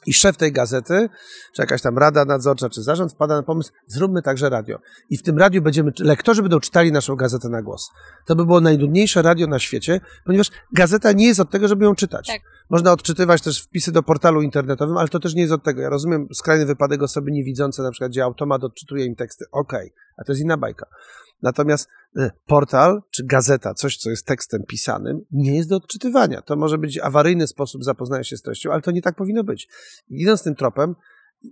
I 0.07 0.15
szef 0.15 0.37
tej 0.37 0.53
gazety, 0.53 1.09
czy 1.53 1.63
jakaś 1.63 1.83
tam 1.83 1.99
rada 1.99 2.25
nadzorcza, 2.25 2.69
czy 2.71 2.83
zarząd 2.83 3.13
wpada 3.13 3.37
na 3.37 3.43
pomysł, 3.43 3.73
zróbmy 3.87 4.23
także 4.23 4.49
radio. 4.49 4.79
I 5.11 5.17
w 5.17 5.23
tym 5.23 5.39
radiu 5.39 5.63
będziemy, 5.63 5.93
lektorzy 5.99 6.43
będą 6.43 6.61
czytali 6.61 6.93
naszą 6.93 7.17
gazetę 7.17 7.49
na 7.49 7.63
głos. 7.63 7.91
To 8.27 8.37
by 8.37 8.47
było 8.47 8.61
najnudniejsze 8.61 9.23
radio 9.23 9.47
na 9.47 9.59
świecie, 9.59 10.01
ponieważ 10.27 10.51
gazeta 10.73 11.13
nie 11.13 11.27
jest 11.27 11.41
od 11.41 11.51
tego, 11.51 11.69
żeby 11.69 11.85
ją 11.85 11.95
czytać. 11.95 12.27
Tak. 12.27 12.41
Można 12.71 12.93
odczytywać 12.93 13.43
też 13.43 13.63
wpisy 13.63 13.93
do 13.93 14.03
portalu 14.03 14.43
internetowym, 14.43 14.97
ale 14.97 15.09
to 15.09 15.21
też 15.21 15.35
nie 15.35 15.43
jest 15.43 15.55
od 15.55 15.65
tego. 15.65 15.81
Ja 15.81 15.89
rozumiem 15.89 16.29
skrajny 16.35 16.67
wypadek 16.67 17.03
osoby 17.03 17.33
niewidzące, 17.33 17.83
na 17.83 17.91
przykład, 17.91 18.11
gdzie 18.11 18.25
automat 18.25 18.65
odczytuje 18.65 19.05
im 19.05 19.15
teksty. 19.15 19.45
Okej, 19.53 19.93
a 20.17 20.25
to 20.25 20.33
jest 20.33 20.43
inna 20.43 20.57
bajka. 20.57 20.87
Natomiast 21.43 21.89
portal 22.47 23.03
czy 23.11 23.25
gazeta, 23.25 23.75
coś, 23.75 23.97
co 23.97 24.11
jest 24.11 24.27
tekstem 24.27 24.63
pisanym, 24.69 25.21
nie 25.33 25.57
jest 25.57 25.69
do 25.69 25.77
odczytywania. 25.77 26.43
To 26.43 26.57
może 26.57 26.79
być 26.79 26.99
awaryjny 26.99 27.47
sposób 27.47 27.85
zapoznania 27.85 28.25
się 28.25 28.37
z 28.37 28.43
treścią, 28.43 28.73
ale 28.73 28.83
to 28.83 28.91
nie 28.91 29.03
tak 29.03 29.17
powinno 29.17 29.45
być. 29.45 29.69
Idąc 30.09 30.43
tym 30.43 30.55
tropem, 30.55 30.95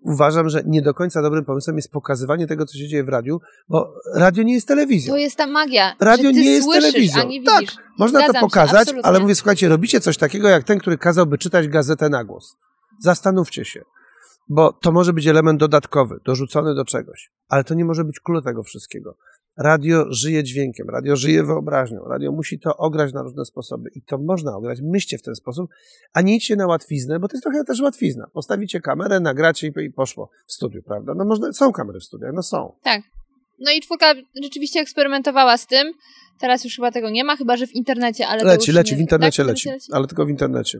uważam, 0.02 0.48
że 0.48 0.62
nie 0.66 0.82
do 0.82 0.94
końca 0.94 1.22
dobrym 1.22 1.44
pomysłem 1.44 1.76
jest 1.76 1.90
pokazywanie 1.90 2.46
tego, 2.46 2.66
co 2.66 2.78
się 2.78 2.88
dzieje 2.88 3.04
w 3.04 3.08
radiu, 3.08 3.40
bo 3.68 3.94
radio 4.14 4.42
nie 4.42 4.54
jest 4.54 4.68
telewizją. 4.68 5.12
To 5.12 5.18
jest 5.18 5.36
ta 5.36 5.46
magia. 5.46 5.96
Radio 6.00 6.30
nie 6.30 6.44
jest 6.44 6.68
telewizją. 6.72 7.22
Tak. 7.46 7.64
Można 7.98 8.18
to 8.18 8.24
Zgadzam 8.24 8.40
się, 8.40 8.46
pokazać, 8.46 8.80
absolutnie. 8.80 9.06
ale 9.06 9.20
mówię, 9.20 9.34
słuchajcie, 9.34 9.68
robicie 9.68 10.00
coś 10.00 10.16
takiego 10.16 10.48
jak 10.48 10.64
ten, 10.64 10.78
który 10.78 10.98
kazałby 10.98 11.38
czytać 11.38 11.68
gazetę 11.68 12.08
na 12.08 12.24
głos. 12.24 12.56
Zastanówcie 13.00 13.64
się, 13.64 13.82
bo 14.48 14.72
to 14.72 14.92
może 14.92 15.12
być 15.12 15.26
element 15.26 15.60
dodatkowy, 15.60 16.18
dorzucony 16.24 16.74
do 16.74 16.84
czegoś, 16.84 17.30
ale 17.48 17.64
to 17.64 17.74
nie 17.74 17.84
może 17.84 18.04
być 18.04 18.20
klucz 18.20 18.44
tego 18.44 18.62
wszystkiego. 18.62 19.16
Radio 19.56 20.04
żyje 20.10 20.44
dźwiękiem, 20.44 20.90
radio 20.90 21.16
żyje 21.16 21.44
wyobraźnią, 21.44 22.04
radio 22.04 22.32
musi 22.32 22.58
to 22.60 22.76
ograć 22.76 23.12
na 23.12 23.22
różne 23.22 23.44
sposoby 23.44 23.90
i 23.94 24.02
to 24.02 24.18
można 24.18 24.56
ograć. 24.56 24.78
Myślcie 24.82 25.18
w 25.18 25.22
ten 25.22 25.34
sposób, 25.34 25.70
a 26.12 26.20
nie 26.20 26.36
idźcie 26.36 26.56
na 26.56 26.66
łatwiznę, 26.66 27.20
bo 27.20 27.28
to 27.28 27.34
jest 27.36 27.42
trochę 27.44 27.64
też 27.64 27.80
łatwizna. 27.80 28.26
Postawicie 28.32 28.80
kamerę, 28.80 29.20
nagracie 29.20 29.66
i- 29.66 29.90
poszło 29.90 30.30
w 30.46 30.52
studiu, 30.52 30.82
prawda? 30.82 31.12
No 31.16 31.24
można, 31.24 31.52
są 31.52 31.72
kamery 31.72 32.00
w 32.00 32.04
studiach, 32.04 32.32
no 32.34 32.42
są. 32.42 32.76
No 33.58 33.72
i 33.72 33.80
czwórka 33.80 34.14
rzeczywiście 34.42 34.80
eksperymentowała 34.80 35.56
z 35.56 35.66
tym. 35.66 35.92
Teraz 36.40 36.64
już 36.64 36.76
chyba 36.76 36.90
tego 36.90 37.10
nie 37.10 37.24
ma, 37.24 37.36
chyba 37.36 37.56
że 37.56 37.66
w 37.66 37.72
internecie, 37.72 38.26
ale 38.26 38.44
Leci, 38.44 38.70
już 38.70 38.76
leci, 38.76 38.92
nie... 38.92 38.98
w 38.98 39.00
internecie 39.00 39.42
tak, 39.42 39.48
leci, 39.48 39.70
ale 39.92 40.06
tylko 40.06 40.26
w 40.26 40.30
internecie. 40.30 40.78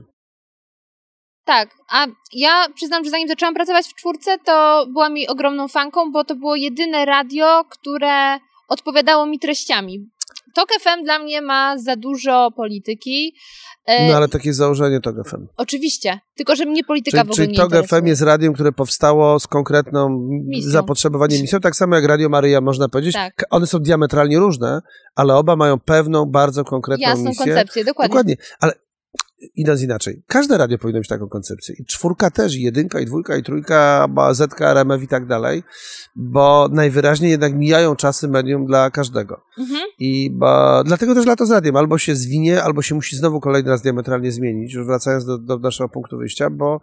Tak, 1.45 1.69
a 1.89 2.07
ja 2.33 2.65
przyznam, 2.75 3.03
że 3.03 3.09
zanim 3.09 3.27
zaczęłam 3.27 3.53
pracować 3.53 3.85
w 3.85 3.93
czwórce, 3.95 4.37
to 4.45 4.85
byłam 4.93 5.17
jej 5.17 5.27
ogromną 5.27 5.67
fanką, 5.67 6.11
bo 6.11 6.23
to 6.23 6.35
było 6.35 6.55
jedyne 6.55 7.05
radio, 7.05 7.63
które 7.69 8.37
odpowiadało 8.67 9.25
mi 9.25 9.39
treściami. 9.39 10.09
Tok 10.55 10.69
FM 10.81 11.03
dla 11.03 11.19
mnie 11.19 11.41
ma 11.41 11.77
za 11.77 11.95
dużo 11.95 12.51
polityki. 12.55 13.35
E, 13.85 14.07
No 14.09 14.15
ale 14.17 14.27
takie 14.27 14.49
jest 14.49 14.59
założenie 14.59 14.99
TOG 14.99 15.15
FM. 15.29 15.47
Oczywiście, 15.57 16.19
tylko 16.35 16.55
że 16.55 16.65
mnie 16.65 16.83
polityka 16.83 17.17
Czyli, 17.17 17.27
w 17.27 17.31
ogóle 17.31 17.35
czyli 17.45 17.51
nie 17.51 17.57
TOG 17.57 17.71
interesuje. 17.71 18.01
FM 18.01 18.07
jest 18.07 18.21
radiem, 18.21 18.53
które 18.53 18.71
powstało 18.71 19.39
z 19.39 19.47
konkretną 19.47 20.09
Misją. 20.47 20.71
zapotrzebowaniem 20.71 21.41
misją, 21.41 21.59
tak 21.59 21.75
samo 21.75 21.95
jak 21.95 22.05
Radio 22.05 22.29
Maryja, 22.29 22.61
można 22.61 22.89
powiedzieć. 22.89 23.13
Tak. 23.13 23.45
One 23.49 23.67
są 23.67 23.79
diametralnie 23.79 24.39
różne, 24.39 24.81
ale 25.15 25.35
oba 25.35 25.55
mają 25.55 25.79
pewną, 25.79 26.25
bardzo 26.25 26.63
konkretną 26.63 27.07
Jasną 27.09 27.29
misję. 27.29 27.45
koncepcję, 27.45 27.83
dokładnie. 27.85 28.09
Dokładnie, 28.09 28.35
ale 28.59 28.73
idąc 29.55 29.81
inaczej, 29.81 30.23
każde 30.27 30.57
radio 30.57 30.77
powinno 30.77 30.99
mieć 30.99 31.07
taką 31.07 31.27
koncepcję. 31.27 31.75
I 31.79 31.85
czwórka 31.85 32.31
też, 32.31 32.55
i 32.55 32.61
jedynka, 32.61 32.99
i 32.99 33.05
dwójka, 33.05 33.37
i 33.37 33.43
trójka, 33.43 34.07
ba- 34.09 34.33
ZK, 34.33 34.61
RMF 34.61 35.03
i 35.03 35.07
tak 35.07 35.27
dalej, 35.27 35.63
bo 36.15 36.69
najwyraźniej 36.71 37.31
jednak 37.31 37.53
mijają 37.55 37.95
czasy 37.95 38.27
medium 38.27 38.65
dla 38.65 38.91
każdego. 38.91 39.41
Mhm. 39.59 39.81
I 39.99 40.29
ba, 40.31 40.83
dlatego 40.85 41.15
też 41.15 41.25
lato 41.25 41.45
z 41.45 41.51
radiem. 41.51 41.75
Albo 41.75 41.97
się 41.97 42.15
zwinie, 42.15 42.63
albo 42.63 42.81
się 42.81 42.95
musi 42.95 43.15
znowu 43.15 43.39
kolejny 43.39 43.69
raz 43.69 43.81
diametralnie 43.81 44.31
zmienić, 44.31 44.73
już 44.73 44.87
wracając 44.87 45.25
do, 45.25 45.37
do 45.37 45.59
naszego 45.59 45.89
punktu 45.89 46.17
wyjścia, 46.17 46.49
bo 46.49 46.79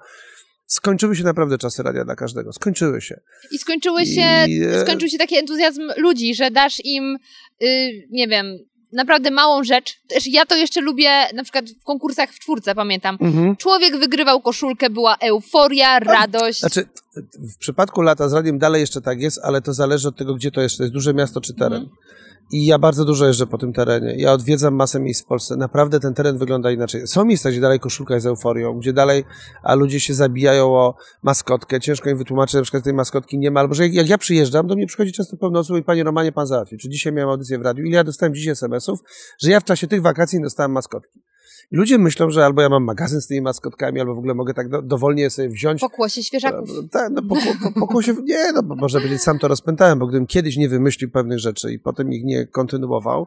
skończyły 0.66 1.16
się 1.16 1.24
naprawdę 1.24 1.58
czasy 1.58 1.82
radia 1.82 2.04
dla 2.04 2.16
każdego. 2.16 2.52
Skończyły 2.52 3.00
się. 3.00 3.20
I 3.50 3.58
skończyły 3.58 4.06
się, 4.06 4.46
I, 4.48 4.62
e, 4.62 4.80
skończył 4.80 5.08
się 5.08 5.18
taki 5.18 5.36
entuzjazm 5.36 5.82
ludzi, 5.96 6.34
że 6.34 6.50
dasz 6.50 6.80
im, 6.84 7.16
y, 7.62 7.66
nie 8.10 8.28
wiem, 8.28 8.46
naprawdę 8.92 9.30
małą 9.30 9.64
rzecz. 9.64 9.98
Też 10.08 10.26
ja 10.26 10.46
to 10.46 10.56
jeszcze 10.56 10.80
lubię, 10.80 11.10
na 11.34 11.42
przykład 11.42 11.70
w 11.70 11.84
konkursach 11.84 12.30
w 12.30 12.38
czwórce, 12.38 12.74
pamiętam. 12.74 13.18
Mhm. 13.20 13.56
Człowiek 13.56 13.96
wygrywał 13.96 14.40
koszulkę, 14.40 14.90
była 14.90 15.16
euforia, 15.16 15.98
radość. 15.98 16.60
Znaczy, 16.60 16.88
w 17.34 17.58
przypadku 17.58 18.02
lata 18.02 18.28
z 18.28 18.32
radiem 18.32 18.58
dalej 18.58 18.80
jeszcze 18.80 19.00
tak 19.00 19.20
jest, 19.20 19.40
ale 19.42 19.62
to 19.62 19.72
zależy 19.72 20.08
od 20.08 20.16
tego, 20.16 20.34
gdzie 20.34 20.50
to 20.50 20.60
jest. 20.60 20.76
To 20.76 20.82
jest 20.82 20.94
duże 20.94 21.14
miasto 21.14 21.40
czy 21.40 21.54
teren. 21.54 21.82
Mhm. 21.82 21.96
I 22.52 22.66
ja 22.66 22.78
bardzo 22.78 23.04
dużo 23.04 23.26
jeżdżę 23.26 23.46
po 23.46 23.58
tym 23.58 23.72
terenie. 23.72 24.14
Ja 24.16 24.32
odwiedzam 24.32 24.74
masę 24.74 25.00
miejsc 25.00 25.22
w 25.22 25.26
Polsce. 25.26 25.56
Naprawdę 25.56 26.00
ten 26.00 26.14
teren 26.14 26.38
wygląda 26.38 26.70
inaczej. 26.70 27.06
Są 27.06 27.24
miejsca, 27.24 27.50
gdzie 27.50 27.60
dalej 27.60 27.80
koszulka 27.80 28.14
jest 28.14 28.26
euforią, 28.26 28.78
gdzie 28.78 28.92
dalej 28.92 29.24
a 29.62 29.74
ludzie 29.74 30.00
się 30.00 30.14
zabijają 30.14 30.64
o 30.64 30.94
maskotkę. 31.22 31.80
Ciężko 31.80 32.10
im 32.10 32.18
wytłumaczyć, 32.18 32.54
na 32.54 32.62
przykład 32.62 32.84
tej 32.84 32.94
maskotki 32.94 33.38
nie 33.38 33.50
ma. 33.50 33.60
Albo 33.60 33.74
że 33.74 33.82
jak, 33.82 33.94
jak 33.94 34.08
ja 34.08 34.18
przyjeżdżam, 34.18 34.66
do 34.66 34.74
mnie 34.74 34.86
przychodzi 34.86 35.12
często 35.12 35.36
pełno 35.36 35.60
osób 35.60 35.76
i 35.76 35.82
panie 35.82 36.04
Romanie, 36.04 36.32
pan 36.32 36.46
załatwi. 36.46 36.78
Czy 36.78 36.88
dzisiaj 36.88 37.12
miałem 37.12 37.30
audycję 37.30 37.58
w 37.58 37.62
radiu? 37.62 37.84
Ile 37.84 37.96
ja 37.96 38.04
dostałem 38.04 38.34
dziś 38.34 38.48
SMS-ów, 38.48 39.00
że 39.42 39.50
ja 39.50 39.60
w 39.60 39.64
czasie 39.64 39.86
tych 39.86 40.02
wakacji 40.02 40.42
dostałem 40.42 40.72
maskotki. 40.72 41.20
I 41.72 41.76
ludzie 41.76 41.98
myślą, 41.98 42.30
że 42.30 42.44
albo 42.44 42.62
ja 42.62 42.68
mam 42.68 42.84
magazyn 42.84 43.20
z 43.20 43.26
tymi 43.26 43.40
maskotkami, 43.40 44.00
albo 44.00 44.14
w 44.14 44.18
ogóle 44.18 44.34
mogę 44.34 44.54
tak 44.54 44.68
do, 44.68 44.82
dowolnie 44.82 45.30
sobie 45.30 45.48
wziąć. 45.48 45.80
Pokłosie 45.80 46.22
świeżaków. 46.22 46.70
Tak, 46.90 47.10
no 47.12 47.22
pokło, 47.22 47.52
po, 47.62 47.80
pokłosie, 47.80 48.14
nie, 48.24 48.52
no 48.52 48.62
bo 48.62 48.74
można 48.74 49.00
powiedzieć, 49.00 49.22
sam 49.22 49.38
to 49.38 49.48
rozpętałem, 49.48 49.98
bo 49.98 50.06
gdybym 50.06 50.26
kiedyś 50.26 50.56
nie 50.56 50.68
wymyślił 50.68 51.10
pewnych 51.10 51.38
rzeczy 51.38 51.72
i 51.72 51.78
potem 51.78 52.12
ich 52.12 52.24
nie 52.24 52.46
kontynuował, 52.46 53.26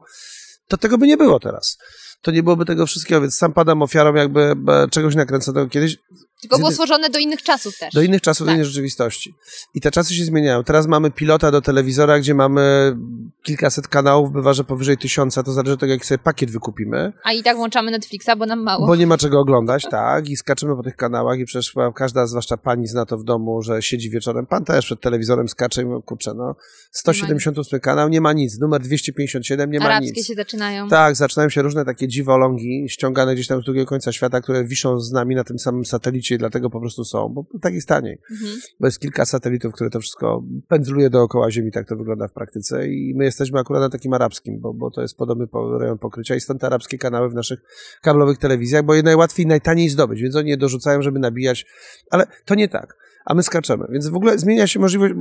to 0.68 0.78
tego 0.78 0.97
by 0.97 1.07
nie 1.07 1.18
było 1.18 1.39
teraz. 1.39 1.78
To 2.24 2.32
nie 2.32 2.43
byłoby 2.43 2.65
tego 2.65 2.86
wszystkiego, 2.86 3.21
więc 3.21 3.36
sam 3.36 3.53
padam 3.53 3.82
ofiarą 3.82 4.13
jakby 4.15 4.55
czegoś 4.91 5.15
nakręconego 5.15 5.69
kiedyś 5.69 5.97
Tylko 6.41 6.57
było 6.57 6.71
stworzone 6.71 7.09
do 7.09 7.19
innych 7.19 7.41
czasów 7.43 7.78
też. 7.78 7.93
do 7.93 8.01
innych 8.01 8.21
czasów, 8.21 8.45
do 8.45 8.49
Tak. 8.51 8.55
innej 8.55 8.65
rzeczywistości. 8.67 9.34
I 9.74 9.82
te 9.82 9.91
czasy 9.91 10.15
się 10.15 10.26
zmieniają. 10.26 10.63
Teraz 10.63 10.88
mamy 10.88 11.11
pilota 11.11 11.51
do 11.51 11.61
telewizora, 11.61 12.19
gdzie 12.19 12.34
mamy 12.34 12.95
kilkaset 13.43 13.88
kanałów, 13.88 14.32
bywa, 14.32 14.53
że 14.53 14.63
powyżej 14.63 14.97
tysiąca, 14.97 15.43
to 15.43 15.51
zależy 15.53 15.74
od 15.74 15.80
tego, 15.80 15.93
jaki 15.93 16.05
sobie 16.05 16.17
pakiet 16.17 16.51
wykupimy. 16.51 17.13
A 17.24 17.34
i 17.34 17.43
tak 17.43 17.57
włączamy 17.57 17.91
Netflixa, 17.91 18.30
bo 18.38 18.45
nam 18.45 18.63
mało. 18.63 18.88
Bo 18.88 18.95
nie 18.95 19.07
ma 19.07 19.17
czego 19.17 19.39
oglądać, 19.39 19.86
tak, 19.91 20.30
i 20.30 20.36
skaczemy 20.38 20.76
po 20.76 20.84
tych 20.84 20.95
kanałach 20.95 21.39
i 21.39 21.45
przecież 21.45 21.74
każda, 21.95 22.28
zwłaszcza 22.28 22.57
pani 22.57 22.88
zna 22.88 23.05
to 23.05 23.17
w 23.17 23.24
domu, 23.24 23.61
że 23.61 23.82
siedzi 23.82 24.09
wieczorem, 24.09 24.45
pan 24.45 24.65
też 24.65 24.86
przed 24.86 25.01
telewizorem 25.01 25.49
skacze 25.49 25.82
i 25.82 25.86
mówi, 25.86 26.03
kurczę, 26.05 26.34
no, 26.34 26.55
178 26.91 27.80
kanał, 27.80 28.09
nie 28.09 28.21
ma 28.21 28.34
nic, 28.34 28.59
numer 28.59 28.82
257 28.82 29.71
nie 29.71 29.80
ma 29.80 29.86
Arabskie 29.86 30.13
nic. 30.19 30.28
się 30.28 30.34
zaczynają. 30.34 30.88
Tak, 30.89 31.15
zaczynają 31.15 31.49
się 31.49 31.61
różne 31.61 31.86
takie 31.86 32.07
dziwolągi 32.14 32.86
ściągane 32.89 33.34
gdzieś 33.34 33.47
tam 33.47 33.61
z 33.61 33.66
drugiego 33.66 33.86
końca 33.86 34.11
świata, 34.11 34.41
które 34.41 34.66
wiszą 34.66 34.99
z 34.99 35.11
nami 35.11 35.36
na 35.36 35.43
tym 35.43 35.59
samym 35.59 35.86
satelicie 35.86 36.36
i 36.36 36.38
dlatego 36.38 36.70
po 36.70 36.80
prostu 36.80 37.05
są, 37.05 37.30
bo 37.30 37.45
tak 37.61 37.74
jest 37.74 37.88
taniej. 37.88 38.18
Mhm. 38.32 38.59
Bo 38.80 38.88
jest 38.88 38.99
kilka 38.99 39.26
satelitów, 39.26 39.74
które 39.74 39.89
to 39.89 39.99
wszystko 39.99 40.43
pędzluje 40.68 41.09
dookoła 41.09 41.51
Ziemi, 41.51 41.72
tak 41.72 41.88
to 41.88 41.95
wygląda 41.95 42.28
w 42.28 42.34
praktyce 42.34 42.88
i 42.88 43.14
my 43.16 43.26
jesteśmy 43.26 43.59
akurat 43.59 43.82
na 43.82 43.89
takim 43.89 44.14
arabskim, 44.14 44.59
bo, 44.59 44.74
bo 44.74 44.91
to 44.91 45.01
jest 45.01 45.18
podobny 45.18 45.47
po- 45.47 45.78
rejon 45.78 45.97
pokrycia 45.97 46.36
i 46.36 46.39
stąd 46.39 46.61
te 46.61 46.68
arabskie 46.68 46.97
kanały 46.97 47.30
w 47.30 47.34
naszych 47.34 47.59
kablowych 48.01 48.38
telewizjach, 48.38 48.84
bo 48.84 48.93
je 48.93 49.03
najłatwiej 49.03 49.47
najtaniej 49.47 49.89
zdobyć, 49.89 50.22
więc 50.22 50.36
oni 50.36 50.49
je 50.49 50.57
dorzucają, 50.57 51.01
żeby 51.01 51.20
nabijać, 51.20 51.66
ale 52.11 52.28
to 52.45 52.55
nie 52.55 52.68
tak. 52.68 53.03
A 53.26 53.34
my 53.34 53.43
skaczemy, 53.43 53.88
więc 53.89 54.07
w 54.07 54.16
ogóle 54.16 54.39
zmienia 54.39 54.68
się 54.68 54.80
możliwość. 54.80 55.14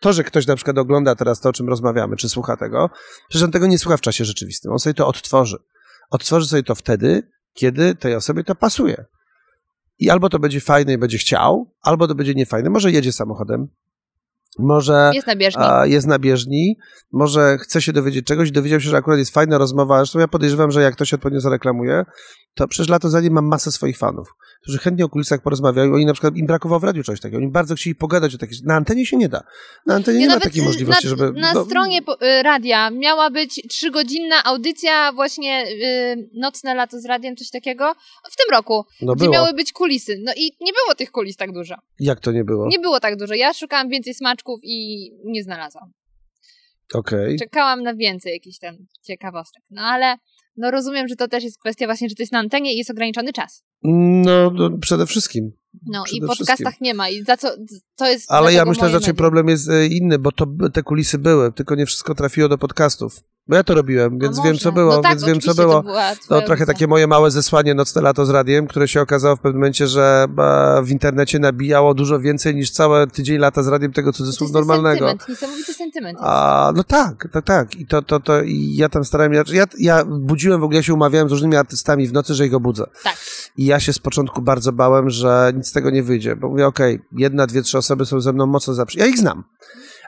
To, 0.00 0.12
że 0.12 0.24
ktoś 0.24 0.46
na 0.46 0.56
przykład 0.56 0.78
ogląda 0.78 1.14
teraz 1.14 1.40
to, 1.40 1.48
o 1.48 1.52
czym 1.52 1.68
rozmawiamy, 1.68 2.16
czy 2.16 2.28
słucha 2.28 2.56
tego, 2.56 2.90
przecież 3.28 3.44
on 3.44 3.50
tego 3.50 3.66
nie 3.66 3.78
słucha 3.78 3.96
w 3.96 4.00
czasie 4.00 4.24
rzeczywistym. 4.24 4.72
On 4.72 4.78
sobie 4.78 4.94
to 4.94 5.06
odtworzy. 5.06 5.56
Odtworzy 6.10 6.46
sobie 6.46 6.62
to 6.62 6.74
wtedy, 6.74 7.30
kiedy 7.52 7.94
tej 7.94 8.14
osobie 8.14 8.44
to 8.44 8.54
pasuje. 8.54 9.04
I 9.98 10.10
albo 10.10 10.28
to 10.28 10.38
będzie 10.38 10.60
fajne 10.60 10.92
i 10.92 10.98
będzie 10.98 11.18
chciał, 11.18 11.74
albo 11.82 12.08
to 12.08 12.14
będzie 12.14 12.34
niefajne. 12.34 12.70
Może 12.70 12.92
jedzie 12.92 13.12
samochodem, 13.12 13.68
może 14.58 15.10
Jest 15.14 15.26
na 15.26 15.36
bieżni. 15.36 15.62
a, 15.64 15.86
jest 15.86 16.06
na 16.06 16.18
bieżni, 16.18 16.76
może 17.12 17.56
chce 17.58 17.82
się 17.82 17.92
dowiedzieć 17.92 18.26
czegoś, 18.26 18.50
dowiedział 18.50 18.80
się, 18.80 18.90
że 18.90 18.96
akurat 18.96 19.18
jest 19.18 19.34
fajna 19.34 19.58
rozmowa, 19.58 19.98
zresztą 19.98 20.18
ja 20.18 20.28
podejrzewam, 20.28 20.70
że 20.70 20.82
jak 20.82 20.94
ktoś 20.94 21.14
odpowiednio 21.14 21.40
zareklamuje, 21.40 22.04
to 22.54 22.68
przecież 22.68 22.88
lato 22.88 23.08
za 23.08 23.20
nim 23.20 23.32
mam 23.32 23.46
masę 23.46 23.72
swoich 23.72 23.98
fanów, 23.98 24.28
którzy 24.62 24.78
chętnie 24.78 25.04
o 25.04 25.08
kulisach 25.08 25.42
porozmawiają, 25.42 25.94
oni 25.94 26.06
na 26.06 26.12
przykład, 26.12 26.36
im 26.36 26.46
brakowało 26.46 26.80
w 26.80 26.84
radiu 26.84 27.02
czegoś 27.02 27.20
takiego, 27.20 27.38
oni 27.38 27.50
bardzo 27.50 27.74
chcieli 27.74 27.94
pogadać 27.94 28.34
o 28.34 28.38
takich, 28.38 28.64
na 28.64 28.74
antenie 28.74 29.06
się 29.06 29.16
nie 29.16 29.28
da, 29.28 29.42
na 29.86 29.94
antenie 29.94 30.18
nie, 30.18 30.26
ma 30.26 30.32
nawet 30.32 30.44
takiej 30.44 30.62
możliwości, 30.62 31.04
na, 31.04 31.10
żeby... 31.10 31.40
Na 31.40 31.54
no, 31.54 31.64
stronie 31.64 31.98
y, 31.98 32.42
radia 32.42 32.90
miała 32.90 33.30
być 33.30 33.62
trzygodzinna 33.68 34.44
audycja, 34.44 35.12
właśnie 35.12 35.64
y, 35.66 36.30
nocne 36.34 36.74
lato 36.74 37.00
z 37.00 37.04
radiem, 37.04 37.36
coś 37.36 37.50
takiego, 37.50 37.94
w 38.32 38.36
tym 38.36 38.46
roku, 38.52 38.84
no 39.02 39.14
gdzie 39.14 39.24
było. 39.24 39.32
miały 39.32 39.52
być 39.52 39.72
kulisy. 39.72 40.20
No 40.24 40.32
i 40.36 40.44
nie 40.60 40.72
było 40.72 40.94
tych 40.96 41.10
kulis 41.10 41.36
tak 41.36 41.52
dużo. 41.52 41.74
Jak 42.00 42.20
to 42.20 42.32
nie 42.32 42.44
było? 42.44 42.68
Nie 42.68 42.78
było 42.78 43.00
tak 43.00 43.16
dużo. 43.16 43.34
Ja 43.34 43.54
szukałam 43.54 43.88
więcej 43.88 44.14
smaczków 44.14 44.43
i 44.62 45.10
nie 45.24 45.42
znalazłam. 45.42 45.92
Okej. 46.94 47.38
Czekałam 47.38 47.82
na 47.82 47.94
więcej 47.94 48.32
jakichś 48.32 48.58
tam 48.58 48.76
ciekawostek. 49.02 49.62
No 49.70 49.82
ale 49.82 50.16
no 50.56 50.70
rozumiem, 50.70 51.08
że 51.08 51.16
to 51.16 51.28
też 51.28 51.44
jest 51.44 51.58
kwestia 51.58 51.86
właśnie, 51.86 52.08
że 52.08 52.14
to 52.14 52.22
jest 52.22 52.32
na 52.32 52.38
antenie 52.38 52.74
i 52.74 52.78
jest 52.78 52.90
ograniczony 52.90 53.32
czas. 53.32 53.62
No, 53.82 54.50
no, 54.50 54.78
przede 54.78 55.06
wszystkim. 55.06 55.52
No 55.86 56.02
i 56.02 56.20
Przede 56.20 56.26
w 56.26 56.28
podcastach 56.28 56.56
wszystkim. 56.56 56.84
nie 56.84 56.94
ma 56.94 57.08
i 57.08 57.24
za 57.24 57.36
co, 57.36 57.56
to 57.96 58.06
jest 58.10 58.32
Ale 58.32 58.52
ja 58.52 58.64
myślę, 58.64 58.88
że 58.88 58.94
raczej 58.94 59.00
medium. 59.08 59.16
problem 59.16 59.48
jest 59.48 59.68
e, 59.70 59.86
inny, 59.86 60.18
bo 60.18 60.32
to, 60.32 60.46
te 60.72 60.82
kulisy 60.82 61.18
były, 61.18 61.52
tylko 61.52 61.74
nie 61.74 61.86
wszystko 61.86 62.14
trafiło 62.14 62.48
do 62.48 62.58
podcastów. 62.58 63.20
Bo 63.48 63.56
ja 63.56 63.64
to 63.64 63.74
robiłem, 63.74 64.18
więc 64.18 64.38
A 64.38 64.42
wiem, 64.42 64.58
co 64.58 64.72
było, 64.72 64.96
no 64.96 65.02
tak, 65.02 65.10
więc 65.10 65.24
wiem, 65.24 65.40
co 65.40 65.54
było. 65.54 65.82
To, 65.82 66.40
To 66.40 66.42
trochę 66.42 66.66
takie 66.66 66.86
moje 66.86 67.06
małe 67.06 67.30
zesłanie 67.30 67.74
nocne 67.74 68.02
lato 68.02 68.26
z 68.26 68.30
radiem, 68.30 68.66
które 68.66 68.88
się 68.88 69.00
okazało 69.00 69.36
w 69.36 69.40
pewnym 69.40 69.60
momencie, 69.60 69.86
że 69.86 70.26
e, 70.38 70.82
w 70.82 70.90
internecie 70.90 71.38
nabijało 71.38 71.94
dużo 71.94 72.20
więcej 72.20 72.54
niż 72.54 72.70
całe 72.70 73.06
tydzień 73.06 73.38
lata 73.38 73.62
z 73.62 73.68
radiem 73.68 73.92
tego 73.92 74.12
To 74.12 74.18
cudzysłów 74.18 74.48
jest 74.48 74.54
normalnego. 74.54 75.08
Sentyment, 75.08 75.28
niesamowity 75.28 75.74
sentyment. 75.74 76.18
A, 76.20 76.72
no 76.76 76.84
tak, 76.84 77.28
tak, 77.32 77.44
tak. 77.44 77.76
I 77.76 77.86
to, 77.86 78.02
to, 78.02 78.20
to 78.20 78.42
i 78.42 78.74
ja 78.76 78.88
tam 78.88 79.04
starałem, 79.04 79.32
ja, 79.32 79.42
ja, 79.52 79.64
ja 79.78 80.04
budziłem 80.04 80.60
w 80.60 80.64
ogóle, 80.64 80.76
ja 80.76 80.82
się 80.82 80.94
umawiałem 80.94 81.28
z 81.28 81.32
różnymi 81.32 81.56
artystami 81.56 82.08
w 82.08 82.12
nocy, 82.12 82.34
że 82.34 82.46
ich 82.46 82.54
obudzę. 82.54 82.86
Tak. 83.02 83.16
I 83.56 83.64
ja 83.64 83.80
się 83.80 83.92
z 83.92 83.98
początku 83.98 84.42
bardzo 84.42 84.72
bałem, 84.72 85.10
że 85.10 85.52
nic 85.56 85.68
z 85.68 85.72
tego 85.72 85.90
nie 85.90 86.02
wyjdzie, 86.02 86.36
bo 86.36 86.48
mówię, 86.48 86.66
okej, 86.66 87.00
jedna, 87.12 87.46
dwie, 87.46 87.62
trzy 87.62 87.78
osoby 87.78 88.06
są 88.06 88.20
ze 88.20 88.32
mną 88.32 88.46
mocno 88.46 88.74
zaprzy... 88.74 88.98
Ja 88.98 89.06
ich 89.06 89.18
znam. 89.18 89.44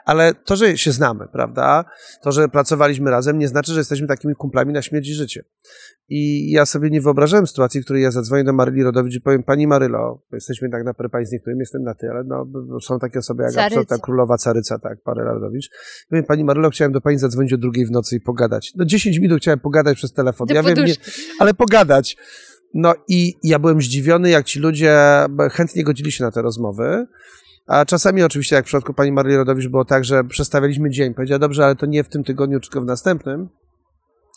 Ale 0.07 0.33
to, 0.33 0.55
że 0.55 0.77
się 0.77 0.91
znamy, 0.91 1.27
prawda? 1.31 1.85
To, 2.21 2.31
że 2.31 2.47
pracowaliśmy 2.47 3.11
razem, 3.11 3.39
nie 3.39 3.47
znaczy, 3.47 3.71
że 3.73 3.79
jesteśmy 3.79 4.07
takimi 4.07 4.35
kumplami 4.35 4.73
na 4.73 4.81
śmierć 4.81 5.09
i 5.09 5.13
życie. 5.13 5.43
I 6.09 6.51
ja 6.51 6.65
sobie 6.65 6.89
nie 6.89 7.01
wyobrażałem 7.01 7.47
sytuacji, 7.47 7.81
w 7.81 7.83
której 7.83 8.03
ja 8.03 8.11
zadzwonię 8.11 8.43
do 8.43 8.53
Maryli 8.53 8.83
Rodowicz 8.83 9.15
i 9.15 9.21
powiem, 9.21 9.43
pani 9.43 9.67
Marylo, 9.67 10.23
jesteśmy 10.31 10.69
tak 10.69 10.83
na 10.83 10.93
parę 10.93 11.25
z 11.25 11.31
niektórym, 11.31 11.59
jestem 11.59 11.83
na 11.83 11.93
ty, 11.93 12.09
ale 12.09 12.23
no, 12.23 12.45
są 12.79 12.99
takie 12.99 13.19
osoby 13.19 13.43
jak 13.43 13.51
Caryca. 13.51 13.65
absolutna 13.65 13.97
królowa 13.97 14.37
Caryca, 14.37 14.79
tak, 14.79 14.97
Maryla 15.05 15.33
Rodowicz. 15.33 15.69
Powiem, 16.09 16.25
pani 16.25 16.43
Marylo, 16.43 16.69
chciałem 16.69 16.91
do 16.91 17.01
pani 17.01 17.17
zadzwonić 17.17 17.53
o 17.53 17.57
drugiej 17.57 17.85
w 17.85 17.91
nocy 17.91 18.15
i 18.15 18.21
pogadać. 18.21 18.73
No 18.75 18.85
10 18.85 19.19
minut 19.19 19.41
chciałem 19.41 19.59
pogadać 19.59 19.97
przez 19.97 20.13
telefon. 20.13 20.47
Do 20.47 20.55
ja 20.55 20.63
wiem, 20.63 20.85
nie, 20.85 20.93
ale 21.39 21.53
pogadać. 21.53 22.17
No 22.73 22.93
i 23.07 23.33
ja 23.43 23.59
byłem 23.59 23.81
zdziwiony, 23.81 24.29
jak 24.29 24.45
ci 24.45 24.59
ludzie 24.59 24.99
chętnie 25.51 25.83
godzili 25.83 26.11
się 26.11 26.23
na 26.23 26.31
te 26.31 26.41
rozmowy. 26.41 27.07
A 27.67 27.85
czasami 27.85 28.23
oczywiście, 28.23 28.55
jak 28.55 28.65
w 28.65 28.67
przypadku 28.67 28.93
pani 28.93 29.11
Marii 29.11 29.37
Rodowicz 29.37 29.67
było 29.67 29.85
tak, 29.85 30.05
że 30.05 30.23
przestawialiśmy 30.23 30.89
dzień. 30.89 31.13
Powiedziała, 31.13 31.39
dobrze, 31.39 31.65
ale 31.65 31.75
to 31.75 31.85
nie 31.85 32.03
w 32.03 32.09
tym 32.09 32.23
tygodniu, 32.23 32.59
tylko 32.59 32.81
w 32.81 32.85
następnym. 32.85 33.49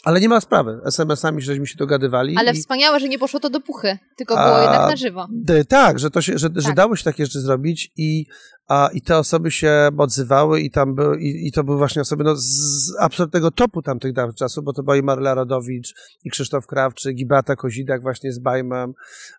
Ale 0.04 0.20
nie 0.20 0.28
ma 0.28 0.40
sprawy. 0.40 0.80
SMS-ami 0.86 1.42
żeśmy 1.42 1.66
się 1.66 1.76
dogadywali. 1.78 2.36
Ale 2.38 2.52
i- 2.52 2.54
wspaniałe, 2.54 3.00
że 3.00 3.08
nie 3.08 3.18
poszło 3.18 3.40
to 3.40 3.50
do 3.50 3.60
puchy, 3.60 3.98
tylko 4.16 4.34
było 4.34 4.56
A, 4.58 4.62
jednak 4.62 4.90
na 4.90 4.96
żywo. 4.96 5.26
D- 5.32 5.64
Tak, 5.64 5.98
że, 5.98 6.10
to 6.10 6.22
się, 6.22 6.38
że, 6.38 6.48
że 6.56 6.62
Tak. 6.66 6.76
dało 6.76 6.96
się 6.96 7.04
takie 7.04 7.26
rzeczy 7.26 7.40
zrobić 7.40 7.92
i, 7.96 8.26
a, 8.68 8.88
i 8.92 9.02
te 9.02 9.18
osoby 9.18 9.50
się 9.50 9.88
odzywały 9.98 10.60
i 10.60 10.70
tam 10.70 10.94
były, 10.94 11.20
i, 11.20 11.46
i 11.48 11.52
to 11.52 11.64
były 11.64 11.78
właśnie 11.78 12.02
osoby 12.02 12.24
no, 12.24 12.36
z, 12.36 12.96
absolutnego 13.00 13.50
topu 13.50 13.82
tamtych 13.82 14.12
dawnych 14.12 14.36
czasów, 14.36 14.64
bo 14.64 14.72
to 14.72 14.82
była 14.82 14.96
i 14.96 15.02
Marla 15.02 15.34
Rodowicz, 15.34 15.94
i 16.24 16.30
Krzysztof 16.30 16.66
Krawczyk, 16.66 17.18
i 17.18 17.26
Beata 17.26 17.56
Kozidak 17.56 18.02
właśnie 18.02 18.32
z 18.32 18.38
Bajmem, 18.38 18.92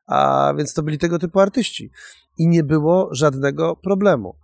a 0.07 0.53
więc 0.57 0.73
to 0.73 0.83
byli 0.83 0.97
tego 0.97 1.19
typu 1.19 1.39
artyści. 1.39 1.91
I 2.37 2.47
nie 2.47 2.63
było 2.63 3.09
żadnego 3.11 3.75
problemu. 3.75 4.35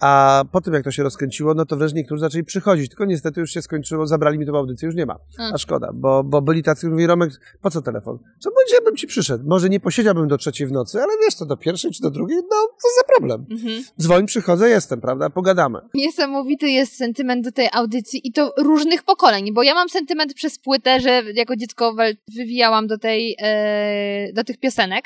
A 0.00 0.44
po 0.52 0.60
tym, 0.60 0.74
jak 0.74 0.84
to 0.84 0.90
się 0.90 1.02
rozkręciło, 1.02 1.54
no 1.54 1.66
to 1.66 1.76
wręcz 1.76 1.92
niektórzy 1.92 2.20
zaczęli 2.20 2.44
przychodzić. 2.44 2.88
Tylko 2.88 3.04
niestety 3.04 3.40
już 3.40 3.50
się 3.50 3.62
skończyło, 3.62 4.06
zabrali 4.06 4.38
mi 4.38 4.46
tą 4.46 4.56
audycję, 4.56 4.86
już 4.86 4.94
nie 4.94 5.06
ma. 5.06 5.18
Mm. 5.38 5.54
A 5.54 5.58
szkoda, 5.58 5.90
bo, 5.94 6.24
bo 6.24 6.42
byli 6.42 6.62
tacy, 6.62 6.88
mówili, 6.88 7.06
Romek, 7.06 7.30
po 7.62 7.70
co 7.70 7.82
telefon? 7.82 8.18
Co 8.38 8.50
będzie, 8.50 8.84
bym 8.84 8.96
ci 8.96 9.06
przyszedł? 9.06 9.44
Może 9.48 9.68
nie 9.68 9.80
posiedziałbym 9.80 10.28
do 10.28 10.38
trzeciej 10.38 10.66
w 10.66 10.72
nocy, 10.72 11.02
ale 11.02 11.12
wiesz 11.24 11.34
co, 11.34 11.46
do 11.46 11.56
pierwszej 11.56 11.90
czy 11.90 12.02
do 12.02 12.10
drugiej? 12.10 12.38
No, 12.38 12.56
co 12.78 12.88
za 12.98 13.04
problem. 13.16 13.46
Mhm. 13.50 13.84
Dzwoń, 14.00 14.26
przychodzę, 14.26 14.68
jestem, 14.68 15.00
prawda? 15.00 15.30
Pogadamy. 15.30 15.78
Niesamowity 15.94 16.68
jest 16.68 16.96
sentyment 16.96 17.44
do 17.44 17.52
tej 17.52 17.68
audycji 17.72 18.28
i 18.28 18.32
to 18.32 18.52
różnych 18.58 19.02
pokoleń, 19.02 19.52
bo 19.52 19.62
ja 19.62 19.74
mam 19.74 19.88
sentyment 19.88 20.34
przez 20.34 20.58
płytę, 20.58 21.00
że 21.00 21.22
jako 21.34 21.56
dziecko 21.56 21.94
wywijałam 22.34 22.86
do, 22.86 22.98
tej, 22.98 23.36
e, 23.38 24.32
do 24.32 24.44
tych 24.44 24.58
piosenek. 24.58 25.04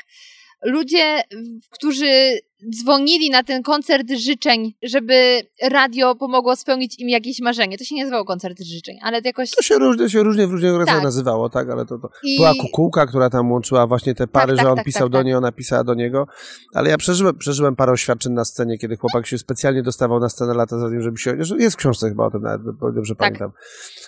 Ludzie, 0.65 1.23
którzy 1.69 2.39
dzwonili 2.69 3.29
na 3.29 3.43
ten 3.43 3.63
koncert 3.63 4.11
życzeń, 4.11 4.73
żeby 4.83 5.41
radio 5.69 6.15
pomogło 6.15 6.55
spełnić 6.55 6.99
im 6.99 7.09
jakieś 7.09 7.39
marzenie. 7.39 7.77
To 7.77 7.83
się 7.83 7.95
nie 7.95 8.01
nazywało 8.01 8.25
koncert 8.25 8.61
życzeń, 8.61 8.97
ale 9.01 9.21
to 9.21 9.27
jakoś... 9.27 9.51
To 9.51 9.61
się 9.61 9.75
różnie, 9.75 10.09
się 10.09 10.23
różnie 10.23 10.47
w 10.47 10.51
różnych 10.51 10.85
Tak. 10.85 11.03
nazywało, 11.03 11.49
tak? 11.49 11.69
Ale 11.69 11.85
to, 11.85 11.97
to 11.97 12.09
I... 12.23 12.37
była 12.37 12.53
kukułka, 12.61 13.05
która 13.05 13.29
tam 13.29 13.51
łączyła 13.51 13.87
właśnie 13.87 14.15
te 14.15 14.27
pary, 14.27 14.55
tak, 14.55 14.65
że 14.65 14.71
on 14.71 14.75
tak, 14.75 14.85
pisał 14.85 15.07
tak, 15.07 15.11
do 15.11 15.17
tak. 15.17 15.25
niej, 15.25 15.35
ona 15.35 15.51
pisała 15.51 15.83
do 15.83 15.93
niego. 15.93 16.27
Ale 16.73 16.89
ja 16.89 16.97
przeżyłem, 16.97 17.37
przeżyłem 17.37 17.75
parę 17.75 17.91
oświadczeń 17.91 18.33
na 18.33 18.45
scenie, 18.45 18.77
kiedy 18.77 18.97
chłopak 18.97 19.27
się 19.27 19.37
specjalnie 19.37 19.83
dostawał 19.83 20.19
na 20.19 20.29
scenę 20.29 20.53
lata 20.53 20.79
za 20.79 20.89
nim, 20.89 21.01
żeby 21.01 21.17
się... 21.17 21.37
Jest 21.57 21.75
w 21.75 21.79
książce 21.79 22.09
chyba 22.09 22.25
o 22.25 22.31
tym 22.31 22.41
nawet, 22.41 22.61
dobrze 22.95 23.15
Tak. 23.15 23.17
pamiętam. 23.17 23.51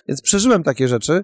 Więc 0.08 0.22
przeżyłem 0.22 0.64
takie 0.64 0.88
rzeczy. 0.88 1.24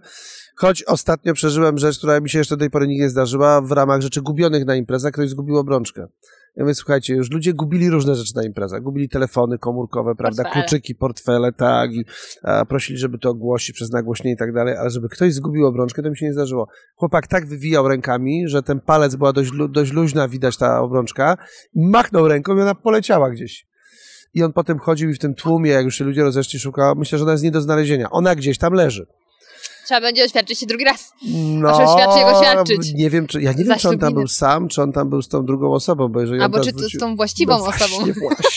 Choć 0.60 0.84
ostatnio 0.84 1.34
przeżyłem 1.34 1.78
rzecz, 1.78 1.98
która 1.98 2.20
mi 2.20 2.30
się 2.30 2.38
jeszcze 2.38 2.56
do 2.56 2.60
tej 2.60 2.70
pory 2.70 2.88
nigdy 2.88 3.04
nie 3.04 3.10
zdarzyła, 3.10 3.62
w 3.62 3.72
ramach 3.72 4.02
rzeczy 4.02 4.22
gubionych 4.22 4.66
na 4.66 4.76
imprezach, 4.76 5.14
ktoś 5.14 5.30
zgubił 5.30 5.58
obrączkę. 5.58 6.08
Ja 6.56 6.64
mówię, 6.64 6.76
słuchajcie, 6.76 7.16
już 7.16 7.32
ludzie 7.32 7.54
gubili 7.54 7.90
różne 7.90 8.16
rzeczy 8.16 8.36
na 8.36 8.44
imprezach. 8.44 8.82
Gubili 8.82 9.10
telefony 9.10 9.58
komórkowe, 9.58 10.16
prawda, 10.16 10.44
Portfele. 10.44 10.66
kluczyki, 10.66 10.96
portfele, 10.96 11.52
tak, 11.54 11.94
i 11.94 12.06
a, 12.44 12.66
prosili, 12.66 13.00
żeby 13.00 13.18
to 13.18 13.30
ogłosić 13.30 13.76
przez 13.76 13.92
nagłośnienie 13.92 14.34
i 14.34 14.38
tak 14.38 14.54
dalej, 14.54 14.76
ale 14.78 14.90
żeby 14.90 15.10
ktoś 15.10 15.34
zgubił 15.34 15.66
obrączkę, 15.66 16.04
to 16.04 16.10
mi 16.10 16.18
się 16.18 16.26
nie 16.26 16.34
zdarzyło. 16.34 16.68
Chłopak 16.96 17.28
tak 17.28 17.48
wywijał 17.48 17.88
rękami, 17.88 18.48
że 18.48 18.64
ten 18.64 18.80
palec 18.80 19.16
była 19.16 19.34
dość, 19.34 19.52
dość 19.70 19.92
luźna, 19.92 20.28
widać 20.28 20.58
ta 20.58 20.82
obrączka, 20.82 21.38
i 21.74 21.86
machnął 21.86 22.28
ręką 22.28 22.58
i 22.58 22.62
ona 22.62 22.76
poleciała 22.76 23.30
gdzieś. 23.30 23.68
I 24.34 24.44
on 24.44 24.54
potem 24.54 24.80
chodził 24.80 25.10
i 25.10 25.14
w 25.14 25.20
tym 25.20 25.36
tłumie, 25.36 25.72
jak 25.72 25.86
już 25.86 25.96
się 25.96 26.06
ludzie 26.06 26.24
rozeszli, 26.24 26.60
szukał, 26.60 26.96
myślę, 26.96 27.18
że 27.18 27.24
ona 27.24 27.32
jest 27.32 27.44
nie 27.44 27.52
do 27.52 27.62
znalezienia. 27.62 28.10
Ona 28.10 28.36
gdzieś 28.36 28.58
tam 28.58 28.74
leży. 28.74 29.08
Trzeba 29.90 30.02
będzie 30.02 30.24
oświadczyć 30.26 30.60
się 30.60 30.66
drugi 30.66 30.84
raz. 30.86 31.14
No, 31.28 31.68
Proszę 31.78 31.94
świadczyć 31.94 32.18
jego 32.20 32.44
świadczyć. 32.44 32.94
Nie 32.94 33.10
wiem, 33.10 33.28
czy, 33.28 33.42
ja 33.42 33.54
nie 33.54 33.64
wiem, 33.64 33.78
czy 33.80 33.90
on 33.90 34.00
tam 34.00 34.14
był 34.14 34.28
sam, 34.28 34.68
czy 34.68 34.82
on 34.82 34.92
tam 34.92 35.10
był 35.10 35.22
z 35.22 35.28
tą 35.28 35.46
drugą 35.46 35.74
osobą, 35.74 36.08
bo 36.08 36.22
jeżeli 36.22 36.42
Albo 36.42 36.60
czy 36.60 36.74
to 36.74 36.80
z 36.80 36.82
wrócił- 36.82 37.00
tą 37.00 37.16
właściwą 37.16 37.58
no 37.58 37.66
osobą. 37.66 37.88
Właśnie, 37.96 38.14
właśnie. 38.14 38.50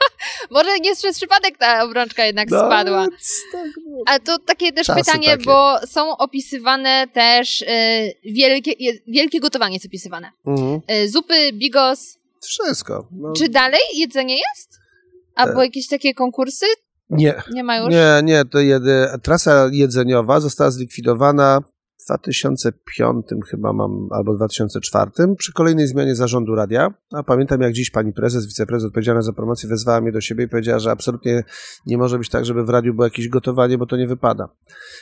Może 0.50 0.78
nie 0.78 0.96
przez 0.96 1.16
przypadek 1.16 1.58
ta 1.58 1.84
obrączka 1.84 2.26
jednak 2.26 2.50
No, 2.50 2.58
spadła. 2.66 3.06
tak, 3.52 3.70
no. 3.90 3.98
A 4.06 4.18
to 4.18 4.38
takie 4.38 4.72
też 4.72 4.86
pytanie, 4.86 5.28
takie. 5.28 5.44
bo 5.44 5.78
są 5.86 6.16
opisywane 6.16 7.06
też 7.12 7.62
y, 7.62 7.66
wielkie, 8.24 8.72
wielkie 9.08 9.40
gotowanie 9.40 9.74
jest 9.74 9.86
opisywane. 9.86 10.30
Mhm. 10.46 10.80
Y, 10.90 11.08
zupy, 11.08 11.52
bigos. 11.52 12.18
Wszystko. 12.42 13.06
No. 13.12 13.32
Czy 13.32 13.48
dalej 13.48 13.80
jedzenie 13.94 14.34
jest? 14.36 14.78
Albo 15.34 15.62
E. 15.62 15.64
jakieś 15.64 15.88
takie 15.88 16.14
konkursy? 16.14 16.66
Nie, 17.10 17.34
Nie 17.52 17.64
ma 17.64 17.76
już? 17.76 17.90
nie, 17.90 18.20
nie, 18.24 18.44
to 18.44 18.58
jedy, 18.60 19.06
trasa 19.22 19.68
jedzeniowa 19.72 20.40
została 20.40 20.70
zlikwidowana 20.70 21.60
w 22.00 22.06
2005 22.06 23.26
chyba 23.50 23.72
mam, 23.72 24.08
albo 24.10 24.34
2004, 24.34 25.10
przy 25.38 25.52
kolejnej 25.52 25.86
zmianie 25.86 26.14
zarządu 26.14 26.54
radia. 26.54 26.94
A 27.12 27.22
pamiętam 27.22 27.60
jak 27.60 27.72
dziś 27.72 27.90
pani 27.90 28.12
prezes, 28.12 28.46
wiceprezes 28.46 28.86
odpowiedzialna 28.86 29.22
za 29.22 29.32
promocję 29.32 29.68
wezwała 29.68 30.00
mnie 30.00 30.12
do 30.12 30.20
siebie 30.20 30.44
i 30.44 30.48
powiedziała, 30.48 30.78
że 30.78 30.90
absolutnie 30.90 31.44
nie 31.86 31.98
może 31.98 32.18
być 32.18 32.28
tak, 32.28 32.44
żeby 32.44 32.64
w 32.64 32.68
radiu 32.68 32.94
było 32.94 33.04
jakieś 33.04 33.28
gotowanie, 33.28 33.78
bo 33.78 33.86
to 33.86 33.96
nie 33.96 34.06
wypada. 34.06 34.48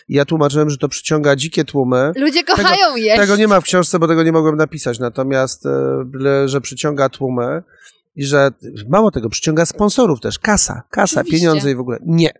I 0.08 0.14
ja 0.14 0.24
tłumaczyłem, 0.24 0.70
że 0.70 0.78
to 0.78 0.88
przyciąga 0.88 1.36
dzikie 1.36 1.64
tłumy. 1.64 2.12
Ludzie 2.16 2.44
kochają 2.44 2.96
jeść. 2.96 3.20
Tego 3.20 3.36
nie 3.36 3.48
ma 3.48 3.60
w 3.60 3.64
książce, 3.64 3.98
bo 3.98 4.08
tego 4.08 4.22
nie 4.22 4.32
mogłem 4.32 4.56
napisać, 4.56 4.98
natomiast, 4.98 5.66
e, 5.66 6.48
że 6.48 6.60
przyciąga 6.60 7.08
tłumy 7.08 7.62
i 8.14 8.24
że 8.24 8.50
mało 8.88 9.10
tego, 9.10 9.28
przyciąga 9.28 9.66
sponsorów 9.66 10.20
też, 10.20 10.38
kasa, 10.38 10.82
kasa, 10.90 11.20
Oczywiście. 11.20 11.46
pieniądze 11.46 11.70
i 11.70 11.74
w 11.74 11.80
ogóle. 11.80 11.98
Nie. 12.06 12.30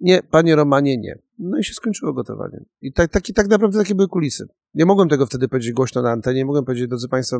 Nie, 0.00 0.22
panie 0.22 0.56
Romanie, 0.56 0.98
nie. 0.98 1.18
No 1.38 1.58
i 1.58 1.64
się 1.64 1.74
skończyło 1.74 2.12
gotowanie. 2.12 2.64
I 2.82 2.92
tak, 2.92 3.10
taki, 3.10 3.34
tak 3.34 3.48
naprawdę 3.48 3.78
takie 3.78 3.94
były 3.94 4.08
kulisy. 4.08 4.48
Nie 4.74 4.86
mogłem 4.86 5.08
tego 5.08 5.26
wtedy 5.26 5.48
powiedzieć 5.48 5.72
głośno 5.72 6.02
na 6.02 6.10
antenie, 6.10 6.36
nie 6.36 6.44
mogłem 6.44 6.64
powiedzieć, 6.64 6.88
drodzy 6.88 7.08
Państwo, 7.08 7.38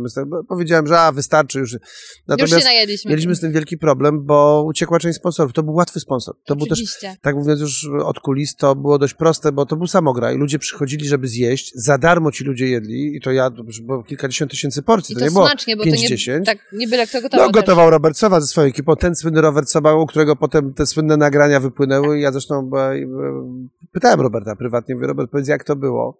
powiedziałem, 0.49 0.87
że 0.87 1.01
a, 1.01 1.13
wystarczy 1.13 1.59
już. 1.59 1.73
Już 1.73 1.83
Natomiast 2.29 2.59
się 2.59 2.65
najedliśmy. 2.65 3.11
mieliśmy 3.11 3.35
z 3.35 3.41
tym 3.41 3.53
wielki 3.53 3.79
problem, 3.79 4.25
bo 4.25 4.65
uciekła 4.67 4.99
część 4.99 5.19
sponsorów. 5.19 5.53
To 5.53 5.63
był 5.63 5.75
łatwy 5.75 6.01
sponsor. 6.01 6.35
To 6.45 6.57
był 6.57 6.67
też 6.67 6.99
tak 7.23 7.37
mówiąc 7.37 7.61
już 7.61 7.89
od 8.05 8.21
kulis, 8.21 8.57
to 8.57 8.75
było 8.77 8.99
dość 8.99 9.15
proste, 9.15 9.53
bo 9.53 9.67
to 9.67 9.77
był 9.77 9.87
samograj. 9.87 10.37
Ludzie 10.37 10.59
przychodzili, 10.59 11.09
żeby 11.09 11.29
zjeść. 11.29 11.73
Za 11.75 11.99
darmo 11.99 12.33
ci 12.33 12.45
ludzie 12.45 12.67
jedli 12.69 13.17
i 13.17 13.21
to 13.21 13.33
ja, 13.33 13.51
bo 13.83 14.03
kilkadziesiąt 14.03 14.51
tysięcy 14.51 14.83
porcji. 14.83 15.13
I 15.13 15.17
To, 15.17 15.21
to 15.21 15.25
nie 15.27 15.31
było 15.33 15.47
smacznie, 15.47 15.75
nie, 15.77 16.09
5-10. 16.09 16.45
tak, 16.45 16.59
nie 16.73 16.89
byle 16.89 17.07
kto 17.07 17.23
gotował 17.23 17.47
No, 17.47 17.53
też. 17.53 17.63
gotował 17.63 17.91
Robert 17.91 18.17
Sowa 18.17 18.41
ze 18.41 18.47
swoją 18.47 18.69
ekipą. 18.69 18.97
Ten 18.97 19.15
słynny 19.17 19.41
Robert 19.41 19.69
Sowa, 19.69 19.95
u 19.95 20.07
którego 20.07 20.37
potem 20.37 20.75
te 20.75 20.87
słynne 20.87 21.17
nagrania 21.17 21.61
wypłynęły. 21.61 22.19
I 22.19 22.23
ja 22.23 22.33
zresztą 22.33 22.71
e, 22.77 22.79
e, 22.79 23.07
pytałem 23.93 24.21
Roberta 24.21 24.57
prywatnie, 24.57 24.95
mówię, 24.95 25.07
Robert, 25.07 25.31
powiedz, 25.31 25.49
jak 25.49 25.65
to 25.65 25.77
było? 25.77 26.19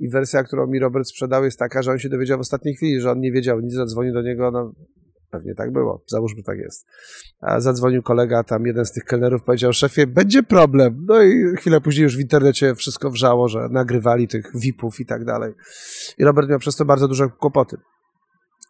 I 0.00 0.08
wersja, 0.08 0.44
którą 0.44 0.66
mi 0.66 0.78
Robert 0.78 1.08
sprzedał, 1.08 1.44
jest 1.44 1.58
taka, 1.58 1.82
że 1.82 1.90
on 1.90 1.98
się 1.98 2.08
dowiedział 2.08 2.38
w 2.38 2.40
ostatniej 2.40 2.74
chwili, 2.74 3.00
że 3.00 3.10
on 3.10 3.20
nie 3.20 3.32
wiedział 3.32 3.60
nic, 3.60 3.74
zadzwonił 3.74 4.14
do 4.14 4.22
niego, 4.22 4.50
no 4.50 4.72
pewnie 5.30 5.54
tak 5.54 5.72
było, 5.72 6.04
załóżmy 6.06 6.42
tak 6.42 6.58
jest. 6.58 6.86
A 7.40 7.60
zadzwonił 7.60 8.02
kolega, 8.02 8.44
tam 8.44 8.66
jeden 8.66 8.84
z 8.84 8.92
tych 8.92 9.04
kelnerów 9.04 9.42
powiedział, 9.42 9.72
szefie, 9.72 10.06
będzie 10.06 10.42
problem. 10.42 11.04
No 11.08 11.22
i 11.22 11.56
chwilę 11.56 11.80
później 11.80 12.02
już 12.02 12.16
w 12.16 12.20
internecie 12.20 12.74
wszystko 12.74 13.10
wrzało, 13.10 13.48
że 13.48 13.68
nagrywali 13.70 14.28
tych 14.28 14.52
VIP-ów 14.54 15.00
i 15.00 15.06
tak 15.06 15.24
dalej. 15.24 15.52
I 16.18 16.24
Robert 16.24 16.48
miał 16.48 16.58
przez 16.58 16.76
to 16.76 16.84
bardzo 16.84 17.08
duże 17.08 17.28
kłopoty. 17.28 17.76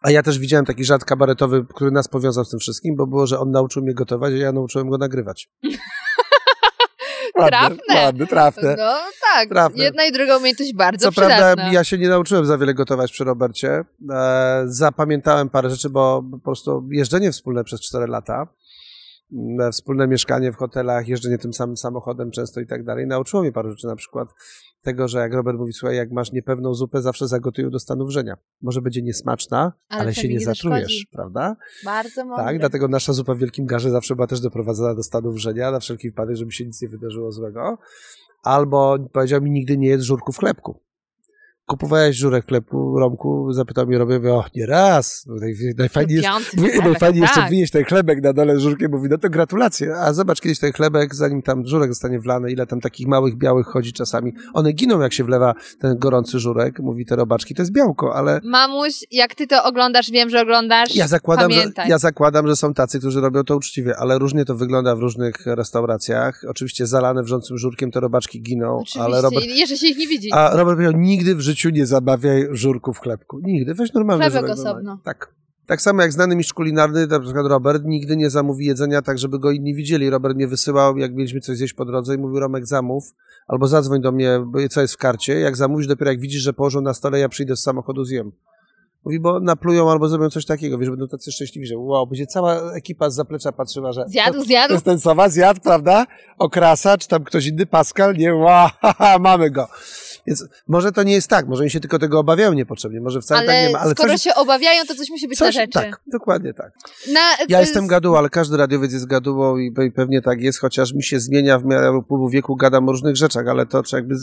A 0.01 0.11
ja 0.11 0.23
też 0.23 0.39
widziałem 0.39 0.65
taki 0.65 0.83
żart 0.83 1.05
kabaretowy, 1.05 1.65
który 1.75 1.91
nas 1.91 2.07
powiązał 2.07 2.45
z 2.45 2.49
tym 2.49 2.59
wszystkim, 2.59 2.95
bo 2.95 3.07
było, 3.07 3.27
że 3.27 3.39
on 3.39 3.51
nauczył 3.51 3.83
mnie 3.83 3.93
gotować, 3.93 4.33
a 4.33 4.37
ja 4.37 4.51
nauczyłem 4.51 4.89
go 4.89 4.97
nagrywać. 4.97 5.49
Trafne. 7.35 7.95
Ładne, 7.95 8.27
trafne. 8.27 8.75
No 8.77 8.99
tak, 9.33 9.49
Trafne. 9.49 9.83
jedna 9.83 10.05
i 10.05 10.11
druga 10.11 10.37
umiejętność 10.37 10.73
bardzo 10.73 11.05
Co 11.05 11.11
przydatna. 11.11 11.37
prawda 11.37 11.71
ja 11.71 11.83
się 11.83 11.97
nie 11.97 12.09
nauczyłem 12.09 12.45
za 12.45 12.57
wiele 12.57 12.73
gotować 12.73 13.11
przy 13.11 13.23
Robercie. 13.23 13.83
E, 14.11 14.63
zapamiętałem 14.65 15.49
parę 15.49 15.69
rzeczy, 15.69 15.89
bo 15.89 16.23
po 16.31 16.39
prostu 16.39 16.87
jeżdżenie 16.91 17.31
wspólne 17.31 17.63
przez 17.63 17.81
4 17.81 18.07
lata 18.07 18.47
wspólne 19.71 20.07
mieszkanie 20.07 20.51
w 20.51 20.55
hotelach, 20.55 21.07
jeżdżenie 21.07 21.37
tym 21.37 21.53
samym 21.53 21.77
samochodem 21.77 22.31
często 22.31 22.61
i 22.61 22.67
tak 22.67 22.83
dalej. 22.83 23.07
Nauczyło 23.07 23.41
mnie 23.41 23.51
paru 23.51 23.69
rzeczy, 23.69 23.87
na 23.87 23.95
przykład 23.95 24.29
tego, 24.83 25.07
że 25.07 25.19
jak 25.19 25.33
Robert 25.33 25.57
mówi, 25.57 25.73
słuchaj, 25.73 25.97
jak 25.97 26.11
masz 26.11 26.31
niepewną 26.31 26.73
zupę, 26.73 27.01
zawsze 27.01 27.27
zagotuj 27.27 27.63
ją 27.63 27.69
do 27.69 27.79
stanu 27.79 28.05
wrzenia. 28.05 28.37
Może 28.61 28.81
będzie 28.81 29.01
niesmaczna, 29.01 29.73
ale, 29.89 30.01
Ale 30.01 30.13
się 30.13 30.27
nie 30.27 30.39
zatrujesz, 30.39 30.81
zaszkodzi. 30.81 31.07
prawda? 31.11 31.55
Bardzo 31.85 32.25
mądre. 32.25 32.45
Tak, 32.45 32.59
dlatego 32.59 32.87
nasza 32.87 33.13
zupa 33.13 33.33
w 33.33 33.37
wielkim 33.37 33.65
garze 33.65 33.89
zawsze 33.89 34.15
była 34.15 34.27
też 34.27 34.41
doprowadzona 34.41 34.95
do 34.95 35.03
stanu 35.03 35.31
wrzenia, 35.31 35.71
na 35.71 35.79
wszelki 35.79 36.09
wypadek, 36.09 36.35
żeby 36.35 36.51
się 36.51 36.65
nic 36.65 36.81
nie 36.81 36.87
wydarzyło 36.87 37.31
złego. 37.31 37.77
Albo 38.43 38.97
powiedział 39.13 39.41
mi, 39.41 39.51
nigdy 39.51 39.77
nie 39.77 39.87
jedz 39.87 40.01
żurku 40.01 40.31
w 40.31 40.37
chlebku. 40.37 40.79
Kupowałeś 41.71 42.15
żurek 42.17 42.43
w 42.45 42.47
chlebku, 42.47 42.99
Romku, 42.99 43.53
zapytał 43.53 43.87
mnie 43.87 43.97
Robię, 43.97 44.15
mówię, 44.17 44.33
o, 44.33 44.43
nie 44.55 44.65
raz, 44.65 45.23
No, 45.27 45.35
naj- 45.35 45.73
najfajniej 45.77 46.15
jest, 46.17 46.29
najfajniej 46.83 47.21
jeszcze 47.21 47.39
tak. 47.41 47.49
wynieść 47.49 47.71
ten 47.71 47.83
chlebek 47.83 48.23
na 48.23 48.33
dole 48.33 48.57
z 48.57 48.59
żurkiem, 48.59 48.91
mówi, 48.91 49.09
no 49.09 49.17
to 49.17 49.29
gratulacje, 49.29 49.95
a 49.95 50.13
zobacz 50.13 50.41
kiedyś 50.41 50.59
ten 50.59 50.71
chlebek, 50.73 51.15
zanim 51.15 51.41
tam 51.41 51.65
żurek 51.65 51.89
zostanie 51.89 52.19
wlany, 52.19 52.51
ile 52.51 52.67
tam 52.67 52.81
takich 52.81 53.07
małych 53.07 53.35
białych 53.37 53.67
chodzi 53.67 53.93
czasami. 53.93 54.33
One 54.53 54.71
giną, 54.73 54.99
jak 54.99 55.13
się 55.13 55.23
wlewa 55.23 55.53
ten 55.79 55.97
gorący 55.97 56.39
żurek, 56.39 56.79
mówi 56.79 57.05
te 57.05 57.15
robaczki, 57.15 57.55
to 57.55 57.61
jest 57.61 57.71
białko, 57.71 58.15
ale 58.15 58.39
Mamuś, 58.43 58.93
jak 59.11 59.35
ty 59.35 59.47
to 59.47 59.63
oglądasz, 59.63 60.11
wiem, 60.11 60.29
że 60.29 60.41
oglądasz. 60.41 60.95
ja 60.95 61.07
zakładam, 61.07 61.51
że, 61.51 61.63
ja 61.87 61.97
zakładam, 61.97 62.47
że 62.47 62.55
są 62.55 62.73
tacy, 62.73 62.99
którzy 62.99 63.21
robią 63.21 63.43
to 63.43 63.55
uczciwie, 63.57 63.97
ale 63.97 64.19
różnie 64.19 64.45
to 64.45 64.55
wygląda 64.55 64.95
w 64.95 64.99
różnych 64.99 65.35
restauracjach. 65.45 66.41
Oczywiście 66.49 66.87
zalane 66.87 67.23
wrzącym 67.23 67.57
żurkiem 67.57 67.91
te 67.91 67.99
robaczki 67.99 68.41
giną, 68.41 68.75
Oczywiście, 68.75 69.01
ale 69.01 69.21
Robert, 69.21 69.45
jeszcze 69.45 69.77
się 69.77 69.87
ich 69.87 69.97
nie 69.97 70.07
widzi. 70.07 70.29
a 70.33 70.49
Robert 70.55 70.77
powiedział, 70.77 70.99
nigdy 71.01 71.35
w 71.35 71.41
życiu 71.41 71.60
nie 71.69 71.85
zabawiaj 71.85 72.47
żurku 72.51 72.93
w 72.93 72.99
chlebku. 72.99 73.39
Nigdy, 73.43 73.73
weź 73.73 73.93
normalny 73.93 74.23
Chlebek 74.23 74.41
żurek. 74.41 74.67
osobno. 74.67 74.99
Tak. 75.03 75.33
Tak 75.65 75.81
samo 75.81 76.01
jak 76.01 76.11
znany 76.11 76.35
mistrz 76.35 76.53
kulinarny, 76.53 77.07
na 77.07 77.19
przykład 77.19 77.45
Robert, 77.47 77.83
nigdy 77.85 78.17
nie 78.17 78.29
zamówi 78.29 78.65
jedzenia 78.65 79.01
tak, 79.01 79.17
żeby 79.17 79.39
go 79.39 79.51
inni 79.51 79.75
widzieli. 79.75 80.09
Robert 80.09 80.35
mnie 80.35 80.47
wysyłał, 80.47 80.97
jak 80.97 81.13
mieliśmy 81.13 81.39
coś 81.39 81.57
zjeść 81.57 81.73
po 81.73 81.85
drodze 81.85 82.15
i 82.15 82.17
mówił, 82.17 82.39
Romek 82.39 82.67
zamów, 82.67 83.03
albo 83.47 83.67
zadzwoń 83.67 84.01
do 84.01 84.11
mnie, 84.11 84.43
bo 84.45 84.59
co 84.69 84.81
jest 84.81 84.93
w 84.93 84.97
karcie. 84.97 85.39
Jak 85.39 85.57
zamówisz, 85.57 85.87
dopiero 85.87 86.11
jak 86.11 86.19
widzisz, 86.19 86.41
że 86.41 86.53
położą 86.53 86.81
na 86.81 86.93
stole, 86.93 87.19
ja 87.19 87.29
przyjdę 87.29 87.55
z 87.55 87.61
samochodu, 87.61 88.03
zjem. 88.03 88.31
Mówi, 89.05 89.19
bo 89.19 89.39
naplują 89.39 89.91
albo 89.91 90.07
zrobią 90.07 90.29
coś 90.29 90.45
takiego, 90.45 90.77
wiesz, 90.77 90.89
będą 90.89 91.07
tacy 91.07 91.31
szczęśliwi, 91.31 91.67
że 91.67 91.77
wow, 91.77 92.07
będzie 92.07 92.25
cała 92.27 92.73
ekipa 92.73 93.09
z 93.09 93.15
zaplecza 93.15 93.51
patrzyła, 93.51 93.91
że 93.91 94.03
Zjadł, 94.07 94.43
zjadł. 94.43 94.67
to 94.67 94.73
jest 94.73 94.85
ten 94.85 94.99
Sowa, 94.99 95.29
zjadł, 95.29 95.59
prawda? 95.61 96.05
Okrasa, 96.37 96.97
czy 96.97 97.07
tam 97.07 97.23
ktoś 97.23 97.45
inny, 97.47 97.65
Pascal, 97.65 98.15
nie, 98.15 98.35
wow, 98.35 98.69
haha, 98.81 99.19
mamy 99.19 99.51
go. 99.51 99.67
Więc 100.27 100.45
może 100.67 100.91
to 100.91 101.03
nie 101.03 101.13
jest 101.13 101.27
tak, 101.27 101.47
może 101.47 101.61
oni 101.61 101.69
się 101.69 101.79
tylko 101.79 101.99
tego 101.99 102.19
obawiają 102.19 102.53
niepotrzebnie, 102.53 103.01
może 103.01 103.21
wcale 103.21 103.39
ale, 103.41 103.47
tak 103.53 103.67
nie 103.67 103.73
ma, 103.73 103.79
ale 103.79 103.91
skoro 103.91 104.09
coś, 104.09 104.21
się 104.21 104.35
obawiają, 104.35 104.85
to 104.85 104.95
coś 104.95 105.09
musi 105.09 105.27
być 105.27 105.39
na 105.39 105.45
coś, 105.45 105.55
rzeczy. 105.55 105.71
tak, 105.73 106.01
dokładnie 106.11 106.53
tak. 106.53 106.71
Na, 107.13 107.19
Ja 107.49 107.57
to 107.57 107.61
jestem 107.61 107.83
jest- 107.83 107.89
gaduł, 107.89 108.15
ale 108.17 108.29
każdy 108.29 108.57
radiowiec 108.57 108.93
jest 108.93 109.05
gadułą 109.05 109.57
i 109.57 109.71
pe- 109.73 109.91
pewnie 109.91 110.21
tak 110.21 110.41
jest, 110.41 110.59
chociaż 110.59 110.93
mi 110.93 111.03
się 111.03 111.19
zmienia 111.19 111.59
w 111.59 111.65
miarę 111.65 111.91
upływu 111.97 112.29
wieku, 112.29 112.55
gadam 112.55 112.89
o 112.89 112.91
różnych 112.91 113.15
rzeczach, 113.17 113.47
ale 113.47 113.65
to 113.65 113.83
czy 113.83 113.95
jakby 113.95 114.15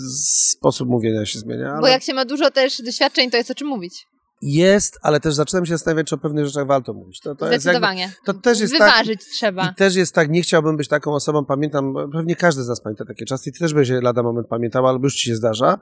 sposób 0.56 0.88
mówienia 0.88 1.26
się 1.26 1.38
zmienia. 1.38 1.70
Ale... 1.72 1.80
Bo 1.80 1.86
jak 1.86 2.02
się 2.02 2.14
ma 2.14 2.24
dużo 2.24 2.50
też 2.50 2.82
doświadczeń, 2.82 3.30
to 3.30 3.36
jest 3.36 3.50
o 3.50 3.54
czym 3.54 3.68
mówić. 3.68 4.06
Jest, 4.42 4.98
ale 5.02 5.20
też 5.20 5.34
zaczynam 5.34 5.66
się 5.66 5.74
zastanawiać, 5.74 6.06
czy 6.06 6.14
o 6.14 6.18
pewnych 6.18 6.46
rzeczach 6.46 6.66
warto 6.66 6.94
mówić. 6.94 7.20
To, 7.20 7.34
to 7.34 7.52
jest 7.52 7.66
jakby, 7.66 7.78
Zdecydowanie. 7.78 8.12
to 8.24 8.34
też 8.34 8.60
jest 8.60 8.78
tak, 8.78 8.90
Wyważyć 8.90 9.20
trzeba. 9.24 9.70
I 9.70 9.74
też 9.74 9.96
jest 9.96 10.14
tak, 10.14 10.30
nie 10.30 10.42
chciałbym 10.42 10.76
być 10.76 10.88
taką 10.88 11.14
osobą, 11.14 11.44
pamiętam, 11.44 11.94
pewnie 12.12 12.36
każdy 12.36 12.62
z 12.62 12.68
nas 12.68 12.80
pamięta 12.80 13.04
takie 13.04 13.24
czasy 13.24 13.50
i 13.50 13.52
ty 13.52 13.58
też 13.58 13.74
będzie 13.74 14.00
lada 14.00 14.22
moment 14.22 14.48
pamiętał, 14.48 14.86
albo 14.86 15.06
już 15.06 15.14
ci 15.14 15.28
się 15.28 15.36
zdarza, 15.36 15.78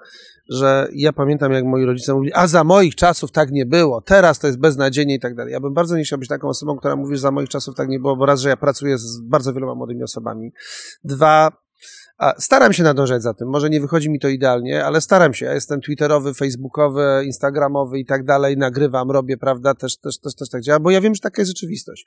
że 0.49 0.89
ja 0.93 1.13
pamiętam, 1.13 1.53
jak 1.53 1.65
moi 1.65 1.85
rodzice 1.85 2.15
mówili, 2.15 2.33
a 2.35 2.47
za 2.47 2.65
moich 2.65 2.95
czasów 2.95 3.33
tak 3.33 3.51
nie 3.51 3.67
było, 3.67 4.01
teraz 4.01 4.39
to 4.39 4.47
jest 4.47 4.59
beznadziejnie 4.59 5.15
i 5.15 5.21
tak 5.21 5.35
dalej. 5.35 5.53
Ja 5.53 5.61
bym 5.61 5.75
bardzo 5.75 5.97
nie 5.97 6.05
chciał 6.05 6.19
być 6.19 6.29
taką 6.29 6.49
osobą, 6.49 6.77
która 6.77 6.97
mówi, 6.97 7.15
że 7.15 7.21
za 7.21 7.31
moich 7.31 7.49
czasów 7.49 7.75
tak 7.75 7.89
nie 7.89 8.01
było, 8.01 8.17
bo 8.17 8.27
raz, 8.27 8.41
że 8.41 8.49
ja 8.49 8.57
pracuję 8.57 8.99
z 8.99 9.21
bardzo 9.21 9.53
wieloma 9.53 9.75
młodymi 9.75 10.03
osobami. 10.03 10.53
Dwa, 11.05 11.66
a 12.19 12.35
staram 12.39 12.73
się 12.73 12.83
nadążać 12.83 13.23
za 13.23 13.35
tym. 13.35 13.49
Może 13.49 13.71
nie 13.71 13.81
wychodzi 13.81 14.11
mi 14.11 14.21
to 14.21 14.29
idealnie, 14.29 14.85
ale 14.85 15.01
staram 15.01 15.35
się. 15.35 15.47
Ja 15.47 15.55
jestem 15.55 15.81
twitterowy, 15.81 16.35
facebookowy, 16.35 17.23
instagramowy 17.25 17.99
i 17.99 18.05
tak 18.05 18.25
dalej. 18.25 18.57
Nagrywam, 18.57 19.11
robię, 19.11 19.37
prawda? 19.37 19.75
Też, 19.75 19.97
też, 19.97 20.19
też, 20.19 20.35
też 20.35 20.49
tak 20.49 20.63
działa, 20.63 20.81
bo 20.81 20.91
ja 20.91 21.01
wiem, 21.01 21.15
że 21.15 21.21
taka 21.21 21.43
jest 21.43 21.51
rzeczywistość. 21.51 22.07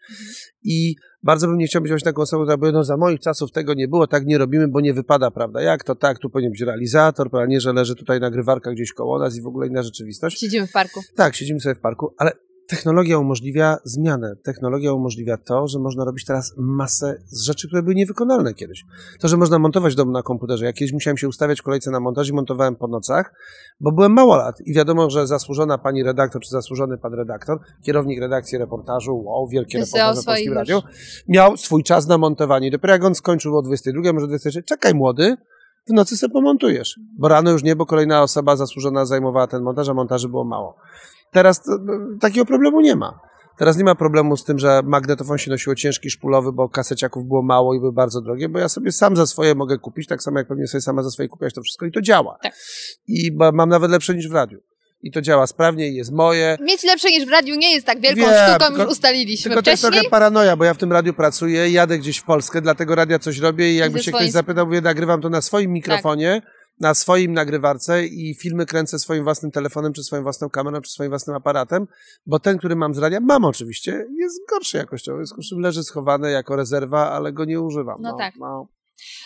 I 0.63 0.95
bardzo 1.23 1.47
bym 1.47 1.57
nie 1.57 1.67
chciał 1.67 1.81
być 1.81 1.91
właśnie 1.91 2.05
taką 2.05 2.21
osobą, 2.21 2.43
która 2.43 2.57
by, 2.57 2.71
no 2.71 2.83
za 2.83 2.97
moich 2.97 3.19
czasów 3.19 3.51
tego 3.51 3.73
nie 3.73 3.87
było, 3.87 4.07
tak 4.07 4.25
nie 4.25 4.37
robimy, 4.37 4.67
bo 4.67 4.81
nie 4.81 4.93
wypada, 4.93 5.31
prawda? 5.31 5.61
Jak 5.61 5.83
to 5.83 5.95
tak? 5.95 6.19
Tu 6.19 6.29
powinien 6.29 6.51
być 6.51 6.61
realizator, 6.61 7.29
prawda? 7.29 7.47
Nie, 7.47 7.61
że 7.61 7.73
leży 7.73 7.95
tutaj 7.95 8.19
nagrywarka 8.19 8.71
gdzieś 8.71 8.93
koło 8.93 9.19
nas 9.19 9.35
i 9.35 9.41
w 9.41 9.47
ogóle 9.47 9.67
inna 9.67 9.83
rzeczywistość. 9.83 10.39
Siedzimy 10.39 10.67
w 10.67 10.71
parku. 10.71 11.01
Tak, 11.15 11.35
siedzimy 11.35 11.59
sobie 11.59 11.75
w 11.75 11.79
parku, 11.79 12.13
ale 12.17 12.31
technologia 12.69 13.17
umożliwia 13.17 13.77
zmianę. 13.83 14.35
Technologia 14.43 14.93
umożliwia 14.93 15.37
to, 15.37 15.67
że 15.67 15.79
można 15.79 16.05
robić 16.05 16.25
teraz 16.25 16.53
masę 16.57 17.17
z 17.25 17.41
rzeczy, 17.41 17.67
które 17.67 17.83
były 17.83 17.95
niewykonalne 17.95 18.53
kiedyś. 18.53 18.85
To, 19.19 19.27
że 19.27 19.37
można 19.37 19.59
montować 19.59 19.93
w 19.93 19.95
domu 19.95 20.11
na 20.11 20.23
komputerze. 20.23 20.65
Ja 20.65 20.73
kiedyś 20.73 20.93
musiałem 20.93 21.17
się 21.17 21.27
ustawiać 21.27 21.59
w 21.59 21.63
kolejce 21.63 21.91
na 21.91 21.99
montaż 21.99 22.29
i 22.29 22.33
montowałem 22.33 22.75
po 22.75 22.87
nocach, 22.87 23.33
bo 23.79 23.91
byłem 23.91 24.13
mało 24.13 24.37
lat 24.37 24.55
i 24.65 24.73
wiadomo, 24.73 25.09
że 25.09 25.27
zasłużona 25.27 25.77
pani 25.77 26.03
redaktor, 26.03 26.41
czy 26.41 26.49
zasłużony 26.49 26.97
pan 26.97 27.13
redaktor, 27.13 27.59
kierownik 27.83 28.19
redakcji 28.19 28.57
reportażu, 28.57 29.23
wow, 29.25 29.47
wielkie 29.47 29.79
reportaże 29.79 30.21
w 30.21 30.25
Polskim. 30.25 30.53
Radiu, 30.53 30.81
miał 31.27 31.57
swój 31.57 31.83
czas 31.83 32.07
na 32.07 32.17
montowanie. 32.17 32.71
Dopiero 32.71 32.93
jak 32.93 33.03
on 33.03 33.15
skończył 33.15 33.57
o 33.57 33.61
22, 33.61 34.13
może 34.13 34.27
23, 34.27 34.63
czekaj 34.63 34.95
młody, 34.95 35.37
w 35.89 35.93
nocy 35.93 36.17
sobie 36.17 36.33
pomontujesz. 36.33 36.99
Bo 37.17 37.27
rano 37.27 37.51
już 37.51 37.63
nie, 37.63 37.75
bo 37.75 37.85
kolejna 37.85 38.21
osoba 38.21 38.55
zasłużona 38.55 39.05
zajmowała 39.05 39.47
ten 39.47 39.63
montaż, 39.63 39.89
a 39.89 39.93
montaży 39.93 40.29
było 40.29 40.45
mało. 40.45 40.75
Teraz 41.31 41.61
no, 41.67 41.97
takiego 42.21 42.45
problemu 42.45 42.81
nie 42.81 42.95
ma. 42.95 43.19
Teraz 43.57 43.77
nie 43.77 43.83
ma 43.83 43.95
problemu 43.95 44.37
z 44.37 44.43
tym, 44.43 44.59
że 44.59 44.81
magnetofon 44.83 45.37
się 45.37 45.51
nosiło 45.51 45.75
ciężki, 45.75 46.09
szpulowy, 46.09 46.51
bo 46.53 46.69
kaseciaków 46.69 47.27
było 47.27 47.41
mało 47.41 47.73
i 47.73 47.79
były 47.79 47.91
bardzo 47.93 48.21
drogie, 48.21 48.49
bo 48.49 48.59
ja 48.59 48.69
sobie 48.69 48.91
sam 48.91 49.15
za 49.15 49.25
swoje 49.25 49.55
mogę 49.55 49.77
kupić, 49.77 50.07
tak 50.07 50.23
samo 50.23 50.39
jak 50.39 50.47
pewnie 50.47 50.67
sobie 50.67 50.81
sama 50.81 51.03
za 51.03 51.09
swoje 51.11 51.29
kupiłaś 51.29 51.53
to 51.53 51.61
wszystko 51.61 51.85
i 51.85 51.91
to 51.91 52.01
działa. 52.01 52.37
Tak. 52.43 52.53
I 53.07 53.31
mam 53.53 53.69
nawet 53.69 53.91
lepsze 53.91 54.15
niż 54.15 54.29
w 54.29 54.33
radiu. 54.33 54.59
I 55.01 55.11
to 55.11 55.21
działa 55.21 55.47
sprawnie 55.47 55.89
i 55.89 55.95
jest 55.95 56.11
moje. 56.11 56.57
Mieć 56.61 56.83
lepsze 56.83 57.09
niż 57.09 57.25
w 57.25 57.29
radiu 57.29 57.55
nie 57.55 57.73
jest 57.73 57.85
tak 57.85 58.01
wielką 58.01 58.21
Wiem, 58.21 58.49
sztuką, 58.49 58.65
tylko- 58.67 58.83
już 58.83 58.91
ustaliliśmy 58.91 59.49
Tylko 59.49 59.63
to 59.63 59.69
jest 59.69 59.83
wcześniej. 59.83 60.01
trochę 60.01 60.11
paranoja, 60.11 60.55
bo 60.55 60.63
ja 60.65 60.73
w 60.73 60.77
tym 60.77 60.91
radiu 60.91 61.13
pracuję, 61.13 61.69
jadę 61.69 61.99
gdzieś 61.99 62.17
w 62.17 62.23
Polskę, 62.23 62.61
dlatego 62.61 62.95
radia 62.95 63.19
coś 63.19 63.37
robię 63.37 63.71
i 63.71 63.75
jakby 63.75 63.97
ze 63.99 64.03
się 64.03 64.11
swoim- 64.11 64.23
ktoś 64.23 64.31
zapytał, 64.31 64.65
mówię, 64.65 64.81
nagrywam 64.81 65.21
to 65.21 65.29
na 65.29 65.41
swoim 65.41 65.71
mikrofonie, 65.71 66.41
na 66.79 66.93
swoim 66.93 67.33
nagrywarce 67.33 68.05
i 68.05 68.35
filmy 68.35 68.65
kręcę 68.65 68.99
swoim 68.99 69.23
własnym 69.23 69.51
telefonem, 69.51 69.93
czy 69.93 70.03
swoją 70.03 70.23
własną 70.23 70.49
kamerą, 70.49 70.81
czy 70.81 70.91
swoim 70.91 71.09
własnym 71.09 71.35
aparatem, 71.35 71.87
bo 72.25 72.39
ten, 72.39 72.57
który 72.57 72.75
mam 72.75 72.93
z 72.93 72.97
radia, 72.97 73.19
mam 73.19 73.45
oczywiście, 73.45 74.05
jest 74.19 74.39
gorszy 74.49 74.77
jakościowo, 74.77 75.19
jest 75.19 75.35
gorszy, 75.35 75.55
leży 75.55 75.83
schowany 75.83 76.31
jako 76.31 76.55
rezerwa, 76.55 77.11
ale 77.11 77.33
go 77.33 77.45
nie 77.45 77.61
używam. 77.61 77.97
No 78.01 78.17
tak. 78.17 78.33
No. 78.39 78.67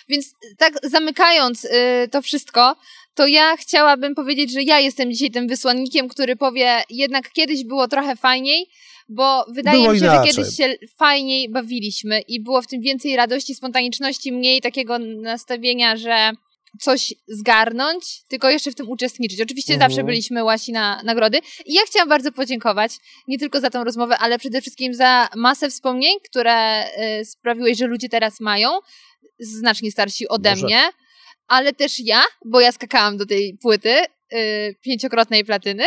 Więc 0.10 0.34
tak 0.58 0.74
zamykając 0.84 1.66
y, 1.66 1.70
to 2.12 2.22
wszystko, 2.22 2.76
to 3.14 3.28
ja 3.28 3.58
chciałabym 3.58 4.16
powiedzieć, 4.16 4.54
że 4.54 4.64
ja 4.64 4.80
jestem 4.80 5.12
dzisiaj 5.12 5.32
tym 5.32 5.48
wysłannikiem, 5.48 6.08
który 6.08 6.36
powie, 6.36 6.82
jednak 6.90 7.32
kiedyś 7.32 7.64
było 7.64 7.88
trochę 7.88 8.16
fajniej, 8.16 8.70
bo 9.10 9.46
wydaje 9.54 9.78
Było 9.82 9.94
mi 9.94 10.00
się, 10.00 10.06
inaczej. 10.06 10.32
że 10.32 10.38
kiedyś 10.38 10.56
się 10.56 10.76
fajniej 10.98 11.50
bawiliśmy 11.50 12.22
i 12.22 12.44
było 12.44 12.62
w 12.62 12.68
tym 12.68 12.82
więcej 12.82 13.16
radości, 13.16 13.56
spontaniczności, 13.56 14.32
mniej 14.32 14.62
takiego 14.62 15.00
nastawienia, 15.00 15.98
że 15.98 16.32
coś 16.80 17.14
zgarnąć, 17.28 18.24
tylko 18.28 18.50
jeszcze 18.50 18.72
w 18.72 18.76
tym 18.76 18.90
uczestniczyć. 18.90 19.42
Oczywiście 19.42 19.74
Mhm. 19.74 19.92
zawsze 19.92 20.04
byliśmy 20.04 20.44
łasi 20.44 20.72
na 20.72 21.04
nagrody. 21.04 21.40
I 21.66 21.74
ja 21.74 21.82
chciałam 21.88 22.10
bardzo 22.10 22.32
podziękować, 22.32 22.92
nie 23.28 23.40
tylko 23.40 23.60
za 23.60 23.70
tą 23.70 23.84
rozmowę, 23.84 24.18
ale 24.18 24.40
przede 24.40 24.62
wszystkim 24.62 24.94
za 24.94 25.30
masę 25.36 25.70
wspomnień, 25.70 26.18
które 26.30 26.86
y, 27.20 27.26
sprawiłeś, 27.26 27.78
że 27.78 27.88
ludzie 27.88 28.10
teraz 28.10 28.40
mają, 28.40 28.70
znacznie 29.40 29.92
starsi 29.92 30.28
ode 30.28 30.50
Może. 30.50 30.66
mnie, 30.66 30.82
ale 31.48 31.74
też 31.74 32.00
ja, 32.00 32.24
bo 32.46 32.60
ja 32.62 32.72
skakałam 32.72 33.18
do 33.18 33.26
tej 33.26 33.58
płyty 33.62 33.96
y, 34.34 34.76
pięciokrotnej 34.82 35.46
platyny. 35.46 35.84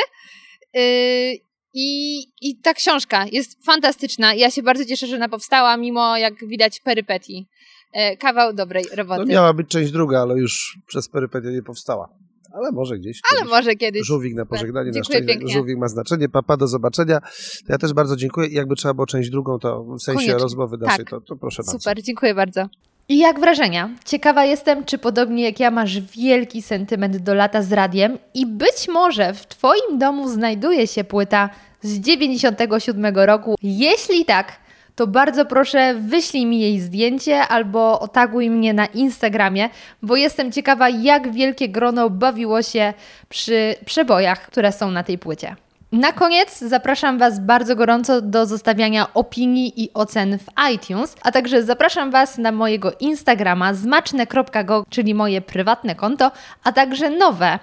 Y, 0.76 1.47
i, 1.78 2.18
I 2.41 2.57
ta 2.57 2.74
książka 2.74 3.26
jest 3.32 3.64
fantastyczna. 3.64 4.34
Ja 4.34 4.51
się 4.51 4.62
bardzo 4.62 4.84
cieszę, 4.84 5.07
że 5.07 5.16
ona 5.16 5.28
powstała, 5.28 5.76
mimo 5.76 6.16
jak 6.16 6.49
widać 6.49 6.80
perypetii. 6.80 7.47
E, 7.93 8.16
kawał 8.16 8.53
dobrej 8.53 8.84
roboty. 8.97 9.20
No, 9.20 9.26
miała 9.26 9.53
być 9.53 9.68
część 9.68 9.93
druga, 9.93 10.20
ale 10.22 10.34
już 10.39 10.78
przez 10.87 11.09
perypetię 11.09 11.49
nie 11.49 11.62
powstała. 11.62 12.09
Ale 12.53 12.72
może 12.72 12.99
gdzieś. 12.99 13.20
Ale 13.30 13.39
kiedyś. 13.39 13.53
może 13.53 13.74
kiedyś. 13.74 14.07
Żółwik 14.07 14.34
na 14.34 14.47
pożegnanie, 14.47 14.87
na 14.87 14.93
Dziękuję 14.93 15.18
szczęście. 15.18 15.34
pięknie. 15.34 15.53
Żółwik 15.55 15.78
ma 15.78 15.89
znaczenie. 15.89 16.28
Papa, 16.28 16.57
do 16.57 16.66
zobaczenia. 16.68 17.20
To 17.66 17.72
ja 17.72 17.78
też 17.78 17.93
bardzo 17.93 18.16
dziękuję. 18.16 18.49
I 18.49 18.55
Jakby 18.55 18.76
trzeba 18.76 18.95
było 18.95 19.07
część 19.07 19.30
drugą, 19.30 19.59
to 19.59 19.84
w 19.84 20.03
sensie 20.03 20.18
Koniecznie. 20.18 20.39
rozmowy 20.43 20.76
naszej, 20.78 20.99
Tak. 21.05 21.11
to, 21.11 21.20
to 21.20 21.37
proszę 21.37 21.62
bardzo. 21.62 21.78
Super, 21.78 22.03
dziękuję 22.03 22.34
bardzo. 22.34 22.66
I 23.09 23.18
jak 23.18 23.41
wrażenia? 23.41 23.91
Ciekawa 24.05 24.45
jestem, 24.45 24.84
czy 24.84 24.99
podobnie 24.99 25.45
jak 25.45 25.61
ja 25.61 25.70
masz 25.70 26.01
wielki 26.01 26.62
sentyment 26.62 27.16
do 27.16 27.34
lata 27.34 27.62
z 27.62 27.72
radiem 27.72 28.18
i 28.34 28.47
być 28.47 28.89
może 28.89 29.34
w 29.34 29.47
Twoim 29.47 29.99
domu 29.99 30.28
znajduje 30.28 30.87
się 30.87 31.05
płyta 31.05 31.51
z 31.82 32.01
97 32.01 33.16
roku. 33.16 33.55
Jeśli 33.62 34.24
tak, 34.24 34.52
to 34.97 35.06
bardzo 35.06 35.47
proszę 35.47 35.94
wyślij 35.94 36.47
mi 36.47 36.60
jej 36.60 36.81
zdjęcie 36.81 37.48
albo 37.48 38.01
otaguj 38.01 38.51
mnie 38.51 38.74
na 38.74 38.86
Instagramie, 38.86 39.68
bo 40.02 40.16
jestem 40.16 40.52
ciekawa, 40.52 40.89
jak 40.89 41.32
wielkie 41.32 41.68
grono 41.68 42.10
bawiło 42.10 42.62
się 42.62 42.94
przy 43.28 43.74
przebojach, 43.85 44.47
które 44.47 44.73
są 44.73 44.90
na 44.90 45.02
tej 45.02 45.18
płycie. 45.18 45.56
Na 45.93 46.12
koniec 46.12 46.59
zapraszam 46.59 47.18
Was 47.18 47.40
bardzo 47.40 47.77
gorąco 47.77 48.20
do 48.20 48.47
zostawiania 48.47 49.14
opinii 49.14 49.82
i 49.85 49.90
ocen 49.94 50.39
w 50.39 50.73
iTunes, 50.74 51.16
a 51.23 51.32
także 51.32 51.62
zapraszam 51.62 52.10
Was 52.10 52.39
na 52.39 52.52
mojego 52.52 52.93
Instagrama 53.01 53.74
zmaczne.go, 53.74 54.85
czyli 54.90 55.14
moje 55.14 55.40
prywatne 55.40 55.94
konto, 55.94 56.32
a 56.64 56.73
także 56.73 57.10
nowe 57.10 57.59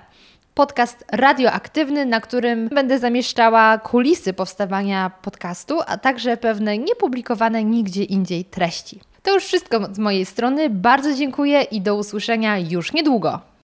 podcast 0.54 1.06
radioaktywny, 1.12 2.06
na 2.06 2.22
którym 2.22 2.70
będę 2.70 3.00
zamieszczała 3.00 3.78
kulisy 3.78 4.34
powstawania 4.34 5.12
podcastu, 5.22 5.80
a 5.88 5.98
także 5.98 6.38
pewne 6.38 6.78
niepublikowane 6.78 7.64
nigdzie 7.64 8.04
indziej 8.04 8.46
treści. 8.46 9.00
To 9.24 9.34
już 9.34 9.44
wszystko 9.44 9.80
z 9.92 10.00
mojej 10.00 10.26
strony. 10.26 10.70
Bardzo 10.70 11.14
dziękuję 11.14 11.62
i 11.62 11.82
do 11.82 11.96
usłyszenia 11.96 12.58
już 12.58 12.94
niedługo. 12.94 13.53